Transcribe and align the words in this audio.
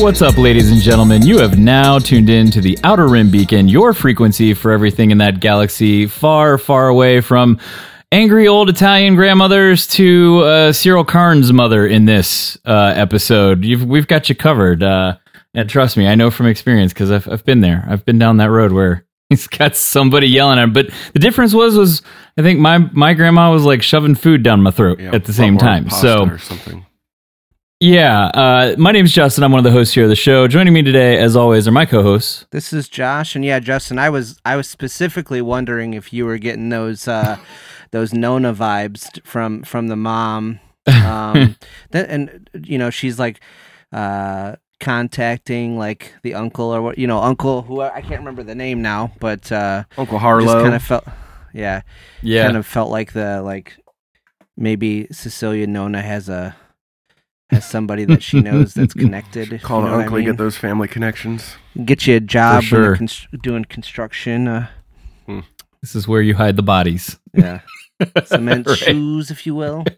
What's 0.00 0.22
up, 0.22 0.38
ladies 0.38 0.70
and 0.70 0.80
gentlemen? 0.80 1.26
You 1.26 1.38
have 1.40 1.58
now 1.58 1.98
tuned 1.98 2.30
in 2.30 2.50
to 2.52 2.60
the 2.60 2.78
Outer 2.84 3.08
Rim 3.08 3.30
Beacon, 3.30 3.68
your 3.68 3.92
frequency 3.92 4.54
for 4.54 4.70
everything 4.70 5.10
in 5.10 5.18
that 5.18 5.40
galaxy 5.40 6.06
far, 6.06 6.56
far 6.56 6.88
away 6.88 7.20
from 7.20 7.58
angry 8.12 8.46
old 8.46 8.68
Italian 8.70 9.16
grandmothers 9.16 9.86
to 9.88 10.40
uh, 10.44 10.72
Syril 10.72 11.06
Karn's 11.06 11.52
mother 11.52 11.84
in 11.86 12.04
this 12.06 12.56
uh, 12.64 12.94
episode. 12.96 13.64
You've, 13.64 13.84
we've 13.84 14.06
got 14.06 14.28
you 14.28 14.34
covered. 14.34 14.82
Uh, 14.82 15.16
and 15.52 15.68
trust 15.68 15.96
me, 15.96 16.06
I 16.06 16.14
know 16.14 16.30
from 16.30 16.46
experience 16.46 16.92
because 16.92 17.10
I've, 17.10 17.28
I've 17.28 17.44
been 17.44 17.60
there. 17.60 17.84
I've 17.88 18.04
been 18.04 18.18
down 18.18 18.36
that 18.38 18.50
road 18.50 18.72
where 18.72 19.04
he's 19.28 19.48
got 19.48 19.76
somebody 19.76 20.28
yelling 20.28 20.58
at 20.58 20.64
him. 20.64 20.72
But 20.72 20.90
the 21.12 21.18
difference 21.18 21.52
was, 21.52 21.76
was 21.76 22.02
I 22.38 22.42
think 22.42 22.60
my, 22.60 22.78
my 22.78 23.14
grandma 23.14 23.52
was 23.52 23.64
like 23.64 23.82
shoving 23.82 24.14
food 24.14 24.42
down 24.44 24.62
my 24.62 24.70
throat 24.70 25.00
Yeah, 25.00 25.14
at 25.14 25.24
the 25.24 25.32
same 25.34 25.58
time. 25.58 25.90
So 25.90 26.36
something. 26.38 26.86
Yeah, 27.80 28.24
uh, 28.34 28.74
my 28.76 28.90
name's 28.90 29.12
Justin. 29.12 29.44
I'm 29.44 29.52
one 29.52 29.60
of 29.60 29.64
the 29.64 29.70
hosts 29.70 29.94
here 29.94 30.02
of 30.02 30.10
the 30.10 30.16
show. 30.16 30.48
Joining 30.48 30.74
me 30.74 30.82
today, 30.82 31.16
as 31.16 31.36
always, 31.36 31.68
are 31.68 31.72
my 31.72 31.86
co-hosts. 31.86 32.44
This 32.50 32.72
is 32.72 32.88
Josh, 32.88 33.36
and 33.36 33.44
yeah, 33.44 33.60
Justin, 33.60 34.00
I 34.00 34.10
was 34.10 34.40
I 34.44 34.56
was 34.56 34.68
specifically 34.68 35.40
wondering 35.40 35.94
if 35.94 36.12
you 36.12 36.26
were 36.26 36.38
getting 36.38 36.70
those 36.70 37.06
uh, 37.06 37.38
those 37.92 38.12
Nona 38.12 38.52
vibes 38.52 39.24
from 39.24 39.62
from 39.62 39.86
the 39.86 39.94
mom, 39.94 40.58
um, 40.88 41.54
th- 41.92 42.06
and 42.08 42.50
you 42.64 42.78
know 42.78 42.90
she's 42.90 43.16
like 43.20 43.40
uh, 43.92 44.56
contacting 44.80 45.78
like 45.78 46.14
the 46.24 46.34
uncle 46.34 46.74
or 46.74 46.82
what 46.82 46.98
you 46.98 47.06
know 47.06 47.18
uncle 47.20 47.62
who 47.62 47.80
I 47.80 48.00
can't 48.00 48.18
remember 48.18 48.42
the 48.42 48.56
name 48.56 48.82
now, 48.82 49.12
but 49.20 49.52
uh, 49.52 49.84
Uncle 49.96 50.18
just 50.18 50.24
Harlo. 50.26 50.62
kind 50.64 50.74
of 50.74 50.82
felt 50.82 51.04
yeah, 51.54 51.82
Yeah, 52.22 52.42
kind 52.44 52.56
of 52.56 52.66
felt 52.66 52.90
like 52.90 53.12
the 53.12 53.40
like 53.40 53.76
maybe 54.56 55.06
Cecilia 55.12 55.68
Nona 55.68 56.02
has 56.02 56.28
a 56.28 56.56
has 57.50 57.64
somebody 57.68 58.04
that 58.04 58.22
she 58.22 58.40
knows 58.40 58.74
that's 58.74 58.94
connected. 59.04 59.60
Call 59.62 59.80
you 59.80 59.86
an 59.86 59.90
know 59.90 59.96
what 59.96 60.00
I 60.00 60.02
uncle, 60.04 60.16
mean. 60.18 60.26
get 60.26 60.36
those 60.38 60.56
family 60.56 60.88
connections. 60.88 61.56
get 61.84 62.06
you 62.06 62.16
a 62.16 62.20
job 62.20 62.62
For 62.62 62.68
sure. 62.68 62.96
const- 62.96 63.28
doing 63.42 63.64
construction. 63.64 64.48
Uh, 64.48 64.66
this 65.80 65.94
is 65.94 66.08
where 66.08 66.20
you 66.22 66.34
hide 66.34 66.56
the 66.56 66.62
bodies. 66.62 67.18
yeah, 67.32 67.60
cement 68.24 68.66
Right. 68.66 68.76
shoes, 68.78 69.30
if 69.30 69.46
you 69.46 69.54
will. 69.54 69.84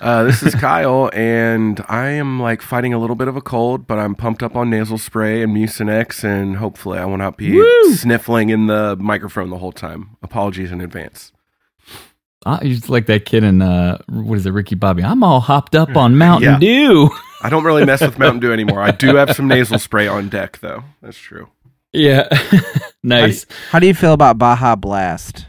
Uh, 0.00 0.24
this 0.24 0.42
is 0.42 0.54
Kyle, 0.54 1.08
and 1.14 1.82
I 1.88 2.08
am 2.08 2.38
like 2.40 2.60
fighting 2.60 2.92
a 2.92 2.98
little 2.98 3.16
bit 3.16 3.28
of 3.28 3.36
a 3.36 3.40
cold, 3.40 3.86
but 3.86 3.98
I'm 3.98 4.14
pumped 4.14 4.42
up 4.42 4.54
on 4.54 4.68
nasal 4.68 4.98
spray 4.98 5.42
and 5.42 5.56
Mucinex, 5.56 6.22
and 6.24 6.56
hopefully 6.56 6.98
I 6.98 7.06
will 7.06 7.16
not 7.16 7.38
be 7.38 7.52
Woo! 7.56 7.94
sniffling 7.94 8.50
in 8.50 8.66
the 8.66 8.96
microphone 9.00 9.48
the 9.48 9.56
whole 9.58 9.72
time. 9.72 10.16
Apologies 10.22 10.70
in 10.72 10.82
advance. 10.82 11.32
You're 12.46 12.74
just 12.74 12.88
like 12.88 13.06
that 13.06 13.24
kid 13.24 13.44
in 13.44 13.62
uh, 13.62 13.98
what 14.08 14.36
is 14.38 14.46
it, 14.46 14.50
Ricky 14.50 14.74
Bobby? 14.74 15.02
I'm 15.02 15.22
all 15.24 15.40
hopped 15.40 15.74
up 15.74 15.96
on 15.96 16.16
Mountain 16.18 16.50
Yeah. 16.52 16.58
Dew. 16.58 17.10
I 17.42 17.50
don't 17.50 17.64
really 17.64 17.84
mess 17.84 18.00
with 18.00 18.18
Mountain 18.18 18.40
Dew 18.40 18.52
anymore. 18.52 18.80
I 18.80 18.90
do 18.90 19.16
have 19.16 19.34
some 19.36 19.48
nasal 19.48 19.78
spray 19.78 20.06
on 20.08 20.28
deck, 20.28 20.58
though. 20.60 20.82
That's 21.02 21.18
true. 21.18 21.48
Yeah, 21.92 22.28
nice. 23.02 23.46
How 23.70 23.78
do 23.78 23.86
you 23.86 23.94
feel 23.94 24.12
about 24.14 24.36
Baja 24.38 24.74
Blast? 24.76 25.46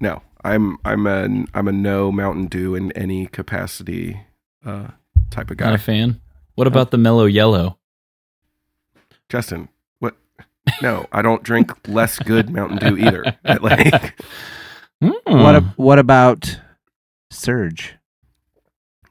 No, 0.00 0.20
I'm 0.44 0.76
I'm 0.84 1.06
a 1.06 1.44
I'm 1.54 1.68
a 1.68 1.72
no 1.72 2.12
Mountain 2.12 2.46
Dew 2.48 2.74
in 2.74 2.92
any 2.92 3.26
capacity 3.26 4.20
uh, 4.66 4.88
type 5.30 5.50
of 5.50 5.56
guy. 5.56 5.66
Not 5.66 5.70
guy. 5.70 5.76
a 5.76 5.78
fan. 5.78 6.20
What 6.54 6.66
about 6.66 6.90
the 6.90 6.98
mellow 6.98 7.24
yellow? 7.26 7.78
Justin, 9.28 9.68
what? 10.00 10.16
No, 10.82 11.06
I 11.12 11.22
don't 11.22 11.42
drink 11.42 11.72
less 11.88 12.18
good 12.18 12.50
Mountain 12.50 12.78
Dew 12.78 12.98
either. 13.06 13.24
like, 13.62 14.20
Hmm. 15.02 15.10
What 15.26 15.54
a- 15.56 15.72
What 15.76 15.98
about 15.98 16.58
Surge? 17.30 17.94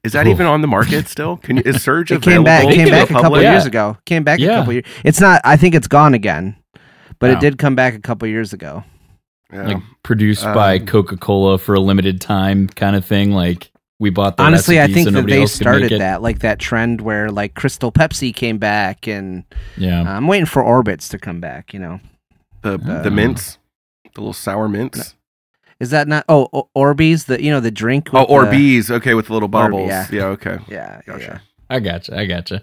is 0.03 0.13
that 0.13 0.25
Oof. 0.27 0.31
even 0.31 0.45
on 0.45 0.61
the 0.61 0.67
market 0.67 1.07
still? 1.07 1.37
Can 1.37 1.57
you, 1.57 1.63
is 1.65 1.81
Surge 1.83 2.11
It 2.11 2.21
came 2.21 2.43
back. 2.43 2.65
It 2.65 2.75
came 2.75 2.89
back 2.89 3.05
a 3.05 3.07
couple 3.07 3.23
public? 3.23 3.43
Yeah. 3.43 3.51
years 3.53 3.65
ago. 3.65 3.97
Came 4.05 4.23
back 4.23 4.39
Yeah. 4.39 4.51
a 4.51 4.59
couple 4.59 4.73
years. 4.73 4.85
It's 5.03 5.19
not. 5.19 5.41
I 5.43 5.57
think 5.57 5.75
it's 5.75 5.87
gone 5.87 6.13
again, 6.13 6.55
but 7.19 7.29
Wow. 7.31 7.37
it 7.37 7.39
did 7.41 7.57
come 7.57 7.75
back 7.75 7.93
a 7.93 7.99
couple 7.99 8.27
years 8.27 8.53
ago. 8.53 8.83
Yeah. 9.53 9.63
like 9.63 9.77
produced 10.03 10.43
by 10.43 10.75
Um, 10.77 10.85
Coca 10.87 11.15
Cola 11.15 11.57
for 11.57 11.73
a 11.73 11.79
limited 11.79 12.19
time, 12.19 12.67
kind 12.67 12.97
of 12.97 13.05
thing. 13.05 13.31
Like 13.31 13.71
we 13.97 14.09
bought 14.09 14.35
the 14.35 14.43
Honestly, 14.43 14.81
I 14.81 14.87
think 14.91 15.07
so 15.07 15.11
that 15.11 15.25
they 15.25 15.39
else 15.41 15.57
could 15.57 15.65
make 15.67 15.73
started 15.87 16.01
that, 16.01 16.21
like 16.21 16.39
that 16.39 16.59
trend 16.59 16.99
where 16.99 17.31
like 17.31 17.53
Crystal 17.53 17.89
Pepsi 17.91 18.35
came 18.35 18.57
back, 18.57 19.07
and 19.07 19.45
Yeah, 19.77 20.01
I'm 20.03 20.27
waiting 20.27 20.45
for 20.47 20.61
Orbits 20.61 21.07
to 21.09 21.17
come 21.17 21.39
back. 21.39 21.73
You 21.73 21.79
know, 21.79 21.99
the 22.61 22.77
the 22.77 23.07
Um, 23.07 23.15
mints, 23.15 23.57
the 24.15 24.19
little 24.19 24.33
sour 24.33 24.67
mints. 24.67 25.15
Is 25.79 25.89
that 25.91 26.07
not? 26.07 26.25
Oh, 26.29 26.47
O- 26.53 26.69
Orbeez, 26.75 27.25
the 27.25 27.41
you 27.43 27.51
know 27.51 27.59
the 27.59 27.71
drink. 27.71 28.09
Oh, 28.13 28.21
with 28.21 28.29
or 28.29 28.45
the- 28.45 28.83
Okay, 28.91 29.13
with 29.13 29.27
the 29.27 29.33
little 29.33 29.47
bubbles. 29.49 29.87
yeah. 29.89 30.07
yeah. 30.11 30.25
Okay. 30.27 30.57
Yeah, 30.67 31.01
yeah, 31.07 31.13
Gotcha. 31.13 31.23
yeah. 31.25 31.39
I 31.69 31.79
gotcha. 31.79 32.17
I 32.19 32.25
gotcha. 32.25 32.61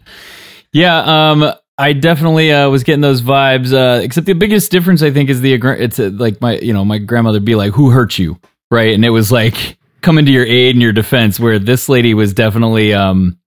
Yeah, 0.73 1.31
um, 1.31 1.53
I 1.79 1.93
definitely 1.93 2.51
uh, 2.53 2.69
was 2.71 2.83
getting 2.85 3.01
those 3.03 3.23
vibes. 3.23 3.73
Uh, 3.73 4.01
except 4.03 4.27
the 4.27 4.33
biggest 4.33 4.71
difference, 4.73 5.03
I 5.03 5.11
think, 5.11 5.29
is 5.31 5.41
the 5.41 5.57
aggr- 5.59 5.79
it's 5.79 5.99
uh, 6.01 6.11
like 6.13 6.41
my 6.41 6.57
you 6.59 6.73
know 6.73 6.85
my 6.85 6.99
grandmother 6.99 7.37
would 7.37 7.45
be 7.45 7.55
like, 7.55 7.73
"Who 7.75 7.91
hurt 7.91 8.19
you?" 8.19 8.39
Right, 8.71 8.95
and 8.95 9.05
it 9.05 9.11
was 9.11 9.31
like 9.31 9.77
coming 10.01 10.27
to 10.27 10.33
your 10.33 10.45
aid 10.47 10.75
and 10.75 10.83
your 10.83 10.93
defense. 10.93 11.39
Where 11.39 11.59
this 11.59 11.89
lady 11.89 12.15
was 12.15 12.33
definitely 12.33 12.93
um 12.95 13.39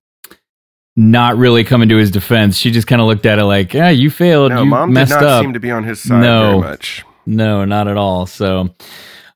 not 0.96 1.38
really 1.38 1.64
coming 1.64 1.90
to 1.90 1.98
his 1.98 2.10
defense. 2.12 2.58
She 2.58 2.72
just 2.72 2.88
kind 2.88 3.02
of 3.02 3.08
looked 3.08 3.26
at 3.26 3.40
it 3.40 3.44
like, 3.46 3.74
"Yeah, 3.74 3.90
you 3.90 4.10
failed. 4.10 4.52
No, 4.52 4.64
you 4.64 4.70
mom 4.70 4.90
did 4.90 4.94
messed 4.94 5.12
not 5.12 5.24
up." 5.24 5.42
seem 5.44 5.54
to 5.54 5.60
be 5.60 5.72
on 5.72 5.84
his 5.84 6.00
side 6.02 6.22
No. 6.22 6.60
very 6.60 6.72
much. 6.72 7.04
No, 7.26 7.66
not 7.66 7.88
at 7.88 7.98
all. 7.98 8.26
So, 8.26 8.70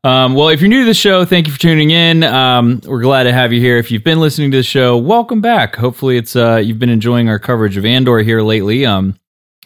um, 0.03 0.33
well, 0.33 0.49
if 0.49 0.61
you're 0.61 0.69
new 0.69 0.81
to 0.81 0.85
the 0.85 0.93
show, 0.93 1.25
thank 1.25 1.45
you 1.47 1.53
for 1.53 1.59
tuning 1.59 1.91
in. 1.91 2.23
Um, 2.23 2.81
we're 2.85 3.01
glad 3.01 3.23
to 3.23 3.33
have 3.33 3.53
you 3.53 3.59
here. 3.59 3.77
If 3.77 3.91
you've 3.91 4.03
been 4.03 4.19
listening 4.19 4.49
to 4.51 4.57
the 4.57 4.63
show, 4.63 4.97
welcome 4.97 5.41
back. 5.41 5.75
Hopefully, 5.75 6.17
it's 6.17 6.35
uh, 6.35 6.57
you've 6.57 6.79
been 6.79 6.89
enjoying 6.89 7.29
our 7.29 7.37
coverage 7.37 7.77
of 7.77 7.85
Andor 7.85 8.19
here 8.19 8.41
lately. 8.41 8.85
Um, 8.85 9.15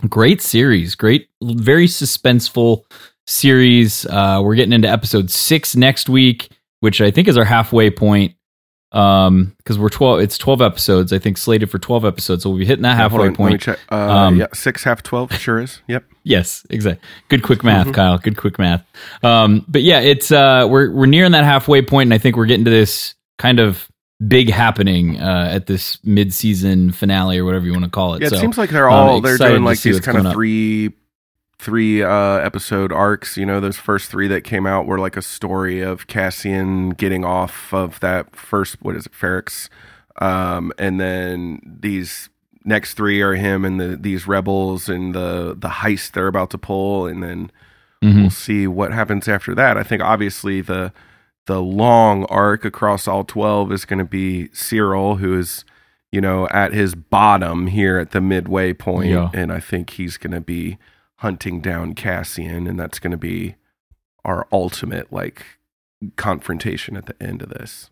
great 0.10 0.42
series, 0.42 0.94
great, 0.96 1.30
very 1.42 1.88
suspenseful 1.88 2.84
series. 3.26 4.06
Uh, 4.08 4.42
we're 4.44 4.56
getting 4.56 4.74
into 4.74 4.90
episode 4.90 5.32
six 5.32 5.76
next 5.76 6.10
week, 6.10 6.50
which 6.82 7.00
I 7.00 7.12
think 7.12 7.28
is 7.28 7.38
our 7.38 7.46
halfway 7.46 7.90
point. 7.90 8.36
Um, 8.96 9.54
because 9.58 9.78
we're 9.78 9.90
twelve, 9.90 10.22
it's 10.22 10.38
twelve 10.38 10.62
episodes. 10.62 11.12
I 11.12 11.20
think 11.20 11.38
slated 11.38 11.70
for 11.70 11.78
twelve 11.78 12.06
episodes, 12.06 12.44
so 12.44 12.50
we'll 12.50 12.60
be 12.60 12.66
hitting 12.66 12.84
that 12.84 12.96
halfway 12.96 13.28
on, 13.28 13.36
point. 13.36 13.62
check. 13.62 13.78
Uh, 13.92 13.96
Um, 13.96 14.38
yeah, 14.38 14.48
six 14.54 14.86
half 14.86 15.04
twelve. 15.04 15.34
Sure 15.34 15.60
is. 15.60 15.82
Yep. 15.88 16.06
Yes, 16.24 16.66
exactly. 16.70 17.06
Good 17.28 17.44
quick 17.44 17.64
math, 17.64 17.92
Kyle. 17.94 18.18
Good 18.18 18.38
quick 18.38 18.58
math. 18.58 18.86
Um, 19.22 19.66
but 19.68 19.82
yeah, 19.84 20.00
it's 20.00 20.32
uh, 20.32 20.68
we're 20.70 20.92
we're 20.92 21.06
nearing 21.08 21.34
that 21.34 21.44
halfway 21.44 21.82
point, 21.82 22.08
and 22.08 22.14
I 22.14 22.20
think 22.20 22.38
we're 22.38 22.46
getting 22.46 22.66
to 22.66 22.72
this 22.72 23.16
kind 23.38 23.60
of 23.60 23.90
big 24.26 24.50
happening 24.50 25.20
uh, 25.20 25.50
at 25.52 25.68
this 25.68 26.00
mid-season 26.06 26.94
finale 26.94 27.38
or 27.38 27.44
whatever 27.44 27.66
you 27.66 27.74
want 27.74 27.84
to 27.84 27.92
call 27.92 28.14
it. 28.14 28.22
Yeah, 28.22 28.28
it 28.28 28.30
so, 28.30 28.38
seems 28.38 28.58
like 28.58 28.70
they're 28.70 28.90
um, 28.90 29.10
all 29.10 29.22
they're 29.22 29.38
doing 29.38 29.66
like 29.66 29.82
these 29.82 30.00
kind 30.00 30.26
of 30.26 30.32
three 30.32 30.88
up. 30.88 30.94
Three 31.58 32.04
uh 32.04 32.38
episode 32.38 32.92
arcs. 32.92 33.38
You 33.38 33.46
know, 33.46 33.60
those 33.60 33.78
first 33.78 34.12
three 34.12 34.28
that 34.28 34.44
came 34.44 34.66
out 34.68 34.86
were 34.86 35.00
like 35.00 35.16
a 35.18 35.22
story 35.22 35.82
of 35.82 36.08
Cassian 36.08 36.90
getting 36.92 37.24
off 37.26 37.74
of 37.74 38.00
that 38.02 38.36
first 38.36 38.78
what 38.82 38.96
is 38.96 39.06
it, 39.06 39.14
Ferrix, 39.14 39.70
um, 40.22 40.72
and 40.78 41.00
then 41.00 41.60
these 41.66 42.30
next 42.66 42.96
three 42.96 43.22
are 43.22 43.36
him 43.36 43.64
and 43.64 43.80
the 43.80 43.96
these 43.96 44.28
rebels 44.28 44.90
and 44.90 45.16
the 45.16 45.56
the 45.58 45.70
heist 45.70 46.12
they're 46.12 46.28
about 46.28 46.50
to 46.52 46.58
pull, 46.58 47.08
and 47.08 47.24
then 47.24 47.52
Mhm. 48.04 48.22
we'll 48.22 48.30
see 48.30 48.68
what 48.68 48.92
happens 48.92 49.28
after 49.28 49.56
that. 49.56 49.78
I 49.78 49.84
think 49.84 50.04
obviously 50.04 50.62
the 50.62 50.92
the 51.48 51.62
long 51.62 52.26
arc 52.26 52.66
across 52.66 53.08
all 53.08 53.24
12 53.24 53.72
is 53.72 53.86
going 53.86 54.00
to 54.00 54.06
be 54.06 54.50
Syril 54.50 55.20
who 55.20 55.38
is 55.40 55.64
you 56.12 56.20
know 56.20 56.48
at 56.50 56.74
his 56.74 56.96
bottom 56.96 57.68
here 57.68 57.98
at 57.98 58.12
the 58.12 58.22
midway 58.22 58.74
point 58.74 59.10
Yeah. 59.10 59.30
and 59.34 59.52
I 59.54 59.60
think 59.62 59.92
he's 59.92 60.18
going 60.18 60.34
to 60.34 60.42
be 60.42 60.78
hunting 61.18 61.62
down 61.62 61.94
Cassian 61.94 62.68
and 62.68 62.80
that's 62.80 63.00
going 63.00 63.12
to 63.12 63.18
be 63.18 63.56
our 64.24 64.48
ultimate 64.52 65.12
like 65.14 65.46
confrontation 66.16 66.98
at 66.98 67.06
the 67.06 67.16
end 67.22 67.42
of 67.42 67.50
this. 67.50 67.90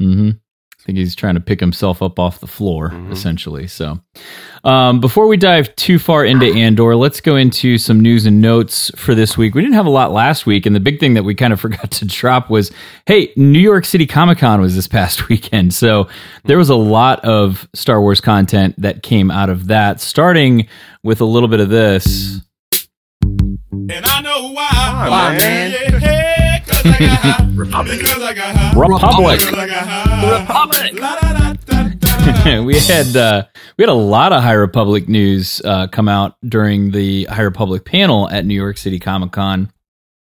Mhm. 0.00 0.40
I 0.86 0.90
think 0.94 0.98
he's 0.98 1.16
trying 1.16 1.34
to 1.34 1.40
pick 1.40 1.58
himself 1.58 2.00
up 2.00 2.20
off 2.20 2.38
the 2.38 2.46
floor, 2.46 2.90
Mhm. 2.90 3.10
essentially. 3.10 3.66
So, 3.66 3.98
um, 4.62 5.00
before 5.00 5.26
we 5.26 5.36
dive 5.36 5.74
too 5.74 5.98
far 5.98 6.24
into 6.24 6.46
Andor, 6.46 6.94
let's 6.94 7.20
go 7.20 7.34
into 7.34 7.76
some 7.76 7.98
news 7.98 8.24
and 8.24 8.40
notes 8.40 8.92
for 8.94 9.12
this 9.12 9.36
week. 9.36 9.56
We 9.56 9.62
didn't 9.62 9.74
have 9.74 9.86
a 9.86 9.90
lot 9.90 10.12
last 10.12 10.46
week, 10.46 10.64
and 10.64 10.76
the 10.76 10.80
big 10.80 11.00
thing 11.00 11.14
that 11.14 11.24
we 11.24 11.34
kind 11.34 11.52
of 11.52 11.58
forgot 11.66 11.90
to 11.90 12.04
drop 12.04 12.50
was 12.50 12.70
hey, 13.06 13.32
New 13.36 13.58
York 13.58 13.84
City 13.84 14.06
Comic 14.06 14.38
Con 14.38 14.60
was 14.60 14.76
this 14.76 14.86
past 14.86 15.28
weekend. 15.28 15.74
So, 15.74 16.06
there 16.44 16.56
was 16.56 16.70
a 16.70 16.76
lot 16.76 17.18
of 17.24 17.66
Star 17.74 18.00
Wars 18.00 18.20
content 18.20 18.76
that 18.80 19.02
came 19.02 19.28
out 19.32 19.50
of 19.50 19.66
that, 19.66 20.00
starting 20.00 20.68
with 21.02 21.20
a 21.20 21.24
little 21.24 21.48
bit 21.48 21.58
of 21.58 21.68
this. 21.68 22.40
And 23.22 24.04
I 24.06 24.20
know 24.20 24.52
why. 24.52 24.68
on, 24.72 25.12
on, 25.12 25.36
man. 25.38 25.72
man. 25.72 25.85
Republic. 27.54 28.00
Republic. 28.76 29.40
we 32.66 32.78
had 32.78 33.16
uh, 33.16 33.46
we 33.76 33.82
had 33.82 33.88
a 33.88 33.94
lot 33.94 34.32
of 34.32 34.42
High 34.42 34.52
Republic 34.52 35.08
news 35.08 35.60
uh, 35.64 35.86
come 35.88 36.08
out 36.08 36.36
during 36.46 36.90
the 36.90 37.24
High 37.24 37.42
Republic 37.42 37.84
panel 37.84 38.28
at 38.30 38.44
New 38.44 38.54
York 38.54 38.78
City 38.78 38.98
Comic 38.98 39.32
Con. 39.32 39.70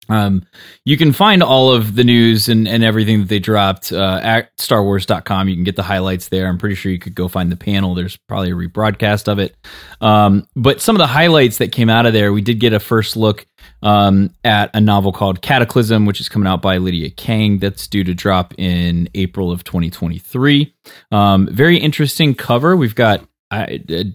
Um, 0.10 0.44
you 0.84 0.98
can 0.98 1.14
find 1.14 1.42
all 1.42 1.72
of 1.72 1.96
the 1.96 2.04
news 2.04 2.48
and, 2.48 2.68
and 2.68 2.84
everything 2.84 3.20
that 3.22 3.28
they 3.30 3.40
dropped 3.40 3.92
uh, 3.92 4.20
at 4.22 4.56
StarWars.com. 4.58 5.50
You 5.50 5.56
can 5.56 5.64
get 5.64 5.76
the 5.76 5.84
highlights 5.84 6.30
there. 6.30 6.48
I'm 6.48 6.58
pretty 6.58 6.76
sure 6.76 6.92
you 6.92 7.00
could 7.00 7.16
go 7.16 7.28
find 7.28 7.52
the 7.52 7.56
panel. 7.56 7.96
There's 7.96 8.18
probably 8.28 8.52
a 8.52 8.56
rebroadcast 8.56 9.28
of 9.28 9.40
it. 9.40 9.56
Um, 10.02 10.48
but 10.56 10.82
some 10.82 10.96
of 10.96 11.00
the 11.00 11.08
highlights 11.08 11.58
that 11.58 11.72
came 11.72 11.90
out 11.90 12.06
of 12.06 12.14
there, 12.14 12.32
we 12.34 12.42
did 12.42 12.60
get 12.60 12.74
a 12.74 12.80
first 12.80 13.18
look 13.18 13.48
um, 13.82 14.32
at 14.44 14.70
a 14.76 14.82
novel 14.82 15.12
called 15.12 15.42
Cataclysm, 15.42 16.06
which 16.06 16.20
is 16.22 16.30
coming 16.30 16.48
out 16.48 16.62
by 16.62 16.78
Lydia 16.78 17.10
Kang. 17.10 17.60
That's 17.60 17.88
due 17.88 18.04
to 18.04 18.14
drop 18.14 18.54
in 18.58 19.10
April 19.16 19.52
of 19.52 19.64
2023. 19.64 20.74
Um, 21.12 21.48
very 21.52 21.78
interesting 21.78 22.36
cover. 22.36 22.76
We've 22.76 22.96
got 22.96 23.28
I, 23.52 23.82
s- 23.90 24.06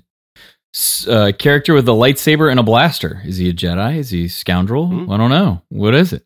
uh, 1.09 1.33
character 1.39 1.75
with 1.75 1.89
a 1.89 1.93
lightsaber 1.93 2.51
and 2.51 2.61
a 2.61 2.63
blaster. 2.63 3.21
Is 3.25 3.37
he 3.37 3.49
a 3.49 3.53
Jedi? 3.53 3.99
Is 3.99 4.11
he 4.11 4.25
a 4.25 4.29
scoundrel? 4.29 4.89
Hmm. 4.89 5.11
I 5.11 5.17
don't 5.17 5.31
know. 5.31 5.63
What 5.69 5.95
is 5.95 6.13
it? 6.13 6.25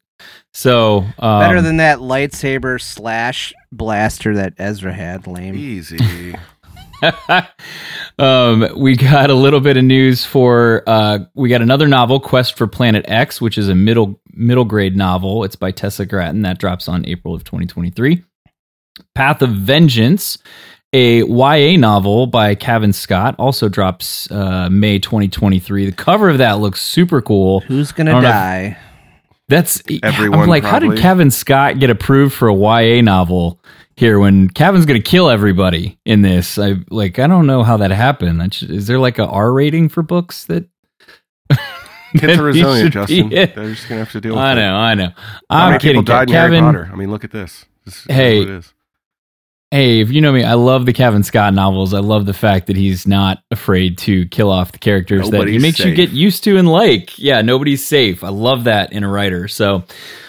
So 0.52 1.05
um, 1.19 1.41
Better 1.41 1.62
than 1.62 1.79
that 1.79 1.99
lightsaber 1.99 2.81
slash 2.81 3.52
blaster 3.73 4.37
that 4.37 4.55
Ezra 4.58 4.93
had. 4.93 5.26
Lame. 5.26 5.56
Easy. 5.56 6.37
um, 8.19 8.69
we 8.76 8.96
got 8.96 9.31
a 9.31 9.35
little 9.35 9.61
bit 9.61 9.76
of 9.76 9.85
news 9.85 10.25
for 10.25 10.82
uh, 10.87 11.19
we 11.35 11.49
got 11.49 11.62
another 11.62 11.88
novel, 11.88 12.20
Quest 12.20 12.56
for 12.56 12.67
Planet 12.67 13.05
X, 13.08 13.41
which 13.41 13.58
is 13.58 13.69
a 13.69 13.75
middle 13.75 14.20
middle 14.32 14.64
grade 14.64 14.96
novel. 14.96 15.44
It's 15.44 15.56
by 15.56 15.70
Tessa 15.70 16.06
Gratton. 16.06 16.43
That 16.43 16.58
drops 16.58 16.88
on 16.88 17.06
April 17.06 17.35
of 17.35 17.44
2023. 17.44 18.25
Path 19.14 19.43
of 19.43 19.50
Vengeance, 19.50 20.38
a 20.94 21.23
YA 21.25 21.76
novel 21.76 22.26
by 22.26 22.55
Kevin 22.55 22.93
Scott, 22.94 23.35
also 23.38 23.69
drops 23.69 24.31
uh, 24.31 24.69
May 24.70 24.99
2023. 25.00 25.87
The 25.87 25.93
cover 25.93 26.31
of 26.31 26.38
that 26.38 26.61
looks 26.61 26.81
super 26.81 27.20
cool. 27.20 27.61
Who's 27.61 27.93
gonna 27.93 28.12
don't 28.12 28.23
know 28.23 28.29
if- 28.29 28.32
die? 28.35 28.79
That's 29.49 29.82
Everyone, 30.02 30.41
I'm 30.41 30.49
like, 30.49 30.64
how 30.64 30.79
did 30.79 30.96
Kevin 30.99 31.31
Scott 31.31 31.79
get 31.79 31.91
approved 31.91 32.32
for 32.35 32.49
a 32.49 32.55
YA 32.55 33.02
novel 33.02 33.61
here 33.94 34.19
when 34.19 34.49
Kevin's 34.49 34.87
going 34.87 34.99
to 35.00 35.06
kill 35.06 35.29
everybody 35.29 35.99
in 36.06 36.23
this? 36.23 36.58
I 36.58 36.76
like, 36.88 37.19
I 37.19 37.26
don't 37.26 37.46
know 37.46 37.62
how 37.62 37.76
that 37.76 37.91
happened. 37.91 38.41
That 38.41 38.55
should- 38.55 38.70
Is 38.70 38.87
there 38.87 38.99
like 38.99 39.19
a 39.19 39.26
R 39.26 39.52
rating 39.52 39.91
for 39.91 40.02
books 40.02 40.46
that? 40.46 40.64
Kids 42.17 42.23
are 42.23 42.37
he 42.52 42.62
resilient, 42.62 42.93
Justin. 42.94 43.29
They're 43.29 43.46
just 43.75 43.87
gonna 43.87 43.99
have 44.00 44.12
to 44.12 44.20
deal 44.23 44.32
with 44.35 44.41
I 44.43 44.52
it. 44.52 44.55
know, 44.55 44.75
I 44.76 44.94
know. 44.94 45.08
How 45.08 45.12
I'm 45.50 45.69
many 45.73 45.79
kidding. 45.82 46.02
people 46.02 46.14
died 46.14 46.29
in 46.31 46.35
Harry 46.35 46.50
Kevin, 46.52 46.64
Potter? 46.64 46.91
I 46.91 46.96
mean, 46.96 47.11
look 47.11 47.25
at 47.25 47.31
this. 47.32 47.67
This 47.85 47.96
is 47.99 48.05
Hey. 48.08 48.61
What 49.74 49.82
it 49.82 49.90
is. 49.90 49.96
hey, 49.96 50.00
if 50.00 50.10
you 50.12 50.20
know 50.20 50.32
me, 50.32 50.44
I 50.44 50.54
love 50.54 50.86
the 50.86 50.92
Kevin 50.92 51.22
Scott 51.24 51.54
novels. 51.54 51.94
I 51.94 52.00
love 52.00 52.26
the 52.26 52.34
fact 52.34 52.68
that 52.68 52.76
he's 52.76 53.06
not 53.06 53.42
afraid 53.50 53.98
to 53.98 54.26
kill 54.26 54.50
off 54.50 54.72
the 54.72 54.78
characters 54.78 55.30
that 55.30 55.48
he 55.48 55.58
Nobody's 55.58 55.62
makes 55.62 55.80
you 55.80 55.94
get 55.94 56.10
used 56.10 56.44
to 56.44 56.58
and 56.58 56.68
like. 56.68 57.18
Yeah, 57.18 57.42
nobody's 57.42 57.84
safe. 57.84 58.22
I 58.22 58.28
love 58.28 58.64
that 58.64 58.92
in 58.92 59.04
a 59.04 59.08
writer. 59.10 59.48
So, 59.48 59.84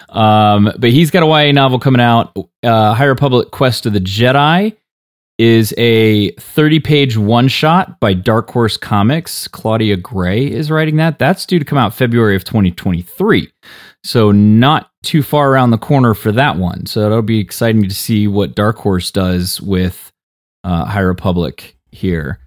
um, 0.09 0.71
but 0.77 0.89
he's 0.89 1.11
got 1.11 1.23
a 1.23 1.27
YA 1.27 1.51
novel 1.51 1.79
coming 1.79 2.01
out. 2.01 2.35
Uh, 2.63 2.93
High 2.93 3.05
Republic 3.05 3.51
Quest 3.51 3.85
of 3.85 3.93
the 3.93 3.99
Jedi 3.99 4.75
is 5.37 5.73
a 5.77 6.31
30 6.31 6.79
page 6.79 7.17
one 7.17 7.47
shot 7.47 7.99
by 7.99 8.13
Dark 8.13 8.49
Horse 8.49 8.77
Comics. 8.77 9.47
Claudia 9.47 9.97
Gray 9.97 10.49
is 10.49 10.71
writing 10.71 10.95
that. 10.97 11.19
That's 11.19 11.45
due 11.45 11.59
to 11.59 11.65
come 11.65 11.77
out 11.77 11.93
February 11.93 12.35
of 12.35 12.45
2023. 12.45 13.51
So 14.05 14.31
not 14.31 14.91
too 15.01 15.23
far 15.23 15.51
around 15.51 15.71
the 15.71 15.79
corner 15.79 16.13
for 16.13 16.31
that 16.31 16.57
one. 16.57 16.85
So 16.85 17.07
it'll 17.07 17.23
be 17.23 17.39
exciting 17.39 17.89
to 17.89 17.95
see 17.95 18.27
what 18.27 18.53
Dark 18.53 18.77
Horse 18.77 19.09
does 19.09 19.59
with 19.59 20.11
uh, 20.63 20.85
High 20.85 20.99
Republic 20.99 21.75
here 21.91 22.39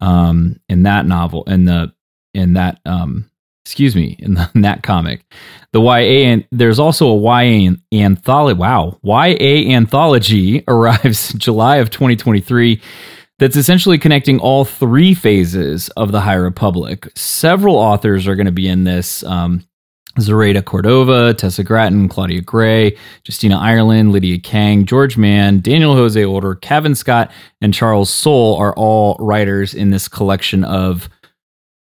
um, 0.00 0.58
in 0.70 0.84
that 0.84 1.04
novel 1.04 1.44
in 1.44 1.66
the 1.66 1.92
in 2.32 2.54
that 2.54 2.80
um, 2.86 3.30
excuse 3.66 3.94
me 3.94 4.16
in, 4.20 4.34
the, 4.34 4.50
in 4.54 4.62
that 4.62 4.82
comic. 4.82 5.22
The 5.72 5.82
YA 5.82 6.30
and 6.30 6.48
there's 6.50 6.78
also 6.78 7.10
a 7.10 7.20
YA 7.20 7.68
an- 7.68 7.82
anthology. 7.92 8.58
Wow, 8.58 8.98
YA 9.02 9.70
anthology 9.74 10.64
arrives 10.66 11.34
July 11.34 11.76
of 11.76 11.90
2023. 11.90 12.80
That's 13.38 13.56
essentially 13.56 13.98
connecting 13.98 14.38
all 14.38 14.64
three 14.64 15.12
phases 15.12 15.90
of 15.90 16.10
the 16.10 16.22
High 16.22 16.34
Republic. 16.34 17.10
Several 17.14 17.76
authors 17.76 18.26
are 18.26 18.36
going 18.36 18.46
to 18.46 18.52
be 18.52 18.68
in 18.68 18.84
this. 18.84 19.22
Um, 19.24 19.66
Zoraida 20.20 20.62
Cordova, 20.62 21.34
Tessa 21.34 21.64
Gratton, 21.64 22.08
Claudia 22.08 22.42
Gray, 22.42 22.96
Justina 23.26 23.58
Ireland, 23.58 24.12
Lydia 24.12 24.38
Kang, 24.38 24.84
George 24.84 25.16
Mann, 25.16 25.60
Daniel 25.60 25.94
Jose 25.94 26.22
Older, 26.22 26.54
Kevin 26.56 26.94
Scott, 26.94 27.30
and 27.60 27.72
Charles 27.72 28.10
Soule 28.10 28.56
are 28.56 28.74
all 28.74 29.16
writers 29.18 29.74
in 29.74 29.90
this 29.90 30.08
collection 30.08 30.64
of 30.64 31.08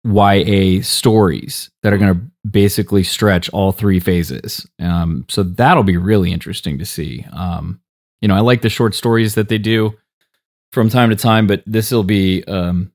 YA 0.03 0.81
stories 0.81 1.69
that 1.83 1.93
are 1.93 1.97
going 1.97 2.13
to 2.13 2.21
basically 2.49 3.03
stretch 3.03 3.49
all 3.49 3.71
three 3.71 3.99
phases. 3.99 4.67
Um, 4.79 5.25
so 5.29 5.43
that'll 5.43 5.83
be 5.83 5.97
really 5.97 6.31
interesting 6.31 6.79
to 6.79 6.85
see. 6.85 7.25
Um, 7.33 7.81
you 8.21 8.27
know, 8.27 8.35
I 8.35 8.39
like 8.39 8.61
the 8.61 8.69
short 8.69 8.95
stories 8.95 9.35
that 9.35 9.49
they 9.49 9.57
do 9.57 9.95
from 10.71 10.89
time 10.89 11.09
to 11.09 11.15
time, 11.15 11.47
but 11.47 11.63
this 11.65 11.91
will 11.91 12.03
be, 12.03 12.43
um, 12.45 12.91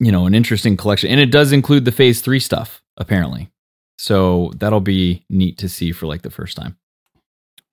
you 0.00 0.12
know, 0.12 0.26
an 0.26 0.34
interesting 0.34 0.76
collection. 0.76 1.10
And 1.10 1.20
it 1.20 1.30
does 1.30 1.52
include 1.52 1.84
the 1.84 1.92
phase 1.92 2.20
three 2.20 2.40
stuff, 2.40 2.82
apparently. 2.96 3.50
So 3.98 4.52
that'll 4.56 4.80
be 4.80 5.24
neat 5.28 5.58
to 5.58 5.68
see 5.68 5.92
for 5.92 6.06
like 6.06 6.22
the 6.22 6.30
first 6.30 6.56
time. 6.56 6.76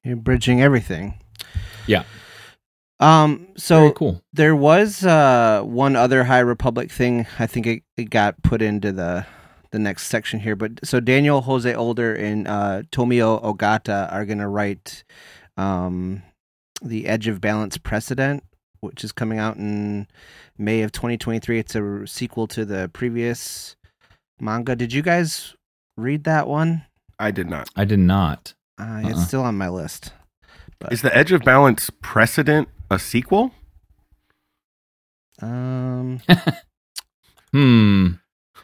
You're 0.04 0.16
bridging 0.16 0.62
everything. 0.62 1.19
Yeah. 1.88 2.04
Um. 3.00 3.48
So 3.57 3.80
Very 3.81 3.94
cool. 3.94 4.22
there 4.33 4.56
was 4.56 5.06
uh 5.06 5.62
one 5.63 5.95
other 5.95 6.24
High 6.24 6.39
Republic 6.39 6.92
thing. 6.92 7.27
I 7.39 7.45
think 7.48 7.68
it, 7.68 7.83
it 7.98 8.10
got 8.10 8.42
put 8.42 8.62
into 8.62 8.92
the 8.92 9.25
the 9.72 9.80
next 9.80 10.07
section 10.07 10.39
here. 10.39 10.56
But 10.56 10.80
so 10.86 11.00
Daniel 11.00 11.42
Jose 11.42 11.74
Older 11.74 12.13
and 12.13 12.48
uh, 12.48 12.83
Tomio 12.92 13.44
Ogata 13.44 14.12
are 14.13 14.25
gonna 14.25 14.48
write 14.50 15.04
um 15.57 16.24
the 16.81 17.07
Edge 17.07 17.27
of 17.27 17.42
Balance 17.42 17.77
Precedent, 17.77 18.44
which 18.80 19.04
is 19.04 19.12
coming 19.12 19.39
out 19.39 19.57
in 19.57 20.07
May 20.57 20.81
of 20.81 20.92
2023. 20.92 21.60
It's 21.60 21.75
a 21.75 22.07
sequel 22.07 22.48
to 22.48 22.63
the 22.66 22.89
previous 22.94 23.75
manga. 24.39 24.75
Did 24.75 24.94
you 24.94 25.01
guys 25.01 25.53
read 25.98 26.24
that 26.25 26.48
one? 26.48 26.86
I 27.20 27.32
did 27.32 27.50
not. 27.50 27.70
I 27.75 27.86
did 27.86 28.00
not. 28.00 28.54
Uh, 28.80 28.84
Uh-uh. 28.84 29.10
It's 29.10 29.28
still 29.28 29.42
on 29.44 29.58
my 29.58 29.70
list. 29.70 30.12
Is 30.92 31.02
the 31.02 31.16
Edge 31.16 31.32
of 31.32 31.42
Balance 31.44 31.90
precedent 32.02 32.68
a 32.92 33.00
sequel? 33.00 33.52
Um, 35.42 36.22
Hmm. 37.52 38.08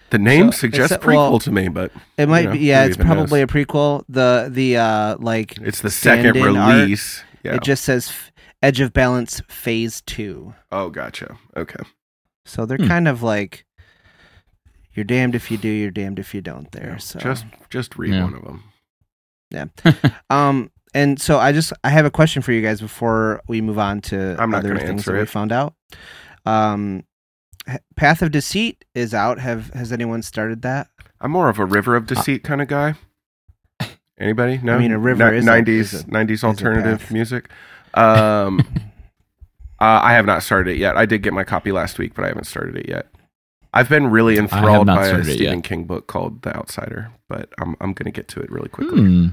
The 0.10 0.20
name 0.20 0.52
So, 0.52 0.58
suggests 0.58 0.92
it's 0.92 1.04
prequel 1.06 1.14
well, 1.30 1.40
to 1.40 1.52
me, 1.52 1.70
but 1.70 1.94
it 2.18 2.28
might 2.28 2.46
know, 2.46 2.52
be. 2.52 2.60
Yeah, 2.60 2.84
it's 2.84 2.98
probably 2.98 3.40
knows? 3.40 3.50
a 3.50 3.54
prequel. 3.54 4.04
The 4.10 4.50
the 4.52 4.76
uh 4.76 5.16
like 5.20 5.58
it's 5.60 5.80
the 5.82 5.90
second 5.90 6.36
release. 6.36 7.24
Yeah. 7.44 7.56
It 7.56 7.64
just 7.64 7.86
says 7.86 8.10
f- 8.10 8.32
Edge 8.62 8.82
of 8.82 8.92
Balance 8.92 9.42
Phase 9.48 10.02
Two. 10.02 10.54
oh, 10.74 10.90
gotcha. 10.90 11.38
Okay. 11.56 11.82
So 12.46 12.66
they're 12.66 12.78
Hmm. 12.78 12.88
kind 12.90 13.08
of 13.08 13.24
like 13.24 13.66
you're 14.94 15.06
damned 15.06 15.36
if 15.36 15.50
you 15.52 15.58
do, 15.58 15.68
you're 15.70 15.92
damned 15.92 16.20
if 16.20 16.34
you 16.34 16.42
don't. 16.42 16.72
There. 16.72 16.98
So 17.00 17.20
Just 17.20 17.46
just 17.70 17.98
read 17.98 18.14
Yeah. 18.14 18.24
one 18.26 18.34
of 18.36 18.44
them. 18.44 18.64
um, 20.30 20.72
and 20.94 21.20
so 21.22 21.40
I 21.40 21.52
just 21.52 21.74
I 21.84 21.90
have 21.90 22.06
a 22.06 22.12
question 22.12 22.42
for 22.42 22.52
you 22.52 22.62
guys 22.62 22.80
before 22.82 23.42
we 23.48 23.62
move 23.62 23.80
on 23.80 24.02
to 24.02 24.36
I'm 24.40 24.54
other 24.54 24.70
gonna 24.70 24.80
things 24.80 24.90
answer 24.92 25.14
that 25.14 25.20
we 25.20 25.26
found 25.26 25.52
out. 25.52 25.74
Um, 26.46 27.04
Path 27.96 28.22
of 28.22 28.32
Deceit 28.32 28.84
is 28.96 29.14
out. 29.14 29.40
Have 29.40 29.70
has 29.74 29.92
anyone 29.92 30.22
started 30.22 30.62
that? 30.64 30.88
I'm 31.20 31.32
more 31.32 31.50
of 31.50 31.60
a 31.60 31.66
River 31.66 31.96
of 31.96 32.08
Deceit 32.08 32.44
kind 32.44 32.62
of 32.62 32.68
guy. 32.68 32.96
Anybody? 34.18 34.60
No. 34.62 34.74
Uh, 34.74 34.76
I 34.76 34.80
mean, 34.80 34.92
a 34.92 35.00
river 35.00 35.34
is 35.34 35.46
a- 35.46 35.50
90s 35.50 35.68
is 35.70 35.94
a- 36.02 36.04
90s 36.06 36.44
alternative 36.44 37.00
path. 37.00 37.12
music. 37.12 37.50
Um, 37.96 38.60
uh, 39.80 40.00
I 40.04 40.14
have 40.14 40.26
not 40.28 40.44
started 40.44 40.72
it 40.76 40.78
yet. 40.78 40.96
I 40.96 41.06
did 41.08 41.24
get 41.24 41.34
my 41.34 41.44
copy 41.44 41.72
last 41.72 41.98
week, 41.98 42.14
but 42.14 42.24
I 42.26 42.28
haven't 42.28 42.44
started 42.46 42.76
it 42.78 42.88
yet. 42.88 43.08
I've 43.74 43.90
been 43.90 44.08
really 44.08 44.38
enthralled 44.38 44.88
by 44.88 45.08
a 45.08 45.24
Stephen 45.24 45.58
yet. 45.58 45.64
King 45.64 45.86
book 45.86 46.08
called 46.08 46.42
The 46.42 46.56
Outsider, 46.56 47.12
but 47.30 47.50
I'm 47.60 47.76
I'm 47.80 47.94
gonna 47.94 48.12
get 48.12 48.28
to 48.30 48.42
it 48.42 48.52
really 48.52 48.70
quickly. 48.70 49.00
Hmm. 49.02 49.28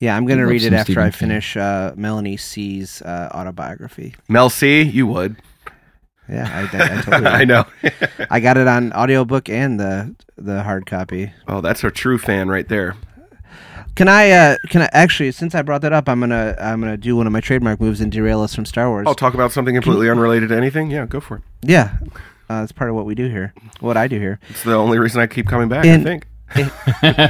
Yeah, 0.00 0.16
I'm 0.16 0.26
gonna 0.26 0.46
read 0.46 0.62
it 0.62 0.72
after 0.72 0.92
Stephen 0.92 1.04
I 1.04 1.10
finish 1.10 1.56
uh, 1.56 1.92
Melanie 1.96 2.36
C's 2.36 3.02
uh, 3.02 3.28
autobiography. 3.34 4.14
Mel 4.28 4.48
C, 4.48 4.82
you 4.82 5.06
would. 5.08 5.36
Yeah, 6.28 6.68
I, 6.72 6.76
I, 6.76 6.98
I 6.98 7.00
totally. 7.02 7.26
I 7.26 7.44
know. 7.44 7.64
I 8.30 8.40
got 8.40 8.56
it 8.56 8.68
on 8.68 8.92
audiobook 8.92 9.48
and 9.48 9.78
the 9.80 10.14
the 10.36 10.62
hard 10.62 10.86
copy. 10.86 11.32
oh, 11.48 11.60
that's 11.60 11.82
a 11.84 11.90
true 11.90 12.18
fan 12.18 12.48
right 12.48 12.68
there. 12.68 12.96
Can 13.96 14.08
I 14.08 14.30
uh 14.30 14.56
can 14.70 14.82
I 14.82 14.88
actually 14.92 15.32
since 15.32 15.54
I 15.56 15.62
brought 15.62 15.82
that 15.82 15.92
up 15.92 16.08
I'm 16.08 16.20
gonna 16.20 16.54
I'm 16.60 16.80
gonna 16.80 16.96
do 16.96 17.16
one 17.16 17.26
of 17.26 17.32
my 17.32 17.40
trademark 17.40 17.80
moves 17.80 18.00
and 18.00 18.12
derail 18.12 18.40
us 18.42 18.54
from 18.54 18.64
Star 18.64 18.88
Wars. 18.88 19.06
I'll 19.08 19.14
talk 19.14 19.34
about 19.34 19.50
something 19.52 19.74
completely 19.74 20.08
unrelated 20.08 20.50
to 20.50 20.56
anything. 20.56 20.90
Yeah, 20.90 21.04
go 21.06 21.18
for 21.20 21.36
it. 21.38 21.42
yeah. 21.62 21.98
Uh, 22.48 22.60
that's 22.60 22.72
part 22.72 22.88
of 22.90 22.96
what 22.96 23.04
we 23.06 23.14
do 23.14 23.28
here. 23.28 23.52
What 23.80 23.96
I 23.96 24.08
do 24.08 24.18
here. 24.18 24.40
It's 24.48 24.62
the 24.62 24.74
only 24.74 24.98
reason 24.98 25.20
I 25.20 25.26
keep 25.26 25.46
coming 25.46 25.68
back. 25.68 25.84
I 25.84 26.02
think. 26.04 26.26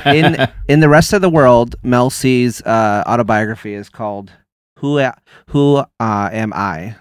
in 0.06 0.48
in 0.68 0.80
the 0.80 0.88
rest 0.88 1.12
of 1.12 1.20
the 1.22 1.30
world, 1.30 1.74
Mel 1.82 2.08
C's 2.10 2.60
uh, 2.62 3.02
autobiography 3.06 3.74
is 3.74 3.88
called 3.88 4.30
"Who 4.78 4.98
A- 4.98 5.16
Who 5.48 5.76
uh, 5.76 6.30
Am 6.32 6.52
I," 6.54 6.94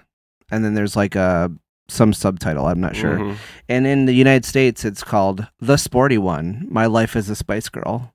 and 0.52 0.66
then 0.66 0.74
there's 0.74 0.96
like 0.96 1.16
a 1.16 1.52
some 1.88 2.14
subtitle. 2.14 2.66
I'm 2.66 2.82
not 2.82 2.96
sure. 2.96 3.18
Mhm. 3.20 3.36
And 3.70 3.86
in 3.88 4.06
the 4.06 4.14
United 4.14 4.46
States, 4.46 4.84
it's 4.84 5.04
called 5.04 5.46
"The 5.60 5.78
Sporty 5.78 6.18
One: 6.18 6.66
My 6.70 6.86
Life 6.88 7.16
as 7.16 7.30
a 7.30 7.36
Spice 7.36 7.70
Girl." 7.70 8.12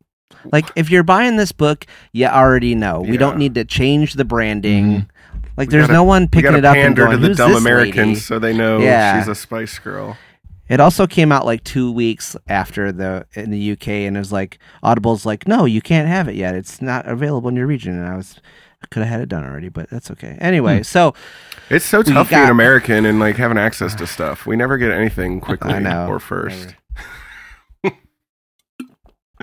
Like, 0.51 0.67
if 0.75 0.91
you're 0.91 1.05
buying 1.05 1.37
this 1.37 1.53
book, 1.53 1.87
you 2.13 2.27
already 2.27 2.75
know. 2.75 3.01
We 3.03 3.17
don't 3.17 3.39
need 3.39 3.55
to 3.55 3.65
change 3.65 4.15
the 4.15 4.25
branding. 4.25 5.09
Like, 5.57 5.69
We 5.69 5.73
there's 5.73 5.83
gotta- 5.85 5.93
no 5.95 6.05
one 6.05 6.29
picking 6.29 6.55
it 6.55 6.65
up 6.65 6.77
and 6.77 6.97
going, 6.97 7.11
to 7.13 7.17
the 7.19 7.29
"Who's 7.29 7.37
dumb 7.37 7.53
this 7.53 7.61
Americans 7.61 7.97
lady?" 8.09 8.15
so 8.21 8.39
they 8.39 8.53
know 8.55 8.79
Yeah. 8.81 9.19
she's 9.21 9.29
a 9.29 9.35
Spice 9.35 9.79
Girl. 9.79 10.17
It 10.69 10.81
also 10.81 11.07
came 11.07 11.31
out 11.33 11.45
like 11.45 11.63
two 11.65 11.93
weeks 11.93 12.35
after 12.49 12.93
the 12.93 13.27
in 13.35 13.51
the 13.51 13.73
UK, 13.73 14.07
and 14.07 14.17
it 14.17 14.19
was 14.21 14.33
like 14.33 14.59
Audible's 14.83 15.27
like, 15.27 15.47
no, 15.47 15.67
you 15.67 15.83
can't 15.83 16.09
have 16.09 16.29
it 16.29 16.35
yet. 16.37 16.55
It's 16.55 16.81
not 16.81 17.07
available 17.07 17.51
in 17.51 17.57
your 17.57 17.67
region. 17.67 17.99
And 17.99 18.09
I 18.09 18.17
was, 18.17 18.41
I 18.83 18.87
could 18.87 19.01
have 19.01 19.11
had 19.11 19.21
it 19.21 19.29
done 19.29 19.45
already, 19.45 19.69
but 19.69 19.91
that's 19.91 20.11
okay. 20.13 20.39
Anyway, 20.41 20.79
Hmm. 20.79 20.83
so 20.85 21.15
It's 21.69 21.85
so 21.85 22.03
tough 22.03 22.31
being 22.31 22.43
got- 22.43 22.51
American 22.51 23.05
and 23.05 23.21
like 23.21 23.37
having 23.37 23.59
access 23.59 23.95
to 23.97 24.07
stuff. 24.07 24.47
We 24.47 24.57
never 24.57 24.79
get 24.79 24.91
anything 24.93 25.41
quickly 25.43 25.79
know. 25.81 26.07
or 26.07 26.19
first. 26.19 26.75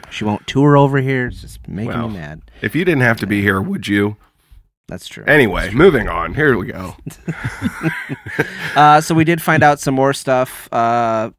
she 0.09 0.23
won't 0.23 0.47
tour 0.47 0.77
over 0.77 0.99
here. 0.99 1.27
It's 1.27 1.41
just 1.41 1.67
making 1.67 1.91
Well. 1.93 2.09
me 2.09 2.17
mad. 2.17 2.41
If 2.61 2.75
you 2.75 2.85
didn't 2.85 3.01
have 3.01 3.17
to 3.17 3.27
be 3.27 3.41
here, 3.41 3.61
would 3.61 3.87
you? 3.87 4.17
That's 4.89 5.08
true. 5.08 5.24
Anyway, 5.27 5.72
moving 5.72 6.10
on. 6.10 6.34
Here 6.34 6.58
we 6.58 6.67
go. 6.67 6.96
Uh, 8.75 9.01
so 9.01 9.13
we 9.15 9.24
did 9.24 9.41
find 9.41 9.63
out 9.63 9.79
some 9.79 9.93
more 9.93 10.13
stuff 10.13 10.72
uh, 10.72 11.31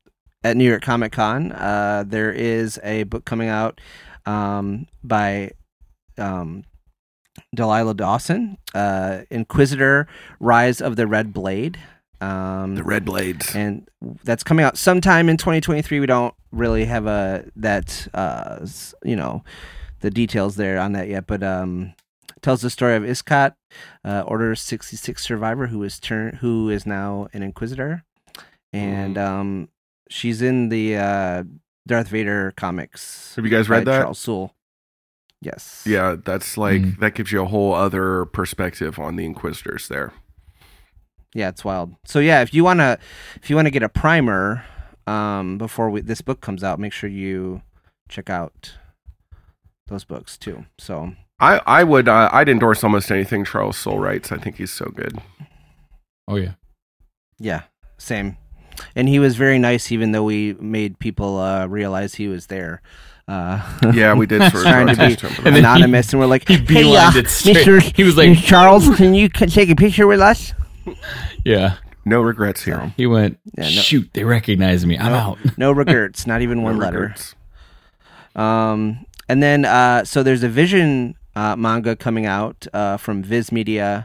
at 0.43 0.57
New 0.57 0.65
York 0.69 0.83
Comic 0.83 1.13
Con. 1.13 1.53
Uh, 1.53 2.05
there 2.07 2.33
is 2.33 2.79
a 2.83 3.05
book 3.05 3.25
coming 3.25 3.49
out 3.49 3.81
um, 4.27 4.87
by 5.03 5.53
um, 6.19 6.65
Delilah 7.55 7.95
Dawson, 7.95 8.59
uh, 8.75 9.21
Inquisitor: 9.31 10.07
Rise 10.39 10.81
of 10.83 10.97
the 10.97 11.07
Red 11.07 11.33
Blade. 11.33 11.79
Um, 12.21 12.75
The 12.75 12.83
Red 12.83 13.05
Blades. 13.07 13.55
and 13.55 13.89
that's 14.25 14.43
coming 14.43 14.65
out 14.65 14.77
sometime 14.77 15.29
in 15.31 15.39
2023. 15.39 16.01
We 16.01 16.07
don't 16.07 16.35
really 16.53 16.85
have 16.85 17.07
a 17.07 17.45
that 17.57 18.07
uh, 18.13 18.67
you 19.05 19.17
know 19.17 19.45
the 20.01 20.11
details 20.11 20.57
there 20.57 20.79
on 20.79 20.93
that 20.93 21.09
yet, 21.09 21.27
but 21.27 21.43
um, 21.43 21.95
tells 22.43 22.63
the 22.63 22.71
story 22.71 22.97
of 22.97 23.03
Iskat, 23.03 23.55
uh, 24.05 24.23
Order 24.27 24.55
66 24.55 25.23
survivor 25.23 25.67
who 25.69 25.83
is 25.83 25.99
turn 26.01 26.37
who 26.37 26.71
is 26.71 26.87
now 26.87 27.29
an 27.33 27.43
Inquisitor, 27.43 28.05
and 28.73 29.17
um, 29.19 29.69
she's 30.09 30.43
in 30.43 30.69
the 30.69 30.97
uh, 30.97 31.45
Darth 31.87 32.09
Vader 32.09 32.53
comics. 32.57 33.35
Have 33.37 33.45
you 33.45 33.51
guys 33.51 33.69
read 33.69 33.85
that? 33.87 34.03
Charles 34.03 34.19
Soule. 34.19 34.55
Yes. 35.43 35.85
Yeah, 35.87 36.17
that's 36.23 36.59
like 36.59 36.83
Mm. 36.83 36.99
that 37.01 37.15
gives 37.15 37.33
you 37.33 37.43
a 37.43 37.47
whole 37.47 37.73
other 37.75 38.27
perspective 38.27 38.99
on 38.99 39.17
the 39.17 39.25
Inquisitors 39.25 39.89
there. 39.89 40.13
Yeah, 41.35 41.49
it's 41.49 41.65
wild. 41.65 41.95
So 42.05 42.19
yeah, 42.19 42.43
if 42.43 42.53
you 42.53 42.65
wanna 42.65 42.99
if 43.37 43.49
you 43.49 43.57
wanna 43.57 43.71
get 43.71 43.83
a 43.83 43.89
primer 43.89 44.65
um, 45.07 45.59
before 45.59 45.89
we, 45.91 46.01
this 46.03 46.21
book 46.21 46.41
comes 46.41 46.63
out, 46.63 46.79
make 46.79 46.93
sure 46.93 47.09
you 47.09 47.63
check 48.09 48.29
out 48.29 48.75
those 49.87 50.05
books 50.05 50.37
too. 50.37 50.67
So 50.79 51.13
I 51.41 51.61
I 51.67 51.85
would 51.85 52.09
uh, 52.09 52.29
I'd 52.33 52.49
endorse 52.49 52.85
almost 52.85 53.11
anything 53.11 53.45
Charles 53.45 53.77
Soule 53.79 53.99
writes. 53.99 54.31
I 54.33 54.37
think 54.39 54.57
he's 54.57 54.71
so 54.73 54.87
good. 54.95 55.19
Oh 56.29 56.37
yeah. 56.37 56.53
yeah, 57.39 57.63
same. 57.99 58.37
And 58.95 59.09
he 59.09 59.19
was 59.19 59.37
very 59.37 59.59
nice, 59.59 59.91
even 59.93 60.13
though 60.13 60.23
we 60.25 60.55
made 60.55 60.99
people 60.99 61.39
uh, 61.39 61.67
realize 61.67 62.15
he 62.15 62.29
was 62.29 62.47
there. 62.47 62.81
Uh, 63.29 63.61
Yeah, 63.95 64.15
we 64.15 64.27
did 64.27 64.41
sort 64.51 64.65
of 64.67 64.71
trying 64.71 64.87
to 64.87 64.97
be 64.97 65.03
attention 65.13 65.29
to 65.29 65.35
him. 65.35 65.47
And 65.47 65.57
then 65.57 65.63
he- 65.65 65.69
anonymous, 65.69 66.13
and 66.13 66.21
we're 66.21 66.27
like, 66.27 66.47
he 66.49 66.57
"Hey, 66.57 66.97
uh. 66.97 67.11
Mr. 67.11 67.81
He 67.97 68.05
was 68.05 68.17
like- 68.17 68.39
Charles, 68.39 68.89
can 68.97 69.15
you 69.15 69.29
take 69.29 69.71
a 69.71 69.77
picture 69.77 70.07
with 70.07 70.21
us?" 70.21 70.53
Yeah. 71.45 71.77
no 72.05 72.21
regrets 72.23 72.65
here. 72.65 72.77
So, 72.79 72.93
He 72.97 73.07
went, 73.07 73.39
Yeah, 73.59 73.65
no- 73.65 73.69
shoot, 73.71 74.09
they 74.15 74.25
recognize 74.25 74.87
me. 74.87 74.97
I'm 74.99 75.13
No. 75.13 75.19
out. 75.19 75.39
no 75.59 75.73
regrets, 75.73 76.27
not 76.27 76.41
even 76.43 76.59
No 76.63 76.65
one 76.65 76.79
letter. 76.79 77.01
regrets. 77.01 77.35
Um, 78.35 79.05
and 79.29 79.43
then 79.43 79.65
uh, 79.65 80.05
so 80.05 80.23
there's 80.23 80.43
a 80.43 80.49
Vision 80.49 81.15
uh, 81.37 81.57
manga 81.57 81.97
coming 81.97 82.27
out 82.27 82.67
uh, 82.73 82.97
from 82.97 83.23
Viz 83.23 83.51
Media. 83.53 84.05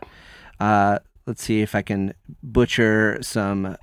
Uh, 0.60 1.00
let's 1.25 1.44
see 1.44 1.62
if 1.62 1.75
I 1.75 1.82
can 1.82 2.13
butcher 2.44 3.17
some 3.22 3.77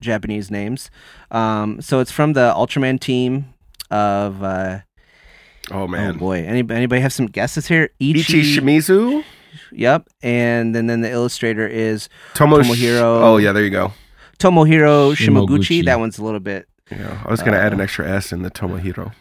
Japanese 0.00 0.50
names. 0.50 0.90
Um, 1.30 1.80
so 1.80 2.00
it's 2.00 2.10
from 2.12 2.32
the 2.34 2.52
Ultraman 2.54 3.00
team 3.00 3.46
of. 3.90 4.42
Uh, 4.42 4.80
Oh 5.72 5.80
oh 5.82 5.88
man. 5.88 6.16
boy, 6.16 6.44
Any, 6.44 6.60
anybody 6.70 7.00
have 7.00 7.12
some 7.12 7.26
guesses 7.26 7.66
here? 7.66 7.90
Ichi 7.98 8.42
Shimizu, 8.56 9.24
Yep, 9.72 10.06
and 10.22 10.72
then 10.76 10.86
then 10.86 11.00
the 11.00 11.10
illustrator 11.10 11.66
is 11.66 12.08
Tomo 12.34 12.60
Tomohiro- 12.60 13.02
Oh 13.24 13.36
yeah, 13.38 13.50
there 13.50 13.64
you 13.64 13.70
go. 13.70 13.92
Tomohiro 14.38 15.16
Shimaguchi. 15.16 15.80
Shimaguchi. 15.80 15.84
That 15.86 15.98
one's 15.98 16.18
a 16.18 16.24
little 16.24 16.38
bit. 16.38 16.68
Yeah, 16.88 17.20
I 17.26 17.28
was 17.32 17.42
gonna 17.42 17.56
add 17.56 17.72
an 17.72 17.80
Uh, 17.80 17.82
extra 17.82 18.08
S 18.08 18.30
in 18.32 18.42
the 18.42 18.50
Tomohiro. 18.52 19.12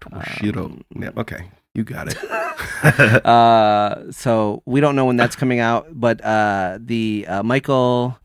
Tomohiro. 0.00 0.64
Um, 0.64 0.84
yeah, 0.96 1.10
okay, 1.16 1.48
you 1.78 1.84
got 1.84 2.08
it. 2.08 2.18
uh, 3.24 4.10
so 4.10 4.62
we 4.66 4.80
don't 4.80 4.96
know 4.96 5.04
when 5.06 5.16
that's 5.16 5.36
coming 5.36 5.60
out, 5.60 5.86
but 5.92 6.22
uh, 6.24 6.78
the 6.80 7.24
uh, 7.28 7.42
Michael 7.42 8.18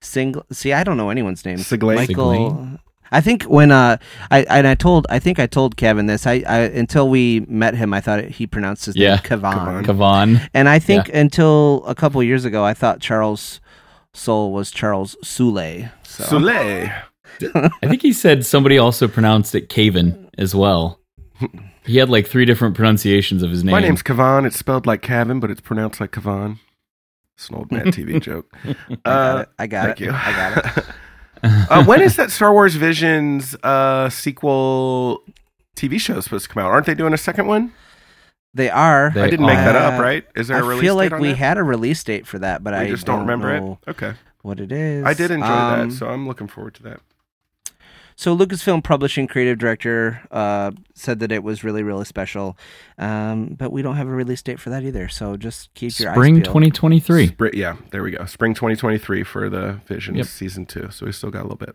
Sing. 0.00 0.36
See, 0.50 0.72
I 0.72 0.84
don't 0.84 0.96
know 0.96 1.10
anyone's 1.10 1.44
name. 1.44 1.58
Sigley? 1.58 1.96
Michael. 1.96 2.78
I 3.10 3.20
think 3.20 3.42
when 3.42 3.70
uh, 3.70 3.98
I 4.30 4.44
and 4.44 4.66
I 4.66 4.74
told 4.74 5.06
I 5.10 5.18
think 5.18 5.38
I 5.38 5.46
told 5.46 5.76
Kevin 5.76 6.06
this. 6.06 6.26
I, 6.26 6.42
I 6.48 6.58
until 6.60 7.08
we 7.10 7.40
met 7.40 7.74
him, 7.74 7.92
I 7.92 8.00
thought 8.00 8.24
he 8.24 8.46
pronounced 8.46 8.86
his 8.86 8.96
Yeah. 8.96 9.16
name 9.16 9.18
Kavan. 9.18 9.52
Kavan. 9.52 9.84
Kavan. 9.84 10.48
And 10.54 10.68
I 10.68 10.78
think 10.78 11.10
until 11.12 11.84
a 11.86 11.94
couple 11.94 12.22
years 12.22 12.44
ago, 12.44 12.64
I 12.64 12.72
thought 12.72 13.00
Charles 13.00 13.60
Soul 14.14 14.52
was 14.52 14.70
Charles 14.70 15.16
Soule. 15.22 15.90
So. 16.04 16.24
Soleil. 16.24 16.90
I 17.56 17.86
think 17.88 18.02
he 18.02 18.12
said 18.12 18.46
somebody 18.46 18.78
also 18.78 19.08
pronounced 19.08 19.54
it 19.54 19.68
Caven 19.68 20.30
as 20.38 20.54
well. 20.54 21.01
He 21.84 21.96
had 21.98 22.08
like 22.10 22.26
three 22.26 22.44
different 22.44 22.74
pronunciations 22.76 23.42
of 23.42 23.50
his 23.50 23.64
name. 23.64 23.72
My 23.72 23.80
name's 23.80 24.02
Kavan. 24.02 24.46
It's 24.46 24.58
spelled 24.58 24.86
like 24.86 25.02
Kevin, 25.02 25.40
but 25.40 25.50
it's 25.50 25.60
pronounced 25.60 26.00
like 26.00 26.12
Kavan. 26.12 26.58
It's 27.36 27.48
an 27.48 27.56
old 27.56 27.72
Mad 27.72 27.86
TV 27.86 28.20
joke. 28.22 28.54
I 28.64 28.74
got 28.94 28.98
Uh, 29.04 29.40
it. 29.42 29.48
I 29.58 29.66
got 29.66 29.86
thank 29.86 30.00
it. 30.00 30.04
you. 30.04 30.10
I 30.12 30.32
got 30.32 30.76
it. 30.78 30.84
uh, 31.70 31.84
when 31.84 32.00
is 32.02 32.16
that 32.16 32.30
Star 32.30 32.52
Wars 32.52 32.74
Visions 32.76 33.56
uh, 33.64 34.08
sequel 34.10 35.22
TV 35.76 35.98
show 36.00 36.20
supposed 36.20 36.44
to 36.48 36.54
come 36.54 36.62
out? 36.64 36.70
Aren't 36.70 36.86
they 36.86 36.94
doing 36.94 37.12
a 37.14 37.18
second 37.18 37.46
one? 37.46 37.72
They 38.54 38.68
are. 38.70 39.10
They 39.14 39.22
I 39.22 39.30
didn't 39.30 39.46
make 39.46 39.56
that 39.56 39.74
up, 39.74 39.98
Uh, 39.98 40.02
right? 40.02 40.26
Is 40.36 40.48
there 40.48 40.58
a 40.58 40.60
I 40.64 40.68
release 40.68 40.82
date? 40.82 40.86
I 40.86 40.86
feel 40.86 40.94
date 40.94 40.98
like 41.04 41.12
on 41.14 41.20
we 41.22 41.28
that? 41.28 41.36
had 41.38 41.58
a 41.58 41.62
release 41.62 42.04
date 42.04 42.26
for 42.26 42.38
that, 42.40 42.62
but 42.62 42.74
I 42.74 42.82
I 42.82 42.88
just 42.88 43.06
don't, 43.06 43.20
remember 43.20 43.58
know 43.58 43.78
it. 43.86 43.90
Okay, 43.92 44.12
what 44.42 44.60
it 44.60 44.70
is. 44.70 45.04
I 45.06 45.14
did 45.14 45.30
enjoy 45.30 45.46
Um, 45.46 45.88
that, 45.88 45.94
so 45.96 46.08
I'm 46.08 46.28
looking 46.28 46.48
forward 46.48 46.74
to 46.74 46.82
that. 46.82 47.00
So 48.16 48.36
Lucasfilm 48.36 48.84
Publishing 48.84 49.26
creative 49.26 49.58
director 49.58 50.20
uh, 50.30 50.72
said 50.94 51.18
that 51.20 51.32
it 51.32 51.42
was 51.42 51.64
really, 51.64 51.82
really 51.82 52.04
special, 52.04 52.56
um, 52.98 53.54
but 53.58 53.72
we 53.72 53.82
don't 53.82 53.96
have 53.96 54.06
a 54.08 54.10
release 54.12 54.42
date 54.42 54.60
for 54.60 54.70
that 54.70 54.82
either. 54.84 55.08
So 55.08 55.36
just 55.36 55.72
keep 55.74 55.98
your 55.98 56.12
Spring 56.12 56.34
eyes 56.36 56.42
peeled. 56.42 56.44
2023. 56.46 57.26
Spring, 57.28 57.50
yeah, 57.54 57.76
there 57.90 58.02
we 58.02 58.10
go. 58.10 58.24
Spring 58.26 58.54
2023 58.54 59.22
for 59.24 59.48
the 59.50 59.80
Vision 59.86 60.14
Yep. 60.16 60.26
season 60.26 60.66
two. 60.66 60.88
So 60.90 61.06
we 61.06 61.12
still 61.12 61.30
got 61.30 61.40
a 61.40 61.48
little 61.48 61.56
bit. 61.56 61.74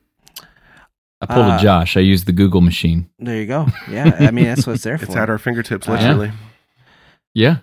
I 1.20 1.26
pulled 1.26 1.46
Uh, 1.48 1.58
a 1.58 1.62
Josh. 1.62 1.98
I 1.98 2.02
used 2.02 2.28
the 2.28 2.32
Google 2.32 2.62
machine. 2.62 3.10
There 3.18 3.36
you 3.36 3.48
go. 3.48 3.68
Yeah, 3.90 4.16
I 4.20 4.30
mean 4.32 4.46
that's 4.46 4.68
what 4.68 4.74
it's 4.74 4.84
there 4.84 4.98
for. 5.00 5.06
It's 5.06 5.16
at 5.16 5.30
our 5.30 5.40
fingertips, 5.40 5.88
Uh, 5.88 5.94
literally. 5.94 6.32
Yeah. 7.34 7.58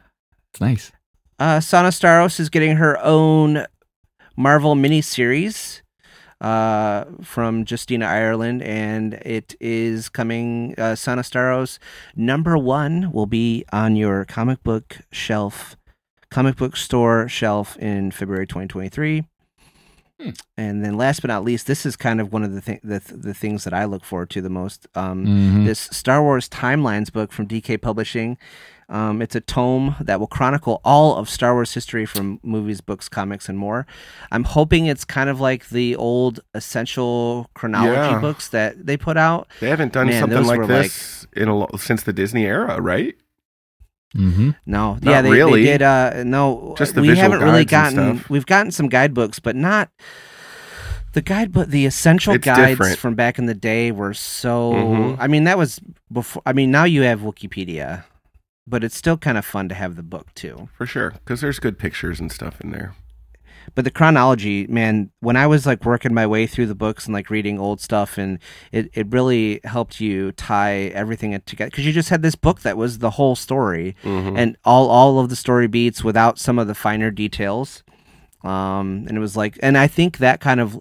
It's 0.50 0.60
nice. 0.60 0.90
Uh, 1.38 1.60
Sana 1.60 1.88
Starros 1.88 2.38
is 2.40 2.48
getting 2.50 2.76
her 2.76 2.98
own 3.02 3.64
Marvel 4.36 4.74
miniseries 4.74 5.82
uh, 6.44 7.04
from 7.22 7.64
Justina 7.68 8.06
Ireland, 8.06 8.62
and 8.62 9.14
it 9.14 9.54
is 9.60 10.08
coming. 10.08 10.74
Uh, 10.76 10.94
Sana 10.94 11.22
Starros 11.22 11.78
number 12.14 12.58
one 12.58 13.10
will 13.12 13.26
be 13.26 13.64
on 13.72 13.96
your 13.96 14.24
comic 14.26 14.62
book 14.62 14.98
shelf, 15.10 15.76
comic 16.30 16.56
book 16.56 16.76
store 16.76 17.28
shelf 17.28 17.76
in 17.78 18.10
February 18.10 18.46
2023. 18.46 19.24
Hmm. 20.20 20.30
And 20.56 20.84
then, 20.84 20.96
last 20.96 21.22
but 21.22 21.28
not 21.28 21.42
least, 21.44 21.66
this 21.66 21.84
is 21.84 21.96
kind 21.96 22.20
of 22.20 22.32
one 22.32 22.44
of 22.44 22.52
the 22.54 22.60
th- 22.60 22.80
the, 22.84 23.00
th- 23.00 23.20
the 23.22 23.34
things 23.34 23.64
that 23.64 23.74
I 23.74 23.84
look 23.84 24.04
forward 24.04 24.30
to 24.30 24.40
the 24.42 24.48
most. 24.50 24.86
Um, 24.94 25.26
Mhm. 25.26 25.64
this 25.64 25.80
Star 25.90 26.22
Wars 26.22 26.48
Timelines 26.48 27.12
book 27.12 27.32
from 27.32 27.46
DK 27.48 27.76
Publishing. 27.80 28.38
Um, 28.88 29.22
it's 29.22 29.34
a 29.34 29.40
tome 29.40 29.96
that 30.00 30.20
will 30.20 30.26
chronicle 30.26 30.80
all 30.84 31.16
of 31.16 31.28
Star 31.30 31.54
Wars 31.54 31.72
history 31.72 32.04
from 32.06 32.38
movies, 32.42 32.80
books, 32.80 33.08
comics, 33.08 33.48
and 33.48 33.58
more. 33.58 33.86
I'm 34.30 34.44
hoping 34.44 34.86
it's 34.86 35.04
kind 35.04 35.30
of 35.30 35.40
like 35.40 35.70
the 35.70 35.96
old 35.96 36.40
essential 36.54 37.48
chronology 37.54 37.92
Yeah. 37.94 38.20
books 38.20 38.48
that 38.48 38.84
they 38.86 38.96
put 38.96 39.16
out. 39.16 39.48
They 39.60 39.68
haven't 39.70 39.92
done 39.92 40.08
Man, 40.08 40.20
something 40.20 40.44
like 40.44 40.58
were 40.58 40.66
this 40.66 41.26
in 41.34 41.48
a 41.48 41.56
lo- 41.56 41.70
since 41.78 42.02
the 42.02 42.12
Disney 42.12 42.44
era, 42.44 42.80
right? 42.80 43.14
Mm-hmm. 44.14 44.50
No, 44.66 44.94
Not 44.94 45.02
yeah, 45.02 45.22
they, 45.22 45.30
really. 45.30 45.64
they 45.64 45.72
did. 45.72 45.82
Uh, 45.82 46.22
no, 46.24 46.74
Just 46.78 46.94
the 46.94 47.00
we 47.00 47.16
haven't 47.16 47.40
really 47.40 47.64
gotten. 47.64 48.24
We've 48.28 48.46
gotten 48.46 48.70
some 48.70 48.88
guidebooks, 48.88 49.40
but 49.40 49.56
not 49.56 49.90
The 51.14 51.22
guidebook, 51.22 51.68
the 51.68 51.86
essential 51.86 52.34
It's 52.34 52.44
guides 52.44 52.70
different. 52.72 52.98
from 52.98 53.14
back 53.14 53.38
in 53.38 53.46
the 53.46 53.54
day 53.54 53.90
were 53.92 54.14
so. 54.14 54.72
Mhm. 54.72 55.16
I 55.18 55.26
mean, 55.26 55.44
that 55.44 55.58
was 55.58 55.80
before. 56.12 56.42
I 56.46 56.52
mean, 56.52 56.70
now 56.70 56.84
you 56.84 57.02
have 57.02 57.20
Wikipedia, 57.20 58.04
but 58.66 58.82
it's 58.84 58.96
still 58.96 59.16
kind 59.16 59.36
of 59.38 59.44
fun 59.44 59.68
to 59.68 59.74
have 59.74 59.96
the 59.96 60.02
book 60.02 60.32
too. 60.34 60.68
For 60.76 60.86
sure, 60.86 61.10
because 61.12 61.40
there's 61.40 61.58
good 61.58 61.78
pictures 61.78 62.20
and 62.20 62.30
stuff 62.32 62.60
in 62.60 62.70
there. 62.70 62.94
But 63.74 63.86
the 63.86 63.90
chronology, 63.90 64.66
man, 64.66 65.10
when 65.20 65.36
I 65.36 65.46
was 65.46 65.64
like 65.64 65.86
working 65.86 66.12
my 66.12 66.26
way 66.26 66.46
through 66.46 66.66
the 66.66 66.74
books 66.74 67.06
and 67.06 67.14
like 67.14 67.30
reading 67.30 67.58
old 67.58 67.80
stuff, 67.80 68.18
and 68.18 68.38
it, 68.72 68.90
it 68.92 69.10
really 69.10 69.60
helped 69.64 70.00
you 70.00 70.32
tie 70.32 70.92
everything 70.94 71.38
together 71.46 71.70
because 71.70 71.86
you 71.86 71.92
just 71.92 72.10
had 72.10 72.20
this 72.20 72.34
book 72.34 72.60
that 72.60 72.76
was 72.76 72.98
the 72.98 73.10
whole 73.12 73.34
story 73.34 73.96
Mhm. 74.02 74.36
and 74.38 74.56
all 74.64 74.90
all 74.90 75.18
of 75.18 75.30
the 75.30 75.36
story 75.36 75.66
beats 75.66 76.04
without 76.04 76.38
some 76.38 76.58
of 76.58 76.66
the 76.66 76.74
finer 76.74 77.10
details. 77.10 77.82
Um, 78.42 79.06
and 79.08 79.16
it 79.16 79.20
was 79.20 79.36
like, 79.36 79.58
and 79.62 79.78
I 79.78 79.86
think 79.86 80.18
that 80.18 80.40
kind 80.40 80.60
of, 80.60 80.78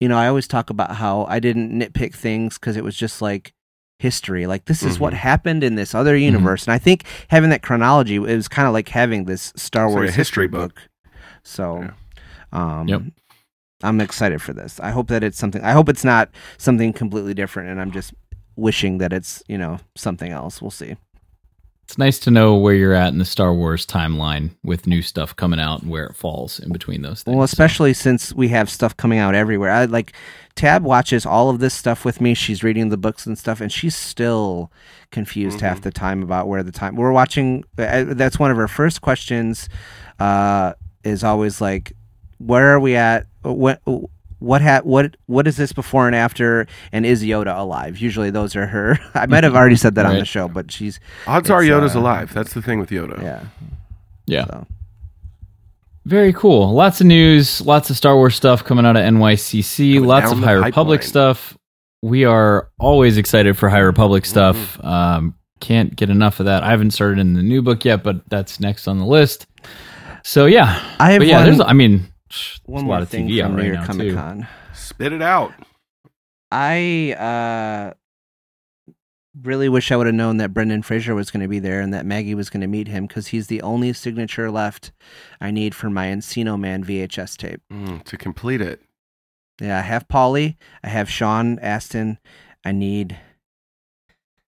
you 0.00 0.08
know, 0.08 0.16
I 0.16 0.28
always 0.28 0.48
talk 0.48 0.70
about 0.70 0.96
how 0.96 1.26
I 1.28 1.38
didn't 1.40 1.70
nitpick 1.78 2.14
things 2.14 2.58
because 2.58 2.76
it 2.78 2.84
was 2.84 2.96
just 2.96 3.20
like 3.20 3.52
history. 3.98 4.46
Like 4.46 4.66
this 4.66 4.82
is 4.82 4.98
what 5.00 5.12
Mhm. 5.12 5.16
happened 5.18 5.64
in 5.64 5.74
this 5.74 5.94
other 5.94 6.16
universe, 6.16 6.64
and 6.66 6.72
I 6.74 6.78
think 6.78 7.04
having 7.28 7.50
that 7.50 7.62
chronology, 7.62 8.16
it 8.16 8.20
was 8.20 8.48
kind 8.48 8.68
of 8.68 8.74
like 8.74 8.88
having 8.90 9.24
this 9.24 9.52
Star 9.56 9.86
It's 9.86 9.90
like 9.94 9.96
Wars 10.00 10.10
a 10.10 10.12
history 10.12 10.44
history 10.44 10.48
book. 10.48 10.74
book. 10.74 11.10
So, 11.42 11.82
Yeah. 11.82 11.90
um, 12.80 12.88
Yep. 12.88 13.02
I'm 13.82 14.00
excited 14.00 14.40
for 14.42 14.52
this. 14.52 14.80
I 14.80 14.90
hope 14.90 15.08
that 15.08 15.22
it's 15.22 15.38
something. 15.38 15.62
I 15.62 15.72
hope 15.72 15.88
it's 15.88 16.04
not 16.04 16.30
something 16.58 16.92
completely 16.92 17.34
different, 17.34 17.68
and 17.70 17.80
I'm 17.80 17.90
just 17.90 18.14
wishing 18.56 18.98
that 18.98 19.12
it's 19.12 19.42
you 19.48 19.58
know 19.58 19.78
something 19.96 20.32
else. 20.32 20.60
We'll 20.62 20.70
see. 20.70 20.96
It's 21.86 21.98
nice 21.98 22.18
to 22.20 22.32
know 22.32 22.56
where 22.56 22.74
you're 22.74 22.94
at 22.94 23.12
in 23.12 23.18
the 23.18 23.24
Star 23.24 23.54
Wars 23.54 23.86
timeline 23.86 24.50
with 24.64 24.88
new 24.88 25.02
stuff 25.02 25.36
coming 25.36 25.60
out 25.60 25.82
and 25.82 25.90
where 25.90 26.04
it 26.04 26.16
falls 26.16 26.58
in 26.58 26.72
between 26.72 27.02
those 27.02 27.22
things. 27.22 27.36
Well, 27.36 27.44
especially 27.44 27.94
since 27.94 28.34
we 28.34 28.48
have 28.48 28.68
stuff 28.68 28.96
coming 28.96 29.20
out 29.20 29.36
everywhere. 29.36 29.70
I 29.70 29.84
like 29.84 30.12
Tab 30.56 30.82
watches 30.82 31.24
all 31.24 31.48
of 31.48 31.60
this 31.60 31.74
stuff 31.74 32.04
with 32.04 32.20
me. 32.20 32.34
She's 32.34 32.64
reading 32.64 32.88
the 32.88 32.96
books 32.96 33.24
and 33.24 33.38
stuff, 33.38 33.60
and 33.60 33.70
she's 33.70 33.94
still 33.94 34.72
confused 35.12 35.60
half 35.60 35.80
the 35.80 35.92
time 35.92 36.24
about 36.24 36.48
where 36.48 36.64
the 36.64 36.72
time. 36.72 36.96
We're 36.96 37.12
watching. 37.12 37.62
Uh, 37.78 38.02
that's 38.08 38.36
one 38.36 38.50
of 38.50 38.56
her 38.56 38.66
first 38.66 39.00
questions. 39.00 39.68
Uh, 40.18 40.72
is 41.04 41.22
always 41.22 41.60
like, 41.60 41.92
where 42.38 42.74
are 42.74 42.80
we 42.80 42.96
at? 42.96 43.26
What 43.42 43.80
what 44.38 44.60
ha- 44.62 44.80
what 44.84 45.16
what 45.26 45.46
is 45.46 45.56
this 45.56 45.72
before 45.72 46.06
and 46.06 46.14
after? 46.16 46.66
And 46.92 47.06
is 47.06 47.22
Yoda 47.22 47.58
alive? 47.58 47.98
Usually 47.98 48.30
those 48.30 48.54
are 48.56 48.66
her. 48.66 48.98
I 49.14 49.26
might 49.26 49.44
have 49.44 49.54
already 49.54 49.76
said 49.76 49.94
that 49.94 50.06
on 50.06 50.16
the 50.18 50.24
show, 50.24 50.48
but 50.48 50.70
she's 50.70 51.00
Odds 51.26 51.50
are 51.50 51.62
It's, 51.62 51.70
Yoda's 51.70 51.96
uh, 51.96 52.00
alive. 52.00 52.32
That's 52.34 52.52
the 52.52 52.62
thing 52.62 52.78
with 52.78 52.90
Yoda. 52.90 53.22
yeah. 53.22 53.44
yeah. 54.26 54.44
So. 54.46 54.66
Very 56.04 56.32
cool. 56.32 56.72
Lots 56.72 57.00
of 57.00 57.06
news, 57.08 57.60
lots 57.62 57.90
of 57.90 57.96
Star 57.96 58.14
Wars 58.14 58.36
stuff 58.36 58.62
coming 58.62 58.86
out 58.86 58.96
of 58.96 59.02
NYCC, 59.02 59.94
Coming 59.94 60.08
lots 60.08 60.30
of 60.30 60.40
the 60.40 60.46
High 60.46 60.52
Republic 60.52 61.00
pipeline. 61.00 61.08
stuff. 61.08 61.58
We 62.02 62.24
are 62.24 62.68
always 62.78 63.16
excited 63.18 63.56
for 63.58 63.68
High 63.68 63.78
Republic 63.80 64.22
Mm-hmm. 64.22 64.30
stuff. 64.30 64.84
Um, 64.84 65.34
can't 65.58 65.96
get 65.96 66.10
enough 66.10 66.38
of 66.38 66.46
that. 66.46 66.62
I 66.62 66.70
haven't 66.70 66.92
started 66.92 67.18
in 67.18 67.32
the 67.34 67.42
new 67.42 67.60
book 67.62 67.84
yet, 67.84 68.04
but 68.04 68.28
that's 68.28 68.60
next 68.60 68.86
on 68.86 68.98
the 68.98 69.06
list. 69.06 69.46
So 70.22 70.46
yeah, 70.46 70.80
I 71.00 71.12
have 71.12 71.20
but 71.20 71.26
yeah, 71.26 71.38
one- 71.38 71.46
there's 71.46 71.60
I 71.60 71.72
mean, 71.72 71.92
there's 71.98 72.10
One 72.64 72.84
more 72.84 72.94
lot 72.94 73.02
of 73.02 73.08
thing 73.08 73.28
TV 73.28 73.42
from 73.42 73.52
out 73.52 73.58
New 73.58 73.64
York 73.66 73.80
now 73.80 73.86
Comic. 73.86 74.14
Con. 74.14 74.48
Spit 74.74 75.12
it 75.12 75.22
out. 75.22 75.52
I 76.50 77.12
uh, 77.18 77.94
really 79.42 79.68
wish 79.68 79.90
I 79.92 79.96
would 79.96 80.06
have 80.06 80.14
known 80.14 80.36
that 80.38 80.54
Brendan 80.54 80.82
Fraser 80.82 81.14
was 81.14 81.30
going 81.30 81.42
to 81.42 81.48
be 81.48 81.58
there 81.58 81.80
and 81.80 81.92
that 81.92 82.06
Maggie 82.06 82.34
was 82.34 82.50
going 82.50 82.60
to 82.62 82.66
meet 82.66 82.88
him 82.88 83.06
because 83.06 83.28
he's 83.28 83.48
the 83.48 83.62
only 83.62 83.92
signature 83.92 84.50
left 84.50 84.92
I 85.40 85.50
need 85.50 85.74
for 85.74 85.90
my 85.90 86.06
Encino 86.06 86.58
Man 86.58 86.84
VHS 86.84 87.36
tape. 87.36 87.60
Mm, 87.72 88.02
to 88.04 88.16
complete 88.16 88.60
it. 88.60 88.80
Yeah, 89.60 89.78
I 89.78 89.82
have 89.82 90.06
Pauly, 90.08 90.56
I 90.84 90.88
have 90.88 91.08
Sean 91.10 91.58
Astin, 91.60 92.18
I 92.64 92.72
need 92.72 93.18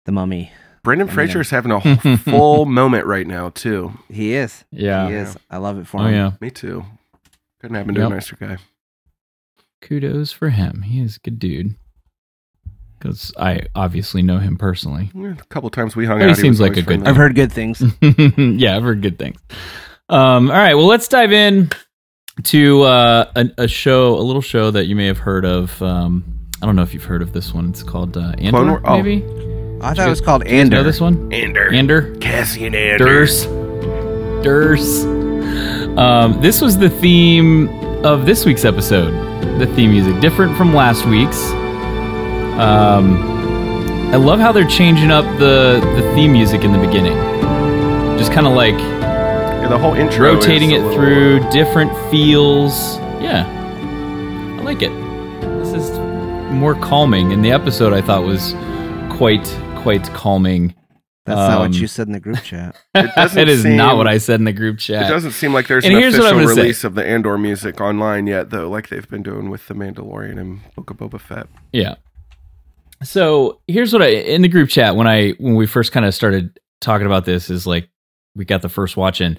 the 0.07 0.13
Mummy. 0.13 0.51
Brendan 0.83 1.09
I 1.09 1.13
Fraser 1.13 1.41
is 1.41 1.51
having 1.51 1.73
a 1.73 1.97
full 2.19 2.65
moment 2.67 3.07
right 3.07 3.27
now 3.27 3.51
too. 3.51 3.93
He 4.11 4.35
is. 4.35 4.65
Yeah. 4.71 5.09
he 5.09 5.15
is. 5.15 5.37
I 5.51 5.59
love 5.59 5.79
it 5.79 5.87
for 5.87 6.01
Oh 6.01 6.05
him. 6.07 6.15
yeah. 6.15 6.31
Me 6.41 6.51
too. 6.51 6.85
Couldn't 7.65 7.77
happen 7.79 7.95
to 7.95 8.01
Yep. 8.03 8.11
a 8.11 8.15
nicer 8.15 8.37
guy. 8.39 8.59
Kudos 9.81 10.31
for 10.33 10.51
him. 10.51 10.83
He 10.83 11.01
is 11.01 11.17
a 11.17 11.21
good 11.21 11.39
dude. 11.39 11.77
Because 12.99 13.33
I 13.39 13.69
obviously 13.75 14.21
know 14.21 14.37
him 14.37 14.59
personally. 14.59 15.11
Yeah, 15.15 15.29
a 15.31 15.45
couple 15.47 15.71
times 15.71 15.97
we 15.97 16.05
hung 16.05 16.21
He 16.21 16.27
out. 16.27 16.37
seems 16.37 16.61
was 16.61 16.61
like 16.61 16.73
always 16.73 16.85
a 16.85 16.89
good. 16.99 17.09
I've 17.09 17.17
heard 17.17 17.35
good 17.35 17.51
things. 17.51 17.83
yeah, 18.37 18.77
I've 18.77 18.83
heard 18.83 19.01
good 19.01 19.19
things. 19.19 19.39
Um, 20.11 20.51
all 20.51 20.59
right, 20.59 20.75
well, 20.75 20.85
let's 20.85 21.09
dive 21.09 21.33
in 21.33 21.71
to 22.43 22.83
uh, 22.83 23.33
a, 23.35 23.47
a 23.57 23.67
show, 23.67 24.15
a 24.17 24.21
little 24.21 24.43
show 24.43 24.71
that 24.71 24.85
you 24.85 24.95
may 24.95 25.07
have 25.07 25.17
heard 25.21 25.47
of. 25.47 25.81
Um, 25.81 26.51
I 26.63 26.67
don't 26.67 26.77
know 26.77 26.83
if 26.83 26.93
you've 26.93 27.05
heard 27.05 27.23
of 27.23 27.33
this 27.33 27.55
one. 27.55 27.71
It's 27.71 27.83
called 27.83 28.19
uh, 28.19 28.35
Andor, 28.37 28.51
Clone 28.51 28.69
War- 28.69 28.83
oh. 28.85 29.03
maybe. 29.03 29.25
I 29.83 29.95
thought 29.95 30.07
it 30.07 30.11
was 30.11 30.21
called 30.21 30.45
Do 30.45 30.55
you 30.55 30.67
know 30.67 30.83
this 30.83 31.01
one? 31.01 31.33
Ander. 31.33 31.73
Ander. 31.73 32.15
Cassian 32.17 32.75
Ander. 32.75 33.07
Durs. 33.07 33.47
Durs. 34.45 35.14
Um, 35.99 36.41
this 36.41 36.61
was 36.61 36.77
the 36.79 36.91
theme 36.91 37.69
of 38.05 38.27
this 38.27 38.45
week's 38.45 38.65
episode. 38.65 39.13
The 39.59 39.67
theme 39.75 39.91
music, 39.93 40.21
different 40.21 40.57
from 40.57 40.75
last 40.75 41.07
week's. 41.07 41.41
Um, 42.61 43.17
I 44.13 44.17
love 44.17 44.39
how 44.41 44.53
they're 44.53 44.67
changing 44.67 45.11
up 45.11 45.25
the 45.39 45.81
the 45.97 46.03
theme 46.15 46.33
music 46.33 46.63
in 46.65 46.73
the 46.73 46.79
beginning. 46.79 47.17
Just 48.19 48.33
kind 48.33 48.47
of 48.47 48.55
like 48.55 48.75
Yeah, 48.79 49.69
the 49.69 49.79
whole 49.79 49.95
intro. 49.95 50.35
rotating 50.35 50.73
it 50.73 50.81
little- 50.83 50.95
through 50.95 51.41
different 51.51 51.93
feels. 52.11 52.99
Yeah, 53.21 53.47
I 54.59 54.63
like 54.63 54.83
it. 54.83 54.93
This 55.63 55.73
is 55.75 55.99
more 56.53 56.75
calming, 56.75 57.33
and 57.33 57.45
the 57.45 57.53
episode 57.53 57.93
I 57.93 58.01
thought 58.01 58.25
was 58.25 58.55
quite 59.11 59.47
quite 59.77 60.05
calming. 60.13 60.75
That's 61.27 61.37
not 61.39 61.59
what 61.61 61.67
Um, 61.67 61.73
you 61.73 61.87
said 61.87 62.07
in 62.07 62.13
the 62.13 62.21
group 62.21 62.43
chat. 62.43 62.77
It 62.95 63.11
doesn't 63.17 63.37
that 63.37 63.49
is 63.49 63.63
seem- 63.63 63.77
not 63.77 63.97
what 63.97 64.07
I 64.07 64.19
said 64.19 64.41
in 64.41 64.45
the 64.45 64.53
group 64.53 64.79
chat. 64.79 65.07
It 65.07 65.09
doesn't 65.09 65.33
seem 65.33 65.55
like 65.55 65.67
there's 65.69 65.85
And 65.85 65.95
an 65.95 66.01
here's 66.01 66.15
what 66.19 66.27
I'm 66.27 66.35
official 66.37 66.47
gonna 66.49 66.55
say. 66.57 66.61
release 66.63 66.85
of 66.85 66.95
the 66.95 67.05
Andor 67.07 67.39
music 67.39 67.81
online 67.81 68.27
yet, 68.27 68.51
though, 68.51 68.69
like 68.69 68.89
they've 68.91 69.09
been 69.09 69.23
doing 69.23 69.49
with 69.49 69.67
the 69.67 69.75
Mandalorian 69.75 70.39
and 70.39 70.61
Book 70.75 70.91
of 70.91 70.99
Boba 70.99 71.19
Fett. 71.21 71.47
Yeah. 71.73 71.95
So 73.03 73.61
here's 73.67 73.93
what 73.93 74.03
I 74.03 74.09
in 74.09 74.43
the 74.43 74.49
group 74.49 74.69
chat 74.69 74.97
when 74.97 75.07
I 75.07 75.31
when 75.33 75.55
we 75.57 75.67
first 75.67 75.93
kind 75.93 76.07
of 76.07 76.15
started 76.15 76.59
talking 76.81 77.07
about 77.07 77.25
this 77.25 77.51
is 77.51 77.67
like 77.67 77.89
we 78.35 78.45
got 78.45 78.63
the 78.63 78.69
first 78.69 78.97
watch 78.97 79.21
in. 79.21 79.39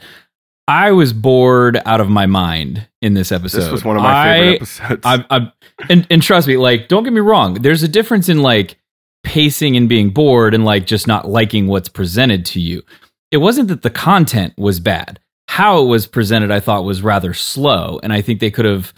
I 0.67 0.91
was 0.91 1.13
bored 1.13 1.79
out 1.85 2.01
of 2.01 2.09
my 2.09 2.25
mind 2.25 2.87
in 3.01 3.13
this 3.13 3.31
episode. 3.31 3.59
This 3.59 3.69
was 3.71 3.83
one 3.85 3.97
of 3.97 4.01
my 4.01 4.33
favorite 4.33 4.55
episodes. 4.55 5.01
I'm, 5.05 5.25
I'm 5.29 5.51
and, 5.89 6.07
and 6.09 6.23
trust 6.23 6.47
me, 6.47 6.57
like, 6.57 6.87
don't 6.87 7.03
get 7.03 7.13
me 7.13 7.19
wrong. 7.21 7.53
There's 7.55 7.83
a 7.83 7.87
difference 7.87 8.29
in 8.29 8.41
like 8.41 8.79
pacing 9.25 9.75
and 9.75 9.89
being 9.89 10.11
bored 10.11 10.53
and 10.53 10.63
like 10.63 10.85
just 10.85 11.07
not 11.07 11.27
liking 11.27 11.67
what's 11.67 11.89
presented 11.89 12.45
to 12.45 12.61
you. 12.61 12.83
It 13.31 13.37
wasn't 13.37 13.67
that 13.67 13.81
the 13.81 13.89
content 13.89 14.53
was 14.57 14.79
bad. 14.79 15.19
How 15.49 15.81
it 15.81 15.87
was 15.87 16.07
presented, 16.07 16.51
I 16.51 16.59
thought 16.59 16.85
was 16.85 17.01
rather 17.01 17.33
slow. 17.33 17.99
And 18.01 18.13
I 18.13 18.21
think 18.21 18.39
they 18.39 18.51
could 18.51 18.65
have 18.65 18.93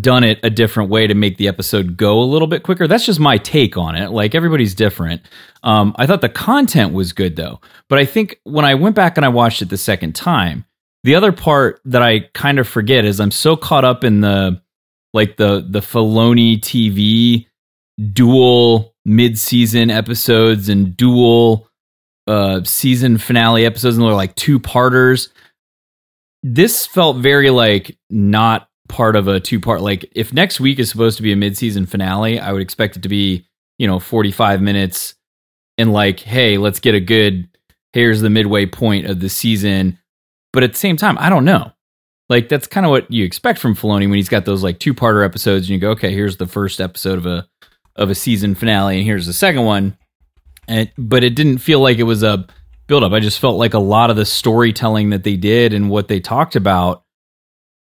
done 0.00 0.24
it 0.24 0.40
a 0.42 0.48
different 0.48 0.88
way 0.88 1.06
to 1.06 1.14
make 1.14 1.36
the 1.36 1.48
episode 1.48 1.96
go 1.96 2.20
a 2.20 2.24
little 2.24 2.48
bit 2.48 2.62
quicker. 2.62 2.86
That's 2.86 3.04
just 3.04 3.20
my 3.20 3.36
take 3.36 3.76
on 3.76 3.94
it. 3.94 4.10
Like 4.10 4.34
everybody's 4.34 4.74
different. 4.74 5.22
Um, 5.62 5.94
I 5.98 6.06
thought 6.06 6.22
the 6.22 6.30
content 6.30 6.94
was 6.94 7.12
good 7.12 7.36
though. 7.36 7.60
But 7.88 7.98
I 7.98 8.06
think 8.06 8.40
when 8.44 8.64
I 8.64 8.74
went 8.74 8.96
back 8.96 9.16
and 9.16 9.26
I 9.26 9.28
watched 9.28 9.60
it 9.60 9.68
the 9.68 9.76
second 9.76 10.14
time, 10.14 10.64
the 11.04 11.14
other 11.14 11.32
part 11.32 11.80
that 11.84 12.02
I 12.02 12.20
kind 12.32 12.58
of 12.58 12.66
forget 12.66 13.04
is 13.04 13.20
I'm 13.20 13.30
so 13.30 13.56
caught 13.56 13.84
up 13.84 14.04
in 14.04 14.20
the 14.20 14.62
like 15.12 15.36
the 15.36 15.66
the 15.68 15.80
Filoni 15.80 16.58
TV 16.58 17.46
dual 18.12 18.91
mid-season 19.04 19.90
episodes 19.90 20.68
and 20.68 20.96
dual 20.96 21.68
uh 22.28 22.62
season 22.62 23.18
finale 23.18 23.66
episodes 23.66 23.96
and 23.96 24.06
they're 24.06 24.14
like 24.14 24.34
two 24.36 24.60
parters. 24.60 25.28
This 26.42 26.86
felt 26.86 27.16
very 27.16 27.50
like 27.50 27.96
not 28.10 28.68
part 28.88 29.16
of 29.16 29.26
a 29.26 29.40
two 29.40 29.58
part 29.58 29.80
like 29.80 30.10
if 30.12 30.32
next 30.32 30.60
week 30.60 30.78
is 30.78 30.90
supposed 30.90 31.16
to 31.16 31.22
be 31.22 31.32
a 31.32 31.36
mid-season 31.36 31.86
finale, 31.86 32.38
I 32.38 32.52
would 32.52 32.62
expect 32.62 32.96
it 32.96 33.02
to 33.02 33.08
be, 33.08 33.46
you 33.78 33.86
know, 33.86 33.98
45 33.98 34.60
minutes 34.60 35.14
and 35.78 35.92
like, 35.92 36.20
hey, 36.20 36.58
let's 36.58 36.80
get 36.80 36.94
a 36.94 37.00
good 37.00 37.48
here's 37.92 38.20
the 38.20 38.30
midway 38.30 38.66
point 38.66 39.06
of 39.06 39.20
the 39.20 39.28
season. 39.28 39.98
But 40.52 40.62
at 40.62 40.72
the 40.72 40.78
same 40.78 40.96
time, 40.96 41.16
I 41.18 41.30
don't 41.30 41.44
know. 41.44 41.72
Like 42.28 42.48
that's 42.48 42.66
kind 42.66 42.86
of 42.86 42.90
what 42.90 43.10
you 43.10 43.24
expect 43.24 43.58
from 43.58 43.74
Filoni 43.74 44.08
when 44.08 44.14
he's 44.14 44.28
got 44.28 44.44
those 44.44 44.62
like 44.62 44.78
two 44.78 44.94
parter 44.94 45.24
episodes, 45.24 45.66
and 45.66 45.70
you 45.70 45.78
go, 45.78 45.90
okay, 45.90 46.12
here's 46.12 46.36
the 46.36 46.46
first 46.46 46.80
episode 46.80 47.18
of 47.18 47.26
a 47.26 47.46
of 47.96 48.10
a 48.10 48.14
season 48.14 48.54
finale, 48.54 48.96
and 48.98 49.04
here's 49.06 49.26
the 49.26 49.32
second 49.32 49.64
one. 49.64 49.96
And 50.68 50.90
but 50.96 51.24
it 51.24 51.34
didn't 51.34 51.58
feel 51.58 51.80
like 51.80 51.98
it 51.98 52.04
was 52.04 52.22
a 52.22 52.46
build 52.86 53.02
up. 53.04 53.12
I 53.12 53.20
just 53.20 53.38
felt 53.40 53.58
like 53.58 53.74
a 53.74 53.78
lot 53.78 54.10
of 54.10 54.16
the 54.16 54.24
storytelling 54.24 55.10
that 55.10 55.24
they 55.24 55.36
did 55.36 55.72
and 55.72 55.90
what 55.90 56.08
they 56.08 56.20
talked 56.20 56.56
about 56.56 57.04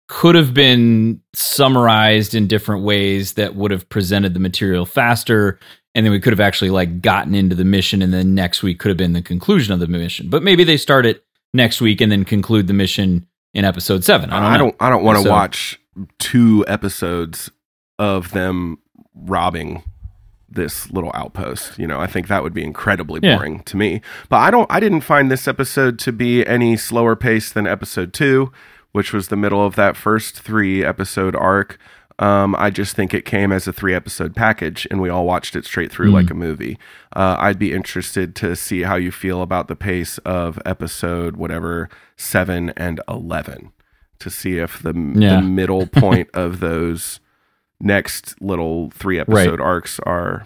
could 0.08 0.34
have 0.36 0.54
been 0.54 1.22
summarized 1.36 2.34
in 2.34 2.48
different 2.48 2.84
ways 2.84 3.34
that 3.34 3.56
would 3.56 3.70
have 3.72 3.88
presented 3.90 4.34
the 4.34 4.40
material 4.40 4.86
faster 4.86 5.60
and 5.94 6.06
then 6.06 6.12
we 6.12 6.20
could 6.20 6.34
have 6.34 6.40
actually 6.40 6.72
like 6.72 7.02
gotten 7.02 7.36
into 7.36 7.56
the 7.56 7.64
mission 7.66 8.02
and 8.02 8.12
then 8.14 8.34
next 8.34 8.64
week 8.64 8.80
could 8.80 8.90
have 8.90 8.98
been 8.98 9.14
the 9.14 9.22
conclusion 9.22 9.72
of 9.72 9.80
the 9.80 9.86
mission 9.88 10.28
but 10.28 10.42
maybe 10.42 10.64
they 10.64 10.78
start 10.78 11.06
it 11.06 11.24
next 11.54 11.80
week 11.80 12.02
and 12.02 12.12
then 12.12 12.26
conclude 12.26 12.66
the 12.66 12.74
mission 12.74 13.28
in 13.54 13.66
episode 13.66 14.04
7 14.04 14.32
i 14.32 14.40
don't 14.40 14.46
I 14.52 14.58
don't. 14.58 14.76
I 14.80 14.90
don't 14.90 15.04
want 15.04 15.18
to 15.20 15.24
So- 15.26 15.30
watch 15.30 15.80
two 16.18 16.66
episodes 16.68 17.52
of 18.00 18.32
them 18.32 18.78
robbing 19.14 19.84
this 20.52 20.92
little 20.92 21.12
outpost. 21.14 21.78
You 21.78 21.88
know, 21.88 22.00
I 22.00 22.08
think 22.08 22.28
that 22.28 22.44
would 22.44 22.54
be 22.54 22.64
incredibly 22.64 23.20
Yeah. 23.24 23.36
boring 23.38 23.62
to 23.64 23.78
me. 23.78 24.02
But 24.30 24.38
I 24.38 24.52
don't 24.52 24.68
I 24.72 24.80
didn't 24.80 25.02
find 25.02 25.30
this 25.32 25.48
episode 25.48 26.00
to 26.00 26.12
be 26.12 26.46
any 26.46 26.78
slower 26.78 27.16
pace 27.16 27.52
than 27.52 27.68
episode 27.68 28.14
2, 28.14 28.52
which 28.92 29.14
was 29.14 29.28
the 29.28 29.36
middle 29.36 29.66
of 29.66 29.76
that 29.76 29.96
first 29.96 30.40
3 30.42 30.84
episode 30.84 31.36
arc. 31.36 31.78
Um, 32.18 32.54
I 32.60 32.70
just 32.70 32.98
think 32.98 33.14
it 33.14 33.24
came 33.24 33.54
as 33.54 33.66
a 33.66 33.72
three 33.72 33.94
episode 33.96 34.36
package 34.36 34.86
and 34.92 35.00
we 35.00 35.08
all 35.08 35.26
watched 35.26 35.56
it 35.56 35.64
straight 35.64 35.90
through 35.90 36.12
like 36.12 36.30
a 36.30 36.34
movie. 36.34 36.78
Uh, 37.16 37.38
I'd 37.40 37.58
be 37.58 37.72
interested 37.72 38.36
to 38.36 38.58
see 38.58 38.82
how 38.82 38.96
you 38.98 39.10
feel 39.10 39.42
about 39.42 39.70
the 39.70 39.76
pace 39.78 40.18
of 40.26 40.60
episode 40.66 41.38
whatever 41.38 41.88
seven 42.18 42.72
and 42.76 43.00
11 43.08 43.72
to 44.20 44.30
see 44.30 44.58
if 44.58 44.84
the, 44.84 44.94
Yeah. 45.16 45.38
the 45.38 45.42
middle 45.44 45.88
point 45.94 46.28
of 46.34 46.60
those 46.60 47.22
next 47.80 48.42
little 48.42 48.90
three 48.92 49.20
episode 49.20 49.60
arcs 49.62 50.00
are 50.02 50.46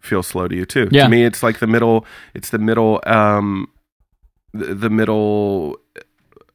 feel 0.00 0.22
slow 0.22 0.48
to 0.48 0.56
you 0.56 0.64
too. 0.66 0.88
Yeah. 0.90 1.04
To 1.04 1.08
me, 1.08 1.24
it's 1.24 1.42
like 1.42 1.58
the 1.60 1.66
middle. 1.66 2.04
It's 2.34 2.50
the 2.50 2.58
middle. 2.58 3.00
Um, 3.06 3.68
the, 4.52 4.74
the 4.74 4.90
middle 4.90 5.78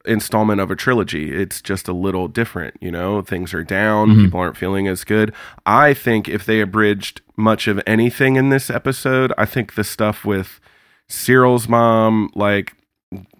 installment 0.06 0.62
of 0.62 0.72
a 0.72 0.76
trilogy. 0.76 1.34
It's 1.34 1.62
just 1.62 1.88
a 1.88 1.94
little 1.94 2.28
different. 2.28 2.76
You 2.82 2.92
know, 2.92 3.22
things 3.22 3.54
are 3.54 3.64
down. 3.64 4.10
Mhm. 4.10 4.26
People 4.26 4.40
aren't 4.40 4.58
feeling 4.58 4.88
as 4.88 5.04
good. 5.04 5.34
I 5.66 5.94
think 5.94 6.28
if 6.30 6.46
they 6.46 6.62
abridged 6.62 7.22
much 7.36 7.68
of 7.68 7.82
anything 7.86 8.36
in 8.36 8.50
this 8.50 8.70
episode, 8.70 9.34
I 9.38 9.46
think 9.46 9.76
the 9.76 9.84
stuff 9.84 10.24
with 10.26 10.60
Syril's 11.08 11.68
mom, 11.68 12.32
like 12.36 12.74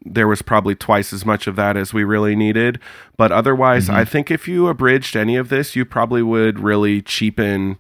there 0.06 0.28
was 0.28 0.42
probably 0.42 0.76
twice 0.76 1.12
as 1.12 1.26
much 1.26 1.46
of 1.48 1.56
that 1.58 1.76
as 1.76 1.94
we 1.94 2.04
really 2.04 2.36
needed. 2.36 2.80
But 3.18 3.32
otherwise, 3.32 3.90
I 3.90 4.06
think 4.06 4.32
if 4.32 4.48
you 4.48 4.68
abridged 4.68 5.16
any 5.16 5.36
of 5.36 5.50
this, 5.50 5.76
you 5.76 5.84
probably 5.86 6.24
would 6.24 6.60
really 6.60 7.02
cheapen 7.02 7.78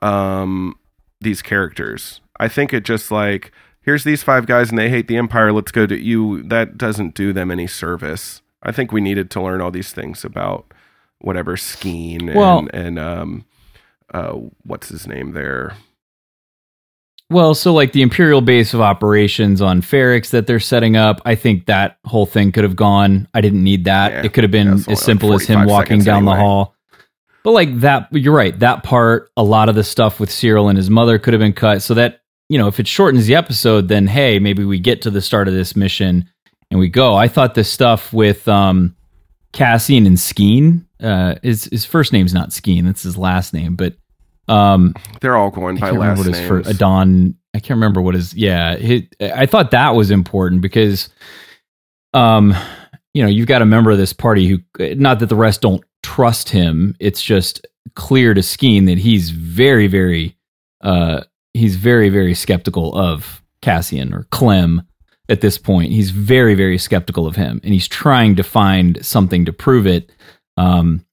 um, 0.00 0.76
these 1.20 1.42
characters. 1.42 2.20
I 2.38 2.48
think 2.48 2.72
it 2.72 2.84
just 2.84 3.10
like 3.10 3.50
here's 3.82 4.04
these 4.04 4.22
five 4.22 4.46
guys 4.46 4.70
and 4.70 4.78
they 4.78 4.88
hate 4.90 5.08
the 5.08 5.16
empire. 5.16 5.52
Let's 5.52 5.72
go 5.72 5.86
to 5.86 6.00
you. 6.00 6.42
That 6.42 6.78
doesn't 6.78 7.14
do 7.14 7.32
them 7.32 7.50
any 7.50 7.66
service. 7.66 8.40
I 8.62 8.72
think 8.72 8.92
we 8.92 9.00
needed 9.00 9.30
to 9.32 9.42
learn 9.42 9.60
all 9.60 9.70
these 9.70 9.92
things 9.92 10.24
about 10.24 10.72
whatever 11.18 11.56
Skeen 11.56 12.28
and 12.28 12.34
Well- 12.34 12.68
and 12.72 12.98
um, 12.98 13.44
uh, 14.12 14.32
what's 14.62 14.88
his 14.88 15.06
name 15.06 15.32
there. 15.32 15.74
Well, 17.30 17.54
so 17.54 17.72
like 17.72 17.92
the 17.92 18.02
Imperial 18.02 18.40
base 18.40 18.74
of 18.74 18.80
operations 18.80 19.62
on 19.62 19.80
Ferrix 19.80 20.30
that 20.30 20.46
they're 20.46 20.60
setting 20.60 20.96
up, 20.96 21.22
I 21.24 21.34
think 21.34 21.66
that 21.66 21.98
whole 22.04 22.26
thing 22.26 22.52
could 22.52 22.64
have 22.64 22.76
gone. 22.76 23.28
I 23.32 23.40
didn't 23.40 23.64
need 23.64 23.86
that. 23.86 24.12
Yeah, 24.12 24.24
it 24.24 24.34
could 24.34 24.44
have 24.44 24.50
been 24.50 24.68
as 24.68 24.86
like 24.86 24.98
simple 24.98 25.32
as 25.32 25.46
him 25.46 25.64
walking 25.64 26.00
down 26.00 26.24
the 26.26 26.34
hall. 26.34 26.74
But 27.42 27.52
like 27.52 27.80
that, 27.80 28.08
you're 28.12 28.34
right. 28.34 28.58
That 28.58 28.84
part, 28.84 29.30
a 29.36 29.42
lot 29.42 29.68
of 29.68 29.74
the 29.74 29.84
stuff 29.84 30.20
with 30.20 30.30
Syril 30.30 30.68
and 30.68 30.76
his 30.76 30.90
mother 30.90 31.18
could 31.18 31.34
have 31.34 31.40
been 31.40 31.52
cut. 31.52 31.82
So 31.82 31.94
that 31.94 32.20
you 32.48 32.58
know, 32.58 32.68
if 32.68 32.78
it 32.78 32.86
shortens 32.86 33.26
the 33.26 33.34
episode, 33.34 33.88
then 33.88 34.06
hey, 34.06 34.38
maybe 34.38 34.64
we 34.64 34.78
get 34.78 35.02
to 35.02 35.10
the 35.10 35.20
start 35.20 35.48
of 35.48 35.54
this 35.54 35.74
mission 35.74 36.28
and 36.70 36.78
we 36.78 36.88
go. 36.88 37.14
I 37.16 37.28
thought 37.28 37.54
this 37.54 37.70
stuff 37.70 38.12
with 38.12 38.46
um, 38.48 38.96
Cassian 39.52 40.06
and 40.06 40.16
Skeen, 40.16 40.84
uh, 41.00 41.36
his 41.42 41.64
his 41.64 41.84
first 41.84 42.12
name's 42.12 42.34
not 42.34 42.50
Skeen, 42.50 42.84
that's 42.84 43.02
his 43.02 43.16
last 43.16 43.54
name, 43.54 43.76
but 43.76 43.94
um, 44.48 44.94
They're 45.20 45.36
all 45.36 45.50
going 45.50 45.76
by 45.76 45.90
last 45.90 46.18
what 46.18 46.26
names. 46.26 46.48
first 46.48 46.68
Adon. 46.68 47.36
I 47.54 47.60
can't 47.60 47.76
remember 47.78 48.02
what 48.02 48.14
his. 48.14 48.34
Yeah, 48.34 48.76
hi 48.78 49.08
I 49.20 49.46
thought 49.46 49.70
that 49.70 49.94
was 49.94 50.10
important 50.10 50.60
because, 50.60 51.08
um, 52.12 52.54
you 53.12 53.22
know, 53.22 53.28
you've 53.28 53.46
got 53.46 53.62
a 53.62 53.66
member 53.66 53.90
of 53.90 53.98
this 53.98 54.12
party 54.12 54.46
who, 54.46 54.94
not 54.96 55.20
that 55.20 55.26
the 55.26 55.36
rest 55.36 55.60
don't 55.60 55.84
trust 56.02 56.48
him. 56.48 56.96
It's 56.98 57.22
just 57.22 57.66
clear 57.94 58.34
to 58.34 58.40
Skeen 58.40 58.86
that 58.86 58.98
he's 58.98 59.30
very, 59.30 59.86
very, 59.86 60.36
uh, 60.80 61.22
he's 61.52 61.76
very, 61.76 62.08
very 62.08 62.34
skeptical 62.34 62.94
of 62.94 63.42
Cassian 63.62 64.12
or 64.12 64.24
Clem 64.30 64.82
at 65.28 65.40
this 65.40 65.56
point. 65.56 65.92
He's 65.92 66.10
very, 66.10 66.54
very 66.54 66.76
skeptical 66.76 67.26
of 67.26 67.36
him, 67.36 67.60
and 67.62 67.72
he's 67.72 67.88
trying 67.88 68.36
to 68.36 68.42
find 68.42 69.04
something 69.04 69.44
to 69.44 69.52
prove 69.52 69.86
it. 69.86 70.10
Um, 70.56 71.06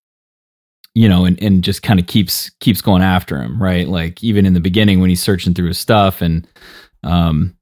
you 0.94 1.08
know, 1.08 1.26
and, 1.26 1.42
and 1.42 1.64
just 1.64 1.84
kind 1.84 2.00
of 2.00 2.08
keeps 2.08 2.50
keeps 2.60 2.82
going 2.82 3.02
after 3.02 3.42
him, 3.42 3.62
right? 3.62 3.88
Like 3.88 4.24
even 4.24 4.46
in 4.46 4.54
the 4.54 4.60
beginning 4.60 5.00
when 5.00 5.10
he's 5.10 5.24
searching 5.24 5.54
through 5.54 5.68
his 5.68 5.80
stuff, 5.80 6.22
and 6.22 6.48
um, 7.04 7.56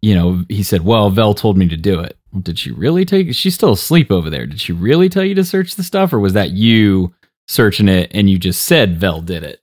you 0.00 0.14
know, 0.14 0.44
he 0.48 0.62
said, 0.62 0.84
"Well, 0.84 1.10
Vel 1.10 1.34
told 1.34 1.58
me 1.58 1.68
to 1.68 1.76
do 1.76 2.00
it." 2.00 2.16
Did 2.42 2.58
she 2.58 2.72
really 2.72 3.04
take? 3.04 3.32
She's 3.34 3.54
still 3.54 3.72
asleep 3.72 4.10
over 4.10 4.30
there. 4.30 4.46
Did 4.46 4.60
she 4.60 4.72
really 4.72 5.08
tell 5.08 5.24
you 5.24 5.34
to 5.36 5.44
search 5.44 5.76
the 5.76 5.82
stuff, 5.82 6.12
or 6.12 6.18
was 6.18 6.32
that 6.32 6.50
you 6.50 7.14
searching 7.46 7.88
it 7.88 8.10
and 8.14 8.28
you 8.30 8.38
just 8.38 8.62
said 8.62 8.98
Vel 8.98 9.20
did 9.20 9.42
it? 9.42 9.60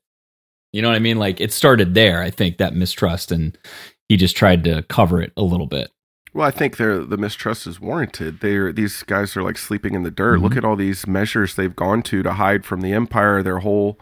You 0.72 0.82
know 0.82 0.88
what 0.88 0.96
I 0.96 1.00
mean? 1.00 1.18
Like 1.18 1.42
it 1.42 1.52
started 1.52 1.96
there. 1.96 2.22
I 2.22 2.30
think 2.30 2.58
that 2.58 2.76
mistrust, 2.76 3.32
and 3.32 3.58
he 4.10 4.16
just 4.16 4.38
tried 4.38 4.64
to 4.66 4.84
cover 4.84 5.22
it 5.22 5.34
a 5.36 5.42
little 5.42 5.68
bit. 5.68 5.92
Well, 6.34 6.48
I 6.48 6.52
think 6.52 6.78
they're, 6.78 7.04
the 7.04 7.18
mistrust 7.18 7.68
is 7.68 7.82
warranted. 7.82 8.40
They're 8.40 8.72
these 8.72 9.04
guys 9.04 9.36
are 9.36 9.44
like 9.44 9.58
sleeping 9.58 9.96
in 9.96 10.04
the 10.04 10.12
dirt. 10.12 10.36
Mm-hmm. 10.36 10.44
Look 10.44 10.56
at 10.58 10.64
all 10.64 10.76
these 10.78 11.06
measures 11.06 11.56
they've 11.56 11.76
gone 11.76 12.02
to 12.04 12.24
to 12.24 12.34
hide 12.34 12.66
from 12.66 12.82
the 12.82 12.94
empire. 12.94 13.44
Their 13.44 13.60
whole, 13.60 14.00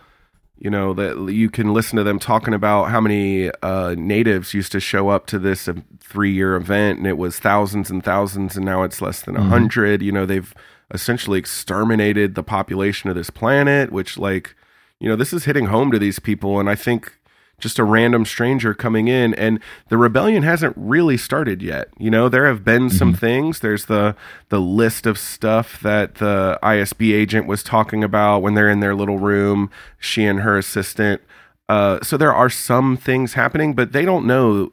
you 0.59 0.69
know, 0.69 0.93
that 0.93 1.31
you 1.33 1.49
can 1.49 1.73
listen 1.73 1.97
to 1.97 2.03
them 2.03 2.19
talking 2.19 2.53
about 2.53 2.91
how 2.91 3.01
many 3.01 3.49
uh, 3.63 3.95
natives 3.97 4.53
used 4.53 4.71
to 4.73 4.79
show 4.79 5.09
up 5.09 5.25
to 5.27 5.39
this 5.39 5.67
um, 5.67 5.85
three 5.99 6.31
year 6.31 6.55
event, 6.55 6.99
and 6.99 7.07
it 7.07 7.17
was 7.17 7.39
thousands 7.39 7.89
and 7.89 8.03
thousands, 8.03 8.55
and 8.55 8.65
now 8.65 8.83
it's 8.83 9.01
less 9.01 9.21
than 9.21 9.35
a 9.35 9.39
Mm-hmm. 9.39 9.49
hundred. 9.49 10.01
You 10.03 10.11
know, 10.11 10.27
they've 10.27 10.53
essentially 10.93 11.39
exterminated 11.39 12.35
the 12.35 12.43
population 12.43 13.09
of 13.09 13.15
this 13.15 13.29
planet, 13.31 13.91
which 13.91 14.17
like, 14.19 14.55
you 14.99 15.09
know, 15.09 15.15
this 15.15 15.33
is 15.33 15.45
hitting 15.45 15.65
home 15.67 15.91
to 15.91 15.99
these 15.99 16.19
people, 16.19 16.59
and 16.59 16.69
I 16.69 16.75
think 16.75 17.17
just 17.59 17.79
a 17.79 17.83
random 17.83 18.25
stranger 18.25 18.73
coming 18.73 19.07
in 19.07 19.33
and 19.35 19.59
the 19.89 19.97
rebellion 19.97 20.43
hasn't 20.43 20.73
really 20.77 21.17
started 21.17 21.61
yet. 21.61 21.89
You 21.97 22.09
know 22.09 22.29
there 22.29 22.47
have 22.47 22.63
been 22.63 22.89
some 22.89 23.13
things. 23.13 23.59
There's 23.59 23.85
the 23.85 24.15
the 24.49 24.59
list 24.59 25.05
of 25.05 25.17
stuff 25.17 25.79
that 25.81 26.15
the 26.15 26.59
ISB 26.63 27.13
agent 27.13 27.47
was 27.47 27.63
talking 27.63 28.03
about 28.03 28.41
when 28.41 28.53
they're 28.53 28.69
in 28.69 28.79
their 28.79 28.95
little 28.95 29.19
room 29.19 29.69
she 29.99 30.25
and 30.25 30.41
her 30.41 30.57
assistant. 30.57 31.21
Uh, 31.67 31.99
so 32.01 32.17
there 32.17 32.33
are 32.33 32.49
some 32.49 32.97
things 32.97 33.33
happening 33.33 33.73
but 33.73 33.91
they 33.91 34.05
don't 34.05 34.25
know 34.25 34.71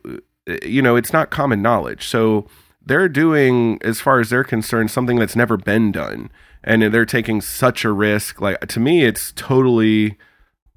uh, 0.48 0.56
you 0.62 0.80
know 0.80 0.96
it's 0.96 1.12
not 1.12 1.30
common 1.30 1.62
knowledge. 1.62 2.06
So 2.06 2.46
they're 2.84 3.08
doing 3.08 3.78
as 3.82 4.00
far 4.00 4.20
as 4.20 4.30
they're 4.30 4.44
concerned 4.44 4.90
something 4.90 5.18
that's 5.18 5.36
never 5.36 5.56
been 5.56 5.92
done 5.92 6.30
and 6.62 6.82
they're 6.82 7.04
taking 7.06 7.40
such 7.40 7.84
a 7.84 7.92
risk. 7.92 8.40
Like 8.40 8.60
to 8.60 8.80
me 8.80 9.04
it's 9.04 9.32
totally 9.32 10.16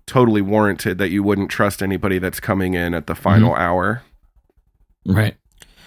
totally 0.10 0.41
warranted 0.41 0.98
that 0.98 1.10
you 1.10 1.24
wouldn't 1.24 1.50
trust 1.50 1.82
anybody 1.82 2.19
that's 2.19 2.39
coming 2.39 2.74
in 2.74 2.93
at 2.93 3.08
the 3.08 3.15
final 3.15 3.56
hour. 3.56 4.02
Right. 5.06 5.36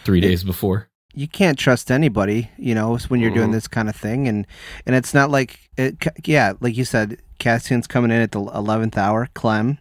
Three 0.05 0.21
days 0.21 0.43
before. 0.45 0.89
you 1.15 1.29
can't 1.29 1.59
trust 1.59 1.91
anybody, 1.91 2.51
you 2.57 2.75
know, 2.75 2.97
when 3.09 3.21
you're 3.21 3.31
doing 3.35 3.51
Mhm. 3.51 3.53
this 3.53 3.69
kind 3.69 3.91
of 3.91 3.95
thing, 3.95 4.27
and 4.29 4.47
and 4.87 4.97
it's 4.97 5.13
not 5.13 5.31
like, 5.31 5.59
it, 5.77 5.97
yeah, 6.25 6.55
like 6.61 6.75
you 6.75 6.87
said, 6.87 7.19
Cassian's 7.39 7.87
coming 7.87 8.11
in 8.11 8.23
at 8.23 8.33
the 8.33 8.41
eleventh 8.41 8.97
hour. 8.97 9.29
Clem, 9.35 9.77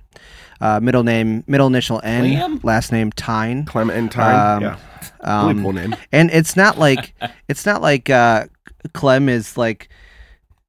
uh, 0.60 0.82
middle 0.82 1.04
name, 1.04 1.46
middle 1.48 1.68
initial 1.68 2.02
N, 2.04 2.36
Clem? 2.36 2.60
last 2.64 2.92
name 2.92 3.12
Tyne, 3.14 3.64
Clementine, 3.64 4.36
Um, 4.36 4.62
yeah, 4.62 4.78
um, 5.22 5.42
believable 5.46 5.72
name. 5.74 5.96
and 6.12 6.30
it's 6.32 6.58
not 6.58 6.78
like 6.78 7.14
it's 7.48 7.66
not 7.66 7.82
like 7.82 8.10
uh, 8.10 8.48
Clem 8.94 9.30
is 9.30 9.56
like 9.56 9.88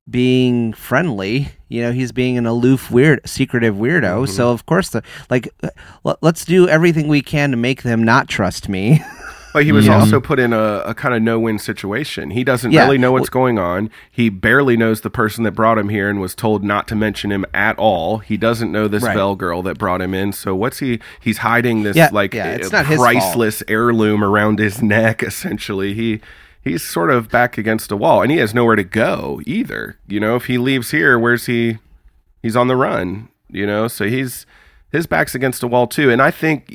being 0.09 0.73
friendly. 0.75 1.49
You 1.73 1.83
know, 1.83 1.93
he's 1.93 2.13
being 2.13 2.37
an 2.39 2.47
aloof, 2.47 2.91
weird, 2.91 3.21
secretive 3.27 3.75
weirdo. 3.77 4.25
Mm-hmm. 4.25 4.33
So 4.33 4.51
of 4.51 4.67
course, 4.67 4.91
the 4.91 5.03
like, 5.31 5.49
uh, 5.63 6.15
let's 6.21 6.45
do 6.45 6.69
everything 6.69 7.09
we 7.09 7.23
can 7.23 7.51
to 7.51 7.57
make 7.57 7.83
them 7.83 8.03
not 8.05 8.29
trust 8.29 8.69
me. 8.69 9.03
But 9.55 9.65
he 9.65 9.73
was 9.73 9.85
Yeah. 9.87 9.99
also 10.01 10.19
put 10.19 10.39
in 10.39 10.55
a, 10.55 10.79
a 10.87 10.95
kind 10.95 11.15
of 11.15 11.21
no-win 11.21 11.59
situation. 11.59 12.31
He 12.31 12.43
doesn't 12.43 12.73
Yeah. 12.73 12.85
really 12.85 12.97
know 12.97 13.13
what's 13.13 13.29
going 13.29 13.59
on. 13.59 13.91
He 14.11 14.31
barely 14.31 14.79
knows 14.79 15.03
the 15.03 15.11
person 15.11 15.45
that 15.45 15.53
brought 15.53 15.77
him 15.77 15.91
here 15.91 16.09
and 16.09 16.23
was 16.23 16.35
told 16.35 16.65
not 16.65 16.89
to 16.89 16.95
mention 16.95 17.31
him 17.31 17.45
at 17.53 17.79
all. 17.79 18.17
He 18.21 18.39
doesn't 18.39 18.73
know 18.73 18.89
this 18.89 19.03
Right. 19.03 19.15
Vel 19.15 19.37
girl 19.37 19.61
that 19.65 19.77
brought 19.77 20.01
him 20.01 20.15
in. 20.15 20.33
So 20.33 20.55
what's 20.55 20.79
he? 20.79 21.01
He's 21.21 21.37
hiding 21.39 21.83
this 21.83 21.99
Yeah, 21.99 22.09
like 22.13 22.35
uh, 22.35 22.61
priceless 22.71 23.63
heirloom 23.69 24.25
around 24.25 24.59
his 24.59 24.81
neck. 24.83 25.23
Essentially, 25.33 25.93
he 25.93 26.23
he's 26.62 26.83
sort 26.83 27.11
of 27.11 27.29
back 27.29 27.59
against 27.59 27.92
a 27.92 27.96
wall, 27.96 28.22
and 28.22 28.31
he 28.31 28.38
has 28.38 28.55
nowhere 28.55 28.77
to 28.77 28.85
go 28.85 29.40
either. 29.46 29.98
You 30.07 30.20
know, 30.20 30.37
if 30.37 30.46
he 30.46 30.59
leaves 30.59 30.90
here, 30.90 31.18
where's 31.18 31.46
he? 31.46 31.79
He's 32.42 32.57
on 32.57 32.68
the 32.68 32.77
run. 32.77 33.29
You 33.48 33.66
know, 33.66 33.88
so 33.88 34.07
he's 34.07 34.46
his 34.90 35.07
back's 35.07 35.35
against 35.35 35.62
a 35.62 35.68
wall 35.68 35.87
too. 35.87 36.11
And 36.11 36.22
I 36.22 36.31
think 36.31 36.70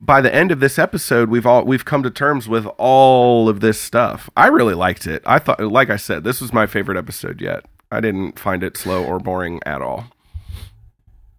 by 0.00 0.20
the 0.20 0.34
end 0.34 0.50
of 0.52 0.60
this 0.60 0.78
episode, 0.78 1.28
we've 1.28 1.46
all 1.46 1.64
we've 1.64 1.84
come 1.84 2.02
to 2.02 2.10
terms 2.10 2.48
with 2.48 2.66
all 2.78 3.48
of 3.48 3.60
this 3.60 3.80
stuff. 3.80 4.28
I 4.36 4.48
really 4.48 4.74
liked 4.74 5.06
it. 5.06 5.22
I 5.26 5.38
thought, 5.38 5.60
like 5.60 5.90
I 5.90 5.96
said, 5.96 6.24
this 6.24 6.40
was 6.40 6.52
my 6.52 6.66
favorite 6.66 6.98
episode 6.98 7.40
yet. 7.40 7.64
I 7.90 8.00
didn't 8.00 8.38
find 8.38 8.62
it 8.62 8.76
slow 8.76 9.04
or 9.04 9.18
boring 9.18 9.60
at 9.64 9.80
all. 9.80 10.06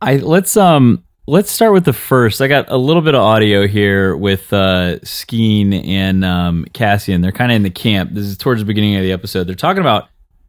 I 0.01 0.17
let's 0.17 0.55
um 0.55 1.03
let's 1.27 1.51
start 1.51 1.73
with 1.73 1.83
the 1.83 1.93
first. 1.93 2.41
I 2.41 2.47
got 2.47 2.71
a 2.71 2.77
little 2.77 3.01
bit 3.01 3.13
of 3.13 3.21
audio 3.21 3.67
here 3.67 4.15
with 4.15 4.51
uh 4.53 4.99
Skeen 5.03 5.85
and 5.85 6.25
um 6.25 6.65
Cassian. 6.73 7.21
They're 7.21 7.31
kind 7.31 7.51
of 7.51 7.57
in 7.57 7.63
the 7.63 7.69
camp. 7.69 8.11
This 8.13 8.25
is 8.25 8.37
towards 8.37 8.61
the 8.61 8.65
beginning 8.65 8.95
of 8.95 9.03
the 9.03 9.11
episode. 9.11 9.45
They're 9.45 9.55
talking 9.55 9.81
about 9.81 10.07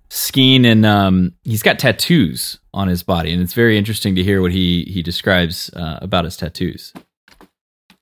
Skeen 0.08 0.64
and 0.64 0.86
um 0.86 1.32
he's 1.42 1.62
got 1.62 1.78
tattoos 1.78 2.58
on 2.72 2.88
his 2.88 3.02
body, 3.02 3.32
and 3.32 3.42
it's 3.42 3.54
very 3.54 3.76
interesting 3.76 4.14
to 4.14 4.22
hear 4.22 4.40
what 4.40 4.52
he 4.52 4.84
he 4.84 5.02
describes 5.02 5.68
uh, 5.74 5.98
about 6.00 6.24
his 6.24 6.36
tattoos. 6.36 6.94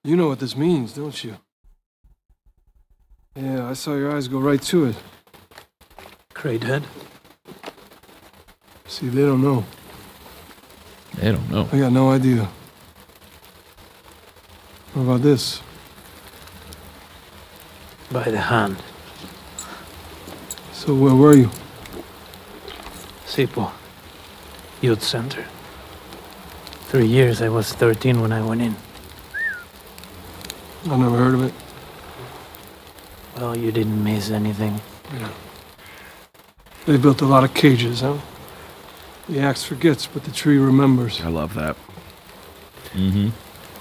You 0.04 0.16
know 0.16 0.28
what 0.28 0.38
this 0.38 0.56
means, 0.56 0.92
don't 0.92 1.24
you? 1.24 1.36
Yeah, 3.34 3.68
I 3.68 3.72
saw 3.72 3.94
your 3.94 4.14
eyes 4.14 4.28
go 4.28 4.38
right 4.38 4.62
to 4.62 4.84
it. 4.86 4.96
Great 6.32 6.62
head. 6.62 6.84
See, 8.86 9.08
they 9.08 9.22
don't 9.22 9.42
know. 9.42 9.64
They 11.16 11.32
don't 11.32 11.50
know. 11.50 11.68
I 11.72 11.78
got 11.78 11.92
no 11.92 12.10
idea. 12.10 12.48
What 14.96 15.02
about 15.02 15.20
this? 15.20 15.60
By 18.10 18.30
the 18.30 18.40
hand. 18.40 18.78
So 20.72 20.94
where 20.94 21.14
were 21.14 21.34
you? 21.34 21.50
Sipo. 23.26 23.72
Youth 24.80 25.02
Center. 25.02 25.44
Three 26.88 27.04
years. 27.04 27.42
I 27.42 27.50
was 27.50 27.74
13 27.74 28.22
when 28.22 28.32
I 28.32 28.40
went 28.42 28.62
in. 28.62 28.74
I 30.86 30.96
never 30.96 31.18
heard 31.18 31.34
of 31.34 31.42
it. 31.44 31.52
Well, 33.36 33.54
you 33.54 33.70
didn't 33.72 34.02
miss 34.02 34.30
anything. 34.30 34.80
Yeah. 35.12 35.28
They 36.86 36.96
built 36.96 37.20
a 37.20 37.26
lot 37.26 37.44
of 37.44 37.52
cages, 37.52 38.00
huh? 38.00 38.16
The 39.28 39.40
axe 39.40 39.62
forgets, 39.62 40.06
but 40.06 40.24
the 40.24 40.30
tree 40.30 40.56
remembers. 40.56 41.20
I 41.20 41.28
love 41.28 41.52
that. 41.52 41.76
hmm 42.94 43.28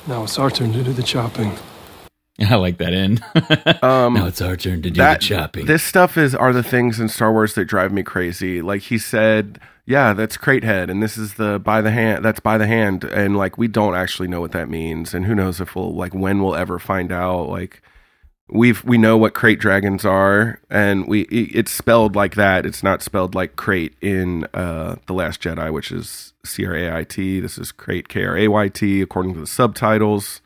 Now 0.07 0.23
it's 0.23 0.37
our 0.37 0.51
turn 0.51 0.71
to 0.73 0.83
do 0.83 0.93
the 0.93 1.03
chopping. 1.03 1.53
I 2.39 2.55
like 2.55 2.77
that 2.77 2.93
end. 2.93 3.23
Um, 3.81 4.13
now 4.15 4.25
it's 4.27 4.41
our 4.41 4.55
turn 4.55 4.81
to 4.81 4.89
do 4.89 4.97
that 4.97 5.19
the 5.19 5.25
chopping. 5.27 5.65
this 5.65 5.83
stuff 5.83 6.17
is 6.17 6.33
are 6.33 6.53
the 6.53 6.63
things 6.63 6.99
in 6.99 7.07
Star 7.07 7.31
Wars 7.31 7.53
that 7.53 7.65
drive 7.65 7.91
me 7.91 8.01
crazy. 8.03 8.61
Like 8.61 8.83
he 8.83 8.97
said, 8.97 9.59
yeah, 9.85 10.13
that's 10.13 10.37
crate 10.37 10.63
head, 10.63 10.89
and 10.89 11.03
this 11.03 11.17
is 11.17 11.35
the 11.35 11.59
by 11.59 11.81
the 11.81 11.91
hand. 11.91 12.25
That's 12.25 12.39
by 12.39 12.57
the 12.57 12.65
hand, 12.67 13.03
and 13.03 13.37
like 13.37 13.57
we 13.57 13.67
don't 13.67 13.95
actually 13.95 14.27
know 14.27 14.41
what 14.41 14.53
that 14.53 14.69
means, 14.69 15.13
and 15.13 15.25
who 15.25 15.35
knows 15.35 15.61
if 15.61 15.75
we'll 15.75 15.93
like 15.93 16.13
when 16.13 16.41
we'll 16.41 16.55
ever 16.55 16.79
find 16.79 17.11
out. 17.11 17.49
Like 17.49 17.81
we've 18.49 18.83
we 18.83 18.97
know 18.97 19.17
what 19.17 19.33
krayt 19.33 19.59
dragons 19.59 20.05
are, 20.05 20.59
and 20.69 21.07
we 21.07 21.21
it's 21.23 21.71
spelled 21.71 22.15
like 22.15 22.35
that. 22.35 22.65
It's 22.65 22.83
not 22.83 23.01
spelled 23.01 23.35
like 23.35 23.55
Crait 23.55 23.95
in 24.01 24.45
uh 24.53 24.95
the 25.07 25.13
Last 25.13 25.41
Jedi, 25.41 25.71
which 25.71 25.91
is 25.91 26.33
C 26.45 26.65
R 26.65 26.75
A 26.75 26.97
I 26.97 27.03
T. 27.03 27.39
This 27.39 27.57
is 27.57 27.71
krayt 27.71 28.07
K 28.07 28.25
R 28.25 28.37
A 28.37 28.47
Y 28.47 28.67
T 28.69 29.01
according 29.01 29.33
to 29.33 29.39
the 29.39 29.47
subtitles. 29.47 30.41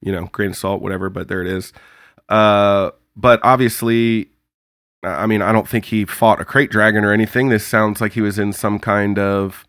You 0.00 0.12
know, 0.12 0.26
grain 0.32 0.50
of 0.50 0.56
salt, 0.56 0.82
whatever, 0.82 1.08
but 1.08 1.28
there 1.28 1.40
it 1.40 1.48
is. 1.48 1.72
Uh, 2.28 2.90
but 3.16 3.40
obviously, 3.42 4.28
I 5.02 5.26
mean, 5.26 5.40
I 5.40 5.50
don't 5.50 5.68
think 5.68 5.86
he 5.86 6.04
fought 6.04 6.42
a 6.42 6.44
krayt 6.44 6.70
dragon 6.70 7.04
or 7.04 7.12
anything. 7.12 7.48
This 7.48 7.66
sounds 7.66 8.00
like 8.00 8.12
he 8.12 8.20
was 8.20 8.38
in 8.38 8.52
some 8.52 8.78
kind 8.78 9.18
of 9.18 9.66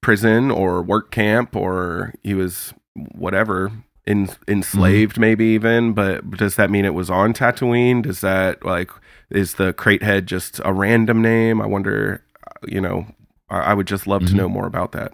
prison 0.00 0.50
or 0.50 0.82
work 0.82 1.12
camp, 1.12 1.54
or 1.54 2.14
he 2.24 2.34
was 2.34 2.74
whatever 2.94 3.70
in, 4.08 4.28
enslaved, 4.48 5.18
maybe 5.20 5.44
even. 5.46 5.92
But 5.92 6.28
does 6.32 6.56
that 6.56 6.70
mean 6.70 6.84
it 6.84 6.94
was 6.94 7.10
on 7.10 7.32
Tatooine? 7.34 8.02
Does 8.02 8.20
that 8.22 8.64
like 8.64 8.90
is 9.30 9.54
the 9.54 9.72
crate 9.72 10.02
head 10.02 10.26
just 10.26 10.60
a 10.64 10.72
random 10.72 11.22
name? 11.22 11.60
I 11.60 11.66
wonder. 11.66 12.24
You 12.66 12.80
know, 12.80 13.06
I, 13.50 13.58
I 13.58 13.74
would 13.74 13.86
just 13.86 14.06
love 14.06 14.22
to 14.26 14.32
Mhm. 14.32 14.36
know 14.36 14.48
more 14.48 14.66
about 14.66 14.92
that. 14.92 15.12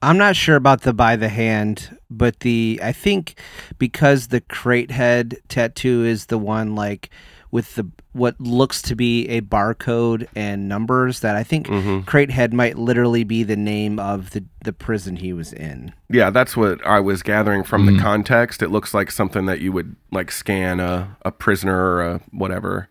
I'm 0.00 0.16
not 0.18 0.36
sure 0.36 0.54
about 0.54 0.82
the 0.82 0.92
by 0.92 1.16
the 1.16 1.28
hand, 1.28 1.98
but 2.08 2.40
the 2.40 2.78
I 2.82 2.92
think 2.92 3.34
because 3.78 4.28
the 4.28 4.40
crate 4.40 4.92
head 4.92 5.36
tattoo 5.48 6.04
is 6.04 6.26
the 6.26 6.38
one 6.38 6.76
like 6.76 7.10
with 7.50 7.74
the 7.76 7.86
what 8.12 8.38
looks 8.40 8.82
to 8.82 8.94
be 8.94 9.26
a 9.28 9.40
barcode 9.40 10.26
and 10.36 10.68
numbers 10.68 11.20
that 11.20 11.34
I 11.36 11.42
think 11.42 11.66
Mhm. 11.66 12.04
crate 12.04 12.30
head 12.30 12.52
might 12.52 12.76
literally 12.78 13.24
be 13.24 13.42
the 13.42 13.56
name 13.56 13.98
of 13.98 14.30
the 14.30 14.44
the 14.64 14.72
prison 14.72 15.16
he 15.16 15.32
was 15.32 15.52
in. 15.52 15.92
Yeah, 16.10 16.30
that's 16.30 16.56
what 16.56 16.84
I 16.86 17.00
was 17.00 17.22
gathering 17.22 17.62
from 17.64 17.86
Mhm. 17.86 17.96
the 17.96 18.02
context. 18.02 18.62
It 18.62 18.70
looks 18.70 18.92
like 18.92 19.10
something 19.10 19.46
that 19.46 19.60
you 19.60 19.72
would 19.72 19.96
like 20.12 20.30
scan 20.30 20.78
a, 20.80 21.16
a 21.24 21.30
prisoner 21.30 21.76
or 21.78 22.02
a 22.02 22.20
whatever. 22.32 22.88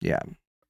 Yeah. 0.00 0.20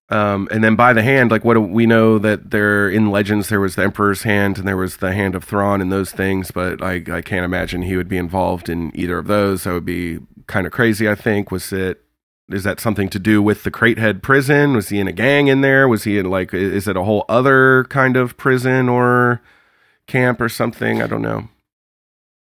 Um, 0.08 0.46
and 0.52 0.62
then 0.62 0.76
by 0.76 0.92
the 0.92 1.02
hand, 1.02 1.30
like 1.32 1.44
what 1.44 1.54
do 1.54 1.60
we 1.60 1.84
know 1.84 2.18
that 2.18 2.50
there 2.52 2.88
in 2.88 3.10
Legends 3.10 3.48
there 3.48 3.60
was 3.60 3.74
the 3.74 3.82
Emperor's 3.82 4.22
hand 4.22 4.56
and 4.56 4.66
there 4.66 4.76
was 4.76 4.98
the 4.98 5.12
hand 5.12 5.34
of 5.34 5.42
Thrawn 5.44 5.80
and 5.80 5.90
those 5.92 6.12
things, 6.12 6.50
but 6.52 6.80
I 6.82 7.02
I 7.10 7.22
can't 7.22 7.44
imagine 7.44 7.82
he 7.82 7.96
would 7.96 8.08
be 8.08 8.16
involved 8.16 8.68
in 8.68 8.92
either 8.94 9.18
of 9.18 9.26
those. 9.26 9.64
That 9.64 9.72
would 9.74 9.84
be 9.84 10.20
kind 10.46 10.64
of 10.66 10.72
crazy. 10.72 11.08
I 11.08 11.16
think 11.16 11.50
was 11.50 11.72
it. 11.72 12.02
Is 12.48 12.62
that 12.64 12.78
something 12.78 13.08
to 13.08 13.18
do 13.18 13.42
with 13.42 13.64
the 13.64 13.70
Cratehead 13.72 14.22
prison? 14.22 14.74
Was 14.74 14.88
he 14.90 15.00
in 15.00 15.08
a 15.08 15.12
gang 15.12 15.48
in 15.48 15.62
there? 15.62 15.88
Was 15.88 16.04
he 16.04 16.18
in 16.18 16.30
like? 16.30 16.54
Is 16.54 16.86
it 16.86 16.96
a 16.96 17.02
whole 17.02 17.24
other 17.28 17.84
kind 17.84 18.16
of 18.16 18.36
prison 18.36 18.88
or 18.88 19.40
camp 20.06 20.40
or 20.40 20.48
something? 20.48 21.02
I 21.02 21.06
don't 21.08 21.22
know. 21.22 21.48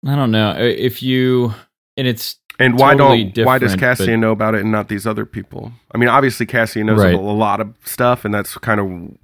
I 0.08 0.16
don't 0.16 0.32
know 0.32 0.56
if 0.58 1.04
you 1.04 1.54
and 1.96 2.08
it's 2.08 2.38
And 2.58 2.80
why 2.80 2.96
Totally 2.96 3.26
don't 3.26 3.46
why 3.46 3.60
does 3.60 3.76
Cassian 3.76 4.20
but- 4.22 4.26
know 4.28 4.32
about 4.32 4.56
it 4.56 4.62
and 4.62 4.72
not 4.72 4.88
these 4.90 5.06
other 5.06 5.26
people? 5.26 5.72
I 5.94 6.00
mean, 6.00 6.10
obviously 6.10 6.48
Cassian 6.48 6.88
knows 6.88 7.00
Right. 7.00 7.14
a, 7.14 7.18
a 7.18 7.20
lot 7.20 7.60
of 7.62 7.76
stuff, 7.86 8.26
and 8.26 8.34
that's 8.34 8.58
kind 8.58 8.80
of 8.80 9.18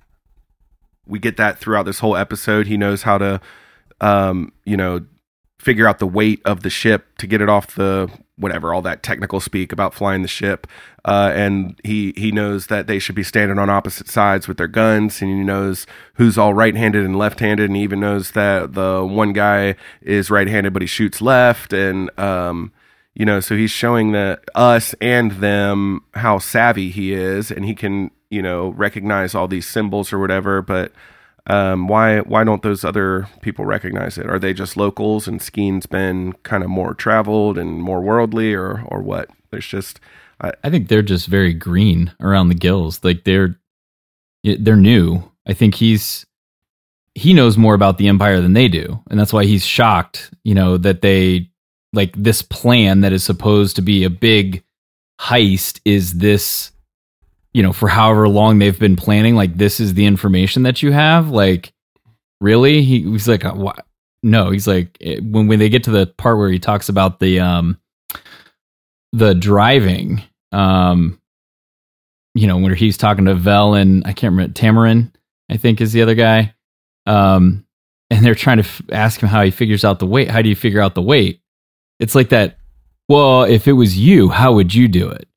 we 1.08 1.18
get 1.20 1.38
that 1.38 1.58
throughout 1.58 1.88
this 1.88 2.00
whole 2.00 2.16
episode. 2.16 2.68
He 2.68 2.78
knows 2.78 3.02
how 3.04 3.18
to, 3.18 3.42
um, 4.02 4.52
you 4.66 4.78
know, 4.78 5.06
figure 5.60 5.88
out 5.88 5.98
the 6.00 6.06
weight 6.08 6.42
of 6.46 6.62
the 6.62 6.70
ship 6.70 7.18
to 7.18 7.26
get 7.26 7.42
it 7.42 7.50
off 7.50 7.74
the 7.76 8.12
whatever 8.38 8.74
all 8.74 8.82
that 8.84 9.04
technical 9.04 9.40
speak 9.40 9.72
about 9.72 9.94
flying 9.94 10.22
the 10.22 10.28
ship, 10.28 10.68
uh, 11.06 11.32
and 11.34 11.80
he 11.84 12.14
he 12.16 12.32
knows 12.32 12.68
that 12.68 12.88
they 12.88 13.00
should 13.00 13.16
be 13.16 13.24
standing 13.24 13.60
on 13.60 13.70
opposite 13.70 14.08
sides 14.08 14.48
with 14.48 14.58
their 14.58 14.68
guns, 14.68 15.22
and 15.22 15.30
he 15.30 15.44
knows 15.44 15.86
who's 16.16 16.38
all 16.38 16.54
right-handed 16.54 17.04
and 17.04 17.18
left-handed, 17.18 17.70
and 17.70 17.76
he 17.76 17.84
even 17.84 18.00
knows 18.00 18.32
that 18.32 18.74
the 18.74 19.06
one 19.06 19.34
guy 19.34 19.76
is 20.02 20.30
right-handed 20.30 20.74
but 20.74 20.82
he 20.82 20.88
shoots 20.88 21.22
left, 21.22 21.74
and 21.74 22.10
um, 22.20 22.72
you 23.18 23.26
know 23.26 23.40
so 23.40 23.56
he's 23.56 23.72
showing 23.72 24.12
the 24.12 24.40
us 24.54 24.94
and 25.02 25.32
them 25.32 26.02
how 26.14 26.38
savvy 26.38 26.92
he 26.92 27.14
is 27.14 27.50
and 27.50 27.66
he 27.66 27.74
can 27.74 28.12
you 28.30 28.42
know 28.42 28.70
recognize 28.70 29.34
all 29.34 29.48
these 29.48 29.68
symbols 29.68 30.14
or 30.14 30.20
whatever 30.20 30.62
but 30.62 30.92
um, 31.48 31.88
why 31.88 32.20
why 32.20 32.44
don't 32.44 32.62
those 32.62 32.84
other 32.84 33.28
people 33.42 33.66
recognize 33.66 34.18
it 34.18 34.30
are 34.30 34.40
they 34.40 34.54
just 34.54 34.78
locals 34.78 35.28
and 35.28 35.42
skeen's 35.42 35.86
been 35.86 36.34
kind 36.44 36.64
of 36.64 36.70
more 36.70 36.94
traveled 36.94 37.58
and 37.58 37.82
more 37.82 38.02
worldly 38.02 38.54
or 38.54 38.84
or 38.88 39.02
what 39.02 39.30
there's 39.50 39.68
just 39.68 40.00
I 40.40 40.70
think 40.70 40.88
they're 40.88 41.02
just 41.02 41.28
very 41.28 41.54
green 41.54 42.14
around 42.22 42.50
the 42.50 42.56
gills. 42.56 43.04
Like 43.04 43.24
they're 43.24 43.60
they're 44.44 44.76
new. 44.76 45.24
I 45.48 45.54
think 45.54 45.76
he's 45.76 46.26
he 47.16 47.34
knows 47.34 47.58
more 47.58 47.74
about 47.74 47.98
the 47.98 48.08
empire 48.08 48.40
than 48.42 48.54
they 48.54 48.68
do, 48.68 49.02
and 49.10 49.20
that's 49.20 49.34
why 49.34 49.46
he's 49.46 49.66
shocked. 49.66 50.32
You 50.44 50.54
know 50.54 50.78
that 50.78 51.02
they 51.02 51.50
like 51.94 52.14
this 52.16 52.44
plan 52.44 53.02
that 53.02 53.14
is 53.14 53.24
supposed 53.24 53.78
to 53.78 53.82
be 53.82 54.04
a 54.04 54.10
big 54.10 54.64
heist 55.20 55.80
is 55.86 56.14
this. 56.14 56.72
You 57.58 57.64
know, 57.64 57.74
for 57.74 57.88
however 57.88 58.30
long 58.30 58.60
they've 58.60 58.78
been 58.78 58.96
planning, 58.96 59.34
like 59.36 59.56
this 59.56 59.80
is 59.80 59.96
the 59.96 60.06
information 60.06 60.62
that 60.64 60.84
you 60.84 60.92
have. 60.92 61.32
Like, 61.32 61.74
really? 62.40 62.84
He, 62.84 63.02
he's 63.02 63.28
like, 63.28 63.44
what? 63.44 63.84
No, 64.22 64.52
he's 64.52 64.68
like, 64.68 64.96
eh, 65.02 65.20
when 65.24 65.48
when 65.48 65.58
they 65.58 65.70
get 65.70 65.86
to 65.86 65.92
the 65.92 66.06
part 66.06 66.38
where 66.38 66.50
he 66.52 66.60
talks 66.60 66.88
about 66.88 67.20
the 67.20 67.40
um 67.40 67.80
the 69.12 69.34
driving 69.34 70.22
um 70.52 71.20
you 72.36 72.46
know 72.46 72.58
when 72.58 72.76
he's 72.76 72.98
talking 72.98 73.26
to 73.26 73.34
Vel 73.34 73.74
and 73.74 74.04
I 74.06 74.14
can't 74.14 74.34
remember 74.34 74.54
Tamarin 74.54 75.12
I 75.50 75.58
think 75.58 75.82
is 75.82 75.94
the 75.94 76.02
other 76.02 76.16
guy 76.16 76.54
um 77.06 77.66
and 78.10 78.24
they're 78.24 78.36
trying 78.36 78.58
to 78.58 78.64
f- 78.64 78.82
ask 78.92 79.22
him 79.22 79.30
how 79.30 79.44
he 79.44 79.52
figures 79.52 79.84
out 79.84 80.00
the 80.00 80.06
weight 80.06 80.30
how 80.30 80.42
do 80.42 80.50
you 80.50 80.56
figure 80.56 80.82
out 80.82 80.94
the 80.94 81.02
weight 81.02 81.42
it's 82.00 82.16
like 82.16 82.30
that 82.30 82.60
well 83.10 83.44
if 83.44 83.68
it 83.68 83.74
was 83.74 83.98
you 83.98 84.30
how 84.30 84.54
would 84.54 84.74
you 84.74 84.88
do 84.88 85.10
it 85.10 85.28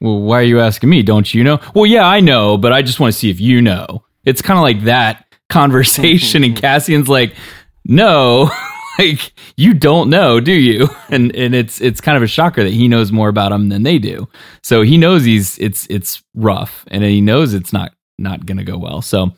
well 0.00 0.20
why 0.20 0.40
are 0.40 0.44
you 0.44 0.60
asking 0.60 0.90
me? 0.90 1.02
Don't 1.02 1.32
you 1.32 1.44
know? 1.44 1.60
Well 1.74 1.86
yeah 1.86 2.06
I 2.06 2.20
know 2.20 2.56
but 2.56 2.72
I 2.72 2.82
just 2.82 3.00
want 3.00 3.12
to 3.12 3.18
see 3.18 3.30
if 3.30 3.40
you 3.40 3.60
know. 3.62 4.04
It's 4.24 4.42
kind 4.42 4.58
of 4.58 4.62
like 4.62 4.82
that 4.84 5.24
conversation 5.48 6.44
and 6.44 6.56
Cassian's 6.60 7.08
like 7.08 7.34
no. 7.84 8.50
Like 8.98 9.32
you 9.56 9.74
don't 9.74 10.10
know 10.10 10.40
do 10.40 10.52
you? 10.52 10.88
And 11.08 11.32
and 11.36 11.54
it's 11.54 11.80
it's 11.80 12.00
kind 12.00 12.16
of 12.16 12.22
a 12.24 12.26
shocker 12.26 12.64
that 12.64 12.72
he 12.72 12.88
knows 12.88 13.12
more 13.12 13.28
about 13.28 13.52
him 13.52 13.68
than 13.68 13.84
they 13.84 13.96
do. 13.96 14.26
So 14.64 14.82
he 14.82 14.96
knows 14.96 15.22
he's 15.22 15.56
it's 15.58 15.86
it's 15.88 16.20
rough 16.34 16.84
and 16.88 17.04
he 17.04 17.20
knows 17.20 17.54
it's 17.54 17.72
not 17.72 17.92
not 18.18 18.44
gonna 18.44 18.64
go 18.64 18.76
well. 18.76 19.00
So 19.00 19.30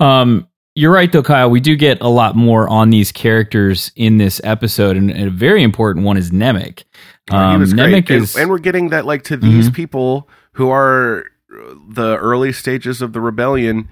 um 0.00 0.46
you're 0.76 0.92
right 0.92 1.10
though 1.10 1.22
kyle. 1.22 1.50
We 1.50 1.58
do 1.60 1.74
get 1.74 2.00
a 2.00 2.08
lot 2.08 2.36
more 2.36 2.68
on 2.68 2.90
these 2.90 3.10
characters 3.10 3.90
in 3.96 4.18
this 4.18 4.40
episode 4.44 4.96
and, 4.96 5.10
and 5.10 5.26
a 5.28 5.30
very 5.30 5.62
important 5.64 6.04
one 6.06 6.16
is 6.16 6.30
Nemik. 6.30 6.84
Uh, 7.32 7.36
um, 7.36 7.62
Nemik 7.64 8.06
great. 8.06 8.10
And- 8.10 8.22
is 8.24 8.36
and, 8.36 8.48
we're 8.50 8.58
getting 8.58 8.90
that 8.90 9.04
like 9.06 9.24
to 9.24 9.36
these 9.36 9.70
Mhm. 9.70 9.74
people 9.74 10.28
who 10.52 10.70
are 10.70 11.24
uh, 11.52 11.74
the 11.88 12.16
early 12.18 12.52
stages 12.52 13.02
of 13.02 13.12
the 13.12 13.20
rebellion. 13.20 13.88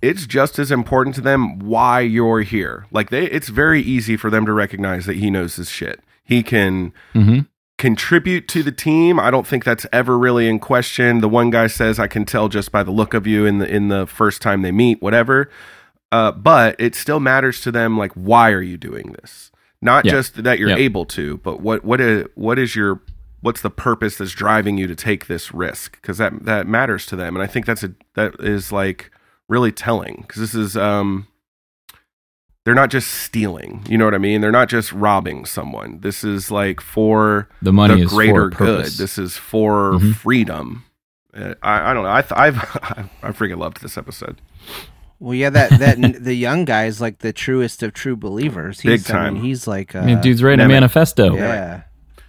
It's 0.00 0.26
just 0.26 0.58
as 0.60 0.70
important 0.70 1.16
to 1.16 1.20
them 1.20 1.58
why 1.58 2.00
you're 2.00 2.42
here. 2.42 2.86
Like 2.92 3.10
they 3.10 3.24
it's 3.26 3.48
very 3.48 3.82
easy 3.82 4.16
for 4.16 4.30
them 4.30 4.46
to 4.46 4.52
recognize 4.52 5.06
that 5.06 5.16
he 5.16 5.30
knows 5.30 5.56
his 5.56 5.68
shit. 5.70 6.00
He 6.24 6.42
can 6.42 6.92
Mhm. 7.14 7.46
contribute 7.78 8.48
to 8.48 8.62
the 8.62 8.72
team. 8.72 9.18
I 9.20 9.30
don't 9.30 9.46
think 9.46 9.64
that's 9.64 9.86
ever 9.92 10.18
really 10.18 10.48
in 10.48 10.58
question. 10.60 11.20
The 11.20 11.28
one 11.28 11.50
guy 11.50 11.66
says 11.66 11.98
i 11.98 12.06
can 12.06 12.24
tell 12.24 12.48
just 12.48 12.70
by 12.72 12.82
the 12.82 12.90
look 12.90 13.12
of 13.14 13.26
you 13.26 13.44
in 13.44 13.58
the 13.58 13.68
in 13.68 13.88
the 13.88 14.06
first 14.06 14.40
time 14.42 14.62
they 14.62 14.72
meet 14.72 15.02
whatever 15.02 15.50
Uh, 16.10 16.32
but 16.32 16.74
it 16.78 16.94
still 16.94 17.20
matters 17.20 17.60
to 17.62 17.70
them. 17.70 17.98
Like, 17.98 18.12
why 18.14 18.50
are 18.50 18.62
you 18.62 18.76
doing 18.78 19.14
this? 19.20 19.50
Not 19.82 20.04
Yeah. 20.04 20.12
just 20.12 20.42
that 20.42 20.58
you're 20.58 20.70
Yep. 20.70 20.78
able 20.78 21.04
to, 21.06 21.36
but 21.38 21.60
what 21.60 21.84
what 21.84 22.00
is 22.00 22.26
what 22.34 22.58
is 22.58 22.74
your 22.74 23.00
what's 23.40 23.60
the 23.60 23.70
purpose 23.70 24.16
that's 24.16 24.32
driving 24.32 24.76
you 24.78 24.86
to 24.88 24.96
take 24.96 25.26
this 25.26 25.52
risk? 25.54 26.00
Because 26.00 26.18
that 26.18 26.44
that 26.46 26.66
matters 26.66 27.06
to 27.06 27.16
them, 27.16 27.36
and 27.36 27.42
I 27.42 27.46
think 27.46 27.66
that's 27.66 27.84
a 27.84 27.92
that 28.14 28.34
is 28.40 28.72
like 28.72 29.10
really 29.48 29.70
telling. 29.70 30.24
Because 30.26 30.40
this 30.40 30.54
is 30.54 30.76
um, 30.76 31.28
they're 32.64 32.74
not 32.74 32.90
just 32.90 33.08
stealing. 33.08 33.84
You 33.88 33.96
know 33.98 34.04
what 34.04 34.14
I 34.14 34.18
mean? 34.18 34.40
They're 34.40 34.50
not 34.50 34.68
just 34.68 34.92
robbing 34.92 35.44
someone. 35.44 36.00
This 36.00 36.24
is 36.24 36.50
like 36.50 36.80
for 36.80 37.48
The 37.62 37.72
money 37.72 38.00
the 38.00 38.06
greater 38.06 38.48
good. 38.50 38.86
This 38.86 39.16
is 39.18 39.36
for 39.36 39.92
Mhm. 39.92 40.14
freedom. 40.16 40.84
Uh, 41.36 41.54
I, 41.62 41.90
I 41.90 41.94
don't 41.94 42.02
know. 42.02 42.10
I 42.12 42.22
th- 42.22 42.32
I've 42.34 42.56
I 43.22 43.30
freaking 43.32 43.58
loved 43.58 43.80
this 43.82 43.96
episode. 43.96 44.40
Well, 45.20 45.34
yeah, 45.34 45.50
that 45.50 45.70
that 45.80 46.22
the 46.24 46.34
young 46.34 46.64
guy 46.64 46.86
is 46.86 47.00
like 47.00 47.18
the 47.18 47.32
truest 47.32 47.82
of 47.82 47.92
true 47.92 48.16
believers. 48.16 48.80
He's, 48.80 49.04
Big 49.06 49.14
I 49.14 49.24
mean, 49.30 49.34
time. 49.34 49.42
he's 49.44 49.66
like, 49.66 49.94
uh, 49.94 50.00
I 50.00 50.06
mean, 50.06 50.20
dude's 50.20 50.42
writing 50.42 50.64
a 50.64 50.68
manifesto. 50.68 51.34
yeah. 51.34 51.82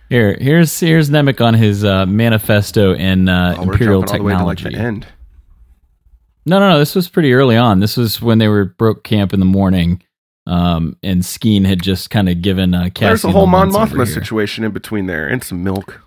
Here, 0.10 0.36
here's 0.41 0.80
here's 0.80 1.12
Nemik 1.12 1.39
on 1.39 1.54
his 1.54 1.84
uh, 1.86 2.08
manifesto 2.08 2.93
in 2.95 3.30
uh, 3.30 3.56
Oh, 3.58 3.63
we're 3.65 3.73
Imperial 3.73 4.02
jumping 4.02 4.13
all 4.13 4.17
the 4.19 4.23
way 4.23 4.34
to 4.39 4.43
like 4.43 4.58
technology. 4.58 4.78
the 4.78 4.84
end. 4.84 5.08
No, 6.47 6.58
no, 6.60 6.69
no. 6.71 6.80
This 6.80 6.95
was 6.95 7.08
pretty 7.08 7.32
early 7.34 7.56
on. 7.58 7.80
This 7.80 7.95
was 7.95 8.19
when 8.19 8.39
they 8.39 8.47
were 8.47 8.65
broke 8.65 9.04
camp 9.04 9.34
in 9.34 9.39
the 9.39 9.45
morning, 9.45 10.02
um, 10.47 10.97
and 11.04 11.21
Skeen 11.21 11.63
had 11.67 11.84
just 11.84 12.10
kind 12.10 12.28
of 12.28 12.41
given 12.41 12.73
uh, 12.73 12.86
Cassian 12.86 13.08
There's 13.08 13.23
a 13.25 13.32
whole 13.32 13.41
the 13.45 13.52
Mon 13.52 13.69
Mothma 13.71 14.12
situation 14.12 14.63
in 14.63 14.71
between 14.71 15.06
there, 15.06 15.28
and 15.28 15.43
some 15.43 15.63
milk, 15.63 16.02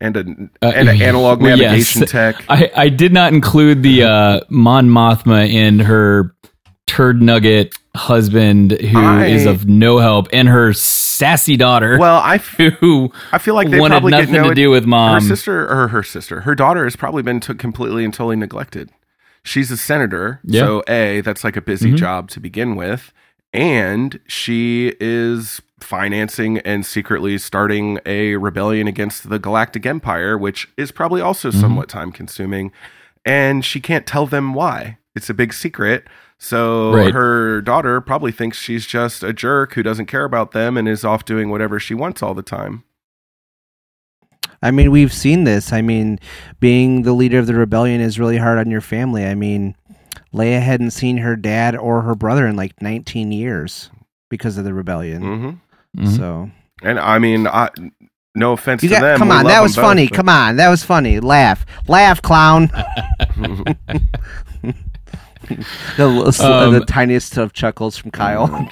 and 0.00 0.16
an 0.16 0.50
Uh, 0.62 0.72
and 0.74 0.88
an 0.88 1.02
analog 1.02 1.40
well, 1.40 1.56
navigation 1.56 2.02
yes. 2.02 2.10
tech. 2.10 2.44
I, 2.48 2.70
I 2.76 2.88
did 2.88 3.12
not 3.12 3.32
include 3.32 3.82
the 3.82 4.04
uh, 4.04 4.40
Mon 4.48 4.88
Mothma 4.88 5.52
and 5.52 5.80
her 5.82 6.34
turd 6.86 7.20
nugget 7.20 7.74
husband, 7.94 8.72
who 8.72 9.20
is 9.22 9.46
I- 9.46 9.50
of 9.50 9.66
no 9.66 9.98
help, 9.98 10.28
and 10.32 10.48
her 10.48 10.72
sassy 10.72 11.56
daughter, 11.56 11.98
Well, 11.98 12.16
I, 12.22 12.36
f- 12.36 12.56
who 12.80 13.12
I 13.32 13.38
feel 13.38 13.54
like 13.54 13.70
they 13.70 13.80
wanted 13.80 13.94
probably 13.96 14.12
nothing 14.12 14.32
no 14.34 14.48
to 14.48 14.54
do 14.54 14.70
with 14.70 14.86
mom. 14.86 15.14
Her 15.14 15.20
sister 15.20 15.68
or 15.68 15.88
her 15.88 16.02
sister, 16.02 16.42
her 16.42 16.54
daughter 16.54 16.84
has 16.84 16.94
probably 16.96 17.22
been 17.22 17.40
took 17.40 17.58
completely 17.58 18.04
and 18.04 18.14
totally 18.14 18.36
neglected. 18.36 18.90
She's 19.42 19.70
a 19.70 19.76
senator, 19.76 20.40
Yeah. 20.44 20.60
so 20.62 20.82
a 20.88 21.20
that's 21.22 21.42
like 21.44 21.56
a 21.56 21.60
busy 21.62 21.92
Mhm. 21.92 21.96
job 21.96 22.30
to 22.30 22.40
begin 22.40 22.76
with, 22.76 23.12
and 23.52 24.20
she 24.28 24.94
is 25.00 25.60
financing 25.80 26.58
and 26.58 26.84
secretly 26.84 27.38
starting 27.38 27.98
a 28.06 28.36
rebellion 28.36 28.86
against 28.88 29.28
the 29.30 29.38
Galactic 29.38 29.86
Empire, 29.86 30.36
which 30.36 30.68
is 30.76 30.90
probably 30.90 31.20
also 31.20 31.48
Mm-hmm. 31.50 31.60
somewhat 31.60 31.88
time 31.88 32.12
consuming, 32.12 32.72
and 33.24 33.64
she 33.64 33.80
can't 33.80 34.06
tell 34.06 34.26
them 34.26 34.54
why. 34.54 34.98
It's 35.14 35.30
a 35.30 35.34
big 35.34 35.52
secret. 35.52 36.06
So 36.38 36.92
Right. 36.92 37.12
her 37.12 37.60
daughter 37.60 38.00
probably 38.00 38.30
thinks 38.32 38.58
she's 38.58 38.86
just 38.86 39.22
a 39.24 39.32
jerk 39.32 39.74
who 39.74 39.82
doesn't 39.82 40.06
care 40.06 40.24
about 40.24 40.52
them 40.52 40.76
and 40.76 40.88
is 40.88 41.04
off 41.04 41.24
doing 41.24 41.50
whatever 41.50 41.80
she 41.80 41.94
wants 41.94 42.22
all 42.22 42.34
the 42.34 42.42
time. 42.42 42.84
I 44.62 44.70
mean, 44.70 44.90
we've 44.90 45.12
seen 45.12 45.44
this. 45.44 45.72
I 45.72 45.82
mean, 45.82 46.18
being 46.60 47.02
the 47.02 47.12
leader 47.12 47.38
of 47.38 47.46
the 47.46 47.54
rebellion 47.54 48.00
is 48.00 48.18
really 48.18 48.38
hard 48.38 48.58
on 48.58 48.70
your 48.70 48.80
family. 48.80 49.24
I 49.24 49.34
mean, 49.34 49.76
Leia 50.32 50.60
hadn't 50.60 50.90
seen 50.90 51.18
her 51.18 51.36
dad 51.36 51.76
or 51.76 52.02
her 52.02 52.14
brother 52.14 52.46
in 52.46 52.56
like 52.56 52.80
19 52.82 53.30
years 53.32 53.90
because 54.30 54.58
of 54.58 54.64
the 54.64 54.74
rebellion. 54.74 55.22
hmm 55.22 55.50
Mhm. 55.98 56.16
So 56.16 56.50
And 56.82 56.98
I 56.98 57.18
mean, 57.18 57.46
I, 57.46 57.68
no 58.34 58.52
offense 58.52 58.82
you 58.82 58.88
to 58.90 58.94
got 58.94 59.00
them. 59.02 59.18
come 59.18 59.28
we 59.28 59.34
on, 59.34 59.44
that 59.46 59.60
was 59.62 59.74
funny. 59.74 60.06
but- 60.08 60.16
Come 60.16 60.28
on, 60.28 60.56
that 60.56 60.68
was 60.68 60.84
funny. 60.84 61.18
Laugh, 61.20 61.64
laugh, 61.88 62.22
clown. 62.22 62.70
the, 65.96 66.34
Um, 66.40 66.72
the 66.74 66.84
tiniest 66.86 67.36
of 67.38 67.52
chuckles 67.52 67.96
from 67.96 68.10
Kyle. 68.10 68.48
Oh, 68.52 68.68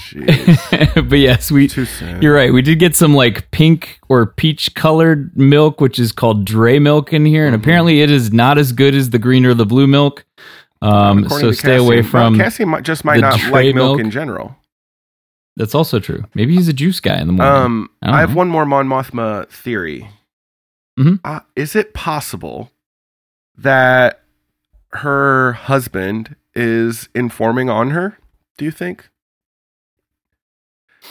but 1.02 1.18
yes, 1.18 1.50
we 1.50 1.68
Too. 1.68 1.86
You're 2.20 2.34
right. 2.34 2.52
We 2.52 2.62
did 2.62 2.78
get 2.78 2.94
some 2.94 3.14
like 3.14 3.50
pink 3.50 3.98
or 4.08 4.26
peach 4.26 4.74
colored 4.74 5.36
milk, 5.36 5.80
which 5.80 5.98
is 5.98 6.12
called 6.12 6.44
Dre 6.44 6.78
milk 6.78 7.12
in 7.12 7.24
here, 7.24 7.46
and 7.46 7.54
Mm-hmm. 7.56 7.62
apparently 7.64 8.00
it 8.02 8.10
is 8.10 8.32
not 8.32 8.58
as 8.58 8.72
good 8.72 8.94
as 8.94 9.10
the 9.10 9.18
green 9.18 9.46
or 9.46 9.54
the 9.54 9.66
blue 9.66 9.86
milk. 9.86 10.24
Um, 10.82 11.24
According 11.24 11.46
so 11.46 11.50
to 11.52 11.56
stay 11.56 11.76
away 11.76 12.02
from. 12.02 12.34
Well, 12.34 12.44
Cassie 12.44 12.64
might, 12.66 12.82
just 12.84 13.04
might 13.04 13.20
not 13.20 13.40
like 13.50 13.74
milk, 13.74 13.96
milk. 13.96 14.00
in 14.00 14.10
general. 14.10 14.54
That's 15.56 15.74
also 15.74 15.98
true. 15.98 16.24
Maybe 16.34 16.54
he's 16.54 16.68
a 16.68 16.72
juice 16.72 17.00
guy 17.00 17.18
in 17.18 17.26
the 17.28 17.32
morning. 17.32 17.54
Um, 17.62 17.90
I 18.02 18.18
I 18.18 18.20
have 18.20 18.30
know. 18.30 18.36
one 18.36 18.48
more 18.48 18.66
Mon 18.66 18.86
Mothma 18.88 19.48
theory. 19.48 20.08
Mhm. 20.98 21.20
Uh, 21.24 21.40
is 21.54 21.74
it 21.74 21.94
possible 21.94 22.70
that 23.56 24.22
her 24.92 25.52
husband 25.52 26.36
is 26.54 27.08
informing 27.14 27.70
on 27.70 27.90
her? 27.90 28.18
Do 28.58 28.64
you 28.64 28.70
think? 28.70 29.08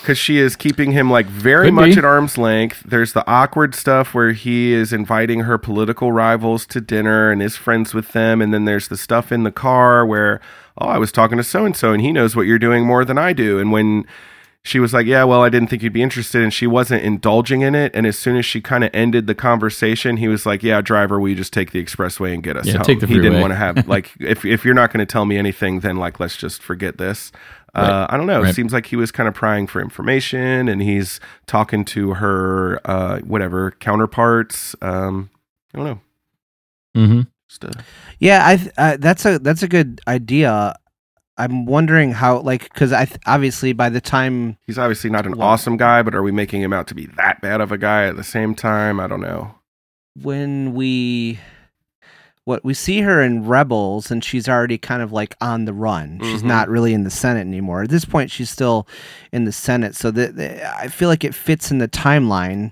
Because 0.01 0.17
she 0.17 0.37
is 0.39 0.55
keeping 0.55 0.91
him 0.91 1.09
like 1.09 1.25
very 1.25 1.67
Could 1.67 1.73
much 1.75 1.91
be. 1.93 1.97
at 1.99 2.05
arm's 2.05 2.37
length. 2.37 2.83
There's 2.85 3.13
the 3.13 3.25
awkward 3.29 3.73
stuff 3.73 4.13
where 4.13 4.33
he 4.33 4.73
is 4.73 4.91
inviting 4.91 5.41
her 5.41 5.57
political 5.57 6.11
rivals 6.11 6.65
to 6.67 6.81
dinner 6.81 7.31
and 7.31 7.41
is 7.41 7.55
friends 7.55 7.93
with 7.93 8.11
them. 8.11 8.41
And 8.41 8.53
then 8.53 8.65
there's 8.65 8.89
the 8.89 8.97
stuff 8.97 9.31
in 9.31 9.43
the 9.43 9.51
car 9.53 10.05
where, 10.05 10.41
oh, 10.77 10.87
I 10.87 10.97
was 10.97 11.11
talking 11.13 11.37
to 11.37 11.43
so 11.43 11.65
and 11.65 11.75
so 11.77 11.93
and 11.93 12.01
he 12.01 12.11
knows 12.11 12.35
what 12.35 12.45
you're 12.45 12.59
doing 12.59 12.85
more 12.85 13.05
than 13.05 13.17
I 13.17 13.31
do. 13.31 13.57
And 13.57 13.71
when 13.71 14.05
she 14.65 14.79
was 14.79 14.93
like, 14.93 15.05
Yeah, 15.05 15.23
well, 15.25 15.43
I 15.43 15.49
didn't 15.49 15.69
think 15.69 15.83
you'd 15.83 15.93
be 15.93 16.01
interested. 16.01 16.41
And 16.41 16.51
she 16.51 16.65
wasn't 16.65 17.03
indulging 17.03 17.61
in 17.61 17.75
it. 17.75 17.91
And 17.95 18.07
as 18.07 18.17
soon 18.17 18.35
as 18.35 18.45
she 18.45 18.61
kind 18.61 18.83
of 18.83 18.89
ended 18.95 19.27
the 19.27 19.35
conversation, 19.35 20.17
he 20.17 20.27
was 20.27 20.45
like, 20.45 20.63
Yeah, 20.63 20.81
driver, 20.81 21.19
will 21.19 21.29
you 21.29 21.35
just 21.35 21.53
take 21.53 21.71
the 21.71 21.81
expressway 21.83 22.33
and 22.33 22.41
get 22.41 22.57
us 22.57 22.65
Yeah, 22.65 22.77
home? 22.77 22.85
take 22.87 22.99
the 22.99 23.05
he 23.07 23.13
didn't 23.19 23.41
want 23.41 23.51
to 23.51 23.55
have, 23.57 23.87
like, 23.87 24.11
if, 24.19 24.43
if 24.43 24.65
you're 24.65 24.73
not 24.73 24.91
going 24.91 25.05
to 25.05 25.11
tell 25.11 25.25
me 25.25 25.37
anything, 25.37 25.81
then, 25.81 25.97
like, 25.97 26.19
let's 26.19 26.35
just 26.35 26.63
forget 26.63 26.97
this. 26.97 27.31
Uh, 27.75 28.07
I 28.09 28.17
don't 28.17 28.25
know. 28.25 28.41
It 28.43 28.53
seems 28.53 28.73
like 28.73 28.85
he 28.87 28.95
was 28.95 29.11
kind 29.11 29.27
of 29.29 29.35
prying 29.35 29.67
for 29.67 29.81
information 29.81 30.67
and 30.69 30.81
he's 30.81 31.19
talking 31.45 31.83
to 31.85 32.15
her, 32.15 32.79
uh, 32.85 33.19
whatever, 33.19 33.71
counterparts. 33.71 34.75
Um, 34.81 35.29
I 35.73 35.77
don't 35.77 35.85
know. 36.95 37.05
hmm 37.05 37.21
Just, 37.49 37.65
uh, 37.65 37.71
Yeah, 38.19 38.47
I 38.47 38.55
th- 38.55 38.71
uh, 38.77 38.97
that's 38.97 39.25
a 39.25 39.39
that's 39.39 39.61
a 39.61 39.67
good 39.67 39.99
idea. 40.07 40.75
I'm 41.37 41.65
wondering 41.65 42.11
how 42.13 42.39
like 42.39 42.63
because 42.73 42.93
I 42.93 43.05
th- 43.05 43.19
obviously 43.25 43.73
by 43.73 43.89
the 43.89 43.99
time 44.01 44.57
he's 44.65 44.77
obviously 44.77 45.09
not 45.09 45.25
an 45.25 45.37
Well- 45.37 45.47
awesome 45.47 45.75
guy, 45.77 46.01
but 46.01 46.15
are 46.15 46.23
we 46.23 46.31
making 46.31 46.61
him 46.61 46.71
out 46.73 46.87
to 46.87 46.95
be 46.95 47.07
that 47.17 47.41
bad 47.41 47.59
of 47.61 47.71
a 47.71 47.77
guy 47.77 48.05
at 48.05 48.15
the 48.15 48.23
same 48.23 48.55
time? 48.55 48.99
I 48.99 49.07
don't 49.07 49.21
know. 49.21 49.55
when 50.21 50.73
we 50.73 51.39
what 52.45 52.63
we 52.63 52.73
see 52.73 53.01
her 53.01 53.21
in 53.21 53.45
Rebels 53.47 54.11
and 54.11 54.23
she's 54.23 54.47
already 54.47 54.77
kind 54.77 55.01
of 55.01 55.11
like 55.11 55.35
on 55.41 55.65
the 55.65 55.73
run. 55.73 56.19
She's 56.21 56.43
Mhm. 56.43 56.45
not 56.47 56.69
really 56.69 56.93
in 56.93 57.03
the 57.03 57.09
Senate 57.09 57.41
anymore. 57.41 57.81
At 57.83 57.89
this 57.89 58.05
point, 58.05 58.29
she's 58.31 58.49
still 58.51 58.87
in 59.33 59.43
the 59.45 59.51
Senate. 59.51 59.95
So 59.95 60.11
that 60.11 60.39
I 60.79 60.87
feel 60.87 61.09
like 61.09 61.23
it 61.25 61.33
fits 61.35 61.69
in 61.71 61.79
the 61.79 61.87
timeline. 61.89 62.71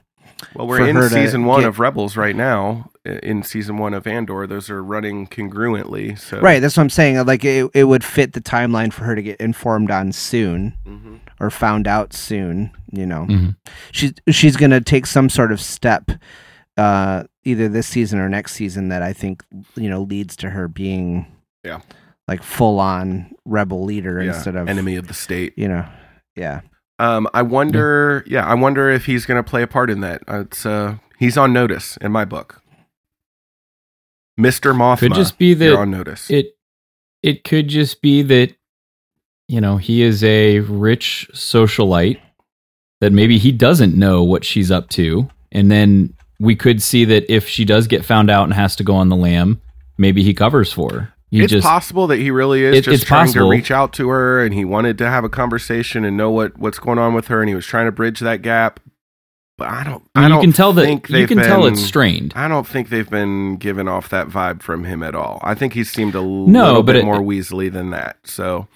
Well, 0.55 0.67
we're 0.67 0.87
in 0.87 1.09
season 1.09 1.45
one 1.45 1.61
get- 1.61 1.69
of 1.69 1.79
Rebels 1.79 2.15
right 2.17 2.35
now. 2.35 2.89
In 3.05 3.43
season 3.43 3.77
one 3.77 3.93
of 3.93 4.07
Andor, 4.07 4.47
those 4.47 4.69
are 4.69 4.81
running 4.81 5.27
congruently. 5.27 6.17
So 6.17 6.39
Right, 6.39 6.59
that's 6.61 6.77
what 6.77 6.83
I'm 6.83 6.89
saying. 6.89 7.25
Like 7.25 7.43
it, 7.43 7.69
it 7.73 7.83
would 7.83 8.03
fit 8.03 8.31
the 8.31 8.39
timeline 8.41 8.93
for 8.93 9.03
her 9.03 9.13
to 9.15 9.21
get 9.21 9.41
informed 9.41 9.91
on 9.91 10.13
soon 10.13 10.73
Mhm. 10.87 11.19
or 11.41 11.49
found 11.49 11.85
out 11.87 12.13
soon. 12.13 12.71
You 12.91 13.05
know, 13.05 13.25
hmm 13.25 13.49
she's 13.91 14.13
she's 14.29 14.55
gonna 14.55 14.79
take 14.79 15.05
some 15.05 15.27
sort 15.29 15.51
of 15.51 15.59
step, 15.59 16.11
uh, 16.77 17.23
either 17.43 17.67
this 17.67 17.87
season 17.87 18.19
or 18.19 18.29
next 18.29 18.53
season 18.53 18.87
that 18.89 19.01
I 19.01 19.11
think 19.13 19.43
you 19.75 19.89
know 19.89 20.01
leads 20.03 20.35
to 20.37 20.49
her 20.51 20.67
being, 20.69 21.25
Yeah. 21.63 21.79
like 22.27 22.41
full 22.41 22.79
on 22.79 23.31
rebel 23.45 23.83
leader 23.83 24.21
Yeah, 24.21 24.33
instead 24.33 24.55
of 24.55 24.69
enemy 24.69 24.95
of 24.95 25.07
the 25.07 25.13
state. 25.13 25.53
You 25.57 25.67
know, 25.67 25.85
yeah. 26.35 26.61
Um, 26.99 27.27
I 27.33 27.41
wonder. 27.41 28.23
Yeah, 28.27 28.45
I 28.45 28.53
wonder 28.53 28.89
if 28.89 29.05
he's 29.05 29.25
going 29.25 29.43
to 29.43 29.49
play 29.49 29.61
a 29.63 29.67
part 29.67 29.89
in 29.89 30.01
that. 30.01 30.23
It's 30.27 30.65
uh, 30.65 30.97
he's 31.17 31.37
on 31.37 31.53
notice 31.53 31.97
in 31.97 32.11
my 32.11 32.25
book. 32.25 32.61
Mister 34.37 34.73
Mothma 34.73 34.99
Could 34.99 35.13
just 35.13 35.37
be 35.37 35.53
that 35.53 35.65
you're 35.65 35.79
on 35.79 35.91
notice. 35.91 36.29
It 36.29 36.57
it 37.21 37.43
could 37.43 37.67
just 37.67 38.01
be 38.01 38.21
that 38.23 38.55
you 39.47 39.61
know 39.61 39.77
he 39.77 40.01
is 40.01 40.23
a 40.23 40.59
rich 40.61 41.29
socialite 41.33 42.19
that 42.99 43.11
maybe 43.11 43.37
he 43.37 43.51
doesn't 43.51 43.95
know 43.95 44.23
what 44.23 44.45
she's 44.45 44.71
up 44.71 44.89
to, 44.89 45.29
and 45.51 45.71
then 45.71 46.13
we 46.39 46.55
could 46.55 46.81
see 46.81 47.05
that 47.05 47.31
if 47.31 47.47
she 47.47 47.65
does 47.65 47.87
get 47.87 48.05
found 48.05 48.29
out 48.29 48.45
and 48.45 48.53
has 48.53 48.75
to 48.77 48.83
go 48.83 48.95
on 48.95 49.09
the 49.09 49.15
lam, 49.15 49.61
maybe 49.97 50.23
he 50.23 50.33
covers 50.33 50.71
for 50.73 50.93
her. 50.93 51.12
He 51.33 51.43
it's 51.43 51.51
just 51.51 51.65
possible 51.67 52.07
that 52.07 52.17
he 52.17 52.31
really 52.31 52.63
is 52.63 52.77
It- 52.77 52.83
just 52.85 53.07
trying 53.07 53.25
possible. 53.27 53.47
to 53.47 53.51
reach 53.51 53.71
out 53.71 53.91
to 53.93 54.09
her, 54.09 54.43
and 54.43 54.53
he 54.53 54.63
wanted 54.65 54.97
to 54.99 55.09
have 55.09 55.23
a 55.23 55.29
conversation 55.29 56.05
and 56.05 56.15
know 56.15 56.29
what 56.31 56.57
what's 56.59 56.79
going 56.79 56.99
on 56.99 57.13
with 57.13 57.27
her, 57.27 57.41
and 57.41 57.49
he 57.49 57.55
was 57.55 57.65
trying 57.65 57.85
to 57.85 57.91
bridge 57.91 58.19
that 58.19 58.41
gap. 58.41 58.79
But 59.57 59.67
I 59.69 59.83
don't. 59.83 60.03
I 60.15 60.19
mean, 60.21 60.23
I 60.23 60.27
you 60.27 60.29
don't 60.29 60.41
can 60.41 60.53
tell 60.53 60.73
that 60.73 61.09
you 61.09 61.27
can 61.27 61.37
tell 61.37 61.65
it's 61.65 61.81
strained. 61.81 62.33
I 62.35 62.47
don't 62.47 62.65
think 62.67 62.89
they've 62.89 63.09
been 63.09 63.57
giving 63.57 63.87
off 63.87 64.09
that 64.09 64.27
vibe 64.27 64.61
from 64.63 64.83
him 64.83 65.03
at 65.03 65.13
all. 65.15 65.39
I 65.43 65.53
think 65.53 65.73
he 65.73 65.83
seemed 65.83 66.15
a 66.15 66.21
No, 66.21 66.65
little 66.65 66.83
bit 66.83 66.95
it- 66.97 67.05
more 67.05 67.19
Weasley 67.19 67.71
than 67.71 67.91
that. 67.91 68.17
So 68.25 68.67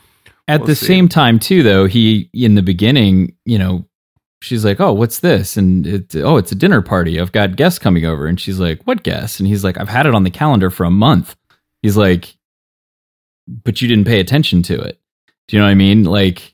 At 0.48 0.62
We'll 0.62 0.68
the 0.68 0.76
see. 0.76 0.86
same 0.86 1.10
time, 1.10 1.40
too, 1.40 1.62
though, 1.62 1.86
he 1.88 2.30
in 2.34 2.56
the 2.56 2.62
beginning, 2.62 3.34
you 3.46 3.58
know, 3.58 3.86
she's 4.42 4.64
like, 4.64 4.80
"Oh, 4.80 4.94
what's 4.94 5.20
this?" 5.20 5.58
And 5.58 5.86
it, 5.86 6.16
oh, 6.16 6.38
it's 6.38 6.52
a 6.54 6.56
dinner 6.56 6.82
party. 6.82 7.20
I've 7.20 7.34
got 7.34 7.56
guests 7.58 7.80
coming 7.80 8.06
over, 8.06 8.28
and 8.28 8.40
she's 8.40 8.58
like, 8.60 8.80
"What 8.86 9.04
guests?" 9.04 9.40
And 9.42 9.48
he's 9.48 9.64
like, 9.66 9.78
"I've 9.80 9.90
had 9.90 10.06
it 10.06 10.16
on 10.16 10.24
the 10.24 10.30
calendar 10.30 10.70
for 10.70 10.86
a 10.86 10.90
month." 10.92 11.36
He's 11.82 11.98
like, 11.98 12.37
"But 13.48 13.82
you 13.82 13.88
didn't 13.88 14.06
pay 14.06 14.20
attention 14.20 14.62
to 14.64 14.80
it." 14.80 15.00
Do 15.48 15.56
you 15.56 15.62
know 15.62 15.66
what 15.68 15.72
I 15.72 15.76
mean? 15.76 16.04
Like, 16.04 16.54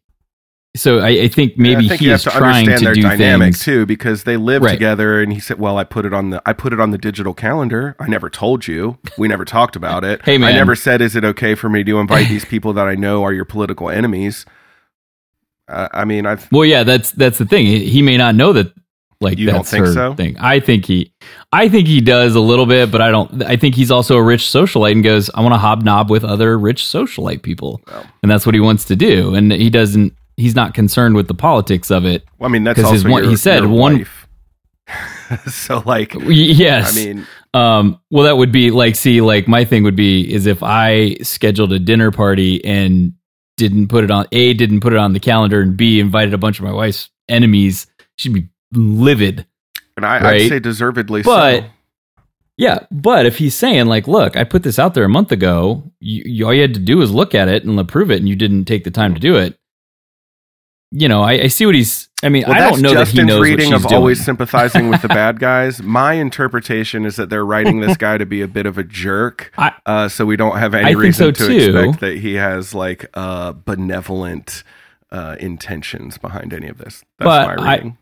so 0.76 1.00
I, 1.00 1.10
I 1.10 1.28
think 1.28 1.58
maybe 1.58 1.86
I 1.86 1.90
think 1.90 2.02
he 2.02 2.10
is 2.12 2.24
to 2.24 2.30
trying 2.30 2.66
to 2.68 2.80
their 2.84 2.94
do 2.94 3.02
dynamic 3.02 3.48
things. 3.54 3.64
too, 3.64 3.86
because 3.86 4.24
they 4.24 4.38
live 4.38 4.62
Right. 4.62 4.72
together. 4.72 5.20
And 5.22 5.34
he 5.34 5.40
said, 5.40 5.60
"Well, 5.60 5.78
I 5.78 5.84
put 5.84 6.06
it 6.06 6.14
on 6.14 6.30
the 6.32 6.42
I 6.46 6.54
put 6.54 6.74
it 6.74 6.80
on 6.80 6.92
the 6.92 6.98
digital 6.98 7.34
calendar. 7.34 7.96
I 8.00 8.08
never 8.08 8.30
told 8.30 8.68
you. 8.68 8.98
We 9.18 9.28
never 9.28 9.46
talked 9.46 9.76
about 9.76 10.04
it. 10.04 10.22
Hey, 10.26 10.38
man. 10.38 10.54
I 10.54 10.58
never 10.58 10.76
said, 10.76 11.02
is 11.02 11.16
it 11.16 11.24
okay 11.26 11.56
for 11.56 11.70
me 11.70 11.84
to 11.84 12.00
invite 12.00 12.28
these 12.30 12.46
people 12.54 12.74
that 12.74 12.88
I 12.88 12.96
know 12.96 13.24
are 13.24 13.34
your 13.34 13.46
political 13.46 13.90
enemies? 13.90 14.46
Uh, 15.68 15.88
I 15.94 16.06
mean, 16.06 16.26
I've 16.26 16.52
Well, 16.52 16.66
yeah, 16.66 16.84
that's 16.84 17.12
that's 17.12 17.38
the 17.38 17.46
thing. 17.46 17.66
He, 17.66 17.90
he 17.90 18.02
may 18.02 18.18
not 18.18 18.36
know 18.36 18.54
that. 18.54 18.74
Like 19.24 19.38
You 19.40 19.48
don't 19.48 19.56
that's 19.56 19.72
think 19.72 19.86
her 19.86 19.94
so? 19.94 20.14
thing. 20.14 20.36
I 20.40 20.60
think 20.60 20.86
he, 20.86 21.12
I 21.52 21.70
think 21.70 21.88
he 21.88 22.02
does 22.02 22.36
a 22.36 22.40
little 22.40 22.66
bit, 22.66 22.92
but 22.92 23.02
I 23.02 23.10
don't. 23.10 23.42
I 23.44 23.56
think 23.58 23.74
he's 23.76 23.90
also 23.90 24.18
a 24.18 24.24
rich 24.24 24.42
socialite 24.44 24.92
and 24.92 25.04
goes, 25.04 25.30
I 25.34 25.42
want 25.42 25.54
to 25.54 25.58
hobnob 25.58 26.10
with 26.12 26.24
other 26.24 26.58
rich 26.60 26.84
socialite 26.84 27.42
people, 27.42 27.82
Oh. 27.88 28.06
and 28.22 28.30
that's 28.32 28.46
what 28.46 28.54
he 28.54 28.62
wants 28.62 28.86
to 28.86 28.96
do. 28.96 29.34
And 29.36 29.52
he 29.52 29.70
doesn't. 29.70 30.14
He's 30.38 30.56
not 30.56 30.74
concerned 30.74 31.16
with 31.16 31.28
the 31.28 31.34
politics 31.36 31.90
of 31.92 32.06
it. 32.06 32.24
Well, 32.40 32.50
I 32.50 32.52
mean, 32.52 32.64
that's 32.64 32.80
also 32.80 32.94
his 32.94 33.04
one- 33.06 33.22
your, 33.24 33.30
he 33.32 33.38
said 33.38 33.66
one- 33.66 34.06
so, 35.48 35.82
like, 35.86 36.14
Yes, 36.20 36.92
I 36.98 37.06
mean, 37.06 37.28
Um, 37.54 38.00
well, 38.12 38.26
that 38.26 38.36
would 38.38 38.52
be 38.52 38.72
like, 38.72 38.96
see, 38.96 39.22
like 39.22 39.48
my 39.48 39.64
thing 39.66 39.84
would 39.84 39.96
be 39.96 40.32
is 40.34 40.46
if 40.48 40.64
I 40.64 41.16
scheduled 41.22 41.72
a 41.72 41.80
dinner 41.80 42.12
party 42.12 42.64
and 42.66 43.14
didn't 43.58 43.88
put 43.90 44.04
it 44.04 44.12
on 44.12 44.26
A, 44.32 44.54
didn't 44.54 44.80
put 44.82 44.92
it 44.94 45.00
on 45.00 45.14
the 45.14 45.20
calendar, 45.20 45.62
and 45.62 45.78
B, 45.78 46.00
invited 46.00 46.34
a 46.34 46.38
bunch 46.40 46.58
of 46.60 46.66
my 46.66 46.72
wife's 46.74 47.10
enemies, 47.30 47.86
she'd 48.18 48.34
be 48.34 48.48
livid. 48.74 49.46
and 49.98 50.06
I, 50.06 50.22
right. 50.22 50.42
I'd 50.42 50.50
say 50.50 50.60
deservedly 50.60 51.22
But 51.24 51.62
so. 51.64 51.70
yeah, 52.58 52.80
but 52.92 53.26
if 53.26 53.38
he's 53.38 53.56
saying 53.56 53.86
like, 53.88 54.08
look, 54.08 54.36
I 54.36 54.44
put 54.44 54.64
this 54.64 54.80
out 54.80 54.94
there 54.94 55.04
a 55.04 55.10
month 55.10 55.32
ago, 55.32 55.84
you, 56.00 56.24
you 56.26 56.46
all 56.46 56.54
you 56.54 56.62
had 56.62 56.74
to 56.74 56.80
do 56.80 56.98
was 56.98 57.12
look 57.12 57.34
at 57.36 57.48
it 57.48 57.64
and 57.66 57.80
approve 57.80 58.12
it, 58.12 58.18
and 58.20 58.28
you 58.30 58.36
didn't 58.36 58.66
take 58.66 58.84
the 58.84 58.92
time 58.92 59.14
to 59.14 59.20
do 59.20 59.36
it. 59.36 59.58
You 60.96 61.08
know, 61.08 61.22
I, 61.22 61.32
I 61.34 61.48
see 61.48 61.66
what 61.66 61.74
he's. 61.74 62.08
I 62.22 62.30
mean, 62.30 62.44
Well, 62.48 62.56
I 62.56 62.70
don't 62.70 62.82
know 62.82 62.94
Justin's 62.94 63.16
that 63.16 63.22
he 63.24 63.28
knows 63.28 63.42
reading 63.42 63.72
what 63.72 63.78
she's 63.78 63.84
of 63.86 63.90
doing. 63.90 63.98
always 64.00 64.24
sympathizing 64.24 64.90
with 64.90 65.02
the 65.02 65.08
bad 65.22 65.40
guys. 65.40 65.82
My 65.82 66.14
interpretation 66.14 67.04
is 67.06 67.16
that 67.16 67.30
they're 67.32 67.44
writing 67.46 67.80
this 67.80 67.98
guy 67.98 68.20
to 68.20 68.26
be 68.28 68.42
a 68.44 68.48
bit 68.48 68.68
of 68.68 68.78
a 68.78 68.84
jerk, 68.84 69.52
I- 69.58 69.74
uh, 69.88 70.08
so 70.08 70.24
we 70.26 70.36
don't 70.36 70.58
have 70.60 70.76
any 70.76 70.90
I 70.90 70.92
reason 70.92 71.34
so, 71.36 71.48
to 71.48 71.48
too. 71.48 71.78
expect 71.80 72.00
that 72.02 72.18
he 72.20 72.36
has 72.36 72.76
like 72.76 73.08
uh, 73.16 73.54
benevolent 73.54 74.64
uh, 75.12 75.36
intentions 75.40 76.20
behind 76.20 76.54
any 76.54 76.68
of 76.68 76.78
this. 76.78 77.04
That's 77.18 77.26
But 77.26 77.58
my 77.60 77.72
reading. 77.74 77.98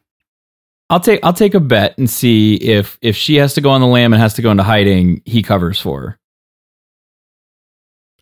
I'll 0.92 1.00
take 1.00 1.22
I'll 1.24 1.32
take 1.34 1.54
a 1.54 1.62
bet 1.62 1.98
and 1.98 2.10
see 2.10 2.56
if 2.56 2.98
if 3.02 3.16
she 3.16 3.36
has 3.38 3.54
to 3.54 3.62
go 3.62 3.70
on 3.70 3.80
the 3.80 3.88
lam 3.88 4.12
and 4.12 4.22
has 4.22 4.34
to 4.36 4.42
go 4.42 4.52
into 4.52 4.64
hiding, 4.64 5.22
he 5.26 5.42
covers 5.42 5.80
for 5.80 6.02
her 6.02 6.20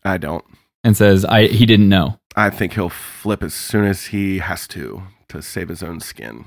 I 0.04 0.18
don't. 0.18 0.44
and 0.84 0.96
says 0.96 1.24
I 1.24 1.48
he 1.48 1.66
didn't 1.66 1.88
know. 1.88 2.20
I 2.36 2.48
think 2.48 2.74
he'll 2.74 2.88
flip 2.88 3.42
as 3.42 3.54
soon 3.54 3.84
as 3.84 4.06
he 4.06 4.38
has 4.38 4.68
to 4.68 5.02
to 5.30 5.42
save 5.42 5.68
his 5.68 5.82
own 5.82 5.98
skin. 5.98 6.44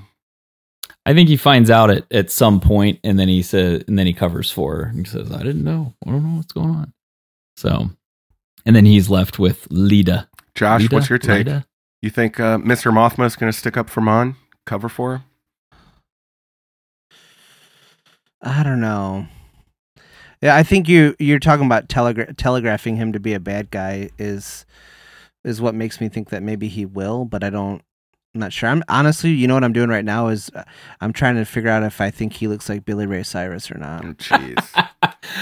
I 1.04 1.12
think 1.12 1.28
he 1.28 1.36
finds 1.36 1.68
out 1.68 1.90
at, 1.90 2.10
at 2.10 2.30
some 2.30 2.58
point 2.58 3.00
and 3.04 3.18
then 3.18 3.28
he 3.28 3.42
says 3.42 3.84
and 3.86 3.98
then 3.98 4.06
he 4.06 4.14
covers 4.14 4.50
for 4.50 4.76
her. 4.76 4.92
He 4.96 5.04
says, 5.04 5.30
I 5.30 5.42
didn't 5.42 5.64
know. 5.64 5.92
I 6.06 6.10
don't 6.10 6.22
know 6.22 6.38
what's 6.38 6.52
going 6.52 6.70
on. 6.70 6.94
So 7.58 7.90
and 8.64 8.74
then 8.74 8.86
he's 8.86 9.10
left 9.10 9.38
with 9.38 9.68
Leida. 9.68 10.26
Josh, 10.54 10.84
Leida? 10.84 10.92
what's 10.94 11.10
your 11.10 11.18
take? 11.18 11.46
Leida? 11.46 11.66
You 12.00 12.08
think 12.08 12.40
uh, 12.40 12.56
Mr. 12.56 12.90
Mothma 12.90 13.26
is 13.26 13.36
going 13.36 13.52
to 13.52 13.58
stick 13.58 13.76
up 13.76 13.90
for 13.90 14.00
Mon, 14.00 14.36
cover 14.64 14.88
for 14.88 15.18
her? 15.18 15.24
I 18.44 18.62
don't 18.62 18.80
know. 18.80 19.26
Yeah, 20.42 20.54
I 20.54 20.62
think 20.62 20.88
you 20.88 21.16
you're 21.18 21.38
talking 21.38 21.64
about 21.66 21.88
telegra- 21.88 22.36
telegraphing 22.36 22.96
him 22.96 23.12
to 23.12 23.20
be 23.20 23.32
a 23.34 23.40
bad 23.40 23.70
guy 23.70 24.10
is 24.18 24.66
is 25.42 25.60
what 25.60 25.74
makes 25.74 26.00
me 26.00 26.08
think 26.08 26.28
that 26.30 26.42
maybe 26.42 26.68
he 26.68 26.84
will, 26.84 27.24
but 27.24 27.42
I 27.42 27.50
don't. 27.50 27.82
I'm 28.34 28.40
not 28.40 28.52
sure. 28.52 28.68
I'm 28.68 28.82
honestly, 28.88 29.30
you 29.30 29.46
know 29.46 29.54
what 29.54 29.62
I'm 29.62 29.72
doing 29.72 29.88
right 29.88 30.04
now 30.04 30.26
is 30.26 30.50
uh, 30.56 30.64
I'm 31.00 31.12
trying 31.12 31.36
to 31.36 31.44
figure 31.44 31.70
out 31.70 31.84
if 31.84 32.00
I 32.00 32.10
think 32.10 32.32
he 32.32 32.48
looks 32.48 32.68
like 32.68 32.84
Billy 32.84 33.06
Ray 33.06 33.22
Cyrus 33.22 33.70
or 33.70 33.78
not. 33.78 34.04
Oh, 34.04 34.12
Jeez. 34.14 34.88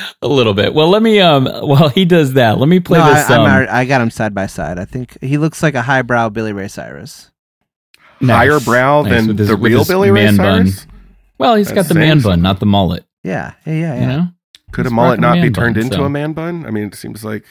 a 0.22 0.28
little 0.28 0.52
bit. 0.54 0.74
Well, 0.74 0.88
let 0.90 1.02
me 1.02 1.18
um 1.18 1.46
while 1.46 1.88
he 1.88 2.04
does 2.04 2.34
that, 2.34 2.58
let 2.58 2.68
me 2.68 2.80
play 2.80 2.98
no, 2.98 3.06
this 3.12 3.28
I, 3.30 3.36
um, 3.36 3.46
I'm 3.46 3.66
I 3.70 3.84
got 3.86 4.02
him 4.02 4.10
side 4.10 4.34
by 4.34 4.46
side. 4.46 4.78
I 4.78 4.84
think 4.84 5.16
he 5.22 5.38
looks 5.38 5.62
like 5.62 5.74
a 5.74 5.82
highbrow 5.82 6.28
Billy 6.28 6.52
Ray 6.52 6.68
Cyrus. 6.68 7.30
nice, 8.20 8.36
Higher 8.36 8.60
brow 8.60 9.02
nice, 9.02 9.10
than 9.12 9.26
with 9.28 9.38
his- 9.38 9.48
the 9.48 9.56
real 9.56 9.84
Billy 9.86 10.10
Ray 10.10 10.30
Cyrus. 10.30 10.84
bun. 10.84 10.91
Cyrus? 11.42 11.48
Well, 11.48 11.54
he's 11.56 11.68
That's 11.68 11.88
got 11.88 11.94
the 11.94 11.98
man 12.00 12.16
bun, 12.18 12.22
something. 12.22 12.42
not 12.42 12.60
the 12.60 12.66
mullet. 12.66 13.04
Yeah, 13.24 13.54
yeah, 13.66 13.72
yeah. 13.72 13.94
yeah. 13.94 14.00
You 14.00 14.06
know? 14.06 14.28
Could 14.72 14.86
a 14.86 14.90
mullet 14.90 15.20
rocking 15.20 15.24
a 15.24 15.42
not 15.42 15.42
be 15.42 15.50
turned 15.50 15.74
bun, 15.76 15.84
into 15.84 15.96
so- 15.96 16.04
a 16.04 16.10
man 16.10 16.32
bun? 16.32 16.64
I 16.66 16.70
mean, 16.70 16.84
it 16.84 16.94
seems 16.94 17.24
like 17.24 17.44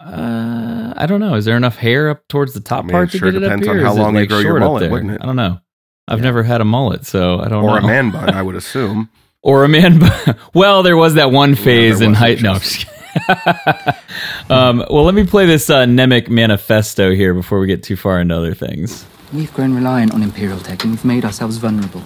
Uh, 0.00 0.92
I 0.96 1.06
don't 1.06 1.20
know. 1.20 1.34
Is 1.34 1.44
there 1.44 1.56
enough 1.56 1.76
hair 1.76 2.10
up 2.10 2.26
towards 2.28 2.52
the 2.54 2.60
top 2.60 2.80
I 2.84 2.86
mean, 2.86 2.92
part 2.92 3.08
it 3.08 3.12
to 3.12 3.18
sure 3.18 3.30
get 3.32 3.42
it 3.42 3.46
up 3.46 3.60
depends 3.60 3.68
on 3.68 3.76
or 3.78 3.82
how 3.82 3.90
is 3.92 3.96
it, 3.96 4.00
long 4.00 4.14
you 4.14 4.20
like, 4.20 4.28
grow 4.28 4.38
your 4.38 4.50
short 4.50 4.60
mullet, 4.60 4.80
there? 4.82 4.90
wouldn't 4.90 5.12
it? 5.12 5.20
I 5.22 5.26
don't 5.26 5.36
know. 5.36 5.60
I've 6.06 6.20
never 6.20 6.42
had 6.42 6.60
a 6.60 6.64
mullet, 6.64 7.06
so 7.06 7.40
I 7.40 7.48
don't 7.48 7.62
know. 7.64 7.70
or 7.70 7.80
know. 7.80 7.86
a 7.86 7.88
man 7.88 8.10
bun, 8.10 8.30
I 8.34 8.42
would 8.42 8.56
assume. 8.56 9.08
or 9.42 9.64
a 9.64 9.68
man. 9.68 9.98
bun. 9.98 10.38
well, 10.54 10.82
there 10.82 10.96
was 10.96 11.14
that 11.14 11.30
one 11.30 11.54
phase 11.54 12.00
there 12.00 12.06
in 12.06 12.10
was 12.12 12.18
height. 12.18 12.42
No. 12.42 12.52
I'm 12.52 12.60
just 12.60 12.86
um, 14.50 14.84
well, 14.90 15.04
let 15.04 15.14
me 15.14 15.24
play 15.24 15.46
this 15.46 15.70
uh, 15.70 15.84
Nemik 15.86 16.28
manifesto 16.28 17.12
here 17.14 17.32
before 17.32 17.60
we 17.60 17.66
get 17.66 17.82
too 17.82 17.96
far 17.96 18.20
into 18.20 18.36
other 18.36 18.54
things. 18.54 19.06
We've 19.32 19.52
grown 19.54 19.74
reliant 19.74 20.12
on 20.12 20.22
Imperial 20.22 20.58
tech 20.60 20.82
and 20.82 20.92
we've 20.92 21.04
made 21.04 21.24
ourselves 21.24 21.56
vulnerable. 21.56 22.02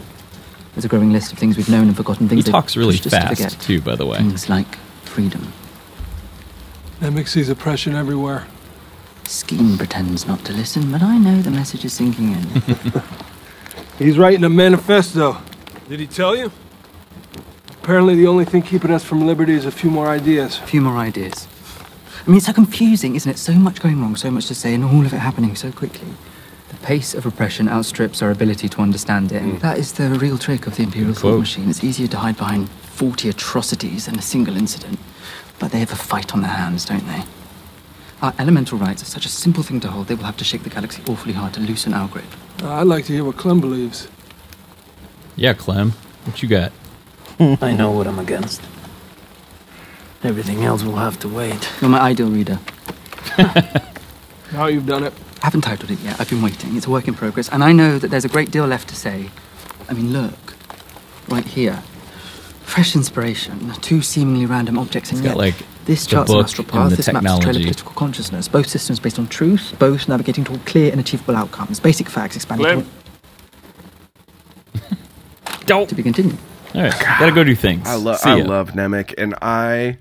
There's 0.79 0.85
a 0.85 0.89
growing 0.91 1.11
list 1.11 1.33
of 1.33 1.41
things 1.41 1.57
we've 1.57 1.68
known 1.68 1.89
and 1.89 1.97
forgotten, 1.97 2.29
He 2.29 2.37
things 2.37 2.45
they've 2.45 2.53
talks 2.53 2.76
really 2.76 2.97
pushed 2.97 3.12
us 3.12 3.12
to 3.12 3.37
fast 3.49 3.61
too, 3.61 3.81
by 3.81 3.97
the 3.97 4.07
way. 4.07 4.18
Things 4.18 4.49
like 4.49 4.76
freedom. 5.03 5.53
Nemik 7.01 7.26
sees 7.26 7.49
oppression 7.49 7.97
everywhere. 7.97 8.47
Skeen 9.24 9.76
pretends 9.76 10.29
not 10.29 10.45
to 10.45 10.53
listen, 10.53 10.93
but 10.93 11.03
I 11.03 11.18
know 11.18 11.43
the 11.43 11.51
message 11.51 11.85
is 11.85 11.95
sinking 11.95 12.31
in. 12.31 13.03
He's 13.99 14.18
writing 14.18 14.45
a 14.45 14.49
manifesto. 14.49 15.39
Did 15.89 15.99
he 15.99 16.07
tell 16.07 16.37
you? 16.37 16.53
Apparently, 17.83 18.14
the 18.14 18.29
only 18.29 18.45
thing 18.45 18.62
keeping 18.62 18.93
us 18.93 19.03
from 19.03 19.26
liberty 19.26 19.55
is 19.55 19.66
a 19.66 19.72
few 19.72 19.91
more 19.91 20.07
ideas. 20.07 20.59
a 20.59 20.62
few 20.62 20.81
more 20.81 20.97
ideas. 20.97 21.49
I 22.24 22.31
mean, 22.31 22.37
it's 22.37 22.47
so 22.47 22.53
confusing, 22.53 23.16
isn't 23.16 23.29
it? 23.29 23.39
So 23.39 23.55
much 23.55 23.81
going 23.81 24.01
wrong, 24.01 24.14
so 24.14 24.31
much 24.31 24.47
to 24.47 24.55
say, 24.55 24.74
and 24.74 24.85
all 24.85 25.05
of 25.05 25.12
it 25.12 25.18
happening 25.18 25.57
so 25.57 25.72
quickly. 25.72 26.07
The 26.69 26.77
pace 26.79 27.14
of 27.14 27.25
oppression 27.27 27.69
outstrips 27.69 28.23
our 28.23 28.31
ability 28.31 28.69
to 28.71 28.81
understand 28.83 29.33
it. 29.33 29.43
and 29.43 29.61
That 29.61 29.79
is 29.79 29.93
the 29.93 30.11
real 30.11 30.39
trick 30.39 30.66
of 30.66 30.77
the 30.77 30.83
Imperial 30.83 31.14
thought 31.14 31.39
machine. 31.39 31.69
It's 31.71 31.83
easier 31.83 32.09
to 32.09 32.19
hide 32.19 32.37
behind 32.37 32.69
40 32.71 33.29
atrocities 33.29 34.07
than 34.07 34.19
a 34.19 34.23
single 34.23 34.57
incident. 34.57 34.99
But 35.59 35.73
they 35.73 35.81
have 35.81 35.93
a 35.93 35.97
fight 35.97 36.35
on 36.35 36.43
their 36.43 36.51
hands, 36.51 36.85
don't 36.85 37.07
they? 37.07 37.23
Our 38.21 38.35
elemental 38.39 38.79
rights 38.79 39.03
are 39.03 39.07
such 39.07 39.25
a 39.27 39.29
simple 39.29 39.62
thing 39.62 39.81
to 39.81 39.89
hold, 39.89 40.09
they 40.09 40.14
will 40.14 40.25
have 40.25 40.37
to 40.39 40.45
shake 40.45 40.62
the 40.64 40.71
galaxy 40.71 41.03
awfully 41.09 41.33
hard 41.35 41.55
to 41.55 41.61
loosen 41.61 41.95
our 41.95 42.09
grip. 42.09 42.25
Uh, 42.62 42.73
I'd 42.75 42.87
like 42.87 43.05
to 43.07 43.12
hear 43.12 43.25
what 43.25 43.37
Clem 43.37 43.61
believes. 43.61 44.09
Yeah, 45.37 45.55
Clem, 45.55 45.93
what 46.25 46.43
you 46.43 46.49
got? 46.49 46.73
I 47.41 47.73
know 47.73 47.93
what 47.93 48.07
I'm 48.09 48.19
against. 48.19 48.61
Everything 50.25 50.64
else 50.64 50.83
will 50.83 50.97
have 50.97 51.19
to 51.21 51.29
wait. 51.29 51.71
You're 51.81 51.91
my 51.91 52.01
ideal 52.01 52.31
reader. 52.31 52.59
Now 54.53 54.64
you've 54.66 54.87
done 54.87 55.05
it. 55.05 55.12
I 55.43 55.47
haven't 55.47 55.62
titled 55.62 55.91
it 55.91 56.01
yet. 56.01 56.20
I've 56.20 56.28
been 56.28 56.43
waiting. 56.43 56.76
It's 56.76 56.86
a 56.86 56.91
work 56.91 57.07
in 57.09 57.14
progress, 57.14 57.49
and 57.49 57.62
I 57.62 57.72
know 57.72 57.99
that 57.99 58.09
there's 58.09 58.24
a 58.24 58.28
great 58.28 58.51
deal 58.51 58.66
left 58.66 58.89
to 58.89 58.97
say. 58.97 59.30
I 59.89 59.95
mean, 59.95 60.12
look, 60.12 60.55
right 61.28 61.45
here, 61.47 61.82
fresh 62.62 62.95
inspiration. 62.97 63.72
Two 63.80 64.03
seemingly 64.03 64.47
random 64.47 64.78
objects, 64.78 65.11
and 65.11 65.18
It's 65.20 65.26
got 65.26 65.36
yet 65.36 65.55
like 65.55 65.66
this 65.84 66.05
the 66.05 66.11
charts 66.11 66.30
an 66.30 66.36
book 66.36 66.45
astral 66.45 66.64
and 66.64 66.72
path. 66.72 66.91
the 66.91 66.97
This 66.97 67.12
maps 67.12 67.24
a 67.24 67.41
trail 67.41 67.57
of 67.57 67.62
political 67.62 67.93
consciousness. 67.93 68.49
Both 68.49 68.68
systems 68.68 69.01
based 69.01 69.18
on 69.18 69.28
truth, 69.28 69.74
both 69.78 70.09
navigating 70.09 70.45
toward 70.45 70.64
clear 70.66 70.91
and 70.91 71.01
achievable 71.01 71.36
outcomes. 71.36 71.80
Basic 71.80 72.09
facts 72.09 72.36
expanding 72.36 72.66
Clem. 72.66 72.82
toward... 75.66 75.89
To 75.89 75.95
be 75.95 76.03
continued. 76.03 76.39
All 76.74 76.82
right, 76.82 76.93
gotta 77.01 77.32
go 77.32 77.45
do 77.45 77.55
things. 77.55 77.86
I, 77.86 77.95
lo- 77.95 78.16
I 78.22 78.41
love 78.41 78.70
Nemik, 78.72 79.14
and 79.18 79.34
I 79.43 79.99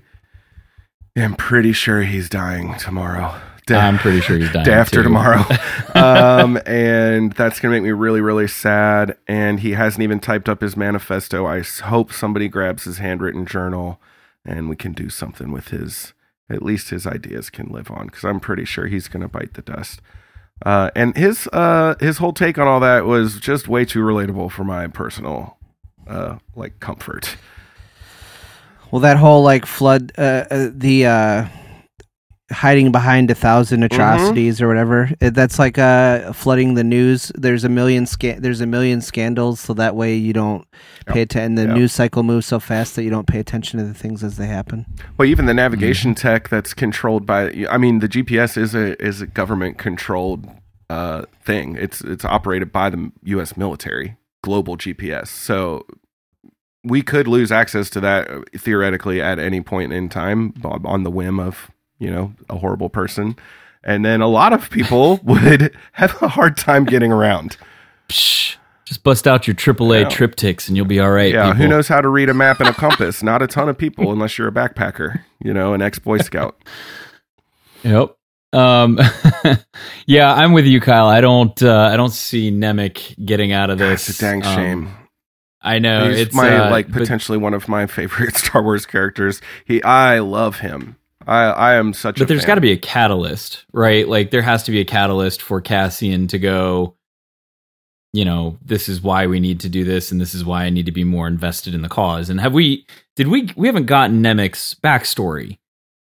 am 1.14 1.34
pretty 1.34 1.72
sure 1.72 2.02
he's 2.02 2.28
dying 2.28 2.74
tomorrow. 2.78 3.38
Day, 3.68 3.76
I'm 3.78 3.98
pretty 3.98 4.20
sure 4.20 4.36
he's 4.36 4.50
dying 4.50 4.64
day 4.64 4.72
after 4.72 4.96
too. 4.96 5.04
tomorrow. 5.04 5.44
um, 5.94 6.58
and 6.66 7.32
that's 7.32 7.60
going 7.60 7.72
to 7.72 7.80
make 7.80 7.84
me 7.84 7.92
really, 7.92 8.20
really 8.20 8.48
sad. 8.48 9.16
And 9.26 9.60
he 9.60 9.72
hasn't 9.72 10.02
even 10.02 10.20
typed 10.20 10.48
up 10.48 10.60
his 10.60 10.76
manifesto. 10.76 11.46
I 11.46 11.62
hope 11.84 12.12
somebody 12.12 12.48
grabs 12.48 12.84
his 12.84 12.98
handwritten 12.98 13.46
journal 13.46 14.00
and 14.44 14.68
we 14.68 14.76
can 14.76 14.92
do 14.92 15.08
something 15.08 15.52
with 15.52 15.68
his, 15.68 16.14
at 16.50 16.62
least 16.62 16.90
his 16.90 17.06
ideas 17.06 17.50
can 17.50 17.68
live 17.68 17.90
on 17.90 18.06
because 18.06 18.24
I'm 18.24 18.40
pretty 18.40 18.64
sure 18.64 18.86
he's 18.86 19.08
going 19.08 19.22
to 19.22 19.28
bite 19.28 19.54
the 19.54 19.62
dust. 19.62 20.00
Uh, 20.64 20.90
and 20.96 21.16
his 21.16 21.48
uh, 21.52 21.94
his 22.00 22.18
whole 22.18 22.32
take 22.32 22.58
on 22.58 22.66
all 22.66 22.80
that 22.80 23.04
was 23.04 23.38
just 23.38 23.68
way 23.68 23.84
too 23.84 24.00
relatable 24.00 24.50
for 24.50 24.64
my 24.64 24.88
personal 24.88 25.56
uh, 26.08 26.38
like 26.56 26.80
comfort. 26.80 27.36
Well, 28.90 29.00
that 29.00 29.18
whole 29.18 29.42
like 29.42 29.66
flood, 29.66 30.12
uh, 30.16 30.44
uh, 30.50 30.70
the 30.72 31.06
uh, 31.06 31.48
hiding 32.50 32.90
behind 32.92 33.30
a 33.30 33.34
thousand 33.34 33.82
atrocities 33.82 34.60
or 34.62 34.68
whatever. 34.68 35.10
It, 35.20 35.34
that's 35.34 35.58
like 35.58 35.76
uh, 35.78 36.32
flooding 36.32 36.74
the 36.74 36.84
news. 36.84 37.30
There's 37.34 37.64
a 37.64 37.68
million 37.68 38.06
sca- 38.06 38.40
There's 38.40 38.60
a 38.60 38.66
million 38.66 39.00
scandals, 39.00 39.60
so 39.60 39.74
that 39.74 39.94
way 39.96 40.14
you 40.14 40.32
don't 40.32 40.66
pay 41.06 41.20
attention. 41.22 41.56
The 41.56 41.66
Yep. 41.66 41.74
news 41.76 41.92
cycle 41.92 42.22
moves 42.22 42.46
so 42.46 42.58
fast 42.58 42.96
that 42.96 43.02
you 43.04 43.10
don't 43.10 43.26
pay 43.26 43.38
attention 43.38 43.78
to 43.78 43.84
the 43.84 43.94
things 43.94 44.24
as 44.24 44.36
they 44.38 44.46
happen. 44.46 44.86
Well, 45.18 45.28
even 45.28 45.46
the 45.46 45.54
navigation 45.54 46.14
tech 46.14 46.48
that's 46.48 46.72
controlled 46.74 47.26
by 47.26 47.66
I 47.70 47.76
mean 47.78 47.98
the 47.98 48.08
GPS 48.08 48.56
is 48.56 48.74
a 48.74 49.00
is 49.02 49.20
a 49.20 49.26
government 49.26 49.76
controlled 49.78 50.48
uh, 50.88 51.24
thing. 51.44 51.76
It's 51.76 52.00
it's 52.00 52.24
operated 52.24 52.72
by 52.72 52.88
the 52.90 53.12
US 53.24 53.56
military, 53.58 54.16
global 54.42 54.76
GPS. 54.78 55.28
So 55.28 55.84
we 56.84 57.02
could 57.02 57.28
lose 57.28 57.52
access 57.52 57.90
to 57.90 58.00
that 58.00 58.30
uh, 58.30 58.40
theoretically 58.56 59.20
at 59.20 59.38
any 59.38 59.60
point 59.60 59.92
in 59.92 60.08
time 60.08 60.54
on 60.64 61.02
the 61.02 61.10
whim 61.10 61.38
of, 61.38 61.70
you 61.98 62.10
know, 62.10 62.32
a 62.48 62.56
horrible 62.58 62.88
person. 62.88 63.36
And 63.84 64.04
then 64.04 64.20
a 64.20 64.28
lot 64.28 64.52
of 64.52 64.70
people 64.70 65.20
would 65.24 65.74
have 65.92 66.20
a 66.22 66.28
hard 66.28 66.56
time 66.56 66.84
getting 66.84 67.12
around. 67.12 67.56
Psh, 68.08 68.56
just 68.84 69.02
bust 69.04 69.26
out 69.28 69.46
your 69.46 69.54
AAA 69.54 70.00
Yeah. 70.02 70.08
TripTiks 70.08 70.68
and 70.68 70.76
you'll 70.76 70.86
be 70.86 70.98
all 71.00 71.10
right. 71.10 71.32
Yeah, 71.32 71.54
who 71.54 71.68
knows 71.68 71.88
how 71.88 72.00
to 72.00 72.08
read 72.08 72.28
a 72.28 72.34
map 72.34 72.60
and 72.60 72.68
a 72.68 72.72
compass? 72.74 73.22
Not 73.22 73.42
a 73.42 73.46
ton 73.46 73.68
of 73.68 73.76
people 73.78 74.10
unless 74.12 74.38
you're 74.38 74.48
a 74.48 74.52
backpacker, 74.52 75.22
you 75.42 75.52
know, 75.54 75.74
an 75.74 75.82
ex-boy 75.82 76.18
scout. 76.18 76.56
Yep. 77.82 78.14
Um, 78.52 78.98
yeah, 80.06 80.32
I'm 80.32 80.52
with 80.52 80.64
you, 80.64 80.80
Kyle. 80.80 81.06
I 81.06 81.20
don't. 81.20 81.62
Uh, 81.62 81.90
I 81.92 81.96
don't 81.98 82.12
see 82.12 82.50
Nemik 82.50 83.22
getting 83.24 83.52
out 83.52 83.68
of 83.70 83.78
this. 83.78 84.08
It's 84.08 84.18
a 84.18 84.22
dang 84.22 84.44
Um, 84.44 84.54
shame. 84.54 84.88
I 85.60 85.78
know 85.80 86.08
He's 86.08 86.20
it's 86.20 86.34
my 86.34 86.56
uh, 86.56 86.70
like 86.70 86.86
but- 86.90 86.98
potentially 87.00 87.36
one 87.36 87.52
of 87.52 87.68
my 87.68 87.86
favorite 87.86 88.36
Star 88.36 88.62
Wars 88.62 88.86
characters. 88.86 89.40
He, 89.64 89.82
I 89.82 90.20
love 90.20 90.60
him. 90.60 90.96
I, 91.28 91.44
I 91.50 91.74
am 91.74 91.92
such. 91.92 92.16
a 92.16 92.20
but 92.20 92.28
there's 92.28 92.44
got 92.44 92.54
to 92.56 92.60
be 92.60 92.72
a 92.72 92.76
catalyst, 92.78 93.64
right? 93.72 94.08
Like 94.08 94.30
there 94.30 94.42
has 94.42 94.62
to 94.64 94.70
be 94.70 94.80
a 94.80 94.84
catalyst 94.84 95.42
for 95.42 95.60
Cassian 95.60 96.26
to 96.28 96.38
go. 96.38 96.94
You 98.14 98.24
know, 98.24 98.58
this 98.64 98.88
is 98.88 99.02
why 99.02 99.26
we 99.26 99.38
need 99.38 99.60
to 99.60 99.68
do 99.68 99.84
this, 99.84 100.10
and 100.10 100.18
this 100.20 100.34
is 100.34 100.42
why 100.44 100.64
I 100.64 100.70
need 100.70 100.86
to 100.86 100.92
be 100.92 101.04
more 101.04 101.28
invested 101.28 101.74
in 101.74 101.82
the 101.82 101.88
cause. 101.90 102.30
And 102.30 102.40
have 102.40 102.54
we? 102.54 102.86
Did 103.16 103.28
we? 103.28 103.52
We 103.56 103.66
haven't 103.68 103.84
gotten 103.86 104.22
Nemik's 104.22 104.74
backstory 104.82 105.58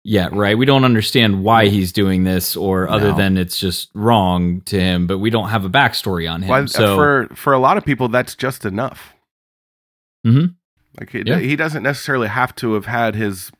yet, 0.02 0.32
right? 0.32 0.56
We 0.56 0.64
don't 0.64 0.84
understand 0.84 1.44
why 1.44 1.66
he's 1.68 1.92
doing 1.92 2.24
this, 2.24 2.56
or 2.56 2.88
other 2.88 3.10
No. 3.10 3.16
than 3.18 3.36
it's 3.36 3.58
just 3.58 3.90
wrong 3.94 4.62
to 4.62 4.80
him. 4.80 5.06
But 5.06 5.18
we 5.18 5.28
don't 5.28 5.50
have 5.50 5.66
a 5.66 5.70
backstory 5.70 6.28
on 6.32 6.40
him. 6.42 6.48
Well, 6.48 6.66
so 6.66 6.96
for 6.96 7.28
for 7.34 7.52
a 7.52 7.58
lot 7.58 7.76
of 7.76 7.84
people, 7.84 8.08
that's 8.08 8.34
just 8.34 8.64
enough. 8.64 9.12
Mhm. 10.26 10.54
Like 10.98 11.14
it, 11.14 11.26
Yeah. 11.28 11.38
he 11.40 11.56
doesn't 11.56 11.82
necessarily 11.82 12.28
have 12.28 12.54
to 12.56 12.72
have 12.72 12.86
had 12.86 13.14
his 13.14 13.50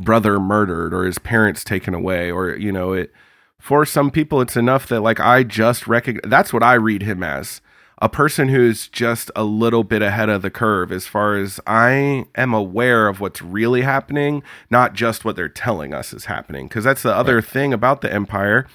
brother 0.00 0.40
murdered 0.40 0.92
or 0.94 1.04
his 1.04 1.18
parents 1.18 1.64
taken 1.64 1.94
away, 1.94 2.30
or 2.30 2.56
you 2.56 2.72
know, 2.72 2.92
it. 2.92 3.12
For 3.58 3.84
some 3.84 4.10
people, 4.10 4.40
it's 4.40 4.56
enough 4.56 4.88
that 4.88 5.00
like 5.00 5.20
I 5.20 5.42
just 5.42 5.86
recognize. 5.86 6.30
That's 6.30 6.52
what 6.52 6.62
I 6.62 6.74
read 6.74 7.02
him 7.02 7.22
as 7.22 7.60
a 8.00 8.08
person 8.08 8.48
who's 8.48 8.88
just 8.88 9.30
a 9.36 9.44
little 9.44 9.84
bit 9.84 10.00
ahead 10.00 10.30
of 10.30 10.42
the 10.42 10.50
curve 10.50 10.90
as 10.90 11.06
far 11.06 11.36
as 11.36 11.60
I 11.66 12.24
am 12.34 12.54
aware 12.54 13.08
of 13.08 13.20
what's 13.20 13.42
really 13.42 13.82
happening, 13.82 14.42
not 14.70 14.94
just 14.94 15.24
what 15.24 15.36
they're 15.36 15.50
telling 15.50 15.92
us 15.92 16.14
is 16.14 16.24
happening. 16.24 16.66
Because 16.66 16.84
that's 16.84 17.02
the 17.02 17.14
other 17.14 17.42
thing 17.42 17.74
about 17.74 18.00
the 18.00 18.12
Empire 18.12 18.66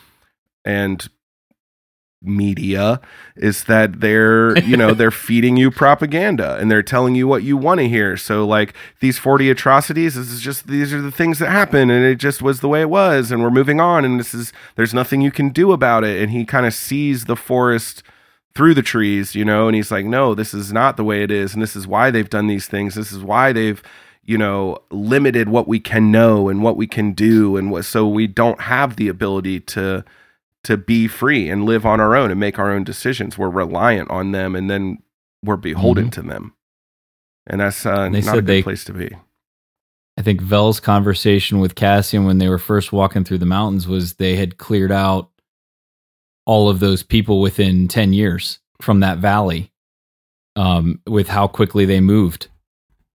and 0.64 1.08
media 2.26 3.00
is 3.36 3.66
that 3.66 4.02
they're 4.02 4.58
you 4.60 4.78
know 4.78 4.94
they're 4.94 5.12
feeding 5.26 5.58
you 5.58 5.72
propaganda 5.72 6.58
and 6.58 6.70
they're 6.70 6.84
telling 6.84 7.16
you 7.16 7.28
what 7.28 7.44
you 7.44 7.58
want 7.58 7.80
to 7.80 7.88
hear. 7.88 8.18
So 8.18 8.46
like 8.46 8.74
these 9.00 9.18
40 9.18 9.50
atrocities 9.50 10.16
this 10.16 10.30
is 10.30 10.42
just 10.42 10.68
these 10.68 10.94
are 10.94 11.02
the 11.02 11.12
things 11.12 11.40
that 11.40 11.50
happen 11.50 11.90
and 11.90 12.06
it 12.06 12.16
just 12.16 12.42
was 12.42 12.60
the 12.60 12.68
way 12.68 12.82
it 12.82 12.90
was 12.90 13.32
and 13.32 13.44
we're 13.44 13.52
moving 13.52 13.80
on 13.80 14.06
and 14.06 14.20
this 14.20 14.34
is 14.34 14.54
there's 14.76 14.94
nothing 14.94 15.22
you 15.22 15.32
can 15.32 15.50
do 15.50 15.72
about 15.72 16.04
it. 16.04 16.22
And 16.22 16.32
he 16.32 16.46
kind 16.46 16.66
of 16.66 16.74
sees 16.74 17.26
the 17.26 17.36
forest 17.36 18.04
through 18.54 18.74
the 18.74 18.82
trees 18.82 19.36
you 19.36 19.44
know 19.44 19.68
and 19.68 19.76
he's 19.76 19.92
like 19.92 20.06
no 20.06 20.34
this 20.34 20.54
is 20.54 20.72
not 20.72 20.96
the 20.96 21.04
way 21.04 21.24
it 21.24 21.30
is 21.30 21.54
and 21.54 21.62
this 21.62 21.76
is 21.76 21.86
why 21.86 22.10
they've 22.10 22.30
done 22.30 22.48
these 22.48 22.68
things. 22.68 22.96
This 22.96 23.12
is 23.12 23.24
why 23.24 23.52
they've 23.52 23.82
you 24.26 24.38
know 24.38 24.78
limited 24.90 25.50
what 25.50 25.68
we 25.68 25.80
can 25.80 26.12
know 26.12 26.50
and 26.50 26.64
what 26.64 26.76
we 26.76 26.88
can 26.88 27.14
do 27.14 27.56
and 27.56 27.72
what 27.72 27.86
so 27.86 28.08
we 28.08 28.28
don't 28.28 28.62
have 28.62 28.96
the 28.96 29.08
ability 29.08 29.60
to 29.60 30.04
to 30.66 30.78
be 30.78 31.08
free 31.08 31.50
and 31.50 31.66
live 31.66 31.86
on 31.86 32.00
our 32.00 32.16
own 32.16 32.32
and 32.32 32.40
make 32.40 32.60
our 32.60 32.72
own 32.72 32.84
decisions. 32.84 33.38
We're 33.38 33.50
reliant 33.50 34.10
on 34.12 34.32
them 34.32 34.56
and 34.56 34.70
then 34.70 35.00
we're 35.44 35.56
beholden 35.58 36.10
to 36.12 36.22
them. 36.22 36.54
And 37.48 37.62
that's 37.62 37.86
uh, 37.86 38.10
They 38.10 38.22
not 38.22 38.24
said 38.24 38.34
a 38.34 38.42
good 38.42 38.46
they- 38.48 38.64
place 38.64 38.84
to 38.86 38.94
be. 38.94 39.16
I 40.18 40.22
think 40.22 40.40
Vel's 40.42 40.80
conversation 40.80 41.60
with 41.60 41.76
Cassian 41.76 42.24
when 42.26 42.38
they 42.38 42.48
were 42.48 42.58
first 42.58 42.94
walking 42.94 43.26
through 43.26 43.40
the 43.40 43.46
mountains 43.46 43.86
was 43.86 44.14
they 44.14 44.38
had 44.38 44.58
cleared 44.58 44.92
out 44.92 45.30
all 46.46 46.70
of 46.70 46.80
those 46.80 47.04
people 47.04 47.42
within 47.42 47.88
10 47.90 48.14
years 48.14 48.60
from 48.82 49.02
that 49.02 49.18
valley 49.18 49.72
um, 50.56 51.02
with 51.06 51.28
how 51.28 51.48
quickly 51.48 51.84
they 51.84 52.00
moved. 52.00 52.48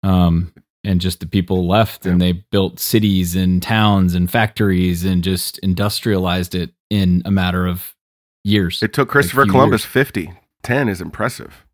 Um, 0.02 0.52
and 0.88 1.02
just 1.02 1.20
the 1.20 1.28
people 1.28 1.68
left 1.68 2.06
and 2.06 2.22
they 2.22 2.32
built 2.32 2.80
cities 2.80 3.36
and 3.36 3.62
towns 3.62 4.16
and 4.16 4.32
factories 4.32 5.04
and 5.04 5.22
just 5.22 5.60
industrialized 5.60 6.56
it 6.56 6.72
in 6.90 7.22
a 7.26 7.32
matter 7.32 7.68
of 7.68 7.94
years. 8.46 8.82
It 8.82 8.94
took 8.94 9.10
Christopher 9.10 9.46
Columbus 9.46 9.84
50. 9.84 10.32
10 10.64 10.88
is 10.88 11.02
impressive. 11.02 11.66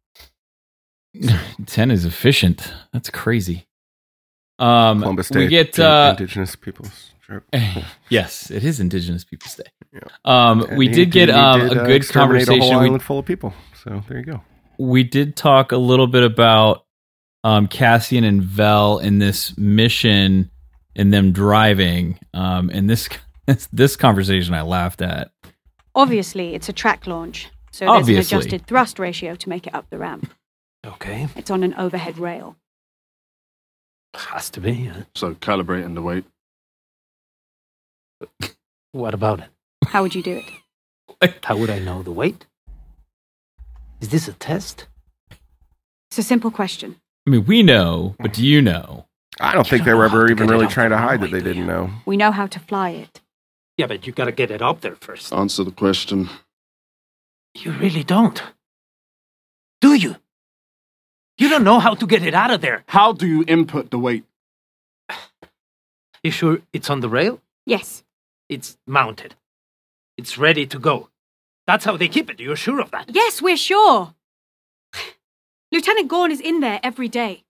10 1.65 1.91
is 1.91 2.05
efficient. 2.05 2.73
That's 2.91 3.11
crazy. 3.11 3.67
Um, 4.57 5.01
Columbus 5.01 5.29
Day. 5.29 5.39
we 5.41 5.47
get 5.47 5.77
uh, 5.77 6.15
indigenous 6.17 6.55
peoples. 6.55 7.11
yes, 8.09 8.51
it 8.51 8.63
is 8.63 8.79
Indigenous 8.79 9.23
Peoples 9.23 9.55
Day. 9.55 9.63
Yeah. 9.93 10.01
Um, 10.25 10.67
we 10.75 10.87
did 10.87 11.09
get 11.09 11.29
um, 11.29 11.61
did, 11.61 11.77
a 11.77 11.81
uh, 11.81 11.85
good 11.85 12.07
conversation. 12.09 12.61
A 12.61 12.79
whole 12.79 12.91
We, 12.91 12.99
full 12.99 13.19
of 13.19 13.25
people. 13.25 13.53
So 13.83 14.03
there 14.07 14.19
you 14.19 14.25
go. 14.25 14.41
we 14.77 15.03
did 15.03 15.35
talk 15.35 15.71
a 15.71 15.77
little 15.77 16.05
bit 16.05 16.23
about 16.23 16.85
um, 17.43 17.67
Cassian 17.67 18.23
and 18.23 18.41
Vel 18.43 18.99
in 18.99 19.19
this 19.19 19.57
mission 19.57 20.49
and 20.95 21.13
them 21.13 21.31
driving. 21.31 22.19
Um, 22.33 22.69
and 22.69 22.89
this 22.89 23.09
this 23.73 23.95
conversation 23.95 24.53
I 24.53 24.61
laughed 24.61 25.01
at. 25.01 25.31
Obviously, 25.95 26.55
it's 26.55 26.69
a 26.69 26.73
track 26.73 27.05
launch, 27.07 27.49
so 27.71 27.87
Obviously. 27.87 28.13
there's 28.15 28.31
an 28.31 28.37
adjusted 28.39 28.67
thrust 28.67 28.97
ratio 28.99 29.35
to 29.35 29.49
make 29.49 29.67
it 29.67 29.75
up 29.75 29.89
the 29.89 29.97
ramp. 29.97 30.31
Okay. 30.85 31.27
It's 31.35 31.51
on 31.51 31.63
an 31.63 31.73
overhead 31.75 32.17
rail. 32.17 32.55
Has 34.15 34.49
to 34.51 34.59
be. 34.61 34.73
yeah. 34.73 35.03
So 35.15 35.33
calibrating 35.35 35.93
the 35.95 36.01
weight. 36.01 36.25
What 38.91 39.15
about 39.15 39.39
it? 39.39 39.49
How 39.87 40.03
would 40.03 40.13
you 40.13 40.21
do 40.21 40.39
it? 41.19 41.33
How 41.43 41.57
would 41.57 41.71
I 41.71 41.79
know 41.79 42.03
the 42.03 42.11
weight? 42.11 42.45
Is 44.01 44.09
this 44.09 44.27
a 44.27 44.33
test? 44.33 44.85
It's 46.11 46.19
a 46.19 46.23
simple 46.23 46.51
question. 46.51 46.97
I 47.25 47.29
mean, 47.29 47.45
we 47.45 47.63
know, 47.63 48.15
but 48.19 48.33
do 48.33 48.45
you 48.45 48.61
know? 48.61 49.05
I 49.39 49.53
don't 49.53 49.65
think 49.67 49.81
don't 49.81 49.85
they 49.87 49.93
were 49.93 50.05
ever 50.05 50.29
even 50.29 50.47
really 50.47 50.67
trying 50.67 50.89
to 50.91 50.97
hide 50.97 51.21
that 51.21 51.31
they 51.31 51.39
didn't 51.39 51.63
you? 51.63 51.65
know. 51.65 51.89
We 52.05 52.17
know 52.17 52.31
how 52.31 52.47
to 52.47 52.59
fly 52.59 52.89
it. 52.91 53.21
Yeah, 53.77 53.87
but 53.87 54.05
you've 54.05 54.15
gotta 54.15 54.31
get 54.31 54.51
it 54.51 54.61
up 54.61 54.81
there 54.81 54.95
first. 54.95 55.33
Answer 55.33 55.63
the 55.63 55.71
question. 55.71 56.29
You 57.55 57.71
really 57.71 58.03
don't. 58.03 58.41
Do 59.81 59.93
you? 59.93 60.17
You 61.37 61.49
don't 61.49 61.63
know 61.63 61.79
how 61.79 61.95
to 61.95 62.05
get 62.05 62.23
it 62.23 62.33
out 62.33 62.51
of 62.51 62.61
there. 62.61 62.83
How 62.87 63.11
do 63.13 63.25
you 63.27 63.43
input 63.47 63.89
the 63.89 63.97
weight? 63.99 64.23
You 66.23 66.31
sure 66.31 66.59
it's 66.71 66.89
on 66.89 66.99
the 67.01 67.09
rail? 67.09 67.41
Yes, 67.65 68.03
It's 68.49 68.77
mounted. 68.87 69.35
It's 70.17 70.37
ready 70.37 70.65
to 70.67 70.79
go. 70.79 71.09
That's 71.65 71.85
how 71.85 71.97
they 71.97 72.07
keep 72.07 72.29
it. 72.29 72.39
You're 72.39 72.55
sure 72.55 72.79
of 72.79 72.91
that? 72.91 73.09
yes, 73.13 73.41
we're 73.41 73.57
sure. 73.57 74.13
Lieutenant 75.73 76.07
Gorn 76.07 76.31
is 76.31 76.39
in 76.39 76.59
there 76.59 76.79
every 76.83 77.07
day. 77.07 77.43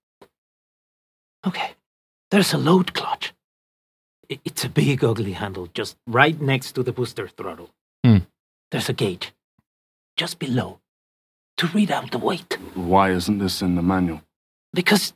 Okay. 1.46 1.74
There's 2.30 2.54
a 2.54 2.58
load 2.58 2.94
clutch. 2.94 3.34
It's 4.30 4.64
a 4.64 4.70
big, 4.70 5.04
ugly 5.04 5.32
handle 5.32 5.68
just 5.74 5.98
right 6.06 6.40
next 6.40 6.72
to 6.72 6.82
the 6.82 6.90
booster 6.90 7.28
throttle. 7.28 7.68
Hmm. 8.02 8.24
There's 8.70 8.88
a 8.88 8.94
gauge 8.94 9.34
just 10.16 10.38
below 10.38 10.80
to 11.58 11.66
read 11.66 11.90
out 11.90 12.12
the 12.12 12.18
weight. 12.18 12.56
Why 12.72 13.10
isn't 13.10 13.40
this 13.40 13.60
in 13.60 13.74
the 13.74 13.82
manual? 13.82 14.22
Because 14.72 15.12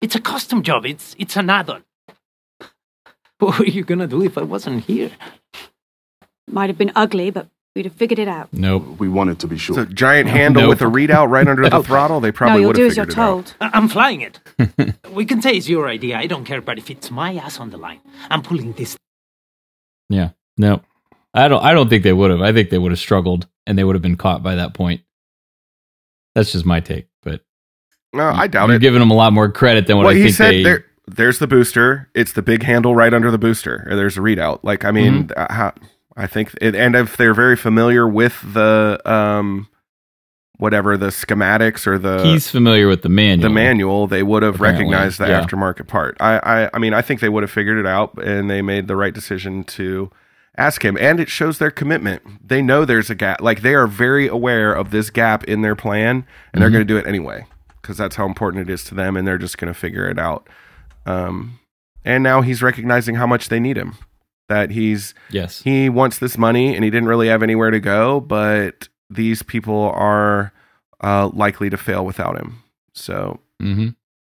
it's 0.00 0.16
a 0.16 0.20
custom 0.20 0.64
job. 0.64 0.86
It's 0.86 1.14
it's 1.16 1.36
an 1.36 1.48
add-on. 1.48 1.84
What 3.38 3.60
were 3.60 3.66
you 3.66 3.84
gonna 3.84 4.08
do 4.08 4.24
if 4.24 4.36
I 4.36 4.42
wasn't 4.42 4.86
here? 4.86 5.12
Might 6.48 6.68
have 6.68 6.78
been 6.78 6.92
ugly, 6.96 7.30
but 7.30 7.46
we'd 7.74 7.84
have 7.86 7.94
figured 7.94 8.18
it 8.18 8.28
out. 8.28 8.48
Nope. 8.52 8.98
We 8.98 9.08
wanted 9.08 9.38
to 9.40 9.46
be 9.46 9.58
sure. 9.58 9.80
It's 9.80 9.90
a 9.90 9.94
giant 9.94 10.28
handle 10.28 10.62
Nope. 10.62 10.68
with 10.70 10.82
a 10.82 10.84
readout 10.84 11.28
right 11.30 11.46
under 11.46 11.68
the 11.68 11.82
throttle. 11.82 12.20
They 12.20 12.32
probably 12.32 12.60
you'll 12.60 12.68
would 12.68 12.76
do 12.76 12.82
have 12.84 12.90
as 12.92 12.96
you're 12.96 13.06
figured 13.06 13.18
it 13.18 13.22
out. 13.22 13.26
told. 13.26 13.54
I- 13.60 13.70
I'm 13.76 13.88
flying 13.88 14.20
it. 14.20 14.38
we 15.12 15.24
can 15.24 15.42
say 15.42 15.52
it's 15.56 15.68
your 15.68 15.88
idea. 15.88 16.16
I 16.16 16.26
don't 16.26 16.44
care, 16.44 16.60
but 16.60 16.78
if 16.78 16.90
it's 16.90 17.10
my 17.10 17.34
ass 17.36 17.58
on 17.60 17.70
the 17.70 17.76
line, 17.78 18.00
I'm 18.30 18.42
pulling 18.42 18.72
this. 18.72 18.96
Yeah. 20.08 20.30
No. 20.56 20.82
I 21.32 21.48
don't 21.48 21.62
I 21.64 21.72
don't 21.74 21.88
think 21.88 22.04
they 22.04 22.12
would 22.12 22.30
have. 22.30 22.40
I 22.42 22.52
think 22.52 22.70
they 22.70 22.78
would 22.78 22.92
have 22.92 22.98
struggled 23.00 23.48
and 23.66 23.76
they 23.76 23.82
would 23.84 23.94
have 23.96 24.02
been 24.02 24.16
caught 24.16 24.42
by 24.42 24.54
that 24.54 24.72
point. 24.74 25.00
That's 26.34 26.52
just 26.52 26.64
my 26.66 26.80
take, 26.80 27.08
but 27.22 27.40
No, 28.12 28.28
I 28.28 28.46
doubt 28.46 28.64
it. 28.64 28.72
you're 28.72 28.76
it. 28.76 28.82
giving 28.82 29.00
them 29.00 29.10
a 29.10 29.14
lot 29.14 29.32
more 29.32 29.50
credit 29.50 29.86
than 29.86 29.96
what 29.96 30.04
well, 30.06 30.12
I 30.14 30.16
he 30.16 30.24
think 30.24 30.34
said 30.36 30.50
they 30.52 30.62
there. 30.62 30.84
there's 31.06 31.38
the 31.38 31.46
booster. 31.46 32.08
It's 32.14 32.32
the 32.32 32.42
big 32.42 32.62
handle 32.62 32.94
right 32.94 33.12
under 33.12 33.30
the 33.30 33.38
booster. 33.38 33.84
Or 33.88 33.96
there's 33.96 34.16
a 34.16 34.20
readout. 34.20 34.60
Like 34.62 34.84
I 34.84 34.90
mean, 34.92 35.28
Mm-hmm. 35.28 35.40
uh, 35.40 35.52
how, 35.52 35.72
I 36.16 36.26
think, 36.26 36.54
it, 36.60 36.74
and 36.76 36.94
if 36.94 37.16
they're 37.16 37.34
very 37.34 37.56
familiar 37.56 38.06
with 38.08 38.40
the 38.54 39.00
um, 39.04 39.68
whatever 40.58 40.96
the 40.96 41.08
schematics 41.08 41.86
or 41.86 41.98
the 41.98 42.22
He's 42.24 42.48
familiar 42.48 42.86
with 42.86 43.02
the 43.02 43.08
manual. 43.08 43.48
the 43.48 43.54
manual, 43.54 44.06
they 44.06 44.22
would 44.22 44.42
have 44.44 44.54
Apparently, 44.56 44.84
recognized 44.84 45.18
the 45.18 45.26
yeah. 45.26 45.42
aftermarket 45.44 45.88
part. 45.88 46.16
I, 46.20 46.38
I, 46.38 46.70
I 46.72 46.78
mean, 46.78 46.94
I 46.94 47.02
think 47.02 47.20
they 47.20 47.28
would 47.28 47.42
have 47.42 47.50
figured 47.50 47.78
it 47.78 47.86
out, 47.86 48.16
and 48.22 48.48
they 48.48 48.62
made 48.62 48.86
the 48.86 48.94
right 48.96 49.12
decision 49.12 49.64
to 49.64 50.10
ask 50.56 50.84
him. 50.84 50.96
And 51.00 51.18
it 51.18 51.28
shows 51.28 51.58
their 51.58 51.72
commitment. 51.72 52.22
They 52.46 52.62
know 52.62 52.84
there's 52.84 53.10
a 53.10 53.16
gap. 53.16 53.40
Like 53.40 53.62
they 53.62 53.74
are 53.74 53.88
very 53.88 54.28
aware 54.28 54.72
of 54.72 54.92
this 54.92 55.10
gap 55.10 55.42
in 55.44 55.62
their 55.62 55.74
plan, 55.74 56.24
and 56.52 56.62
they're 56.62 56.68
Mhm. 56.70 56.74
going 56.74 56.86
to 56.86 56.94
do 56.94 56.96
it 56.96 57.06
anyway 57.08 57.46
because 57.82 57.96
that's 57.96 58.14
how 58.16 58.24
important 58.26 58.68
it 58.68 58.72
is 58.72 58.84
to 58.84 58.94
them, 58.94 59.16
and 59.16 59.26
they're 59.26 59.36
just 59.36 59.58
going 59.58 59.72
to 59.72 59.78
figure 59.78 60.08
it 60.08 60.18
out. 60.18 60.48
Um, 61.06 61.58
and 62.04 62.22
now 62.22 62.40
he's 62.40 62.62
recognizing 62.62 63.16
how 63.16 63.26
much 63.26 63.48
they 63.48 63.58
need 63.58 63.76
him. 63.76 63.94
That 64.48 64.70
he's 64.70 65.14
Yes. 65.30 65.62
he 65.62 65.88
wants 65.88 66.18
this 66.18 66.36
money, 66.36 66.74
and 66.74 66.84
he 66.84 66.90
didn't 66.90 67.08
really 67.08 67.28
have 67.28 67.42
anywhere 67.42 67.70
to 67.70 67.80
go, 67.80 68.20
but 68.20 68.88
these 69.08 69.42
people 69.42 69.90
are 69.94 70.52
uh, 71.02 71.28
likely 71.32 71.70
to 71.70 71.76
fail 71.76 72.04
without 72.04 72.36
him. 72.38 72.62
So 72.94 73.40
mm-hmm. 73.62 73.88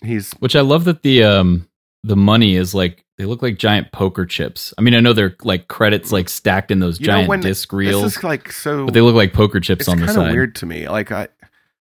he's 0.07 0.33
Which 0.35 0.57
I 0.57 0.61
love 0.61 0.85
that 0.85 1.03
the 1.03 1.25
um 1.25 1.69
the 2.03 2.17
money 2.17 2.55
is 2.55 2.75
like 2.75 3.05
they 3.19 3.25
look 3.25 3.43
like 3.43 3.59
giant 3.59 3.93
poker 3.93 4.27
chips. 4.27 4.73
I 4.79 4.83
mean, 4.83 4.95
I 4.95 5.01
know 5.01 5.13
they're 5.13 5.37
like 5.43 5.69
credits 5.69 6.13
like 6.13 6.29
stacked 6.29 6.71
in 6.71 6.79
those 6.79 7.01
You 7.01 7.07
know, 7.07 7.13
giant 7.15 7.29
when- 7.29 7.41
disc 7.41 7.71
this 7.71 7.77
reels, 7.77 8.17
is 8.17 8.23
like 8.25 8.53
so 8.53 8.85
but 8.85 8.95
they 8.95 9.01
look 9.01 9.15
like 9.17 9.33
poker 9.33 9.59
chips 9.61 9.89
on 9.89 9.99
the 9.99 10.07
kind 10.07 10.19
of 10.19 10.25
side. 10.25 10.33
weird 10.33 10.55
to 10.57 10.67
me 10.67 10.89
like 10.89 11.11
I, 11.11 11.29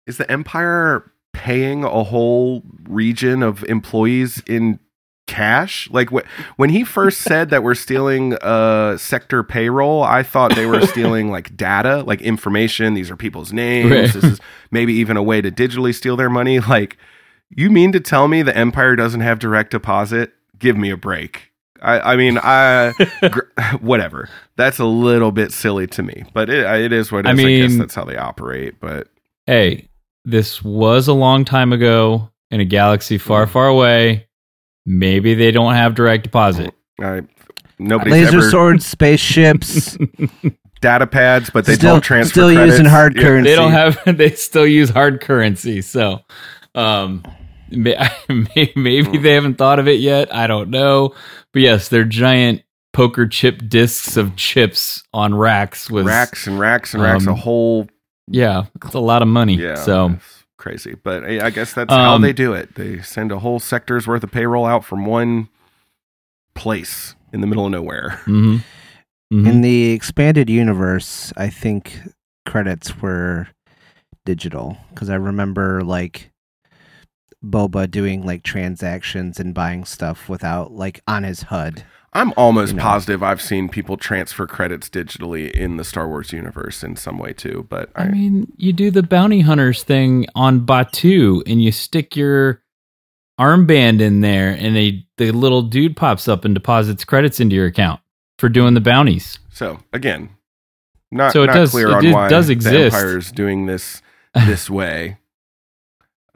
is 0.06 0.18
the 0.18 0.30
empire 0.30 1.10
paying 1.32 1.82
a 1.82 2.04
whole 2.04 2.62
region 2.88 3.42
of 3.42 3.64
employees 3.64 4.42
in 4.46 4.78
cash 5.26 5.88
like 5.90 6.10
wh- 6.10 6.26
when 6.56 6.68
he 6.70 6.84
first 6.84 7.22
said 7.22 7.48
that 7.50 7.62
we're 7.62 7.74
stealing 7.74 8.34
uh 8.42 8.94
sector 8.98 9.42
payroll 9.42 10.02
i 10.02 10.22
thought 10.22 10.54
they 10.54 10.66
were 10.66 10.82
stealing 10.86 11.30
like 11.30 11.56
data 11.56 12.02
like 12.02 12.20
information 12.20 12.92
these 12.92 13.10
are 13.10 13.16
people's 13.16 13.52
names 13.52 13.90
Right. 13.90 14.12
this 14.12 14.22
is 14.22 14.40
maybe 14.70 14.92
even 14.92 15.16
a 15.16 15.22
way 15.22 15.40
to 15.40 15.50
digitally 15.50 15.94
steal 15.94 16.16
their 16.16 16.28
money 16.28 16.60
like 16.68 16.98
you 17.48 17.70
mean 17.70 17.90
to 17.92 18.00
tell 18.00 18.28
me 18.28 18.42
the 18.42 18.54
empire 18.56 18.96
doesn't 18.96 19.20
have 19.22 19.38
direct 19.38 19.70
deposit 19.70 20.32
give 20.58 20.76
me 20.76 20.90
a 20.90 20.96
break 20.96 21.50
I, 21.82 22.12
I 22.14 22.16
mean, 22.16 22.38
I 22.42 22.92
gr- 23.30 23.40
whatever. 23.82 24.30
That's 24.56 24.78
a 24.78 24.86
little 24.86 25.32
bit 25.32 25.52
silly 25.52 25.86
to 25.88 26.02
me, 26.02 26.24
but 26.32 26.48
it, 26.48 26.64
it 26.64 26.92
is 26.94 27.12
what 27.12 27.26
it 27.26 27.28
I 27.28 27.32
is. 27.32 27.38
I, 27.40 27.42
guess 27.42 27.70
mean- 27.70 27.78
that's 27.78 27.94
how 27.94 28.04
they 28.06 28.16
operate. 28.16 28.80
But 28.80 29.08
Hey, 29.46 29.88
this 30.24 30.62
was 30.64 31.08
a 31.08 31.12
long 31.12 31.44
time 31.44 31.74
ago 31.74 32.30
in 32.50 32.60
a 32.60 32.64
galaxy 32.64 33.18
far, 33.18 33.46
far 33.46 33.66
away. 33.66 34.26
Maybe 34.86 35.34
they 35.34 35.50
don't 35.50 35.74
have 35.74 35.94
direct 35.94 36.24
deposit. 36.24 36.74
I, 37.00 37.22
nobody's 37.78 38.12
Laser 38.12 38.38
ever 38.38 38.50
swords, 38.50 38.86
spaceships. 38.86 39.96
data 40.80 41.06
pads, 41.06 41.48
but 41.50 41.64
they 41.64 41.74
Still- 41.74 41.94
don't 41.94 42.00
transfer. 42.02 42.30
still 42.32 42.52
using 42.52 42.84
hard 42.84 43.16
Yeah. 43.16 43.22
currency. 43.22 43.50
They 43.50 43.56
don't 43.56 43.72
have. 43.72 43.98
They 44.18 44.30
still 44.30 44.66
use 44.66 44.90
hard 44.90 45.20
currency. 45.22 45.80
So, 45.82 46.20
um, 46.74 47.22
may- 47.70 47.96
may- 48.28 48.72
maybe 48.76 49.18
they 49.18 49.32
haven't 49.32 49.56
thought 49.56 49.78
of 49.78 49.88
it 49.88 50.00
yet. 50.00 50.34
I 50.34 50.46
don't 50.46 50.68
know. 50.70 51.14
But 51.52 51.62
yes, 51.62 51.88
they're 51.88 52.04
giant 52.04 52.62
poker 52.92 53.26
chip 53.26 53.62
discs 53.68 54.16
of 54.16 54.36
chips 54.36 55.02
on 55.14 55.34
racks 55.34 55.90
with 55.90 56.06
racks 56.06 56.46
and 56.46 56.60
racks 56.60 56.94
and 56.94 57.02
racks. 57.02 57.26
a 57.26 57.30
um, 57.30 57.36
whole 57.36 57.88
Yeah, 58.28 58.64
it's 58.84 58.94
a 58.94 59.00
lot 59.00 59.22
of 59.22 59.28
money. 59.28 59.54
yeah. 59.56 59.74
So 59.76 60.10
it's 60.10 60.43
crazy, 60.64 60.94
but 61.02 61.22
I 61.24 61.46
I 61.46 61.50
guess 61.50 61.74
that's 61.74 61.92
how 61.92 62.14
Um, 62.14 62.22
they 62.22 62.32
do 62.32 62.54
it. 62.54 62.74
They 62.74 63.02
send 63.02 63.30
a 63.30 63.38
whole 63.38 63.60
sector's 63.60 64.06
worth 64.08 64.24
of 64.24 64.32
payroll 64.32 64.64
out 64.64 64.82
from 64.84 65.04
one 65.04 65.48
place 66.54 67.14
in 67.34 67.40
the 67.42 67.46
middle 67.46 67.66
of 67.66 67.72
nowhere. 67.72 68.20
mhm. 68.24 68.62
Mhm. 69.32 69.46
In 69.46 69.60
the 69.60 69.90
expanded 69.90 70.48
universe, 70.48 71.32
I 71.36 71.50
think 71.50 71.98
credits 72.46 73.00
were 73.02 73.48
digital 74.24 74.78
because 74.90 75.10
I 75.10 75.16
remember 75.16 75.82
like 75.82 76.30
Boba 77.44 77.90
doing 77.90 78.24
like 78.24 78.42
transactions 78.42 79.38
and 79.38 79.52
buying 79.54 79.84
stuff 79.84 80.28
without 80.30 80.72
like 80.72 81.02
on 81.06 81.24
his 81.24 81.42
HUD. 81.42 81.84
I'm 82.16 82.32
almost 82.36 82.72
You 82.72 82.76
know. 82.76 82.82
positive 82.84 83.22
I've 83.22 83.42
seen 83.42 83.68
people 83.68 83.96
transfer 83.96 84.46
credits 84.46 84.88
digitally 84.88 85.50
in 85.50 85.76
the 85.78 85.84
Star 85.84 86.06
Wars 86.08 86.32
universe 86.32 86.84
in 86.84 86.94
some 86.96 87.18
way 87.18 87.32
too. 87.32 87.66
But 87.68 87.90
I, 87.96 88.04
I 88.04 88.08
mean, 88.10 88.52
you 88.56 88.72
do 88.72 88.90
the 88.92 89.02
bounty 89.02 89.40
hunters 89.40 89.82
thing 89.82 90.26
on 90.36 90.64
Batuu, 90.64 91.42
and 91.46 91.60
you 91.62 91.72
stick 91.72 92.14
your 92.16 92.62
armband 93.40 94.00
in 94.00 94.20
there, 94.20 94.50
and 94.50 94.76
they 94.76 95.06
the 95.16 95.32
little 95.32 95.62
dude 95.62 95.96
pops 95.96 96.28
up 96.28 96.44
and 96.44 96.54
deposits 96.54 97.04
credits 97.04 97.40
into 97.40 97.56
your 97.56 97.66
account 97.66 98.00
for 98.38 98.48
doing 98.48 98.74
the 98.74 98.80
bounties. 98.80 99.38
so 99.50 99.80
again, 99.92 100.28
not 101.10 101.32
So 101.32 101.42
it 101.42 101.46
not 101.48 101.54
does- 101.54 101.70
clear 101.72 101.88
it 101.88 101.94
on 101.94 102.02
did- 102.02 102.14
why 102.14 102.28
does 102.28 102.46
the 102.46 102.52
exist. 102.52 102.94
Empire 102.94 103.18
is 103.18 103.32
doing 103.32 103.66
this 103.66 104.02
this 104.46 104.68
way, 104.78 105.18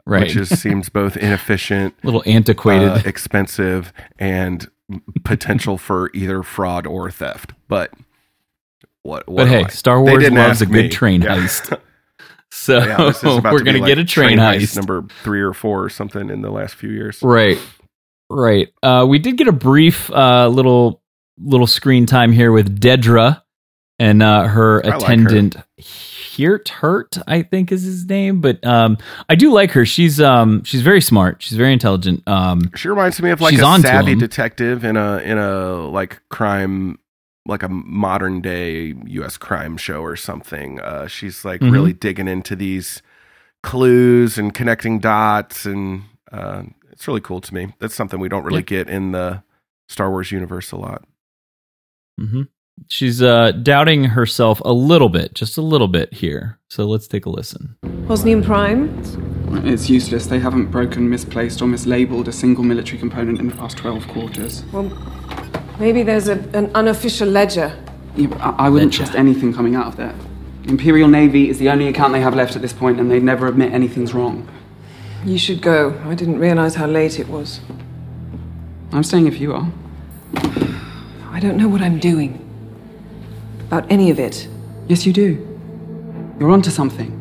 Right, 0.05 0.21
which 0.23 0.33
just 0.33 0.57
seems 0.61 0.89
both 0.89 1.15
inefficient, 1.15 1.93
a 2.03 2.05
little 2.05 2.23
antiquated. 2.25 2.89
uh, 2.89 3.01
expensive, 3.05 3.93
and 4.17 4.67
potential 5.23 5.77
for 5.77 6.09
either 6.13 6.43
fraud 6.43 6.85
or 6.87 7.09
theft. 7.11 7.53
But 7.67 7.91
what? 9.03 9.27
what 9.27 9.43
but 9.43 9.47
hey, 9.47 9.63
I- 9.63 9.67
Star 9.67 10.01
Wars 10.01 10.29
loves 10.29 10.61
a 10.61 10.65
good 10.65 10.85
me. 10.85 10.89
train 10.89 11.21
Yeah. 11.21 11.37
heist. 11.37 11.79
So 12.51 12.79
Yeah, 12.79 12.97
this 12.97 13.17
is 13.23 13.35
about 13.37 13.53
we're 13.53 13.59
to 13.59 13.65
gonna 13.65 13.77
like 13.77 13.87
get 13.89 13.99
a 13.99 14.03
train, 14.05 14.39
heist. 14.39 14.75
number 14.75 15.05
three 15.23 15.39
or 15.39 15.53
four 15.53 15.83
or 15.83 15.89
something 15.89 16.31
in 16.31 16.41
the 16.41 16.49
last 16.49 16.73
few 16.73 16.89
years. 16.89 17.19
Right. 17.21 17.59
Right. 18.27 18.69
Uh, 18.81 19.05
we 19.07 19.19
did 19.19 19.37
get 19.37 19.47
a 19.47 19.51
brief 19.51 20.09
uh, 20.11 20.47
little 20.47 21.03
little 21.37 21.67
screen 21.67 22.07
time 22.07 22.31
here 22.31 22.51
with 22.51 22.79
Dedra 22.81 23.43
and 23.99 24.23
uh, 24.23 24.47
her 24.47 24.83
I 24.83 24.97
like 24.97 25.19
her. 25.19 25.63
Attendant 26.45 26.69
Heert, 26.69 27.17
I 27.27 27.41
think 27.41 27.71
is 27.71 27.83
his 27.83 28.05
name. 28.05 28.41
But 28.41 28.65
um, 28.65 28.97
I 29.29 29.35
do 29.35 29.51
like 29.51 29.71
her. 29.71 29.85
She's 29.85 30.19
um, 30.21 30.63
she's 30.63 30.81
very 30.81 31.01
smart. 31.01 31.41
She's 31.41 31.57
very 31.57 31.73
intelligent. 31.73 32.27
Um, 32.27 32.71
She 32.75 32.87
reminds 32.89 33.21
me 33.21 33.31
of 33.31 33.41
like 33.41 33.53
a 33.55 33.79
savvy 33.81 34.15
detective 34.15 34.83
in 34.83 34.97
a 34.97 35.17
in 35.19 35.37
a 35.37 35.75
like 35.87 36.21
crime 36.29 36.99
like 37.45 37.63
a 37.63 37.69
modern 37.69 38.41
day 38.41 38.93
US 39.07 39.37
crime 39.37 39.77
show 39.77 40.01
or 40.01 40.15
something. 40.15 40.79
Uh, 40.81 41.07
she's 41.07 41.43
like 41.43 41.61
Mhm. 41.61 41.71
really 41.71 41.93
digging 41.93 42.27
into 42.27 42.55
these 42.55 43.01
clues 43.63 44.37
and 44.37 44.53
connecting 44.53 44.99
dots 44.99 45.65
and 45.65 46.03
uh, 46.31 46.63
it's 46.91 47.07
really 47.07 47.21
cool 47.21 47.41
to 47.41 47.53
me. 47.53 47.73
That's 47.79 47.95
something 47.95 48.19
we 48.19 48.29
don't 48.29 48.43
really 48.43 48.59
Yeah. 48.59 48.83
get 48.83 48.89
in 48.89 49.13
the 49.13 49.41
Star 49.87 50.11
Wars 50.11 50.31
universe 50.31 50.71
a 50.71 50.77
lot. 50.77 51.05
mhm. 52.21 52.49
She's 52.87 53.21
uh, 53.21 53.51
doubting 53.51 54.05
herself 54.05 54.61
a 54.65 54.73
little 54.73 55.09
bit, 55.09 55.33
just 55.33 55.57
a 55.57 55.61
little 55.61 55.87
bit 55.87 56.13
here. 56.13 56.59
So 56.69 56.85
let's 56.85 57.07
take 57.07 57.25
a 57.25 57.29
listen. 57.29 57.75
Bosnian 58.07 58.43
Prime? 58.43 58.89
It's 59.65 59.89
useless. 59.89 60.27
They 60.27 60.39
haven't 60.39 60.67
broken, 60.67 61.09
misplaced, 61.09 61.61
or 61.61 61.65
mislabeled 61.65 62.27
a 62.27 62.31
single 62.31 62.63
military 62.63 62.97
component 62.97 63.39
in 63.39 63.47
the 63.47 63.55
past 63.55 63.77
12 63.77 64.07
quarters. 64.07 64.63
Well, 64.71 64.91
maybe 65.79 66.03
there's 66.03 66.27
a, 66.27 66.39
an 66.53 66.71
unofficial 66.75 67.27
ledger. 67.27 67.75
Yeah, 68.15 68.35
I, 68.37 68.67
I 68.67 68.69
wouldn't 68.69 68.93
trust 68.93 69.15
anything 69.15 69.53
coming 69.53 69.75
out 69.75 69.87
of 69.87 69.95
there. 69.97 70.15
Imperial 70.65 71.07
Navy 71.07 71.49
is 71.49 71.57
the 71.57 71.69
only 71.69 71.87
account 71.87 72.13
they 72.13 72.21
have 72.21 72.35
left 72.35 72.55
at 72.55 72.61
this 72.61 72.73
point, 72.73 72.99
and 72.99 73.09
they 73.09 73.19
never 73.19 73.47
admit 73.47 73.73
anything's 73.73 74.13
wrong. 74.13 74.47
You 75.25 75.37
should 75.37 75.61
go. 75.61 75.99
I 76.05 76.15
didn't 76.15 76.39
realize 76.39 76.75
how 76.75 76.85
late 76.85 77.19
it 77.19 77.27
was. 77.27 77.59
I'm 78.91 79.03
staying 79.03 79.27
if 79.27 79.39
you 79.39 79.53
are. 79.53 79.71
I 81.31 81.39
don't 81.39 81.57
know 81.57 81.67
what 81.67 81.81
I'm 81.81 81.99
doing. 81.99 82.45
About 83.69 83.85
any 83.91 84.09
of 84.09 84.19
it. 84.19 84.47
Yes, 84.87 85.05
you 85.05 85.13
do. 85.13 85.45
You're 86.39 86.49
onto 86.49 86.71
something. 86.71 87.15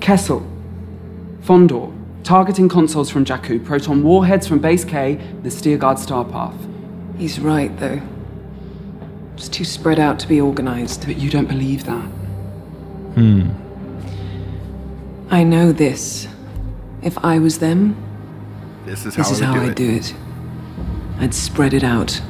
Kessel. 0.00 0.46
Fondor. 1.42 1.92
Targeting 2.24 2.68
consoles 2.70 3.10
from 3.10 3.24
Jakku. 3.26 3.62
Proton 3.64 4.02
warheads 4.02 4.46
from 4.48 4.60
Base 4.60 4.84
K. 4.84 5.16
The 5.42 5.50
Steergard 5.50 5.98
Star 5.98 6.24
Path. 6.24 6.56
He's 7.18 7.38
right, 7.38 7.76
though. 7.78 8.00
It's 9.36 9.48
too 9.50 9.64
spread 9.64 9.98
out 9.98 10.18
to 10.20 10.26
be 10.26 10.40
organized. 10.40 11.04
But 11.06 11.18
you 11.18 11.28
don't 11.30 11.46
believe 11.48 11.84
that. 11.84 12.04
Hmm. 13.16 13.50
I 15.30 15.42
know 15.44 15.70
this. 15.70 16.28
If 17.02 17.18
I 17.22 17.38
was 17.38 17.58
them, 17.58 17.94
This 18.86 19.04
is 19.04 19.14
how 19.14 19.22
this 19.22 19.32
is 19.32 19.42
I 19.42 19.44
how 19.46 19.52
would 19.52 19.60
do 19.60 19.68
I'd 19.68 19.70
it. 19.70 19.76
do 19.76 19.90
it. 19.96 20.14
I'd 21.20 21.34
spread 21.34 21.74
it 21.74 21.84
out. 21.84 22.22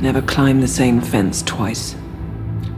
Never 0.00 0.20
climb 0.22 0.60
the 0.60 0.68
same 0.68 1.00
fence 1.00 1.42
twice. 1.42 1.96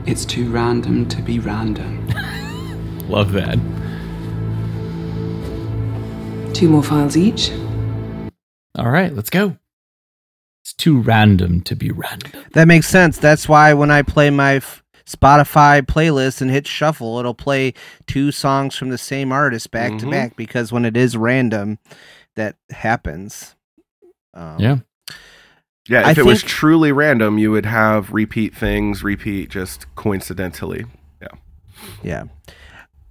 It's 0.07 0.25
too 0.25 0.49
random 0.51 1.07
to 1.09 1.21
be 1.21 1.39
random. 1.39 2.07
Love 3.09 3.33
that. 3.33 3.59
Two 6.55 6.69
more 6.69 6.83
files 6.83 7.17
each. 7.17 7.51
All 8.77 8.91
right, 8.91 9.13
let's 9.15 9.31
go. 9.31 9.57
It's 10.63 10.73
too 10.75 11.01
random 11.01 11.61
to 11.63 11.75
be 11.77 11.91
random. 11.91 12.45
That 12.53 12.69
makes 12.69 12.89
sense. 12.89 13.19
That's 13.19 13.49
why 13.49 13.75
when 13.75 13.91
I 13.91 14.03
play 14.03 14.31
my 14.31 14.57
f- 14.57 14.83
Spotify 15.07 15.83
playlist 15.83 16.41
and 16.41 16.51
hit 16.51 16.67
shuffle, 16.67 17.19
it'll 17.19 17.35
play 17.35 17.75
two 18.07 18.31
songs 18.31 18.77
from 18.77 18.91
the 18.91 18.99
same 18.99 19.33
artist 19.33 19.71
back 19.71 19.99
to 19.99 20.07
Mhm. 20.07 20.11
back 20.11 20.37
because 20.37 20.71
when 20.73 20.85
it 20.85 20.97
is 20.97 21.17
random, 21.17 21.79
that 22.37 22.57
happens. 22.71 23.57
Um, 24.35 24.57
Yeah. 24.59 24.77
Yeah, 25.89 26.07
I 26.07 26.11
if 26.11 26.19
it 26.19 26.25
was 26.25 26.43
truly 26.43 26.93
random, 26.93 27.39
you 27.39 27.51
would 27.51 27.67
have 27.67 28.13
repeat 28.13 28.55
things, 28.55 29.03
repeat 29.03 29.49
just 29.49 29.93
coincidentally. 29.95 30.85
Yeah. 31.23 31.29
Yeah. 32.03 32.25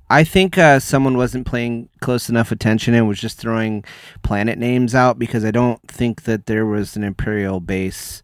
I 0.09 0.23
think 0.23 0.57
uh, 0.57 0.80
someone 0.80 1.17
wasn't 1.17 1.47
paying 1.47 1.89
close 1.99 2.30
enough 2.30 2.51
attention 2.51 2.93
and 2.93 3.07
was 3.07 3.19
just 3.19 3.38
throwing 3.38 3.84
planet 4.23 4.57
names 4.57 4.95
out 4.95 5.19
because 5.19 5.43
I 5.43 5.51
don't 5.51 5.86
think 5.88 6.23
that 6.23 6.45
there 6.45 6.65
was 6.65 6.95
an 6.95 7.03
Imperial 7.03 7.59
base 7.59 8.23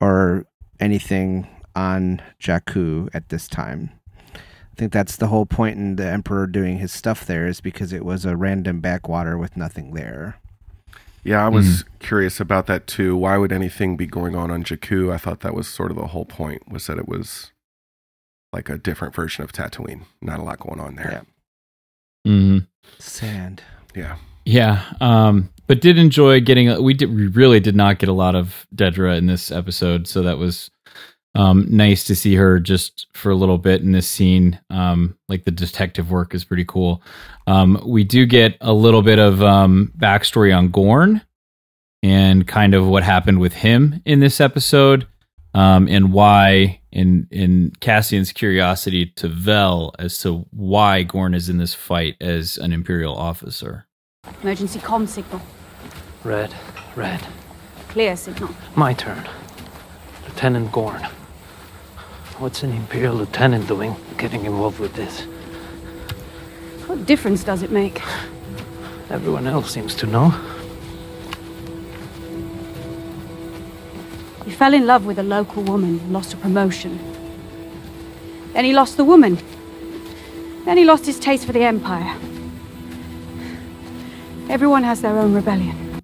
or 0.00 0.46
anything 0.80 1.46
on 1.76 2.20
Jakku 2.40 3.08
at 3.14 3.28
this 3.28 3.46
time. 3.46 3.90
I 4.34 4.74
think 4.76 4.92
that's 4.92 5.16
the 5.16 5.28
whole 5.28 5.46
point 5.46 5.76
in 5.76 5.96
the 5.96 6.06
Emperor 6.06 6.46
doing 6.46 6.78
his 6.78 6.92
stuff 6.92 7.26
there 7.26 7.46
is 7.46 7.60
because 7.60 7.92
it 7.92 8.04
was 8.04 8.24
a 8.24 8.36
random 8.36 8.80
backwater 8.80 9.38
with 9.38 9.56
nothing 9.56 9.92
there. 9.92 10.40
Yeah, 11.24 11.44
I 11.44 11.48
was 11.48 11.84
curious 12.00 12.40
about 12.40 12.66
that 12.66 12.86
too. 12.86 13.16
Why 13.16 13.36
would 13.36 13.52
anything 13.52 13.96
be 13.96 14.06
going 14.06 14.34
on 14.34 14.50
on 14.50 14.64
Jakku? 14.64 15.12
I 15.12 15.18
thought 15.18 15.40
that 15.40 15.54
was 15.54 15.68
sort 15.68 15.90
of 15.92 15.96
the 15.96 16.08
whole 16.08 16.24
point 16.24 16.68
was 16.70 16.86
that 16.88 16.98
it 16.98 17.06
was 17.08 17.52
like 18.52 18.68
a 18.68 18.76
different 18.76 19.14
version 19.14 19.44
of 19.44 19.52
Tatooine. 19.52 20.02
Not 20.20 20.40
a 20.40 20.42
lot 20.42 20.58
going 20.58 20.80
on 20.80 20.96
there. 20.96 21.24
hmm 22.24 22.58
Sand. 22.98 23.62
Yeah. 23.94 24.16
Yeah, 24.44 24.82
um, 25.00 25.50
but 25.68 25.80
did 25.80 25.98
enjoy 25.98 26.40
getting. 26.40 26.82
We 26.82 26.94
did. 26.94 27.14
We 27.14 27.28
really 27.28 27.60
did 27.60 27.76
not 27.76 28.00
get 28.00 28.08
a 28.08 28.12
lot 28.12 28.34
of 28.34 28.66
Dedra 28.74 29.16
in 29.16 29.26
this 29.26 29.52
episode, 29.52 30.08
so 30.08 30.20
that 30.22 30.36
was 30.36 30.68
um, 31.34 31.66
nice 31.68 32.04
to 32.04 32.14
see 32.14 32.34
her 32.34 32.60
just 32.60 33.06
for 33.14 33.30
a 33.30 33.34
little 33.34 33.58
bit 33.58 33.80
in 33.82 33.92
this 33.92 34.08
scene. 34.08 34.60
Um, 34.70 35.16
like 35.28 35.44
the 35.44 35.50
detective 35.50 36.10
work 36.10 36.34
is 36.34 36.44
pretty 36.44 36.64
cool. 36.64 37.02
Um, 37.46 37.82
we 37.86 38.04
do 38.04 38.26
get 38.26 38.56
a 38.60 38.72
little 38.72 39.02
bit 39.02 39.18
of 39.18 39.42
um, 39.42 39.92
backstory 39.96 40.56
on 40.56 40.68
Gorn 40.68 41.22
and 42.02 42.46
kind 42.46 42.74
of 42.74 42.86
what 42.86 43.02
happened 43.02 43.40
with 43.40 43.54
him 43.54 44.02
in 44.04 44.20
this 44.20 44.40
episode, 44.40 45.06
um, 45.54 45.88
and 45.88 46.12
why. 46.12 46.78
In 46.92 47.26
in 47.30 47.72
Cassian's 47.80 48.32
curiosity 48.32 49.06
to 49.16 49.26
Vel 49.26 49.94
as 49.98 50.18
to 50.18 50.44
why 50.50 51.04
Gorn 51.04 51.32
is 51.32 51.48
in 51.48 51.56
this 51.56 51.72
fight 51.72 52.16
as 52.20 52.58
an 52.58 52.70
Imperial 52.70 53.16
officer. 53.16 53.86
Emergency 54.42 54.78
comm 54.78 55.08
signal. 55.08 55.40
Red, 56.22 56.54
red. 56.94 57.26
Clear 57.88 58.14
signal. 58.14 58.50
My 58.76 58.92
turn. 58.92 59.26
Lieutenant 60.28 60.70
Gorn. 60.70 61.08
What's 62.42 62.64
an 62.64 62.72
Imperial 62.72 63.14
lieutenant 63.14 63.68
doing 63.68 63.94
getting 64.18 64.44
involved 64.46 64.80
with 64.80 64.94
this? 64.94 65.20
What 66.88 67.06
difference 67.06 67.44
does 67.44 67.62
it 67.62 67.70
make? 67.70 68.02
Everyone 69.10 69.46
else 69.46 69.70
seems 69.70 69.94
to 69.94 70.06
know. 70.06 70.30
He 74.44 74.50
fell 74.50 74.74
in 74.74 74.88
love 74.88 75.06
with 75.06 75.20
a 75.20 75.22
local 75.22 75.62
woman 75.62 76.00
and 76.00 76.12
lost 76.12 76.34
a 76.34 76.36
promotion. 76.36 76.98
Then 78.54 78.64
he 78.64 78.72
lost 78.72 78.96
the 78.96 79.04
woman. 79.04 79.38
Then 80.64 80.78
he 80.78 80.84
lost 80.84 81.06
his 81.06 81.20
taste 81.20 81.46
for 81.46 81.52
the 81.52 81.62
Empire. 81.62 82.12
Everyone 84.50 84.82
has 84.82 85.00
their 85.00 85.16
own 85.16 85.32
rebellion. 85.32 86.00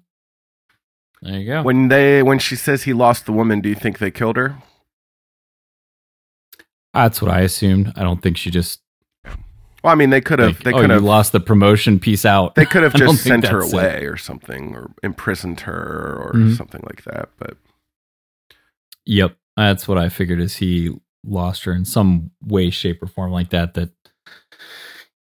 There 1.21 1.37
you 1.37 1.45
go. 1.47 1.63
When 1.63 1.89
they 1.89 2.23
when 2.23 2.39
she 2.39 2.55
says 2.55 2.83
he 2.83 2.93
lost 2.93 3.25
the 3.25 3.33
woman, 3.33 3.59
do 3.59 3.67
you 3.67 3.75
think 3.75 3.97
they 3.97 4.09
killed 4.09 4.37
her? 4.37 4.55
That's 7.03 7.21
what 7.21 7.31
I 7.31 7.41
assumed. 7.41 7.93
I 7.95 8.03
don't 8.03 8.21
think 8.21 8.37
she 8.37 8.49
just. 8.51 8.81
Well, 9.83 9.93
I 9.93 9.95
mean, 9.95 10.09
they 10.09 10.19
could 10.21 10.39
have. 10.39 10.55
like, 10.55 10.63
they 10.63 10.71
oh, 10.73 10.81
could 10.81 10.89
you 10.89 10.93
have 10.95 11.03
lost 11.03 11.31
the 11.31 11.39
promotion. 11.39 11.99
Peace 11.99 12.25
out. 12.25 12.55
They 12.55 12.65
could 12.65 12.83
have 12.83 12.93
just 12.95 13.23
sent 13.23 13.47
her 13.47 13.61
that's 13.61 13.71
it. 13.71 13.75
away 13.75 14.05
or 14.05 14.17
something, 14.17 14.75
or 14.75 14.91
imprisoned 15.03 15.61
her, 15.61 16.17
or 16.21 16.33
Mhm. 16.33 16.57
something 16.57 16.81
like 16.85 17.03
that. 17.05 17.29
But 17.37 17.55
Yep, 19.05 19.37
that's 19.55 19.87
what 19.87 19.97
I 19.97 20.09
figured. 20.09 20.39
Is 20.41 20.57
he 20.57 20.93
lost 21.25 21.63
her 21.63 21.71
in 21.71 21.85
some 21.85 22.31
way, 22.45 22.69
shape, 22.69 23.01
or 23.01 23.07
form 23.07 23.31
like 23.31 23.49
that? 23.51 23.73
That 23.75 23.89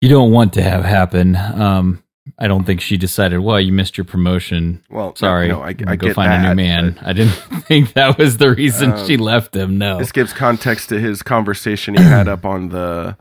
you 0.01 0.09
don't 0.09 0.33
want 0.33 0.53
to 0.55 0.63
have 0.63 0.85
happen. 0.85 1.37
Um, 1.37 2.03
I 2.39 2.49
don't 2.49 2.65
think 2.65 2.81
she 2.81 2.97
decided. 2.97 3.39
Well, 3.41 3.61
you 3.61 3.73
missed 3.73 3.97
your 3.99 4.05
promotion. 4.05 4.83
Well, 4.91 5.15
sorry. 5.17 5.49
no, 5.49 5.61
I- 5.63 5.69
I'm 5.79 5.89
I 5.89 5.97
go 5.97 6.13
find 6.13 6.33
a 6.33 6.39
new 6.39 6.49
that, 6.49 6.57
man. 6.57 6.99
I 7.03 7.13
didn't 7.13 7.33
think 7.67 7.93
that 7.95 8.19
was 8.19 8.37
the 8.39 8.51
reason 8.55 8.93
Um, 8.93 9.07
she 9.07 9.17
left 9.17 9.55
him. 9.55 9.79
No. 9.79 9.99
this 9.99 10.13
gives 10.13 10.33
context 10.33 10.89
to 10.91 10.99
his 11.01 11.23
conversation 11.23 11.95
he 11.95 12.03
had 12.03 12.29
up 12.29 12.45
on 12.45 12.69
the 12.71 13.17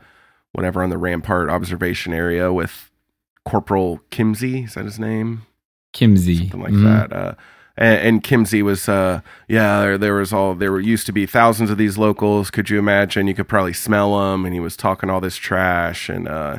whatever 0.52 0.82
on 0.82 0.90
the 0.90 0.98
rampart 0.98 1.48
observation 1.50 2.12
area 2.12 2.52
with 2.52 2.90
Corporal 3.44 4.00
Kimzi. 4.10 4.64
Is 4.66 4.74
that 4.74 4.84
his 4.84 4.98
name? 4.98 5.42
Kimzi, 5.94 6.38
something 6.50 6.60
like 6.62 6.72
Mhm. 6.72 6.84
that. 6.84 7.12
Uh, 7.16 7.34
and, 7.76 8.00
and 8.00 8.24
Kimzi 8.24 8.62
was, 8.62 8.88
uh, 8.88 9.20
yeah, 9.48 9.80
there, 9.80 9.98
there 9.98 10.14
was 10.14 10.32
all 10.32 10.54
there 10.54 10.72
were 10.72 10.80
used 10.80 11.06
to 11.06 11.12
be 11.12 11.26
thousands 11.26 11.70
of 11.70 11.78
these 11.78 11.96
locals. 11.96 12.50
Could 12.50 12.70
you 12.70 12.78
imagine? 12.78 13.26
You 13.26 13.34
could 13.34 13.48
probably 13.48 13.72
smell 13.72 14.18
them, 14.18 14.44
and 14.44 14.52
he 14.52 14.60
was 14.60 14.76
talking 14.76 15.08
all 15.10 15.20
this 15.20 15.36
trash, 15.36 16.08
and 16.08 16.28
uh, 16.28 16.58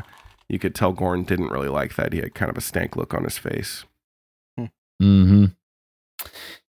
you 0.50 0.60
could 0.60 0.76
tell 0.76 0.91
Gorn 0.91 1.24
didn't 1.24 1.50
really 1.50 1.70
like 1.70 1.95
that. 1.95 2.12
He 2.12 2.20
had 2.20 2.34
kind 2.34 2.50
of 2.52 2.58
a 2.58 2.62
stank 2.62 2.95
look 2.95 3.14
on 3.14 3.24
his 3.24 3.38
face. 3.38 3.86
hmm 5.00 5.45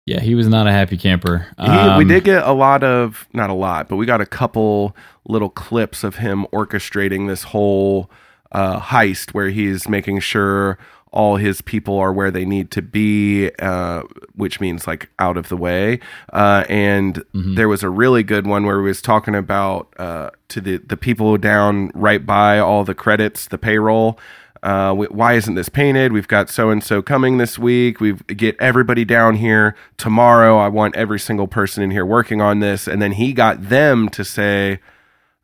Yeah, 0.06 0.20
he 0.22 0.36
was 0.36 0.48
not 0.48 0.68
a 0.68 0.72
happy 0.72 0.98
camper. 0.98 1.48
He, 1.58 1.64
we 1.70 1.78
Um, 2.04 2.08
did 2.08 2.24
get 2.24 2.44
a 2.44 2.52
lot 2.54 2.84
of, 2.84 3.28
not 3.34 3.50
a 3.50 3.54
lot, 3.54 3.88
but 3.90 3.96
we 3.96 4.06
got 4.06 4.22
a 4.22 4.26
couple 4.26 4.96
little 5.28 5.50
clips 5.50 6.04
of 6.04 6.16
him 6.18 6.46
orchestrating 6.54 7.28
this 7.28 7.44
whole 7.44 8.10
uh, 8.52 8.80
heist 8.80 9.32
where 9.34 9.50
he's 9.50 9.88
making 9.88 10.20
sure 10.20 10.78
all 11.12 11.38
his 11.38 11.62
people 11.62 11.98
are 11.98 12.14
where 12.14 12.30
they 12.30 12.46
need 12.46 12.70
to 12.72 12.82
be, 12.82 13.50
uh, 13.60 14.04
which 14.36 14.60
means 14.60 14.86
like 14.86 15.10
out 15.18 15.38
of 15.38 15.50
the 15.50 15.58
way. 15.58 16.00
Uh, 16.32 16.64
and 16.70 17.24
there 17.34 17.68
was 17.68 17.82
a 17.82 17.90
really 17.90 18.22
good 18.24 18.46
one 18.46 18.66
where 18.66 18.80
he 18.80 18.88
was 18.88 19.02
talking 19.02 19.34
about 19.34 19.92
uh, 19.98 20.30
to 20.50 20.62
the, 20.62 20.78
the 20.78 20.98
people 20.98 21.38
down 21.38 21.92
right 21.96 22.26
by 22.26 22.60
all 22.60 22.84
the 22.84 22.94
credits, 22.94 23.48
the 23.48 23.58
payroll. 23.58 24.20
Uh, 24.62 24.94
why 24.94 25.34
isn't 25.34 25.56
this 25.56 25.70
painted? 25.70 26.12
We've 26.12 26.28
got 26.28 26.50
so 26.50 26.70
and 26.70 26.84
so 26.84 27.02
coming 27.02 27.38
this 27.38 27.58
week. 27.58 28.02
We 28.02 28.14
get 28.14 28.58
everybody 28.60 29.06
down 29.06 29.36
here 29.36 29.76
tomorrow. 29.98 30.58
I 30.58 30.68
want 30.68 30.96
every 30.96 31.20
single 31.20 31.48
person 31.48 31.82
in 31.82 31.92
here 31.92 32.06
working 32.06 32.42
on 32.42 32.60
this. 32.60 32.86
And 32.86 33.02
then 33.02 33.14
he 33.14 33.32
got 33.32 33.70
them 33.70 34.10
to 34.10 34.26
say, 34.26 34.80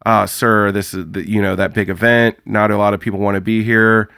uh, 0.05 0.25
"Sir, 0.25 0.71
this 0.73 0.93
is 0.93 1.05
the, 1.11 1.27
you 1.27 1.41
know 1.41 1.55
that 1.55 1.73
big 1.73 1.89
event. 1.89 2.39
Not 2.45 2.71
a 2.71 2.77
lot 2.77 2.93
of 2.93 2.99
people 2.99 3.19
want 3.19 3.35
to 3.35 3.41
be 3.41 3.63
here. 3.63 4.09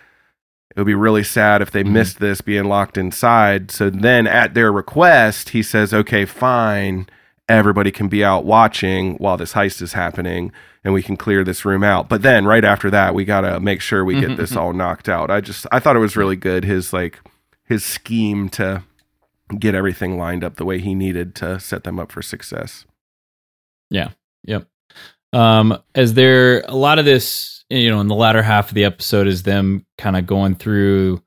It 0.78 0.82
would 0.82 0.86
be 0.86 0.94
really 0.94 1.24
sad 1.24 1.64
if 1.64 1.72
they 1.72 1.84
mm-hmm. 1.84 1.94
missed 1.94 2.20
this 2.20 2.40
being 2.40 2.66
locked 2.66 3.00
inside." 3.00 3.72
So 3.72 3.90
then, 3.90 4.28
at 4.28 4.54
their 4.54 4.72
request, 4.72 5.50
he 5.50 5.64
says, 5.64 5.92
"Okay, 5.92 6.24
fine." 6.24 7.10
Everybody 7.50 7.92
can 7.92 8.10
be 8.10 8.24
out 8.24 8.46
watching 8.46 9.16
while 9.16 9.38
this 9.38 9.54
heist 9.54 9.82
is 9.82 9.94
happening, 9.94 10.52
and 10.84 10.94
we 10.94 11.02
can 11.02 11.18
clear 11.18 11.44
this 11.44 11.66
room 11.66 11.82
out. 11.82 12.10
But 12.10 12.22
then, 12.22 12.46
right 12.46 12.64
after 12.64 12.92
that, 12.92 13.16
we 13.16 13.26
gotta 13.26 13.60
make 13.60 13.82
sure 13.82 14.06
we 14.06 14.20
get 14.20 14.26
mm-hmm, 14.26 14.36
this 14.36 14.52
mm-hmm. 14.52 14.60
all 14.60 14.74
knocked 14.74 15.10
out. 15.10 15.32
I 15.32 15.42
just, 15.42 15.66
I 15.72 15.80
thought 15.80 15.96
it 15.96 16.00
was 16.00 16.16
really 16.16 16.36
good. 16.36 16.64
His 16.64 16.94
like, 16.94 17.22
his 17.64 17.84
scheme 17.84 18.50
to 18.50 18.84
get 19.58 19.74
everything 19.74 20.18
lined 20.18 20.44
up 20.44 20.58
the 20.58 20.66
way 20.66 20.80
he 20.80 20.94
needed 20.94 21.34
to 21.36 21.60
set 21.60 21.86
them 21.86 22.00
up 22.00 22.12
for 22.12 22.22
success. 22.22 22.86
Yeah. 23.90 24.10
Yep. 24.44 24.68
Um, 25.34 25.78
as 25.96 26.14
there 26.14 26.62
a 26.68 26.76
lot 26.76 27.00
of 27.00 27.06
this, 27.06 27.66
you 27.70 27.90
know, 27.90 28.00
in 28.00 28.08
the 28.08 28.16
latter 28.16 28.42
half 28.42 28.70
of 28.70 28.74
the 28.76 28.86
episode 28.86 29.28
is 29.28 29.44
them 29.44 29.86
kind 29.98 30.16
of 30.16 30.26
going 30.26 30.56
through 30.56 31.22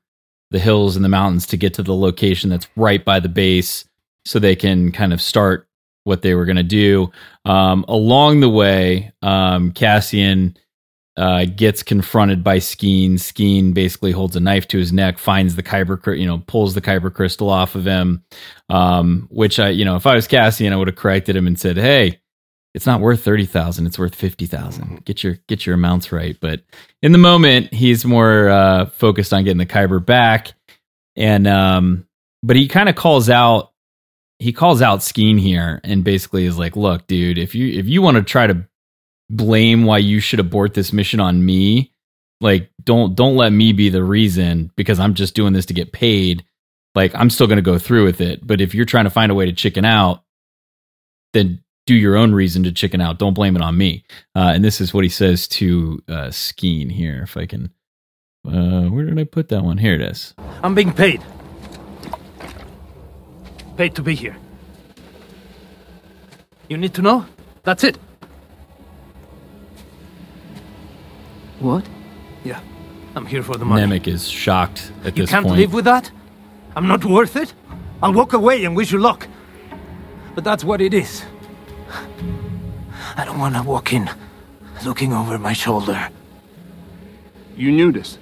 the 0.49 0.59
hills 0.59 0.95
and 0.95 1.05
the 1.05 1.09
mountains 1.09 1.47
to 1.47 1.57
get 1.57 1.73
to 1.75 1.83
the 1.83 1.95
location 1.95 2.49
that's 2.49 2.67
right 2.75 3.03
by 3.03 3.19
the 3.19 3.29
base 3.29 3.85
so 4.25 4.37
they 4.37 4.55
can 4.55 4.91
kind 4.91 5.13
of 5.13 5.21
start 5.21 5.67
what 6.03 6.21
they 6.21 6.35
were 6.35 6.45
going 6.45 6.57
to 6.57 6.63
do. 6.63 7.11
Um, 7.45 7.85
along 7.87 8.39
the 8.41 8.49
way, 8.49 9.11
um, 9.21 9.71
Cassian 9.71 10.57
uh, 11.15 11.45
gets 11.45 11.83
confronted 11.83 12.43
by 12.43 12.57
Skeen. 12.57 13.13
Skeen 13.13 13.73
basically 13.73 14.11
holds 14.11 14.35
a 14.35 14.39
knife 14.39 14.67
to 14.69 14.77
his 14.77 14.91
neck, 14.91 15.17
finds 15.17 15.55
the 15.55 15.63
kyber, 15.63 16.17
you 16.17 16.25
know, 16.25 16.39
pulls 16.47 16.73
the 16.73 16.81
kyber 16.81 17.13
crystal 17.13 17.49
off 17.49 17.75
of 17.75 17.85
him. 17.85 18.23
Um, 18.69 19.27
which 19.31 19.59
I, 19.59 19.69
you 19.69 19.85
know, 19.85 19.95
if 19.95 20.05
I 20.05 20.15
was 20.15 20.27
Cassian, 20.27 20.73
I 20.73 20.75
would 20.75 20.87
have 20.87 20.95
corrected 20.95 21.35
him 21.35 21.47
and 21.47 21.59
said, 21.59 21.77
"Hey, 21.77 22.21
it's 22.73 22.85
not 22.85 23.01
worth 23.01 23.23
thirty 23.23 23.45
thousand; 23.45 23.87
it's 23.87 23.99
worth 23.99 24.15
fifty 24.15 24.45
thousand. 24.45 25.03
Get 25.05 25.23
your 25.23 25.37
get 25.47 25.65
your 25.65 25.75
amounts 25.75 26.11
right." 26.11 26.37
But 26.39 26.61
in 27.01 27.11
the 27.11 27.17
moment, 27.17 27.73
he's 27.73 28.05
more 28.05 28.49
uh, 28.49 28.85
focused 28.87 29.33
on 29.33 29.43
getting 29.43 29.57
the 29.57 29.65
kyber 29.65 30.03
back, 30.03 30.53
and 31.15 31.47
um, 31.47 32.07
but 32.43 32.55
he 32.55 32.67
kind 32.67 32.89
of 32.89 32.95
calls 32.95 33.29
out. 33.29 33.71
He 34.39 34.53
calls 34.53 34.81
out 34.81 34.99
Skeen 34.99 35.39
here 35.39 35.81
and 35.83 36.03
basically 36.03 36.45
is 36.45 36.57
like, 36.57 36.75
"Look, 36.75 37.07
dude, 37.07 37.37
if 37.37 37.55
you 37.55 37.79
if 37.79 37.87
you 37.87 38.01
want 38.01 38.17
to 38.17 38.23
try 38.23 38.47
to 38.47 38.67
blame 39.31 39.85
why 39.85 39.97
you 39.97 40.19
should 40.19 40.39
abort 40.39 40.73
this 40.73 40.91
mission 40.91 41.21
on 41.21 41.43
me 41.43 41.91
like 42.41 42.69
don't 42.83 43.15
don't 43.15 43.37
let 43.37 43.51
me 43.51 43.71
be 43.71 43.89
the 43.89 44.03
reason 44.03 44.69
because 44.75 44.99
i'm 44.99 45.13
just 45.13 45.35
doing 45.35 45.53
this 45.53 45.67
to 45.67 45.73
get 45.73 45.93
paid 45.93 46.43
like 46.95 47.13
i'm 47.15 47.29
still 47.29 47.47
going 47.47 47.57
to 47.57 47.61
go 47.61 47.77
through 47.77 48.03
with 48.03 48.19
it 48.19 48.45
but 48.45 48.59
if 48.59 48.75
you're 48.75 48.83
trying 48.83 49.05
to 49.05 49.09
find 49.09 49.31
a 49.31 49.35
way 49.35 49.45
to 49.45 49.53
chicken 49.53 49.85
out 49.85 50.23
then 51.33 51.63
do 51.91 51.97
your 51.97 52.15
own 52.15 52.33
reason 52.33 52.63
to 52.63 52.71
chicken 52.71 53.01
out 53.01 53.19
don't 53.19 53.33
blame 53.33 53.55
it 53.55 53.61
on 53.61 53.77
me 53.77 54.03
uh, 54.35 54.51
and 54.55 54.63
this 54.63 54.79
is 54.79 54.93
what 54.93 55.03
he 55.03 55.09
says 55.09 55.47
to 55.47 56.01
uh, 56.07 56.29
skeen 56.29 56.91
here 56.91 57.21
if 57.23 57.35
i 57.35 57.45
can 57.45 57.71
uh, 58.47 58.83
where 58.85 59.05
did 59.05 59.19
i 59.19 59.23
put 59.23 59.49
that 59.49 59.63
one 59.63 59.77
here 59.77 59.93
it 59.93 60.01
is 60.01 60.33
I'm 60.63 60.75
being 60.75 60.93
paid. 60.93 61.21
paid 63.77 63.95
to 63.95 64.03
be 64.03 64.13
here. 64.13 64.35
You 66.69 66.77
need 66.77 66.93
to 66.93 67.01
know? 67.01 67.25
That's 67.63 67.83
it. 67.83 67.97
What? 71.59 71.85
Yeah, 72.43 72.59
I'm 73.15 73.25
here 73.25 73.43
for 73.43 73.57
the 73.57 73.65
money. 73.65 73.81
Nemik 73.81 74.07
is 74.07 74.27
shocked 74.27 74.91
at 75.03 75.17
You 75.17 75.23
this 75.23 75.31
can't 75.31 75.47
live 75.47 75.73
with 75.73 75.85
that? 75.85 76.11
I'm 76.75 76.87
not 76.87 77.03
worth 77.03 77.35
it? 77.35 77.53
I'll 78.03 78.13
walk 78.13 78.33
away 78.33 78.63
and 78.65 78.75
wish 78.75 78.91
you 78.91 78.99
luck. 78.99 79.27
But 80.35 80.43
that's 80.43 80.63
what 80.63 80.79
it 80.79 80.93
is. 80.93 81.23
I 83.17 83.25
don't 83.25 83.39
want 83.39 83.55
to 83.55 83.63
walk 83.63 83.93
in 83.93 84.09
looking 84.85 85.13
over 85.13 85.37
my 85.37 85.53
shoulder. 85.53 86.09
You 87.55 87.71
knew 87.71 87.91
this. 87.91 88.17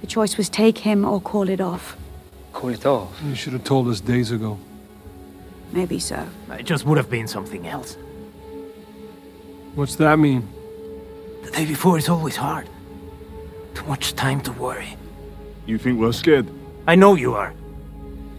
The 0.00 0.06
choice 0.06 0.36
was 0.36 0.48
take 0.48 0.78
him 0.78 1.04
or 1.04 1.20
call 1.20 1.48
it 1.48 1.60
off. 1.60 1.96
Call 2.52 2.70
it 2.70 2.86
off. 2.86 3.20
You 3.24 3.34
should 3.34 3.52
have 3.52 3.64
told 3.64 3.88
us 3.88 4.00
days 4.00 4.30
ago. 4.30 4.58
Maybe 5.72 5.98
so. 5.98 6.26
It 6.50 6.64
just 6.64 6.84
would 6.84 6.96
have 6.96 7.10
been 7.10 7.28
something 7.28 7.66
else. 7.66 7.96
What's 9.74 9.96
that 9.96 10.18
mean? 10.18 10.48
The 11.44 11.50
day 11.50 11.64
before 11.64 11.96
is 11.98 12.08
always 12.08 12.36
hard. 12.36 12.68
Too 13.74 13.84
much 13.84 14.14
time 14.14 14.40
to 14.42 14.52
worry. 14.52 14.96
You 15.66 15.78
think 15.78 16.00
we're 16.00 16.12
scared? 16.12 16.48
I 16.86 16.96
know 16.96 17.14
you 17.14 17.34
are. 17.34 17.54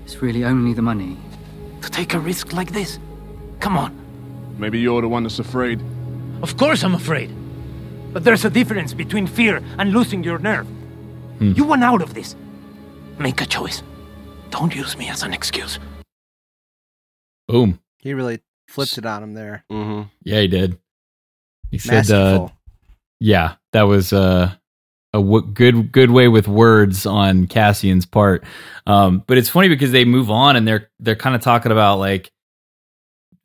It's 0.03 0.21
really 0.21 0.43
only 0.43 0.73
the 0.73 0.81
money. 0.81 1.17
To 1.81 1.89
take 1.89 2.13
a 2.13 2.19
risk 2.19 2.53
like 2.53 2.71
this? 2.71 2.99
Come 3.61 3.77
on. 3.77 3.95
Maybe 4.57 4.79
you're 4.79 5.01
the 5.01 5.07
one 5.07 5.23
that's 5.23 5.39
afraid. 5.39 5.81
Of 6.41 6.57
course 6.57 6.83
I'm 6.83 6.95
afraid. 6.95 7.29
But 8.11 8.23
there's 8.25 8.43
a 8.43 8.49
difference 8.49 8.93
between 8.93 9.25
fear 9.27 9.61
and 9.77 9.93
losing 9.93 10.23
your 10.23 10.39
nerve. 10.39 10.67
You 11.39 11.63
want 11.63 11.83
out 11.83 12.01
of 12.01 12.13
this. 12.13 12.35
Make 13.17 13.41
a 13.41 13.45
choice. 13.47 13.81
Don't 14.51 14.75
use 14.75 14.95
me 14.97 15.09
as 15.09 15.23
an 15.23 15.33
excuse. 15.33 15.79
Boom. 17.47 17.79
He 17.97 18.13
really 18.13 18.41
flipped 18.67 18.97
it 18.97 19.05
on 19.05 19.23
him 19.23 19.33
there. 19.33 19.63
Mm-hmm. 19.71 20.09
Yeah, 20.23 20.41
he 20.41 20.47
did. 20.47 20.77
He 21.71 21.77
said, 21.77 22.11
uh, 22.11 22.49
"Yeah, 23.19 23.55
that 23.73 23.83
was 23.83 24.13
uh, 24.13 24.53
a 25.13 25.17
w- 25.17 25.45
good 25.45 25.91
good 25.91 26.11
way 26.11 26.27
with 26.27 26.47
words 26.47 27.05
on 27.05 27.47
Cassian's 27.47 28.05
part." 28.05 28.43
Um, 28.85 29.23
but 29.25 29.37
it's 29.37 29.49
funny 29.49 29.69
because 29.69 29.91
they 29.91 30.05
move 30.05 30.29
on 30.29 30.55
and 30.55 30.67
they're 30.67 30.89
they're 30.99 31.15
kind 31.15 31.35
of 31.35 31.41
talking 31.41 31.71
about 31.71 31.97
like, 31.97 32.31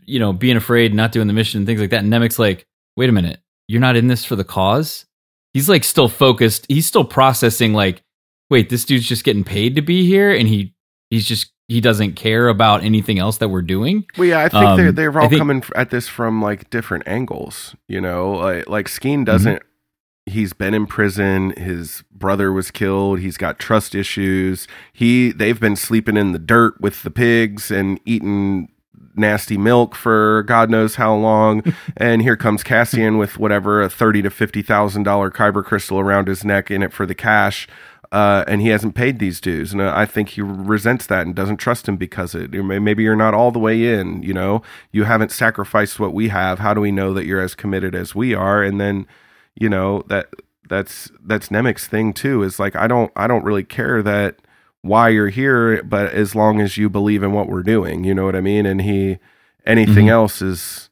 you 0.06 0.18
know, 0.18 0.32
being 0.32 0.56
afraid, 0.56 0.94
not 0.94 1.12
doing 1.12 1.26
the 1.26 1.32
mission, 1.32 1.58
and 1.58 1.66
things 1.66 1.80
like 1.80 1.90
that. 1.90 2.00
And 2.04 2.12
Nemik's 2.12 2.38
like, 2.38 2.66
"Wait 2.96 3.08
a 3.08 3.12
minute, 3.12 3.40
you're 3.68 3.80
not 3.80 3.96
in 3.96 4.06
this 4.08 4.24
for 4.24 4.36
the 4.36 4.44
cause." 4.44 5.04
He's 5.52 5.68
like 5.68 5.84
still 5.84 6.08
focused. 6.08 6.66
He's 6.68 6.86
still 6.86 7.04
processing. 7.04 7.72
Like, 7.72 8.02
wait, 8.50 8.68
this 8.70 8.84
dude's 8.84 9.06
just 9.06 9.24
getting 9.24 9.44
paid 9.44 9.74
to 9.76 9.82
be 9.82 10.06
here, 10.06 10.30
and 10.30 10.48
he 10.48 10.74
he's 11.10 11.26
just 11.26 11.50
he 11.68 11.80
doesn't 11.80 12.12
care 12.12 12.48
about 12.48 12.84
anything 12.84 13.18
else 13.18 13.38
that 13.38 13.48
we're 13.48 13.62
doing. 13.62 14.04
Well, 14.16 14.28
yeah, 14.28 14.40
I 14.44 14.48
think 14.48 14.76
they're 14.76 14.88
Um, 14.90 14.94
they're 14.94 15.18
all 15.20 15.28
think- 15.28 15.40
coming 15.40 15.64
at 15.74 15.90
this 15.90 16.08
from 16.08 16.40
like 16.42 16.70
different 16.70 17.08
angles. 17.08 17.74
You 17.88 18.00
know, 18.00 18.32
like, 18.32 18.68
like 18.68 18.86
Skeen 18.88 19.18
Mm-hmm. 19.18 19.24
doesn't. 19.24 19.62
He's 20.28 20.52
been 20.52 20.74
in 20.74 20.86
prison. 20.86 21.50
His 21.56 22.02
brother 22.10 22.50
was 22.52 22.72
killed. 22.72 23.20
He's 23.20 23.36
got 23.36 23.60
trust 23.60 23.94
issues. 23.94 24.66
He 24.92 25.30
they've 25.32 25.58
been 25.60 25.76
sleeping 25.76 26.16
in 26.16 26.32
the 26.32 26.38
dirt 26.40 26.80
with 26.80 27.02
the 27.04 27.10
pigs 27.10 27.70
and 27.70 28.00
eating 28.04 28.68
nasty 29.14 29.56
milk 29.56 29.94
for 29.94 30.42
God 30.44 30.70
knows 30.70 30.96
how 30.96 31.14
long. 31.14 31.62
and 31.96 32.22
here 32.22 32.36
comes 32.36 32.62
Cassian 32.62 33.18
with 33.18 33.38
whatever 33.38 33.82
a 33.82 33.90
thirty 33.90 34.22
to 34.22 34.30
fifty 34.30 34.62
thousand 34.62 35.04
dollar 35.04 35.30
kyber 35.30 35.64
crystal 35.64 35.98
around 35.98 36.28
his 36.28 36.44
neck 36.44 36.70
in 36.70 36.82
it 36.82 36.92
for 36.92 37.06
the 37.06 37.14
cash. 37.14 37.66
Uh, 38.12 38.44
and 38.46 38.60
he 38.60 38.68
hasn't 38.68 38.94
paid 38.94 39.18
these 39.18 39.40
dues, 39.40 39.72
and 39.72 39.82
uh, 39.82 39.92
I 39.94 40.06
think 40.06 40.30
he 40.30 40.40
resents 40.40 41.06
that 41.06 41.26
and 41.26 41.34
doesn't 41.34 41.56
trust 41.56 41.88
him 41.88 41.96
because 41.96 42.36
it. 42.36 42.52
Maybe 42.52 43.02
you're 43.02 43.16
not 43.16 43.34
all 43.34 43.50
the 43.50 43.58
way 43.58 43.98
in. 43.98 44.22
You 44.22 44.32
know, 44.32 44.62
you 44.92 45.04
haven't 45.04 45.32
sacrificed 45.32 45.98
what 45.98 46.14
we 46.14 46.28
have. 46.28 46.60
How 46.60 46.72
do 46.72 46.80
we 46.80 46.92
know 46.92 47.12
that 47.14 47.26
you're 47.26 47.40
as 47.40 47.56
committed 47.56 47.96
as 47.96 48.14
we 48.14 48.32
are? 48.32 48.62
And 48.62 48.80
then, 48.80 49.08
you 49.56 49.68
know 49.68 50.04
that 50.06 50.28
that's 50.68 51.10
that's 51.24 51.48
Nemik's 51.48 51.88
thing 51.88 52.12
too. 52.12 52.42
Is 52.42 52.58
like 52.58 52.76
I 52.76 52.86
don't 52.86 53.10
I 53.16 53.26
don't 53.26 53.44
really 53.44 53.64
care 53.64 54.02
that 54.02 54.36
why 54.86 55.08
you're 55.10 55.28
here, 55.28 55.82
but 55.82 56.12
as 56.12 56.34
long 56.34 56.60
as 56.60 56.76
you 56.76 56.88
believe 56.90 57.22
in 57.22 57.32
what 57.32 57.48
we're 57.48 57.62
doing, 57.62 58.04
you 58.04 58.14
know 58.14 58.24
what 58.24 58.36
I 58.36 58.40
mean. 58.40 58.66
And 58.66 58.82
he 58.82 59.18
anything 59.66 60.06
Mhm. 60.06 60.10
else 60.10 60.40
is. 60.42 60.90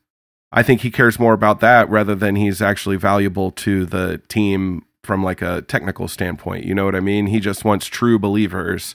I 0.53 0.63
think 0.63 0.83
he 0.83 0.91
cares 0.91 1.19
more 1.19 1.33
about 1.33 1.61
that 1.61 1.89
rather 1.91 2.15
than 2.15 2.37
he's 2.37 2.63
actually 2.63 2.97
valuable 2.97 3.51
to 3.53 3.85
the 3.87 4.21
team 4.29 4.85
from 5.03 5.23
like 5.25 5.43
a 5.43 5.63
technical 5.63 6.07
standpoint. 6.09 6.65
You 6.65 6.75
know 6.75 6.85
what 6.85 6.95
I 6.95 7.01
mean? 7.01 7.27
He 7.27 7.41
just 7.41 7.65
wants 7.65 7.87
true 7.87 8.19
believers, 8.19 8.95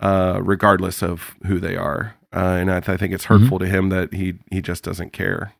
uh, 0.00 0.40
regardless 0.42 1.02
of 1.02 1.34
who 1.46 1.58
they 1.58 1.76
are. 1.76 2.14
Uh, 2.32 2.58
and 2.60 2.70
I, 2.70 2.78
I 2.78 2.96
think 2.96 3.12
it's 3.14 3.24
hurtful 3.24 3.58
to 3.60 3.66
him 3.66 3.88
that 3.90 4.12
he 4.12 4.34
he 4.50 4.60
just 4.60 4.82
doesn't 4.84 5.12
care 5.12 5.52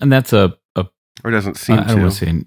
and 0.00 0.12
that's 0.12 0.32
a, 0.32 0.56
a 0.76 0.86
or 1.24 1.30
doesn't 1.30 1.56
seem 1.56 1.78
I, 1.78 1.84
I 1.84 1.94
to. 1.94 2.02
want 2.02 2.46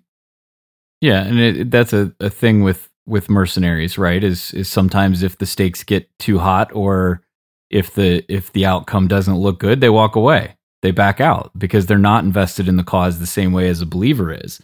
yeah 1.01 1.23
and 1.23 1.39
it, 1.39 1.71
that's 1.71 1.93
a, 1.93 2.13
a 2.19 2.29
thing 2.29 2.63
with 2.63 2.89
with 3.07 3.29
mercenaries 3.29 3.97
right 3.97 4.23
is 4.23 4.53
is 4.53 4.67
sometimes 4.67 5.23
if 5.23 5.37
the 5.37 5.45
stakes 5.45 5.83
get 5.83 6.07
too 6.19 6.37
hot 6.37 6.69
or 6.73 7.23
if 7.69 7.93
the 7.95 8.23
if 8.31 8.51
the 8.51 8.65
outcome 8.65 9.07
doesn't 9.07 9.37
look 9.37 9.59
good 9.59 9.81
they 9.81 9.89
walk 9.89 10.15
away. 10.15 10.53
They 10.83 10.91
back 10.91 11.19
out 11.19 11.51
because 11.57 11.87
they're 11.87 11.97
not 11.97 12.23
invested 12.23 12.67
in 12.67 12.77
the 12.77 12.83
cause 12.83 13.17
the 13.17 13.25
same 13.25 13.51
way 13.51 13.67
as 13.67 13.81
a 13.81 13.85
believer 13.85 14.31
is 14.31 14.61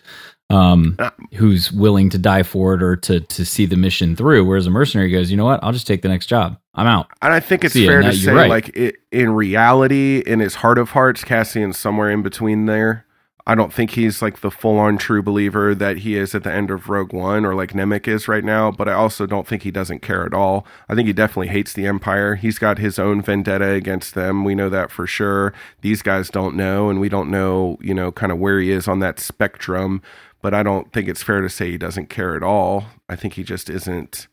um 0.52 0.96
who's 1.34 1.72
willing 1.72 2.10
to 2.10 2.20
die 2.20 2.44
for 2.44 2.76
it 2.76 2.84
or 2.84 2.96
to 2.98 3.22
to 3.22 3.46
see 3.46 3.66
the 3.66 3.78
mission 3.78 4.16
through. 4.16 4.46
Whereas 4.46 4.68
a 4.68 4.70
mercenary 4.70 5.10
goes 5.10 5.32
you 5.32 5.38
know 5.38 5.46
what? 5.46 5.64
I'll 5.64 5.72
just 5.72 5.88
take 5.88 6.04
the 6.04 6.10
next 6.10 6.28
job. 6.28 6.60
I'm 6.76 6.88
out. 6.88 7.08
And 7.22 7.34
I 7.34 7.40
think 7.40 7.64
it's 7.64 7.74
See 7.74 7.88
fair 7.88 8.02
to 8.02 8.14
say, 8.14 8.32
right. 8.32 8.50
like 8.50 8.78
i 8.78 8.94
in 9.12 9.32
reality, 9.32 10.24
in 10.26 10.40
his 10.40 10.56
heart 10.56 10.78
of 10.78 10.90
hearts, 10.90 11.24
Cassian's 11.24 11.78
somewhere 11.78 12.10
in 12.10 12.24
between 12.24 12.66
there. 12.66 13.06
I 13.46 13.56
don't 13.56 13.74
think 13.74 13.92
he's 13.92 14.22
like 14.22 14.40
the 14.40 14.50
full 14.50 14.80
on 14.80 14.98
true 14.98 15.22
believer 15.22 15.76
that 15.76 15.98
he 15.98 16.16
is 16.16 16.34
at 16.34 16.44
the 16.44 16.54
end 16.54 16.72
of 16.72 16.88
Rogue 16.88 17.12
One 17.12 17.44
or 17.44 17.54
like 17.54 17.74
Nemik 17.74 18.08
is 18.08 18.30
right 18.30 18.44
now, 18.44 18.72
but 18.72 18.88
I 18.88 18.94
also 18.94 19.26
don't 19.26 19.46
think 19.46 19.64
he 19.64 19.72
doesn't 19.72 20.02
care 20.02 20.26
at 20.26 20.34
all. 20.34 20.66
I 20.88 20.96
think 20.96 21.08
he 21.08 21.14
definitely 21.14 21.50
hates 21.50 21.74
the 21.74 21.86
Empire. 21.86 22.36
He's 22.36 22.58
got 22.58 22.78
his 22.78 22.98
own 22.98 23.22
vendetta 23.22 23.72
against 23.72 24.16
them. 24.16 24.46
We 24.46 24.56
know 24.56 24.70
that 24.70 24.92
for 24.92 25.06
sure. 25.06 25.54
These 25.82 26.02
guys 26.02 26.30
don't 26.30 26.56
know, 26.56 26.90
and 26.90 27.02
we 27.02 27.10
don't 27.10 27.30
know, 27.30 27.78
you 27.82 27.94
know, 27.94 28.14
kind 28.14 28.32
of 28.32 28.40
where 28.40 28.62
he 28.62 28.72
is 28.72 28.88
on 28.88 29.00
that 29.00 29.20
spectrum. 29.20 30.02
But 30.42 30.54
I 30.54 30.64
don't 30.64 30.94
think 30.94 31.10
it's 31.10 31.24
fair 31.24 31.42
to 31.42 31.50
say 31.50 31.72
he 31.72 31.78
doesn't 31.78 32.10
care 32.10 32.38
at 32.38 32.44
all. 32.44 32.86
I 33.10 33.18
think 33.18 33.34
he 33.34 33.44
just 33.44 33.70
isn't 33.70 34.28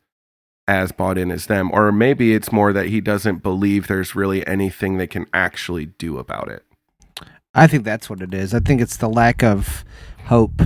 as 0.69 0.93
bought 0.93 1.19
in 1.19 1.33
as 1.33 1.47
them. 1.47 1.73
Or 1.73 1.91
maybe 1.91 2.33
it's 2.33 2.53
more 2.53 2.73
that 2.73 2.87
he 2.87 3.01
doesn't 3.01 3.43
believe 3.43 3.89
there's 3.89 4.15
really 4.15 4.47
anything 4.47 4.99
they 4.99 5.09
can 5.09 5.27
actually 5.35 5.87
do 5.87 6.19
about 6.19 6.49
it. 6.49 6.65
I 7.55 7.67
think 7.67 7.85
that's 7.85 8.09
what 8.09 8.23
it 8.23 8.33
is. 8.33 8.55
I 8.55 8.61
think 8.61 8.81
it's 8.81 8.97
the 8.97 9.09
lack 9.09 9.43
of 9.43 9.85
hope 10.27 10.63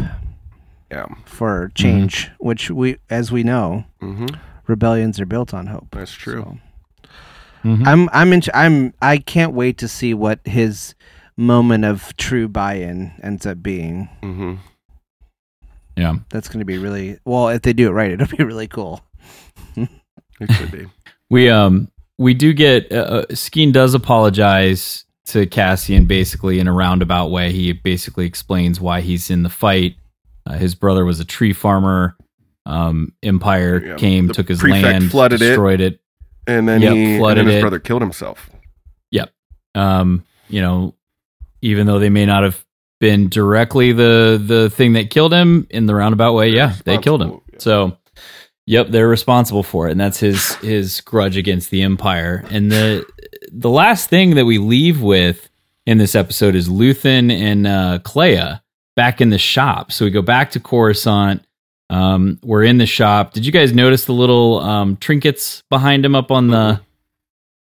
Yeah. 0.91 1.07
for 1.24 1.70
change, 1.74 2.30
which 2.39 2.70
we, 2.70 2.99
as 3.11 3.32
we 3.32 3.43
know, 3.43 3.85
hmm 4.01 4.26
rebellions 4.66 5.20
are 5.20 5.26
built 5.26 5.53
on 5.53 5.66
hope. 5.66 5.89
That's 5.91 6.12
true. 6.12 6.59
Mhm. 7.62 7.87
I'm 7.87 8.09
I'm 8.12 8.32
in, 8.32 8.43
I'm 8.53 8.95
I 9.03 9.18
can't 9.18 9.53
wait 9.55 9.78
to 9.78 9.89
see 9.89 10.12
what 10.14 10.41
his 10.45 10.95
moment 11.37 11.85
of 11.85 12.14
true 12.16 12.49
buy-in 12.49 13.12
ends 13.22 13.45
up 13.47 13.62
being. 13.62 14.09
hmm 14.22 14.55
yeah 15.97 16.16
That's 16.30 16.49
going 16.49 16.59
to 16.61 16.64
be 16.64 16.76
really 16.78 17.18
well. 17.24 17.49
If 17.49 17.62
they 17.62 17.72
do 17.72 17.89
it 17.89 17.93
right, 17.93 18.11
it'll 18.11 18.26
be 18.37 18.43
really 18.45 18.68
cool. 18.68 19.01
It 19.76 20.49
could 20.59 20.70
be. 20.72 20.87
We 21.30 21.49
um 21.49 21.89
we 22.18 22.35
do 22.35 22.53
get 22.53 22.93
uh, 22.93 22.97
uh, 22.97 23.24
Skeen 23.30 23.72
does 23.72 23.95
apologize 23.95 25.04
to 25.27 25.47
Cassian 25.47 26.05
basically 26.07 26.59
in 26.61 26.68
a 26.68 26.72
roundabout 26.72 27.29
way. 27.31 27.53
He 27.53 27.72
basically 27.72 28.27
explains 28.27 28.81
why 28.81 29.01
he's 29.01 29.31
in 29.31 29.43
the 29.43 29.49
fight. 29.51 29.97
Uh, 30.47 30.55
his 30.55 30.75
brother 30.75 31.05
was 31.05 31.20
a 31.20 31.25
tree 31.25 31.53
farmer. 31.53 32.16
Um, 32.66 33.12
Empire 33.22 33.85
Yeah, 33.85 33.97
came, 33.97 34.29
took 34.31 34.49
his 34.49 34.62
land, 34.62 35.11
flooded 35.11 35.41
it. 35.43 35.47
destroyed 35.49 35.81
it. 35.81 36.01
And 36.47 36.68
then 36.68 36.83
Yep, 36.83 36.93
he 36.95 37.05
and 37.14 37.18
flooded 37.20 37.39
then 37.39 37.47
his 37.47 37.57
it. 37.57 37.61
brother 37.61 37.79
killed 37.79 38.03
himself. 38.03 38.51
Yep. 39.11 39.31
Um, 39.75 40.25
you 40.49 40.61
know, 40.61 40.95
even 41.62 41.87
though 41.87 41.99
they 41.99 42.11
may 42.11 42.27
not 42.27 42.43
have 42.43 42.62
been 43.01 43.29
directly 43.29 43.93
the 43.93 44.43
the 44.43 44.70
thing 44.70 44.93
that 44.95 45.11
killed 45.11 45.33
him 45.33 45.66
in 45.70 45.87
the 45.87 45.95
roundabout 45.95 46.35
way, 46.35 46.51
yeah, 46.51 46.75
they 46.85 46.99
killed 46.99 47.22
him. 47.22 47.41
yeah. 47.53 47.59
So, 47.59 47.99
yep, 48.67 48.89
they're 48.89 49.09
responsible 49.09 49.62
for 49.62 49.89
it, 49.89 49.93
and 49.93 50.01
that's 50.01 50.19
his 50.19 50.55
his 50.57 51.01
grudge 51.01 51.37
against 51.37 51.71
the 51.71 51.83
Empire. 51.83 52.45
And 52.51 52.71
the 52.71 53.07
the 53.51 53.71
last 53.71 54.11
thing 54.11 54.35
that 54.35 54.45
we 54.45 54.59
leave 54.59 55.01
with 55.01 55.49
in 55.87 55.99
this 55.99 56.15
episode 56.15 56.55
is 56.55 56.69
Luthen 56.69 57.31
and 57.31 57.67
uh, 57.67 57.99
Kleya 58.03 58.61
back 58.97 59.21
in 59.21 59.31
the 59.31 59.39
shop. 59.39 59.93
So 59.93 60.05
we 60.05 60.11
go 60.11 60.23
back 60.23 60.51
to 60.53 60.61
Coruscant. 60.61 61.45
Um, 61.91 62.39
we're 62.43 62.65
in 62.65 62.79
the 62.79 62.87
shop. 62.87 63.33
Did 63.33 63.45
you 63.45 63.53
guys 63.53 63.75
notice 63.75 64.07
the 64.07 64.12
little 64.12 64.61
um, 64.61 64.97
trinkets 64.97 65.62
behind 65.69 66.05
him 66.05 66.15
up 66.15 66.31
on 66.31 66.49
the 66.49 66.81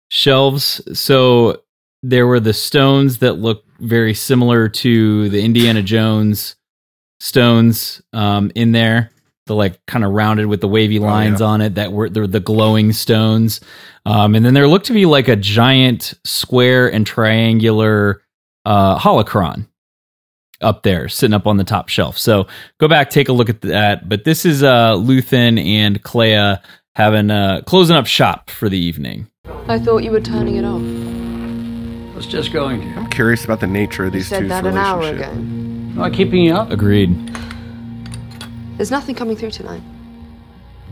shelves? 0.09 0.81
So 0.97 1.61
there 2.01 2.25
were 2.25 2.39
the 2.39 2.53
stones 2.53 3.19
that 3.19 3.33
look 3.33 3.65
very 3.79 4.13
similar 4.13 4.69
to 4.69 5.29
the 5.29 5.43
Indiana 5.43 5.81
Jones 5.81 6.55
stones 7.19 8.01
um, 8.13 8.51
in 8.55 8.71
there. 8.71 9.11
The 9.47 9.53
like 9.53 9.85
kind 9.85 10.03
of 10.03 10.11
rounded 10.11 10.47
with 10.47 10.61
the 10.61 10.67
wavy 10.67 10.97
lines 10.97 11.39
on 11.39 11.61
it 11.61 11.75
that 11.75 11.91
were 11.91 12.09
the, 12.09 12.25
the 12.25 12.39
glowing 12.39 12.91
stones. 12.93 13.61
Um, 14.05 14.33
and 14.33 14.43
then 14.43 14.55
there 14.55 14.67
looked 14.67 14.87
to 14.87 14.93
be 14.93 15.05
like 15.05 15.27
a 15.27 15.35
giant 15.35 16.15
square 16.23 16.91
and 16.91 17.05
triangular 17.05 18.23
uh, 18.65 18.97
holocron 18.97 19.67
up 20.61 20.81
there, 20.81 21.07
sitting 21.09 21.35
up 21.35 21.45
on 21.45 21.57
the 21.57 21.63
top 21.63 21.89
shelf. 21.89 22.17
So 22.17 22.47
go 22.79 22.87
back, 22.87 23.11
take 23.11 23.29
a 23.29 23.33
look 23.33 23.49
at 23.49 23.61
that. 23.61 24.09
But 24.09 24.23
this 24.23 24.45
is 24.45 24.63
uh, 24.63 24.93
Luthen 24.95 25.63
and 25.63 26.01
Kleya 26.01 26.59
having 26.95 27.29
uh, 27.29 27.61
closing 27.67 27.95
up 27.95 28.07
shop 28.07 28.49
for 28.49 28.67
the 28.67 28.79
evening. 28.79 29.29
I 29.67 29.77
thought 29.77 29.97
you 29.99 30.09
were 30.09 30.21
turning 30.21 30.55
it 30.55 30.65
off. 30.65 30.81
I 30.81 32.15
was 32.15 32.25
just 32.25 32.51
going 32.51 32.81
to. 32.81 32.87
I'm 32.99 33.09
curious 33.11 33.45
about 33.45 33.59
the 33.59 33.67
nature 33.67 34.05
of 34.05 34.13
You 34.15 34.21
these 34.21 34.27
said 34.27 34.39
two's 34.39 34.49
that 34.49 34.65
an 34.65 34.75
hour 34.75 34.99
relationship. 35.01 35.31
ago. 35.33 35.39
Am 35.41 36.01
I 36.01 36.09
keeping 36.09 36.41
you 36.43 36.55
up? 36.55 36.71
Agreed. 36.71 37.09
There's 38.77 38.91
nothing 38.91 39.15
coming 39.15 39.37
through 39.37 39.51
tonight. 39.51 39.81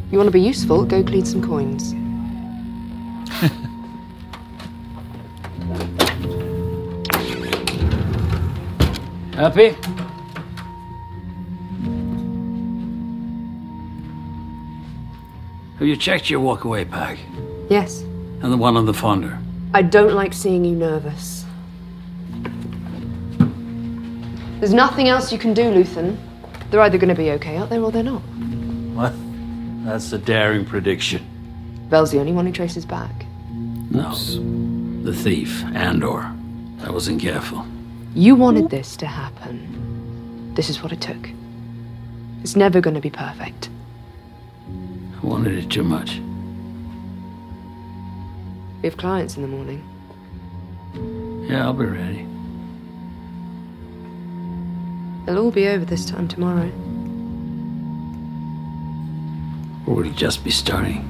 You 0.09 0.17
want 0.17 0.27
to 0.27 0.31
be 0.31 0.39
useful? 0.39 0.86
Go 0.86 1.03
clean 1.03 1.25
some 1.25 1.43
coins. 1.43 1.91
Happy? 9.34 9.75
Have 15.79 15.88
you 15.88 15.97
checked 15.97 16.29
your 16.29 16.39
walkaway 16.39 16.89
bag? 16.89 17.19
Yes. 17.69 18.03
And 18.41 18.53
the 18.53 18.57
one 18.57 18.77
on 18.77 18.86
the 18.86 18.93
Fondor? 18.93 19.41
I 19.73 19.81
don't 19.81 20.13
like 20.13 20.31
seeing 20.31 20.63
you 20.63 20.75
nervous. 20.75 21.45
There's 24.59 24.73
nothing 24.73 25.09
else 25.09 25.34
you 25.34 25.38
can 25.38 25.53
do, 25.53 25.63
Luthen. 25.63 26.17
They're 26.74 26.82
either 26.82 26.97
going 26.97 27.09
to 27.09 27.15
be 27.15 27.30
okay 27.34 27.57
out 27.57 27.69
there 27.69 27.80
or 27.84 27.91
they're 27.91 28.01
not. 28.01 28.24
What? 28.95 29.13
That's 29.86 30.11
a 30.11 30.17
daring 30.17 30.65
prediction. 30.65 31.24
Vel's 31.89 32.09
the 32.09 32.17
only 32.17 32.32
one 32.32 32.47
who 32.47 32.51
traces 32.51 32.84
back. 32.84 33.28
No. 33.91 34.15
The 35.03 35.13
thief, 35.13 35.63
Andor. 35.76 36.34
I 36.82 36.89
wasn't 36.89 37.21
careful. 37.21 37.63
You 38.15 38.34
wanted 38.34 38.71
this 38.71 38.97
to 38.97 39.05
happen. 39.05 40.55
This 40.55 40.71
is 40.71 40.82
what 40.82 40.91
it 40.91 40.99
took. 40.99 41.30
It's 42.41 42.55
never 42.55 42.82
going 42.82 42.95
to 42.95 43.01
be 43.01 43.11
perfect. 43.11 43.69
I 45.21 45.24
wanted 45.28 45.53
it 45.63 45.69
too 45.69 45.84
much. 45.84 46.19
We 48.82 48.89
have 48.89 48.97
clients 48.97 49.36
in 49.36 49.43
the 49.43 49.47
morning. 49.47 49.84
Yeah, 51.47 51.65
I'll 51.65 51.74
be 51.74 51.86
ready. 51.86 52.32
They'll 55.26 55.39
all 55.39 55.51
be 55.51 55.67
over 55.67 55.86
this 55.86 56.05
time 56.05 56.28
tomorrow. 56.28 56.69
Or 59.88 59.95
we'll 59.95 60.13
just 60.13 60.43
be 60.43 60.51
starting. 60.51 61.09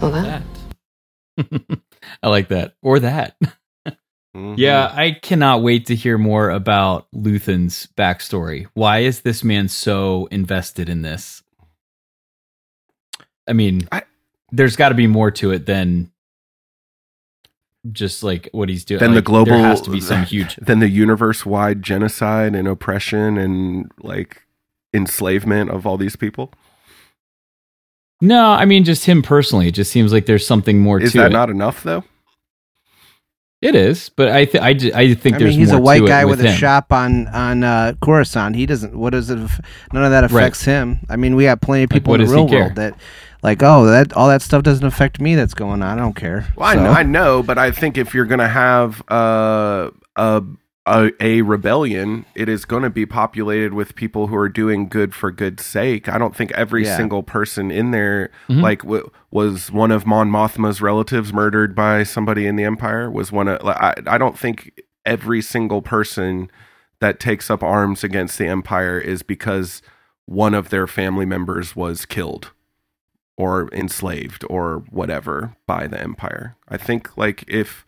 Or 0.00 0.10
that. 0.10 0.42
I 2.22 2.28
like 2.28 2.48
that. 2.48 2.74
Or 2.82 3.00
that. 3.00 3.36
Mm-hmm. 4.36 4.54
Yeah, 4.58 4.92
I 4.94 5.12
cannot 5.12 5.62
wait 5.62 5.86
to 5.86 5.96
hear 5.96 6.18
more 6.18 6.50
about 6.50 7.08
Luthen's 7.12 7.88
backstory. 7.96 8.68
Why 8.74 8.98
is 8.98 9.22
this 9.22 9.42
man 9.42 9.68
so 9.68 10.28
invested 10.30 10.88
in 10.88 11.02
this? 11.02 11.42
I 13.48 13.54
mean, 13.54 13.88
there's 14.52 14.76
got 14.76 14.90
to 14.90 14.94
be 14.94 15.06
more 15.06 15.30
to 15.32 15.50
it 15.50 15.66
than 15.66 16.12
just 17.92 18.22
like 18.22 18.48
what 18.52 18.68
he's 18.68 18.84
doing. 18.84 19.00
Then 19.00 19.14
the 19.14 19.22
global 19.22 19.52
there 19.52 19.62
has 19.62 19.80
to 19.82 19.90
be 19.90 20.00
some 20.00 20.24
huge. 20.26 20.56
then 20.56 20.80
the 20.80 20.88
universe 20.88 21.46
wide 21.46 21.82
genocide 21.82 22.54
and 22.54 22.66
oppression 22.68 23.38
and 23.38 23.90
like 24.00 24.42
enslavement 24.92 25.70
of 25.70 25.86
all 25.86 25.96
these 25.96 26.16
people. 26.16 26.52
No, 28.20 28.50
I 28.50 28.64
mean 28.64 28.84
just 28.84 29.04
him 29.06 29.22
personally. 29.22 29.68
It 29.68 29.74
just 29.74 29.92
seems 29.92 30.12
like 30.12 30.26
there's 30.26 30.46
something 30.46 30.80
more 30.80 31.00
Is 31.00 31.12
to 31.12 31.18
that 31.18 31.30
it. 31.30 31.32
not 31.32 31.50
enough 31.50 31.82
though? 31.84 32.04
It 33.60 33.74
is, 33.74 34.08
but 34.10 34.28
I 34.28 34.44
th- 34.44 34.62
I, 34.62 35.00
I 35.00 35.14
think 35.14 35.34
I 35.36 35.38
there's 35.40 35.50
mean, 35.50 35.58
he's 35.58 35.70
more 35.70 35.78
a 35.78 35.82
white 35.82 36.00
to 36.02 36.06
guy 36.06 36.24
with, 36.24 36.40
a 36.44 36.52
shop 36.52 36.92
on 36.92 37.26
on 37.28 37.64
uh, 37.64 37.94
Coruscant. 38.00 38.54
He 38.54 38.66
doesn't. 38.66 38.96
What 38.96 39.10
does 39.10 39.30
it? 39.30 39.36
None 39.92 40.04
of 40.04 40.10
that 40.12 40.20
Right. 40.22 40.30
affects 40.30 40.64
him. 40.64 41.00
I 41.08 41.16
mean, 41.16 41.34
we 41.34 41.42
got 41.44 41.60
plenty 41.60 41.82
of 41.82 41.90
people 41.90 42.12
what 42.12 42.20
in 42.20 42.26
the 42.28 42.32
real 42.32 42.46
world 42.46 42.76
that, 42.76 42.94
like, 43.42 43.62
oh, 43.62 43.86
that 43.86 44.12
all 44.14 44.28
that 44.28 44.42
stuff 44.42 44.62
doesn't 44.62 44.84
affect 44.86 45.20
me. 45.20 45.34
That's 45.34 45.54
going 45.54 45.82
on. 45.82 45.98
I 45.98 46.00
don't 46.00 46.14
care. 46.16 46.48
Well, 46.56 46.68
I, 46.68 46.74
know, 46.74 46.90
I 46.90 47.02
know, 47.02 47.42
but 47.42 47.58
I 47.58 47.70
think 47.70 47.96
if 47.98 48.14
you're 48.14 48.24
going 48.26 48.40
to 48.40 48.48
have 48.48 49.02
uh, 49.10 49.90
a, 50.16 50.42
a 50.86 51.10
a 51.20 51.42
rebellion, 51.42 52.24
it 52.34 52.48
is 52.48 52.64
going 52.64 52.82
to 52.82 52.90
be 52.90 53.06
populated 53.06 53.74
with 53.74 53.94
people 53.94 54.26
who 54.28 54.36
are 54.36 54.48
doing 54.48 54.88
good 54.88 55.14
for 55.14 55.30
good's 55.30 55.64
sake. 55.64 56.08
I 56.08 56.18
don't 56.18 56.34
think 56.34 56.50
every 56.52 56.84
Yeah. 56.84 56.96
single 56.96 57.22
person 57.22 57.70
in 57.70 57.90
there, 57.90 58.30
Mhm. 58.48 58.62
like, 58.62 58.82
w- 58.82 59.10
was 59.30 59.70
one 59.70 59.90
of 59.90 60.06
Mon 60.06 60.30
Mothma's 60.30 60.80
relatives 60.80 61.32
murdered 61.32 61.74
by 61.74 62.02
somebody 62.04 62.46
in 62.46 62.56
the 62.56 62.64
Empire. 62.64 63.10
Was 63.10 63.30
one 63.30 63.48
of 63.48 63.62
like, 63.62 63.76
I, 63.80 63.94
I 64.06 64.18
don't 64.18 64.38
think 64.38 64.72
every 65.06 65.42
single 65.42 65.82
person 65.82 66.50
that 67.00 67.20
takes 67.20 67.50
up 67.50 67.62
arms 67.62 68.02
against 68.02 68.38
the 68.38 68.46
Empire 68.46 68.98
is 68.98 69.22
because 69.22 69.80
one 70.26 70.52
of 70.54 70.70
their 70.70 70.86
family 70.86 71.24
members 71.24 71.76
was 71.76 72.04
killed 72.04 72.50
or 73.38 73.68
enslaved 73.72 74.44
or 74.50 74.82
whatever 74.90 75.56
by 75.66 75.86
the 75.86 75.98
empire. 75.98 76.56
I 76.68 76.76
think 76.76 77.16
like 77.16 77.44
if 77.46 77.86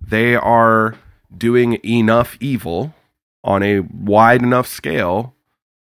they 0.00 0.34
are 0.34 0.96
doing 1.36 1.78
enough 1.84 2.36
evil 2.40 2.94
on 3.44 3.62
a 3.62 3.80
wide 3.80 4.42
enough 4.42 4.66
scale, 4.66 5.34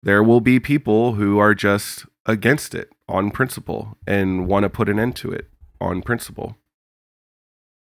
there 0.02 0.24
will 0.24 0.40
be 0.40 0.60
people 0.60 1.14
who 1.14 1.38
are 1.38 1.54
just 1.54 2.06
against 2.26 2.74
it 2.74 2.90
on 3.10 3.32
principle 3.32 3.98
and 4.08 4.48
want 4.48 4.64
to 4.64 4.70
put 4.70 4.88
an 4.88 4.98
end 4.98 5.16
to 5.18 5.32
it 5.32 5.50
on 5.82 6.02
principle. 6.02 6.56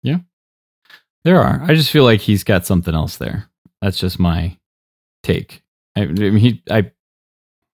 Yeah, 0.02 0.20
there 1.24 1.40
are. 1.40 1.62
I 1.64 1.76
just 1.76 1.92
feel 1.92 2.04
like 2.04 2.20
he's 2.20 2.44
got 2.44 2.66
something 2.66 2.94
else 2.94 3.16
there. 3.16 3.48
That's 3.82 3.98
just 3.98 4.20
my 4.20 4.58
take. 5.24 5.64
I, 5.96 6.02
I 6.02 6.06
mean, 6.08 6.38
he, 6.38 6.64
I, 6.70 6.92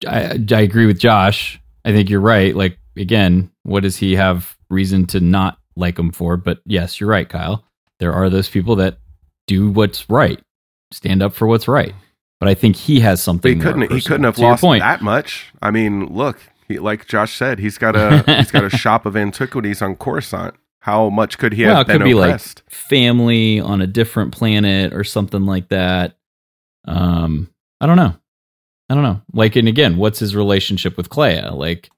I, 0.07 0.39
I 0.51 0.59
agree 0.61 0.85
with 0.85 0.99
Josh. 0.99 1.59
I 1.83 1.91
think 1.91 2.09
you're 2.09 2.19
right. 2.19 2.55
Like 2.55 2.77
again, 2.99 3.51
what 3.63 3.83
does 3.83 3.97
he 3.97 4.15
have 4.15 4.57
reason 4.69 5.05
to 5.07 5.19
not 5.19 5.57
like 5.75 5.97
him 5.97 6.11
for? 6.11 6.37
But 6.37 6.59
yes, 6.65 6.99
you're 6.99 7.09
right, 7.09 7.27
Kyle. 7.27 7.65
There 7.99 8.13
are 8.13 8.29
those 8.29 8.49
people 8.49 8.75
that 8.77 8.99
do 9.47 9.69
what's 9.71 10.09
right, 10.09 10.39
stand 10.91 11.23
up 11.23 11.33
for 11.33 11.47
what's 11.47 11.67
right. 11.67 11.93
But 12.39 12.47
I 12.49 12.53
think 12.53 12.75
he 12.77 12.99
has 13.01 13.19
But 13.19 13.23
something. 13.23 13.57
he 13.57 13.61
couldn't 13.61 13.91
he 13.91 14.01
couldn't 14.01 14.23
have 14.23 14.35
To 14.35 14.41
lost 14.41 14.61
point. 14.61 14.81
that 14.81 15.01
much. 15.01 15.47
I 15.61 15.71
mean, 15.71 16.05
look, 16.07 16.39
he, 16.67 16.79
like 16.79 17.05
Josh 17.07 17.35
said, 17.35 17.59
he's 17.59 17.77
got 17.77 17.95
a 17.95 18.23
he's 18.37 18.51
got 18.51 18.63
a 18.63 18.69
shop 18.69 19.05
of 19.05 19.17
antiquities 19.17 19.81
on 19.81 19.95
Coruscant. 19.97 20.55
How 20.81 21.09
much 21.09 21.37
could 21.37 21.51
he 21.53 21.65
well, 21.65 21.75
have 21.77 21.89
it 21.89 21.91
could 21.91 21.99
been 21.99 22.07
be 22.07 22.17
oppressed? 22.17 22.61
like 22.65 22.71
family 22.71 23.59
on 23.59 23.81
a 23.81 23.87
different 23.87 24.31
planet 24.33 24.93
or 24.93 25.03
something 25.03 25.45
like 25.45 25.67
that. 25.69 26.15
Um, 26.85 27.49
I 27.81 27.85
don't 27.85 27.97
know. 27.97 28.15
I 28.89 28.93
don't 28.95 29.03
know. 29.03 29.21
Like, 29.33 29.55
and 29.57 29.67
again, 29.67 29.97
what's 29.97 30.19
his 30.19 30.35
relationship 30.35 30.95
with 30.97 31.09
Kleya? 31.09 31.53
Like, 31.53 31.89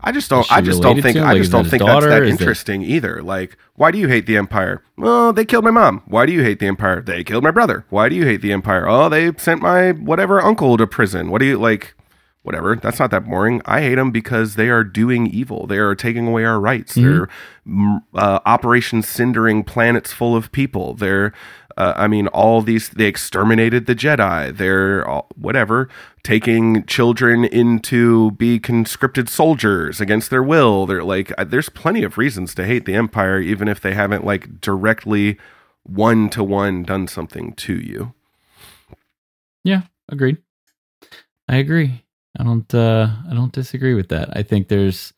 I 0.00 0.12
just 0.12 0.30
don't. 0.30 0.50
I 0.50 0.60
just 0.60 0.82
don't 0.82 1.00
think. 1.00 1.18
I 1.18 1.34
just 1.34 1.46
is 1.46 1.50
don't 1.50 1.64
think 1.68 1.82
that's 1.82 1.92
daughter? 1.92 2.08
that 2.08 2.22
Is 2.22 2.34
it- 2.34 2.40
interesting 2.40 2.82
either. 2.82 3.22
Like, 3.22 3.56
why 3.74 3.90
do 3.90 3.98
you 3.98 4.08
hate 4.08 4.26
the 4.26 4.36
Empire? 4.36 4.82
Well, 4.96 5.32
they 5.32 5.44
killed 5.44 5.64
my 5.64 5.70
mom. 5.70 6.02
Why 6.06 6.26
do 6.26 6.32
you 6.32 6.42
hate 6.42 6.58
the 6.58 6.66
Empire? 6.66 7.00
They 7.02 7.24
killed 7.24 7.44
my 7.44 7.50
brother. 7.50 7.84
Why 7.90 8.08
do 8.08 8.16
you 8.16 8.24
hate 8.24 8.40
the 8.42 8.52
Empire? 8.52 8.88
Oh, 8.88 9.08
they 9.08 9.32
sent 9.36 9.62
my 9.62 9.92
whatever 9.92 10.40
uncle 10.40 10.76
to 10.76 10.86
prison. 10.86 11.30
What 11.30 11.40
do 11.40 11.46
you 11.46 11.58
like? 11.58 11.94
Whatever. 12.42 12.74
That's 12.76 12.98
not 12.98 13.10
that 13.10 13.26
boring. 13.26 13.60
I 13.66 13.82
hate 13.82 13.96
them 13.96 14.10
because 14.10 14.54
they 14.54 14.70
are 14.70 14.82
doing 14.82 15.26
evil. 15.26 15.66
They 15.66 15.76
are 15.76 15.94
taking 15.94 16.26
away 16.26 16.44
our 16.46 16.58
rights. 16.58 16.96
Mm-hmm. 16.96 17.08
They're 17.08 17.28
mm, 17.68 18.02
uh, 18.14 18.40
Operation 18.46 19.02
Cindering 19.02 19.66
planets 19.66 20.12
full 20.14 20.34
of 20.34 20.50
people. 20.50 20.94
They're 20.94 21.34
uh, 21.80 21.94
I 21.96 22.08
mean, 22.08 22.26
all 22.28 22.60
these, 22.60 22.90
they 22.90 23.06
exterminated 23.06 23.86
the 23.86 23.94
Jedi. 23.94 24.54
They're 24.54 25.08
all, 25.08 25.28
whatever, 25.34 25.88
taking 26.22 26.84
children 26.84 27.46
into 27.46 28.32
be 28.32 28.58
conscripted 28.58 29.30
soldiers 29.30 29.98
against 29.98 30.28
their 30.28 30.42
will. 30.42 30.84
They're 30.84 31.02
like, 31.02 31.32
uh, 31.38 31.44
there's 31.44 31.70
plenty 31.70 32.02
of 32.02 32.18
reasons 32.18 32.54
to 32.56 32.66
hate 32.66 32.84
the 32.84 32.94
Empire, 32.94 33.40
even 33.40 33.66
if 33.66 33.80
they 33.80 33.94
haven't 33.94 34.26
like 34.26 34.60
directly 34.60 35.38
one 35.84 36.28
to 36.30 36.44
one 36.44 36.82
done 36.82 37.08
something 37.08 37.54
to 37.54 37.74
you. 37.74 38.12
yeah, 39.64 39.84
agreed. 40.10 40.36
I 41.48 41.56
agree. 41.56 42.04
I 42.38 42.44
don't. 42.44 42.74
uh 42.74 43.08
I 43.28 43.32
don't 43.32 43.52
disagree 43.52 43.94
with 43.94 44.10
that. 44.10 44.36
I 44.36 44.42
think 44.42 44.68
there's 44.68 45.14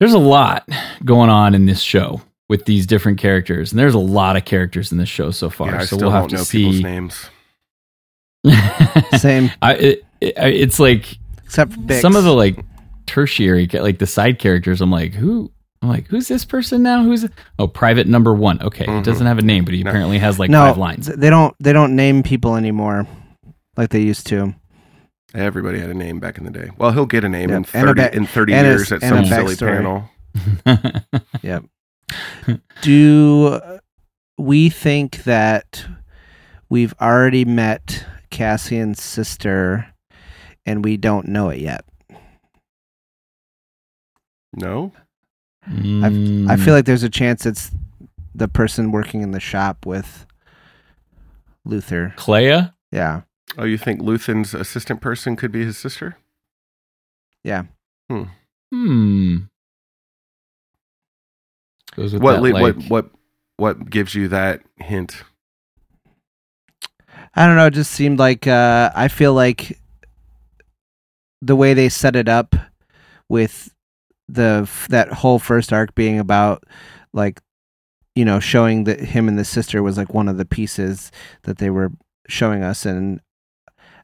there's 0.00 0.12
a 0.12 0.18
lot 0.18 0.68
going 1.04 1.30
on 1.30 1.54
in 1.54 1.66
this 1.66 1.80
show 1.80 2.20
with 2.48 2.64
these 2.66 2.86
different 2.86 3.18
characters, 3.18 3.72
and 3.72 3.78
there's 3.78 3.94
a 3.94 3.98
lot 3.98 4.36
of 4.36 4.44
characters 4.44 4.92
in 4.92 4.98
this 4.98 5.08
show 5.08 5.30
so 5.30 5.50
far. 5.50 5.70
Yeah, 5.70 5.76
I 5.76 5.80
so 5.80 5.96
still 5.96 6.08
we'll 6.08 6.10
have 6.10 6.22
don't 6.22 6.30
to 6.30 6.36
know 6.36 6.42
see. 6.42 6.58
people's 6.64 6.82
names. 6.82 7.30
Same. 9.18 9.50
I, 9.62 9.74
it, 9.74 10.04
it, 10.20 10.34
it's 10.36 10.78
like 10.78 11.18
Except 11.44 11.72
for 11.72 11.94
some 12.00 12.16
of 12.16 12.24
the 12.24 12.34
like 12.34 12.58
tertiary, 13.06 13.66
like 13.72 13.98
the 13.98 14.06
side 14.06 14.38
characters. 14.38 14.80
I'm 14.80 14.90
like, 14.90 15.14
who? 15.14 15.50
I'm 15.82 15.88
like, 15.88 16.06
who's 16.06 16.28
this 16.28 16.44
person 16.44 16.82
now? 16.82 17.02
Who's 17.02 17.26
oh, 17.58 17.68
Private 17.68 18.06
Number 18.06 18.34
One? 18.34 18.60
Okay, 18.62 18.84
he 18.84 18.90
mm-hmm. 18.90 19.02
doesn't 19.02 19.26
have 19.26 19.38
a 19.38 19.42
name, 19.42 19.64
but 19.64 19.74
he 19.74 19.82
apparently 19.82 20.18
has 20.18 20.38
like 20.38 20.50
no, 20.50 20.60
five 20.60 20.78
lines. 20.78 21.06
They 21.06 21.30
don't. 21.30 21.54
They 21.60 21.72
don't 21.72 21.96
name 21.96 22.22
people 22.22 22.56
anymore 22.56 23.06
like 23.76 23.90
they 23.90 24.00
used 24.00 24.26
to. 24.28 24.54
Everybody 25.34 25.80
had 25.80 25.90
a 25.90 25.94
name 25.94 26.20
back 26.20 26.38
in 26.38 26.44
the 26.44 26.50
day. 26.50 26.70
Well, 26.78 26.92
he'll 26.92 27.06
get 27.06 27.24
a 27.24 27.28
name 27.28 27.50
Yep. 27.50 27.56
in 27.56 27.64
thirty 27.64 28.00
ba- 28.02 28.14
in 28.14 28.26
thirty 28.26 28.52
and 28.52 28.66
a- 28.66 28.70
years 28.70 28.92
at 28.92 29.00
some 29.00 29.24
silly 29.26 29.54
backstory. 29.54 29.76
panel. 29.76 30.10
Yep. 31.42 31.64
Do 32.82 33.60
we 34.38 34.68
think 34.68 35.24
that 35.24 35.86
we've 36.68 36.94
already 37.00 37.44
met 37.44 38.04
Cassian's 38.30 39.02
sister 39.02 39.86
and 40.66 40.84
we 40.84 40.96
don't 40.96 41.28
know 41.28 41.50
it 41.50 41.60
yet? 41.60 41.84
No. 44.56 44.92
Mm. 45.68 46.48
I 46.50 46.56
feel 46.56 46.74
like 46.74 46.84
there's 46.84 47.02
a 47.02 47.10
chance 47.10 47.46
it's 47.46 47.70
the 48.34 48.48
person 48.48 48.92
working 48.92 49.22
in 49.22 49.30
the 49.30 49.40
shop 49.40 49.86
with 49.86 50.26
Luthen. 51.66 52.14
Kleya. 52.16 52.74
Yeah. 52.90 53.22
Oh, 53.56 53.64
you 53.64 53.78
think 53.78 54.00
Luthen's 54.00 54.52
assistant 54.52 55.00
person 55.00 55.36
could 55.36 55.52
be 55.52 55.64
his 55.64 55.78
sister? 55.78 56.18
Yeah. 57.42 57.64
Hmm. 58.10 58.24
Hmm. 58.72 59.36
Goes 61.96 62.12
with 62.12 62.22
What, 62.22 62.34
that, 62.34 62.42
li- 62.42 62.52
like, 62.52 62.76
what 62.76 62.90
what 62.90 63.10
what 63.56 63.90
gives 63.90 64.14
you 64.14 64.28
that 64.28 64.62
hint? 64.76 65.22
I 67.34 67.46
don't 67.46 67.56
know. 67.56 67.66
It 67.66 67.74
just 67.74 67.92
seemed 67.92 68.18
like 68.18 68.46
uh, 68.46 68.90
I 68.94 69.08
feel 69.08 69.34
like 69.34 69.78
the 71.42 71.56
way 71.56 71.74
they 71.74 71.88
set 71.88 72.16
it 72.16 72.28
up 72.28 72.54
with 73.28 73.72
the 74.28 74.68
that 74.88 75.12
whole 75.12 75.38
first 75.38 75.72
arc 75.72 75.94
being 75.94 76.18
about 76.18 76.64
like 77.12 77.40
you 78.14 78.24
know 78.24 78.40
showing 78.40 78.84
that 78.84 79.00
him 79.00 79.28
and 79.28 79.38
the 79.38 79.44
sister 79.44 79.82
was 79.82 79.98
like 79.98 80.14
one 80.14 80.28
of 80.28 80.38
the 80.38 80.44
pieces 80.46 81.12
that 81.42 81.58
they 81.58 81.70
were 81.70 81.92
showing 82.28 82.62
us 82.62 82.86
and 82.86 83.20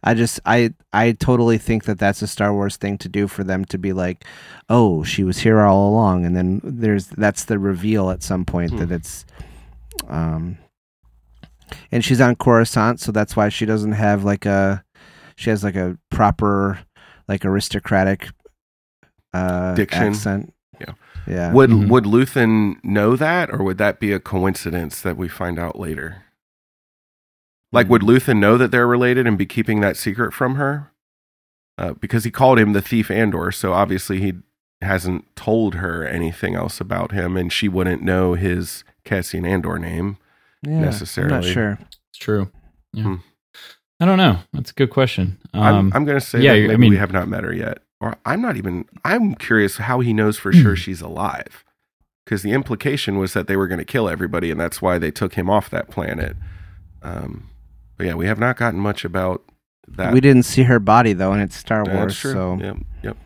I 0.02 0.14
just 0.14 0.40
I 0.46 0.72
I 0.92 1.12
totally 1.12 1.58
think 1.58 1.84
that 1.84 1.98
that's 1.98 2.22
a 2.22 2.26
Star 2.26 2.52
Wars 2.54 2.76
thing 2.76 2.96
to 2.98 3.08
do 3.08 3.28
for 3.28 3.44
them 3.44 3.64
to 3.66 3.78
be 3.78 3.92
like 3.92 4.24
oh 4.68 5.02
she 5.04 5.22
was 5.24 5.38
here 5.38 5.60
all 5.60 5.90
along 5.90 6.24
and 6.24 6.34
then 6.36 6.60
there's 6.64 7.06
that's 7.08 7.44
the 7.44 7.58
reveal 7.58 8.10
at 8.10 8.22
some 8.22 8.44
point 8.44 8.78
that 8.78 8.90
it's 8.90 9.26
um 10.08 10.56
and 11.92 12.04
she's 12.04 12.20
on 12.20 12.34
Coruscant, 12.36 12.98
so 12.98 13.12
that's 13.12 13.36
why 13.36 13.48
she 13.48 13.64
doesn't 13.64 13.92
have 13.92 14.24
like 14.24 14.44
a 14.46 14.82
she 15.36 15.50
has 15.50 15.62
like 15.62 15.76
a 15.76 15.96
proper 16.10 16.80
like 17.28 17.44
aristocratic 17.44 18.28
uh 19.32 19.74
Diction. 19.74 20.02
accent. 20.08 20.54
Yeah. 20.80 20.94
Yeah. 21.28 21.52
Would 21.52 21.70
Mm-hmm. 21.70 21.88
would 21.90 22.04
Luthen 22.04 22.82
know 22.82 23.14
that, 23.16 23.50
or 23.50 23.62
would 23.62 23.78
that 23.78 24.00
be 24.00 24.12
a 24.12 24.18
coincidence 24.18 25.00
that 25.02 25.16
we 25.16 25.28
find 25.28 25.58
out 25.58 25.78
later? 25.78 26.24
Like, 27.72 27.88
would 27.88 28.02
Mm-hmm. 28.02 28.30
Luthen 28.32 28.38
know 28.38 28.56
that 28.58 28.70
they're 28.70 28.86
related 28.86 29.26
and 29.26 29.38
be 29.38 29.46
keeping 29.46 29.80
that 29.80 29.96
secret 29.96 30.32
from 30.32 30.56
her? 30.56 30.90
Uh, 31.78 31.92
because 31.94 32.24
he 32.24 32.30
called 32.30 32.58
him 32.58 32.72
the 32.72 32.82
thief 32.82 33.10
Andor, 33.10 33.50
so 33.52 33.72
obviously 33.72 34.20
he 34.20 34.34
hasn't 34.82 35.24
told 35.36 35.76
her 35.76 36.06
anything 36.06 36.54
else 36.54 36.80
about 36.80 37.12
him, 37.12 37.36
and 37.36 37.52
she 37.52 37.68
wouldn't 37.68 38.02
know 38.02 38.34
his 38.34 38.84
Cassian 39.04 39.44
Andor 39.46 39.78
name 39.78 40.18
Yeah, 40.62 40.80
necessarily. 40.80 41.34
I'm 41.34 41.40
not 41.42 41.50
sure. 41.50 41.78
It's 42.10 42.18
true. 42.18 42.50
Yeah. 42.92 43.04
Hmm. 43.04 43.14
I 44.00 44.06
don't 44.06 44.18
know. 44.18 44.38
That's 44.52 44.70
a 44.70 44.74
good 44.74 44.90
question. 44.90 45.38
Um, 45.52 45.62
I'm, 45.62 45.92
I'm 45.94 46.04
going 46.06 46.18
to 46.18 46.24
say 46.24 46.40
yeah, 46.40 46.54
that 46.54 46.60
maybe 46.60 46.72
I 46.74 46.76
mean, 46.76 46.90
we 46.90 46.96
have 46.96 47.12
not 47.12 47.28
met 47.28 47.44
her 47.44 47.52
yet, 47.52 47.78
or 48.00 48.16
I'm 48.24 48.40
not 48.42 48.56
even. 48.56 48.86
I'm 49.04 49.34
curious 49.34 49.76
how 49.76 50.00
he 50.00 50.12
knows 50.14 50.38
for 50.38 50.52
sure 50.52 50.70
Hmm. 50.72 50.76
she's 50.80 51.00
alive, 51.02 51.64
because 52.24 52.42
the 52.42 52.52
implication 52.52 53.18
was 53.18 53.32
that 53.34 53.46
they 53.46 53.56
were 53.56 53.68
going 53.68 53.78
to 53.78 53.84
kill 53.84 54.08
everybody, 54.08 54.50
and 54.50 54.58
that's 54.58 54.80
why 54.82 54.98
they 54.98 55.10
took 55.10 55.34
him 55.34 55.48
off 55.50 55.68
that 55.70 55.90
planet. 55.90 56.34
Um, 57.02 57.49
but 58.00 58.06
yeah, 58.06 58.14
we 58.14 58.24
have 58.24 58.38
not 58.38 58.56
gotten 58.56 58.80
much 58.80 59.04
about 59.04 59.42
that. 59.88 60.14
We 60.14 60.22
didn't 60.22 60.44
see 60.44 60.62
her 60.62 60.78
body 60.78 61.12
though, 61.12 61.32
and 61.32 61.42
it's 61.42 61.54
Star 61.54 61.84
That's 61.84 61.94
Wars, 61.94 62.18
true. 62.18 62.32
so 62.32 62.58
Yep, 62.58 62.76
yep. 63.02 63.16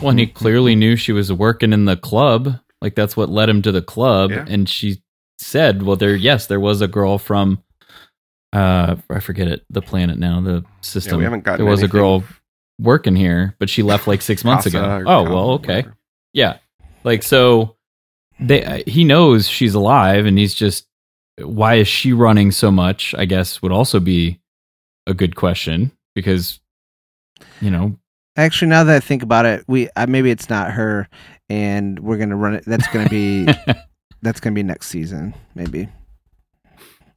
Well, 0.00 0.08
and 0.08 0.18
he 0.18 0.26
clearly 0.26 0.74
knew 0.74 0.96
she 0.96 1.12
was 1.12 1.30
working 1.30 1.74
in 1.74 1.84
the 1.84 1.98
club. 1.98 2.58
Like 2.80 2.94
that's 2.94 3.14
what 3.14 3.28
led 3.28 3.50
him 3.50 3.60
to 3.60 3.70
the 3.70 3.82
club. 3.82 4.30
Yeah. 4.30 4.46
And 4.48 4.66
she 4.66 5.02
said, 5.36 5.82
"Well, 5.82 5.96
there, 5.96 6.16
yes, 6.16 6.46
there 6.46 6.60
was 6.60 6.80
a 6.80 6.88
girl 6.88 7.18
from, 7.18 7.62
uh, 8.54 8.96
I 9.10 9.20
forget 9.20 9.48
it, 9.48 9.66
the 9.68 9.82
planet 9.82 10.18
now, 10.18 10.40
the 10.40 10.64
system. 10.80 11.20
haven't 11.20 11.44
gotten 11.44 11.62
there 11.62 11.70
was 11.70 11.82
a 11.82 11.88
girl 11.88 12.24
working 12.78 13.14
here, 13.14 13.54
but 13.58 13.68
she 13.68 13.82
left 13.82 14.06
like 14.06 14.22
six 14.22 14.44
months 14.44 14.64
ago. 14.64 15.02
Oh, 15.02 15.04
Kal, 15.04 15.24
well, 15.24 15.50
okay, 15.50 15.84
yeah. 16.32 16.56
Like 17.04 17.22
so, 17.22 17.76
they 18.40 18.64
uh, 18.64 18.82
he 18.86 19.04
knows 19.04 19.46
she's 19.46 19.74
alive, 19.74 20.24
and 20.24 20.38
he's 20.38 20.54
just 20.54 20.86
why 21.38 21.74
is 21.76 21.88
she 21.88 22.12
running 22.12 22.50
so 22.50 22.70
much? 22.70 23.14
I 23.16 23.24
guess 23.24 23.62
would 23.62 23.72
also 23.72 24.00
be 24.00 24.40
a 25.06 25.14
good 25.14 25.36
question 25.36 25.92
because 26.14 26.60
you 27.60 27.70
know 27.70 27.96
actually 28.36 28.68
now 28.68 28.84
that 28.84 28.96
I 28.96 29.00
think 29.00 29.22
about 29.22 29.46
it, 29.46 29.64
we 29.66 29.88
uh, 29.96 30.06
maybe 30.06 30.30
it's 30.30 30.48
not 30.48 30.72
her, 30.72 31.08
and 31.48 31.98
we're 32.00 32.18
gonna 32.18 32.36
run 32.36 32.54
it. 32.54 32.64
That's 32.66 32.86
gonna 32.88 33.08
be 33.08 33.46
that's 34.22 34.40
gonna 34.40 34.54
be 34.54 34.62
next 34.62 34.88
season, 34.88 35.34
maybe. 35.54 35.88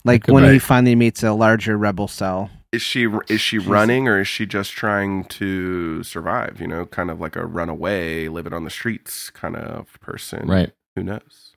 Like 0.03 0.27
when 0.27 0.43
be. 0.43 0.53
he 0.53 0.59
finally 0.59 0.95
meets 0.95 1.23
a 1.23 1.33
larger 1.33 1.77
rebel 1.77 2.07
cell. 2.07 2.49
Is 2.71 2.81
she 2.81 3.07
is 3.29 3.41
she 3.41 3.57
running 3.57 4.07
or 4.07 4.19
is 4.19 4.27
she 4.27 4.45
just 4.45 4.71
trying 4.71 5.23
to 5.25 6.03
survive? 6.03 6.59
You 6.59 6.67
know, 6.67 6.85
kind 6.85 7.09
of 7.09 7.19
like 7.19 7.35
a 7.35 7.45
runaway, 7.45 8.27
living 8.27 8.53
on 8.53 8.65
the 8.65 8.69
streets 8.69 9.29
kind 9.29 9.55
of 9.55 9.99
person. 10.01 10.47
Right. 10.47 10.71
Who 10.95 11.03
knows? 11.03 11.55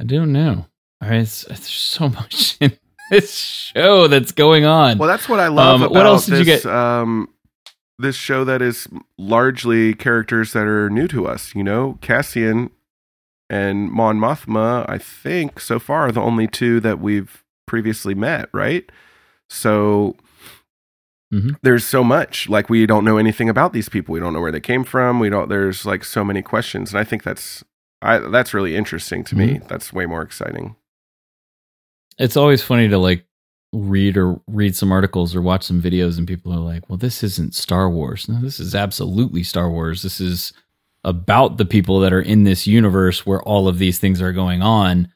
I 0.00 0.04
don't 0.04 0.32
know. 0.32 0.66
All 1.02 1.08
right, 1.08 1.20
it's, 1.20 1.44
it's 1.44 1.68
so 1.70 2.08
much 2.08 2.56
in 2.60 2.76
this 3.10 3.34
show 3.34 4.08
that's 4.08 4.32
going 4.32 4.64
on. 4.64 4.98
Well, 4.98 5.08
that's 5.08 5.28
what 5.28 5.40
I 5.40 5.48
love 5.48 5.76
Um, 5.76 5.82
about 5.82 5.94
what 5.94 6.06
else 6.06 6.26
did 6.26 6.38
you 6.40 6.44
this, 6.44 6.64
get? 6.64 6.72
Um, 6.72 7.28
this 7.98 8.16
show 8.16 8.44
that 8.44 8.62
is 8.62 8.88
largely 9.16 9.94
characters 9.94 10.52
that 10.52 10.64
are 10.66 10.90
new 10.90 11.08
to 11.08 11.26
us. 11.26 11.54
You 11.54 11.62
know, 11.64 11.98
Cassian 12.00 12.70
and 13.50 13.90
Mon 13.90 14.18
Mothma. 14.18 14.84
I 14.88 14.98
think 14.98 15.60
so 15.60 15.78
far 15.78 16.06
are 16.08 16.12
the 16.12 16.20
only 16.20 16.46
two 16.46 16.80
that 16.80 16.98
we've 17.00 17.44
previously 17.66 18.14
met. 18.14 18.48
Right. 18.52 18.90
So 19.48 20.16
Mm-hmm. 21.30 21.56
there's 21.60 21.84
so 21.84 22.02
much 22.02 22.48
like 22.48 22.70
we 22.70 22.86
don't 22.86 23.04
know 23.04 23.18
anything 23.18 23.50
about 23.50 23.74
these 23.74 23.90
people. 23.90 24.14
We 24.14 24.18
don't 24.20 24.32
know 24.32 24.40
where 24.40 24.50
they 24.50 24.60
came 24.60 24.82
from. 24.82 25.20
We 25.20 25.28
don't. 25.28 25.50
There's 25.50 25.84
like 25.84 26.02
so 26.02 26.24
many 26.24 26.40
questions, 26.40 26.90
and 26.90 26.98
I 26.98 27.04
think 27.04 27.22
that's 27.22 27.62
I 28.00 28.16
that's 28.16 28.54
really 28.54 28.74
interesting 28.74 29.24
to 29.24 29.36
Mm-hmm. 29.36 29.52
me. 29.56 29.60
That's 29.68 29.92
way 29.92 30.06
more 30.06 30.22
exciting. 30.22 30.76
It's 32.18 32.36
always 32.36 32.62
funny 32.62 32.88
to 32.88 32.98
like 32.98 33.24
read 33.72 34.16
or 34.16 34.40
read 34.46 34.74
some 34.74 34.92
articles 34.92 35.34
or 35.34 35.42
watch 35.42 35.64
some 35.64 35.82
videos, 35.82 36.18
and 36.18 36.26
people 36.26 36.52
are 36.52 36.60
like, 36.60 36.88
"Well, 36.88 36.96
this 36.96 37.22
isn't 37.22 37.54
Star 37.54 37.88
Wars." 37.88 38.28
No, 38.28 38.40
this 38.40 38.60
is 38.60 38.74
absolutely 38.74 39.42
Star 39.42 39.70
Wars. 39.70 40.02
This 40.02 40.20
is 40.20 40.52
about 41.04 41.58
the 41.58 41.64
people 41.64 42.00
that 42.00 42.12
are 42.12 42.20
in 42.20 42.44
this 42.44 42.66
universe 42.66 43.24
where 43.24 43.42
all 43.42 43.68
of 43.68 43.78
these 43.78 43.98
things 43.98 44.20
are 44.20 44.32
going 44.32 44.62
on. 44.62 45.12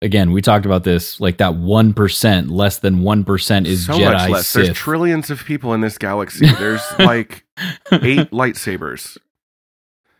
Again, 0.00 0.30
we 0.30 0.40
talked 0.42 0.64
about 0.64 0.84
this. 0.84 1.20
Like 1.20 1.38
that 1.38 1.56
one 1.56 1.92
percent, 1.92 2.50
less 2.50 2.78
than 2.78 3.02
one 3.02 3.24
percent 3.24 3.66
is 3.66 3.86
so 3.86 3.94
Jedi 3.94 4.12
much 4.12 4.30
less. 4.30 4.46
Sith. 4.46 4.64
There's 4.66 4.76
trillions 4.76 5.30
of 5.30 5.44
people 5.44 5.74
in 5.74 5.80
this 5.80 5.98
galaxy. 5.98 6.46
There's 6.46 6.82
like 6.98 7.44
eight 7.90 8.30
lightsabers. 8.30 9.18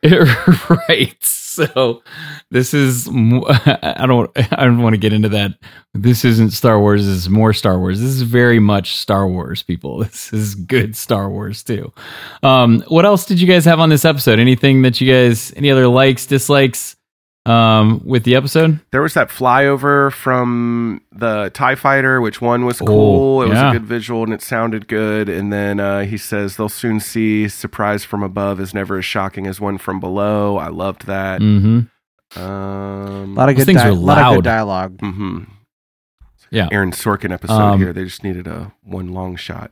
right. 0.89 1.16
So 1.59 2.03
this 2.51 2.73
is 2.73 3.09
I 3.13 4.05
don't 4.07 4.31
I 4.37 4.65
don't 4.65 4.81
want 4.83 4.95
to 4.95 4.99
get 4.99 5.13
into 5.13 5.29
that. 5.31 5.53
This 5.93 6.25
isn't 6.25 6.51
Star 6.51 6.79
Wars, 6.79 7.05
this 7.05 7.17
is 7.17 7.29
more 7.29 7.53
Star 7.53 7.79
Wars. 7.79 8.01
This 8.01 8.11
is 8.11 8.23
very 8.23 8.61
much 8.61 8.95
Star 8.97 9.27
Wars, 9.27 9.63
people. 9.63 9.99
This 10.09 10.33
is 10.33 10.55
good 10.55 10.97
Star 10.97 11.29
Wars 11.29 11.63
too. 11.65 11.93
Um 12.43 12.83
what 12.89 13.05
else 13.05 13.27
did 13.27 13.41
you 13.41 13.49
guys 13.49 13.65
have 13.65 13.81
on 13.81 13.89
this 13.89 14.05
episode? 14.05 14.39
Anything 14.39 14.83
that 14.83 15.01
you 15.01 15.13
guys 15.13 15.53
any 15.57 15.71
other 15.71 15.89
likes, 15.89 16.27
dislikes 16.27 16.97
um 17.49 18.01
with 18.05 18.25
the 18.25 18.35
episode? 18.37 18.81
There 18.91 19.03
was 19.03 19.15
that 19.15 19.29
flyover 19.29 20.12
from 20.12 21.01
the 21.12 21.51
TIE 21.55 21.75
fighter, 21.75 22.20
which 22.20 22.41
one 22.41 22.65
was 22.66 22.79
cool. 22.81 23.43
it 23.43 23.49
was 23.49 23.57
yeah. 23.57 23.70
a 23.70 23.73
good 23.73 23.85
visual 23.87 24.23
and 24.25 24.33
it 24.33 24.43
sounded 24.43 24.87
good. 24.89 25.29
And 25.29 25.53
then 25.53 25.81
uh, 25.81 26.05
he 26.05 26.16
says 26.19 26.57
they'll 26.57 26.69
soon 26.69 27.01
see 27.01 27.49
surprise 27.49 28.05
from 28.05 28.23
above 28.23 28.61
is 28.61 28.75
never 28.75 28.99
as 28.99 29.05
shocking 29.05 29.47
as 29.47 29.61
one 29.61 29.79
from 29.79 29.99
below. 30.01 30.59
I 30.59 30.69
loved 30.69 31.07
that. 31.07 31.41
Mhm. 31.41 31.89
Um, 32.37 32.43
A 32.43 33.25
lot 33.41 33.49
of 33.49 33.57
Those 33.57 33.65
good, 33.65 33.66
things 33.66 33.83
di- 33.83 33.89
are 33.89 33.93
lot 33.95 34.19
of 34.19 34.23
loud. 34.25 34.35
good 34.37 34.45
dialogue. 34.45 35.01
hmm 35.01 35.39
Yeah. 36.51 36.69
Aaron 36.70 36.93
Sorkin 36.93 37.33
episode 37.33 37.55
Um, 37.55 37.79
here. 37.81 37.93
They 37.93 38.05
just 38.05 38.23
needed 38.25 38.47
a 38.47 38.73
one 38.83 39.09
long 39.09 39.37
shot. 39.37 39.70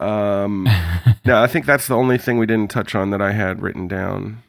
Um, 0.00 0.64
no, 1.24 1.42
I 1.42 1.46
think 1.46 1.66
that's 1.66 1.86
the 1.86 1.94
only 1.96 2.18
thing 2.18 2.38
we 2.38 2.46
didn't 2.46 2.70
touch 2.70 2.94
on 2.94 3.10
that 3.10 3.20
I 3.22 3.32
had 3.32 3.60
written 3.62 3.88
down. 3.88 4.42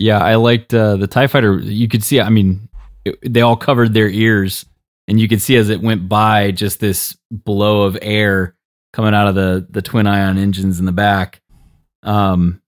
Yeah, 0.00 0.18
I 0.18 0.36
liked 0.36 0.72
uh, 0.72 0.96
the 0.96 1.06
Tie 1.06 1.26
Fighter. 1.26 1.58
You 1.58 1.86
could 1.86 2.02
see, 2.02 2.22
I 2.22 2.30
mean, 2.30 2.70
it, 3.04 3.18
they 3.22 3.42
all 3.42 3.56
covered 3.56 3.92
their 3.92 4.08
ears, 4.08 4.64
and 5.06 5.20
you 5.20 5.28
could 5.28 5.42
see 5.42 5.56
as 5.56 5.68
it 5.68 5.82
went 5.82 6.08
by, 6.08 6.52
just 6.52 6.80
this 6.80 7.14
blow 7.30 7.82
of 7.82 7.98
air 8.00 8.56
coming 8.94 9.14
out 9.14 9.28
of 9.28 9.34
the 9.34 9.66
the 9.68 9.82
twin 9.82 10.06
ion 10.06 10.38
engines 10.38 10.80
in 10.80 10.86
the 10.86 10.92
back. 10.92 11.42
Um, 12.02 12.62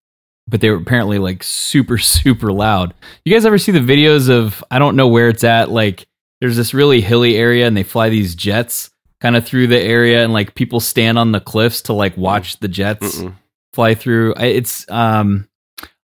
but 0.46 0.60
they 0.60 0.68
were 0.68 0.76
apparently 0.76 1.18
like 1.18 1.42
super 1.42 1.96
super 2.16 2.52
loud. 2.52 2.92
You 3.24 3.32
guys 3.32 3.46
ever 3.46 3.56
see 3.56 3.72
the 3.72 3.78
videos 3.80 4.28
of? 4.28 4.62
I 4.70 4.78
don't 4.78 4.96
know 4.96 5.09
where 5.09 5.30
it's 5.30 5.42
at. 5.42 5.70
Like, 5.70 6.06
there's 6.42 6.56
this 6.56 6.74
really 6.74 7.00
hilly 7.00 7.36
area, 7.38 7.66
and 7.66 7.74
they 7.74 7.82
fly 7.82 8.10
these 8.10 8.34
jets 8.34 8.90
kind 9.22 9.36
of 9.36 9.46
through 9.46 9.68
the 9.68 9.80
area, 9.80 10.22
and 10.22 10.34
like 10.34 10.54
people 10.54 10.80
stand 10.80 11.18
on 11.18 11.32
the 11.32 11.40
cliffs 11.40 11.80
to 11.82 11.94
like 11.94 12.14
watch 12.18 12.60
the 12.60 12.68
jets 12.68 13.16
Mm-mm. 13.16 13.34
fly 13.72 13.94
through. 13.94 14.34
It's 14.36 14.84
um, 14.90 15.48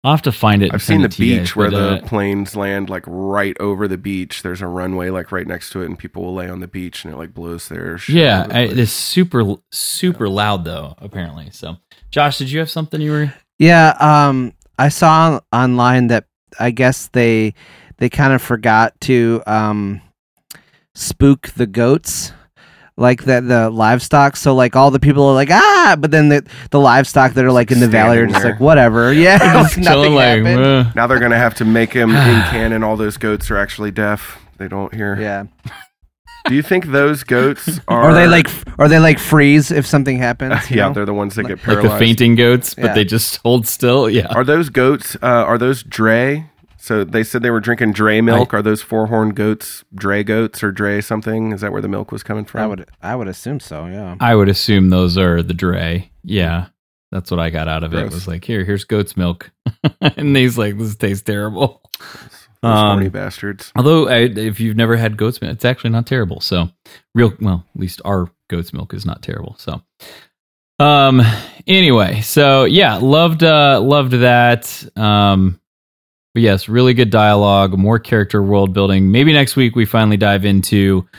I'll 0.07 0.13
have 0.13 0.21
to 0.21 0.31
find 0.31 0.63
it. 0.63 0.73
I've 0.73 0.81
seen 0.81 1.01
the 1.01 1.07
it 1.07 1.11
to 1.11 1.25
you 1.25 1.39
beach 1.39 1.49
guys, 1.49 1.55
where 1.57 1.69
but, 1.69 1.77
the 1.77 1.89
uh, 1.97 2.07
planes 2.07 2.55
land 2.55 2.89
like 2.89 3.03
right 3.05 3.57
over 3.59 3.89
the 3.89 3.97
beach. 3.97 4.41
There's 4.41 4.61
a 4.61 4.67
runway 4.67 5.09
like 5.09 5.33
right 5.33 5.45
next 5.45 5.71
to 5.71 5.81
it, 5.81 5.87
and 5.87 5.99
people 5.99 6.23
will 6.23 6.33
lay 6.33 6.47
on 6.47 6.61
the 6.61 6.67
beach, 6.67 7.03
and 7.03 7.13
it 7.13 7.17
like 7.17 7.33
blows 7.33 7.67
their 7.67 7.97
shit 7.97 8.15
yeah, 8.15 8.47
the 8.47 8.55
I, 8.55 8.59
it's 8.61 8.93
super 8.93 9.57
super 9.73 10.29
loud 10.29 10.63
though. 10.63 10.95
Apparently, 10.99 11.49
so 11.51 11.75
Josh, 12.09 12.37
did 12.37 12.49
you 12.49 12.59
have 12.59 12.69
something 12.69 13.01
you 13.01 13.11
were? 13.11 13.33
Yeah, 13.59 13.97
um, 13.99 14.53
I 14.79 14.87
saw 14.87 15.41
online 15.51 16.07
that 16.07 16.23
I 16.57 16.71
guess 16.71 17.07
they 17.07 17.53
they 17.97 18.07
kind 18.07 18.31
of 18.31 18.41
forgot 18.41 18.93
to 19.01 19.43
um, 19.45 20.01
spook 20.95 21.49
the 21.49 21.67
goats, 21.67 22.31
like 22.97 23.23
that 23.25 23.47
the 23.47 23.69
livestock. 23.69 24.35
So 24.35 24.53
like 24.55 24.75
all 24.75 24.91
the 24.91 24.99
people 24.99 25.23
are 25.23 25.33
like 25.33 25.49
ah, 25.51 25.95
but 25.99 26.11
then 26.11 26.29
the 26.29 26.45
the 26.71 26.79
livestock 26.79 27.33
that 27.33 27.45
are 27.45 27.51
like 27.51 27.71
in 27.71 27.79
the 27.79 27.87
valley 27.87 28.17
are 28.17 28.27
just 28.27 28.41
there. 28.41 28.51
like 28.51 28.59
whatever. 28.59 29.13
Yeah, 29.13 29.37
Just 29.63 29.77
like, 29.77 29.85
nothing 29.85 30.13
like, 30.15 30.43
happened. 30.43 30.63
"Uh." 30.65 30.91
now 30.95 31.07
they're 31.07 31.19
gonna 31.19 31.37
have 31.37 31.55
to 31.55 31.65
make 31.65 31.93
him 31.93 32.09
in 32.15 32.41
canon. 32.49 32.83
All 32.83 32.97
those 32.97 33.17
goats 33.17 33.49
are 33.51 33.57
actually 33.57 33.91
deaf. 33.91 34.39
They 34.57 34.67
don't 34.67 34.93
hear. 34.93 35.15
Yeah. 35.19 35.45
Do 36.47 36.55
you 36.55 36.61
think 36.63 36.85
those 36.87 37.23
goats 37.23 37.79
are? 37.87 38.03
Are 38.05 38.13
they 38.13 38.25
like 38.27 38.47
Are 38.79 38.87
they 38.87 38.99
like 38.99 39.19
freeze 39.19 39.69
if 39.69 39.85
something 39.85 40.17
happens. 40.17 40.53
you 40.71 40.77
yeah, 40.77 40.87
know? 40.87 40.93
they're 40.93 41.05
the 41.05 41.13
ones 41.13 41.35
that 41.35 41.43
get 41.43 41.57
like 41.57 41.61
paralyzed. 41.61 41.93
the 41.95 41.99
fainting 41.99 42.35
goats, 42.35 42.73
but 42.73 42.85
Yeah. 42.85 42.93
they 42.93 43.03
just 43.05 43.37
hold 43.43 43.67
still. 43.67 44.09
Yeah. 44.09 44.27
Are 44.27 44.43
those 44.45 44.69
goats? 44.69 45.15
Uh, 45.21 45.25
are 45.27 45.57
those 45.57 45.83
Dre? 45.83 46.49
So 46.87 47.03
they 47.03 47.23
said 47.23 47.41
they 47.41 47.49
were 47.49 47.59
drinking 47.59 47.91
Dre 47.91 48.21
milk. 48.21 48.53
are 48.53 48.61
those 48.61 48.81
four 48.81 49.07
horned 49.07 49.35
goats 49.35 49.83
Dre 49.93 50.23
goats 50.23 50.63
or 50.63 50.71
Dre 50.71 51.01
something? 51.01 51.51
Is 51.51 51.59
that 51.61 51.71
where 51.73 51.81
the 51.81 51.89
milk 51.89 52.11
was 52.13 52.23
coming 52.23 52.45
from? 52.45 52.61
I 52.61 52.67
would 52.67 52.89
I 53.01 53.15
would 53.15 53.27
assume 53.27 53.59
so. 53.59 53.87
Yeah. 53.87 54.15
I 54.21 54.35
would 54.35 54.47
assume 54.47 54.89
those 54.89 55.17
are 55.17 55.43
the 55.43 55.53
Dre. 55.53 56.09
Yeah. 56.23 56.67
That's 57.11 57.29
what 57.29 57.39
I 57.41 57.49
got 57.49 57.67
out 57.67 57.83
of 57.83 57.93
it. 57.93 57.97
Gross. 58.01 58.13
Was 58.13 58.27
like, 58.27 58.43
here, 58.45 58.63
here's 58.63 58.83
goat's 58.85 59.15
milk. 59.17 59.51
and 60.01 60.35
he's 60.35 60.57
like, 60.57 60.77
this 60.77 60.95
tastes 60.95 61.23
terrible. 61.23 61.81
Those 62.61 62.73
Um, 62.73 63.07
bastards. 63.09 63.71
Although, 63.75 64.09
I, 64.09 64.21
if 64.23 64.59
you've 64.59 64.75
never 64.75 64.97
had 64.97 65.15
goat's 65.15 65.41
milk, 65.41 65.53
it's 65.53 65.63
actually 65.63 65.91
not 65.91 66.07
terrible. 66.07 66.41
So, 66.41 66.69
real, 67.13 67.31
well, 67.39 67.63
at 67.75 67.79
least 67.79 68.01
our 68.03 68.31
goat's 68.49 68.73
milk 68.73 68.93
is 68.95 69.05
not 69.05 69.21
terrible. 69.21 69.55
So, 69.59 69.81
um, 70.79 71.21
anyway, 71.67 72.21
so 72.21 72.65
yeah, 72.65 72.95
loved, 72.97 73.43
uh, 73.43 73.79
loved 73.79 74.13
that. 74.13 74.83
Um, 74.97 75.59
but 76.37 76.43
yes, 76.43 76.69
really 76.69 76.93
good 76.93 77.09
dialogue, 77.09 77.75
more 77.79 77.97
character 77.97 78.43
world 78.43 78.71
building. 78.71 79.11
Maybe 79.11 79.33
next 79.33 79.55
week 79.55 79.75
we 79.75 79.85
finally 79.85 80.17
dive 80.17 80.45
into 80.45 81.09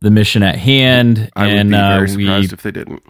the 0.00 0.10
mission 0.10 0.42
at 0.42 0.56
hand, 0.56 1.30
I 1.36 1.44
would 1.44 1.56
and 1.56 1.68
be 1.68 1.76
very 1.76 2.04
uh, 2.04 2.06
surprised 2.06 2.52
we 2.52 2.54
if 2.54 2.62
they 2.62 2.70
didn't. 2.70 3.02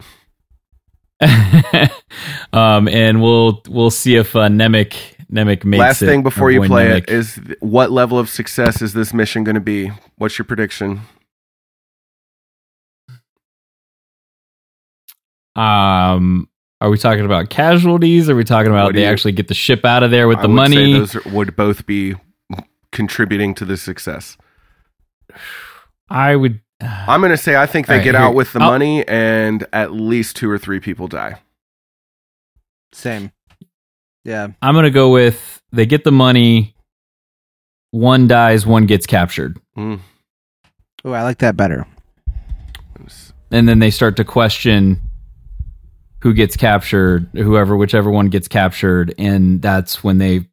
um, 2.53 2.89
and 2.89 3.21
we'll 3.21 3.61
we'll 3.69 3.91
see 3.91 4.17
if 4.17 4.35
uh, 4.35 4.49
Nemik 4.49 4.97
Nemik 5.31 5.63
makes 5.63 5.79
it. 5.79 5.79
Last 5.79 6.01
it. 6.01 6.07
thing 6.07 6.21
before 6.21 6.51
you 6.51 6.63
play 6.63 6.87
Nemik. 6.87 7.03
it 7.03 7.09
is 7.09 7.39
what 7.61 7.91
level 7.91 8.19
of 8.19 8.27
success 8.27 8.81
is 8.81 8.91
this 8.91 9.13
mission 9.13 9.45
going 9.45 9.55
to 9.55 9.61
be? 9.61 9.89
What's 10.17 10.37
your 10.37 10.43
prediction? 10.43 10.99
Um, 15.55 16.49
are 16.83 16.89
we 16.89 16.97
talking 16.97 17.25
about 17.25 17.49
casualties? 17.49 18.29
Are 18.29 18.35
we 18.35 18.43
talking 18.43 18.71
about 18.71 18.93
they 18.93 19.01
you- 19.01 19.07
actually 19.07 19.31
get 19.31 19.47
the 19.47 19.53
ship 19.53 19.85
out 19.85 20.03
of 20.03 20.11
there 20.11 20.27
with 20.27 20.39
I 20.39 20.41
the 20.43 20.49
would 20.49 20.67
say 20.67 20.75
money? 20.75 20.93
those 20.93 21.15
are- 21.15 21.29
would 21.31 21.55
both 21.55 21.85
be 21.85 22.15
contributing 22.91 23.55
to 23.55 23.65
the 23.65 23.77
success. 23.77 24.37
I 26.09 26.35
would. 26.35 26.59
I'm 26.81 27.21
going 27.21 27.31
to 27.31 27.37
say 27.37 27.55
I 27.55 27.65
think 27.65 27.87
they 27.87 27.93
All 27.93 27.97
right, 27.99 28.03
get 28.03 28.15
here- 28.15 28.23
out 28.23 28.35
with 28.35 28.51
the 28.53 28.59
I'll- 28.59 28.71
money 28.71 29.07
and 29.07 29.65
at 29.71 29.93
least 29.93 30.35
two 30.35 30.49
or 30.49 30.57
three 30.57 30.79
people 30.81 31.07
die. 31.07 31.39
Same. 32.91 33.31
Yeah. 34.25 34.49
I'm 34.61 34.75
gonna 34.75 34.89
go 34.91 35.09
with 35.11 35.61
they 35.71 35.85
get 35.85 36.03
the 36.03 36.11
money. 36.11 36.75
One 37.91 38.27
dies, 38.27 38.65
one 38.65 38.85
gets 38.85 39.05
captured, 39.05 39.59
Mm. 39.77 39.99
Oh, 41.05 41.11
I 41.11 41.23
like 41.23 41.39
that 41.39 41.55
better. 41.57 41.85
and 43.51 43.67
then 43.67 43.79
they 43.79 43.89
start 43.91 44.15
to 44.17 44.23
question 44.23 45.01
who 46.23 46.33
gets 46.33 46.55
captured, 46.55 47.27
whoever, 47.33 47.75
whichever 47.75 48.09
one 48.09 48.29
gets 48.29 48.47
captured, 48.47 49.13
and 49.17 49.61
that's 49.61 50.05
when 50.05 50.19
they 50.19 50.47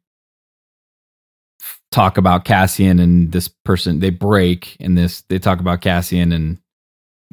talk 1.91 2.17
about 2.17 2.43
Cassian 2.43 2.99
and 2.99 3.31
this 3.31 3.47
person. 3.47 4.01
They 4.01 4.09
break 4.09 4.75
and 4.81 4.97
this. 4.97 5.21
They 5.29 5.39
talk 5.39 5.61
about 5.61 5.79
Cassian, 5.79 6.33
and 6.33 6.57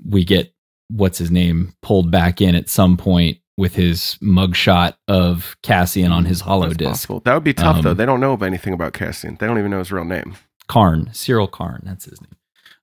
we 0.09 0.25
get 0.25 0.55
what's 0.89 1.19
his 1.19 1.33
name 1.33 1.75
pulled 1.83 2.13
back 2.13 2.41
in 2.41 2.55
at 2.55 2.69
some 2.69 2.97
point 2.97 3.39
with 3.57 3.75
his 3.75 4.17
mugshot 4.23 4.95
of 5.09 5.57
Cassian 5.65 6.13
on 6.13 6.25
his 6.25 6.41
hollow 6.41 6.69
That's 6.69 6.77
disc. 6.77 6.91
possible. 6.91 7.21
That 7.25 7.35
would 7.35 7.43
be 7.43 7.55
tough 7.55 7.83
though. 7.83 7.91
Um, 7.91 7.97
They 7.97 8.07
don't 8.07 8.21
know 8.21 8.35
of 8.35 8.43
anything 8.45 8.73
about 8.73 8.93
Cassian. 8.93 9.37
They 9.41 9.49
don't 9.49 9.59
even 9.59 9.73
know 9.73 9.81
his 9.81 9.91
real 9.91 10.05
name. 10.05 10.37
Karn, 10.69 11.07
Syril 11.07 11.51
Karn, 11.51 11.83
that's 11.85 12.05
his 12.05 12.21
name. 12.21 12.37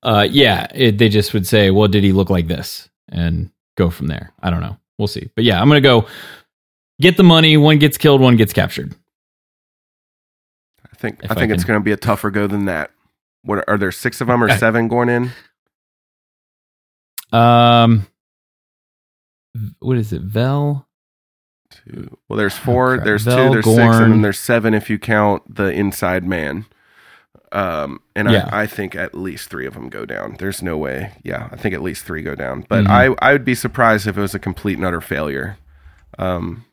Uh, 0.03 0.27
yeah, 0.29 0.67
it, 0.75 0.97
they 0.97 1.07
just 1.07 1.33
would 1.33 1.47
say, 1.47 1.71
"Well, 1.71 1.87
did 1.87 2.03
he 2.03 2.11
look 2.11 2.29
like 2.29 2.47
this?" 2.47 2.89
and 3.07 3.51
go 3.77 3.89
from 3.89 4.07
there. 4.07 4.33
I 4.41 4.49
don't 4.49 4.59
know. 4.61 4.75
We'll 4.97 5.07
see. 5.07 5.29
But 5.35 5.43
yeah, 5.43 5.61
I'm 5.61 5.67
gonna 5.67 5.81
go 5.81 6.07
get 7.01 7.17
the 7.17 7.23
money. 7.23 7.57
One 7.57 7.79
gets 7.79 7.97
killed, 7.97 8.21
one 8.21 8.35
gets 8.37 8.53
captured. 8.53 8.95
I 10.91 10.95
think 10.97 11.19
If 11.23 11.31
I 11.31 11.35
think 11.35 11.51
I 11.51 11.55
it's 11.55 11.65
going 11.65 11.77
to 11.79 11.83
be 11.83 11.91
a 11.91 11.97
tougher 11.97 12.31
go 12.31 12.47
than 12.47 12.65
that. 12.65 12.91
What 13.43 13.67
are 13.67 13.77
there 13.77 13.91
six 13.91 14.21
of 14.21 14.27
them 14.27 14.41
or 14.41 14.47
Okay. 14.47 14.57
seven 14.57 14.87
going 14.87 15.09
in? 15.09 15.31
Um, 17.37 18.07
what 19.79 19.97
is 19.97 20.13
it? 20.13 20.21
Vel. 20.21 20.87
Two. 21.69 22.17
Well, 22.29 22.37
there's 22.37 22.55
four. 22.55 22.95
crap. 22.95 23.05
there's 23.05 23.23
Vel, 23.23 23.35
two. 23.49 23.53
There's 23.61 23.65
six, 23.65 23.95
and 23.97 24.13
then 24.13 24.21
there's 24.21 24.39
seven 24.39 24.73
if 24.73 24.89
you 24.89 24.97
count 24.97 25.53
the 25.55 25.65
inside 25.71 26.23
man. 26.23 26.65
Um, 27.51 27.99
and 28.15 28.29
Yeah. 28.29 28.49
I, 28.51 28.61
I 28.63 28.67
think 28.67 28.95
at 28.95 29.15
least 29.15 29.49
three 29.49 29.65
of 29.65 29.73
them 29.75 29.89
go 29.89 30.05
down. 30.05 30.35
There's 30.39 30.61
no 30.61 30.77
way. 30.77 31.13
Yeah, 31.23 31.47
I 31.51 31.55
think 31.55 31.73
at 31.75 31.81
least 31.81 32.05
three 32.05 32.21
go 32.21 32.35
down. 32.35 32.65
But 32.67 32.85
Mhm. 32.85 32.89
I 33.21 33.27
I 33.29 33.31
would 33.33 33.45
be 33.45 33.55
surprised 33.55 34.07
if 34.07 34.17
it 34.17 34.21
was 34.21 34.35
a 34.35 34.39
complete 34.39 34.77
and 34.77 34.85
utter 34.85 35.01
failure. 35.01 35.57
Um, 36.17 36.65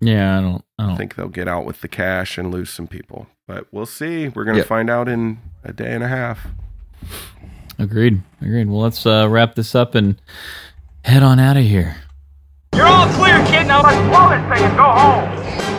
Yeah, 0.00 0.38
I 0.38 0.40
don't. 0.40 0.64
I 0.78 0.82
I 0.82 0.86
don't. 0.88 0.96
think 0.96 1.14
they'll 1.14 1.28
get 1.28 1.48
out 1.48 1.64
with 1.64 1.80
the 1.80 1.88
cash 1.88 2.36
and 2.38 2.50
lose 2.52 2.70
some 2.70 2.86
people. 2.88 3.28
But 3.46 3.66
we'll 3.72 3.86
see. 3.86 4.28
We're 4.28 4.44
gonna 4.44 4.58
Yep. 4.58 4.66
find 4.66 4.90
out 4.90 5.08
in 5.08 5.38
a 5.64 5.72
day 5.72 5.92
and 5.92 6.02
a 6.04 6.08
half. 6.08 6.46
Agreed. 7.78 8.22
Agreed. 8.40 8.68
Well, 8.68 8.80
let's 8.80 9.04
uh, 9.06 9.26
wrap 9.28 9.54
this 9.54 9.74
up 9.74 9.94
and 9.94 10.20
head 11.04 11.22
on 11.22 11.38
out 11.40 11.56
of 11.56 11.64
here. 11.64 11.96
You're 12.74 12.86
all 12.86 13.08
clear, 13.14 13.38
kid. 13.46 13.66
Now 13.66 13.82
let's 13.82 13.96
blow 14.08 14.28
this 14.30 14.58
thing 14.58 14.68
and 14.68 14.76
go 14.76 14.84
home. 14.84 15.71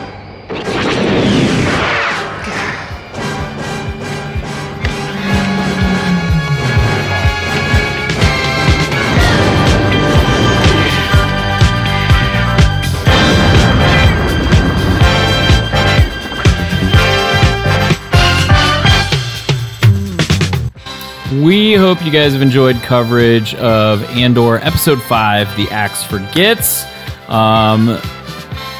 Hope 21.83 22.05
you 22.05 22.11
guys 22.11 22.31
have 22.31 22.41
enjoyed 22.41 22.77
coverage 22.77 23.55
of 23.55 24.01
Andor 24.11 24.55
Episode 24.57 25.01
5, 25.01 25.57
The 25.57 25.67
Axe 25.69 26.01
Forgets. 26.03 26.85
Um, 27.27 27.99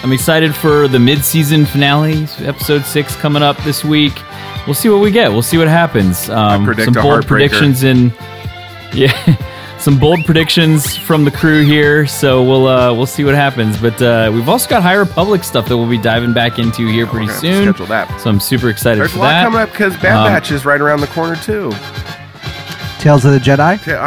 I'm 0.02 0.14
excited 0.14 0.56
for 0.56 0.88
the 0.88 1.00
mid 1.00 1.24
season 1.24 1.66
finale, 1.66 2.24
Episode 2.40 2.86
6, 2.86 3.16
coming 3.18 3.44
up 3.44 3.58
this 3.64 3.84
week. 3.84 4.14
We'll 4.66 4.74
see 4.74 4.88
what 4.88 5.02
we 5.02 5.12
get. 5.12 5.32
We'll 5.32 5.42
see 5.42 5.58
what 5.58 5.68
happens. 5.68 6.30
Um, 6.30 6.74
some 6.76 6.94
bold 6.94 7.28
predictions 7.28 7.84
in. 7.84 8.14
Yeah. 8.94 9.12
Some 9.80 10.00
bold 10.00 10.24
predictions 10.26 10.96
from 10.96 11.26
the 11.26 11.32
crew 11.32 11.66
here, 11.66 12.08
so 12.08 12.42
we'll 12.42 12.68
uh, 12.68 12.94
we'll 12.94 13.06
see 13.06 13.26
what 13.26 13.36
happens. 13.36 13.78
But 13.82 14.02
uh, 14.02 14.32
we've 14.34 14.48
also 14.48 14.70
got 14.70 14.82
High 14.82 14.94
Republic 14.94 15.44
stuff 15.44 15.68
that 15.68 15.76
we'll 15.76 15.90
be 15.90 15.98
diving 15.98 16.32
back 16.32 16.58
into 16.58 16.88
here 16.88 17.06
pretty 17.06 17.28
soon. 17.28 17.64
schedule 17.64 17.88
that. 17.88 18.22
So 18.22 18.30
I'm 18.30 18.40
super 18.40 18.70
excited 18.70 19.02
There's 19.02 19.12
for 19.12 19.18
a 19.18 19.22
lot 19.24 19.28
that. 19.32 19.44
coming 19.44 19.60
up 19.60 19.72
because 19.72 19.98
Bad 19.98 20.16
Um, 20.16 20.28
Batch 20.28 20.52
is 20.52 20.64
right 20.64 20.80
around 20.80 21.02
the 21.02 21.08
corner 21.08 21.36
too. 21.36 21.70
Tales 23.04 23.26
of 23.26 23.34
the 23.34 23.40
Jedi. 23.40 23.86
Yeah, 23.86 24.02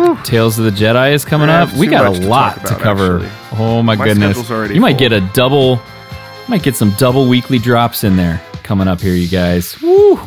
uh, 0.00 0.22
Tales 0.24 0.58
of 0.58 0.64
the 0.64 0.70
Jedi 0.70 1.12
is 1.12 1.22
coming 1.24 1.50
up. 1.50 1.70
We 1.74 1.86
got 1.86 2.06
a 2.06 2.26
lot 2.26 2.54
to 2.54 2.68
about, 2.68 2.80
cover. 2.80 3.16
actually. 3.26 3.58
Oh 3.60 3.82
my, 3.82 3.94
My 3.94 4.04
goodness! 4.06 4.30
schedule's 4.30 4.50
already 4.50 4.74
You 4.74 4.80
might 4.80 4.92
full. 4.92 5.00
get 5.00 5.12
a 5.12 5.20
double. 5.34 5.80
Might 6.48 6.62
get 6.62 6.74
some 6.74 6.92
double 6.92 7.28
weekly 7.28 7.58
drops 7.58 8.04
in 8.04 8.16
there 8.16 8.40
coming 8.62 8.88
up 8.88 9.02
here, 9.02 9.12
you 9.14 9.28
guys. 9.28 9.78
Woo! 9.82 10.18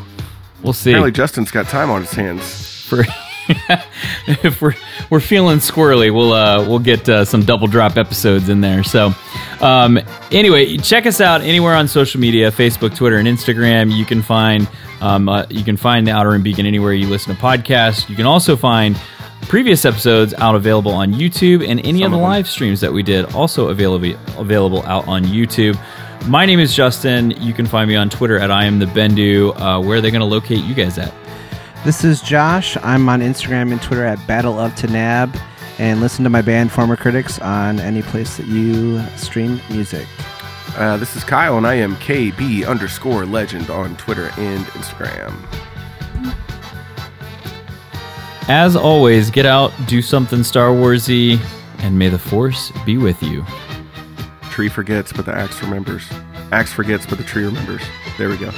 We'll 0.62 0.74
see. 0.74 0.92
apparently 0.92 1.12
Justin's 1.14 1.50
got 1.50 1.68
time 1.68 1.90
on 1.90 2.02
his 2.02 2.12
hands. 2.12 2.84
For 2.86 3.04
if 4.44 4.62
we're 4.62 4.74
we're 5.10 5.20
feeling 5.20 5.58
squirrely, 5.58 6.14
we'll 6.14 6.34
uh 6.34 6.68
we'll 6.68 6.80
get 6.80 7.08
uh, 7.08 7.26
some 7.26 7.44
double 7.44 7.68
drop 7.68 7.98
episodes 7.98 8.50
in 8.50 8.62
there. 8.62 8.84
So, 8.84 9.14
um, 9.62 10.00
anyway, 10.32 10.78
check 10.78 11.06
us 11.06 11.22
out 11.22 11.42
anywhere 11.42 11.76
on 11.76 11.88
social 11.88 12.20
media: 12.20 12.52
Facebook, 12.52 12.96
Twitter, 12.96 13.18
and 13.18 13.28
Instagram. 13.28 13.96
You 13.96 14.06
can 14.06 14.22
find 14.22 14.68
um, 15.02 15.30
uh, 15.30 15.46
you 15.50 15.64
can 15.64 15.78
find 15.78 16.08
the 16.08 16.12
Outer 16.12 16.30
Rim 16.30 16.44
Beacon 16.44 16.66
anywhere 16.66 16.94
you 16.94 17.08
listen 17.08 17.36
to 17.36 17.42
podcasts. 17.42 18.10
You 18.10 18.16
can 18.16 18.26
also 18.26 18.56
find 18.56 18.98
Previous 19.48 19.84
episodes 19.84 20.34
out 20.36 20.56
available 20.56 20.94
on 20.94 21.14
YouTube, 21.14 21.68
and 21.68 21.80
any 21.86 22.00
Some 22.00 22.14
of 22.14 22.20
the 22.20 22.24
live 22.24 22.48
streams 22.48 22.80
that 22.80 22.94
we 22.94 23.04
did 23.04 23.26
also 23.34 23.68
available 23.68 24.18
available 24.38 24.82
out 24.84 25.08
on 25.08 25.24
YouTube. 25.26 25.78
My 26.28 26.46
name 26.46 26.60
is 26.60 26.74
Justin. 26.74 27.32
You 27.32 27.52
can 27.52 27.66
find 27.66 27.90
me 27.90 27.96
on 27.96 28.10
Twitter 28.10 28.40
at 28.40 28.50
I 28.50 28.66
am 28.66 28.80
the 28.80 28.86
Bendu. 28.86 29.54
Uh, 29.60 29.82
where 29.82 29.98
are 29.98 30.02
they 30.02 30.12
going 30.12 30.22
to 30.22 30.26
locate 30.26 30.64
you 30.64 30.74
guys 30.74 30.98
at? 30.98 31.14
This 31.84 32.04
is 32.04 32.22
Josh. 32.22 32.78
I'm 32.84 33.10
on 33.10 33.22
Instagram 33.22 33.72
and 33.72 33.82
Twitter 33.82 34.06
at 34.06 34.26
Battle 34.28 34.60
of 34.60 34.72
Tanab. 34.74 35.36
And 35.80 36.00
listen 36.00 36.24
to 36.24 36.30
my 36.30 36.44
band 36.44 36.72
Former 36.72 36.96
Critics 36.96 37.40
on 37.40 37.80
any 37.80 38.04
place 38.04 38.38
that 38.38 38.46
you 38.46 39.02
stream 39.18 39.60
music. 39.68 40.08
Uh, 40.76 40.98
this 40.98 41.16
is 41.16 41.24
Kyle, 41.24 41.58
and 41.58 41.66
I 41.66 41.74
am 41.74 41.96
KB 41.96 42.68
underscore 42.68 43.26
legend 43.26 43.72
on 43.72 43.98
Twitter 43.98 44.32
and 44.38 44.64
Instagram. 44.68 45.34
As 48.48 48.76
always, 48.76 49.32
get 49.32 49.48
out, 49.48 49.74
do 49.88 50.04
something 50.04 50.44
Star 50.44 50.70
Warsy, 50.70 51.40
and 51.80 51.98
may 51.98 52.10
the 52.10 52.20
Force 52.20 52.72
be 52.86 53.00
with 53.00 53.24
you. 53.24 53.44
Tree 54.52 54.70
forgets, 54.70 55.12
but 55.12 55.26
the 55.26 55.34
axe 55.34 55.64
remembers. 55.64 56.04
Axe 56.52 56.72
forgets, 56.72 57.08
but 57.08 57.18
the 57.18 57.24
tree 57.24 57.44
remembers. 57.44 57.82
There 58.20 58.30
we 58.30 58.38
go. 58.38 58.52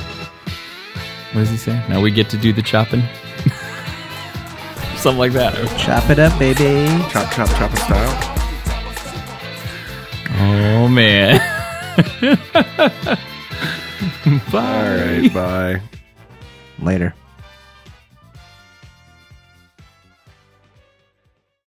What 1.33 1.41
does 1.41 1.49
he 1.49 1.57
say? 1.57 1.83
Now 1.89 1.99
we 1.99 2.11
get 2.11 2.29
to 2.29 2.37
do 2.37 2.53
the 2.53 2.61
chopping. 2.61 3.01
Something 4.97 5.17
like 5.17 5.31
that. 5.33 5.55
Chop 5.79 6.09
it 6.11 6.19
up, 6.19 6.37
baby. 6.37 6.87
Chop, 7.09 7.31
chop, 7.33 7.49
chop 7.49 7.75
style. 7.75 8.33
Oh 10.39 10.87
man. 10.87 11.39
bye. 14.51 14.57
All 14.57 14.61
right, 14.61 15.33
bye. 15.33 15.81
Later. 16.79 17.15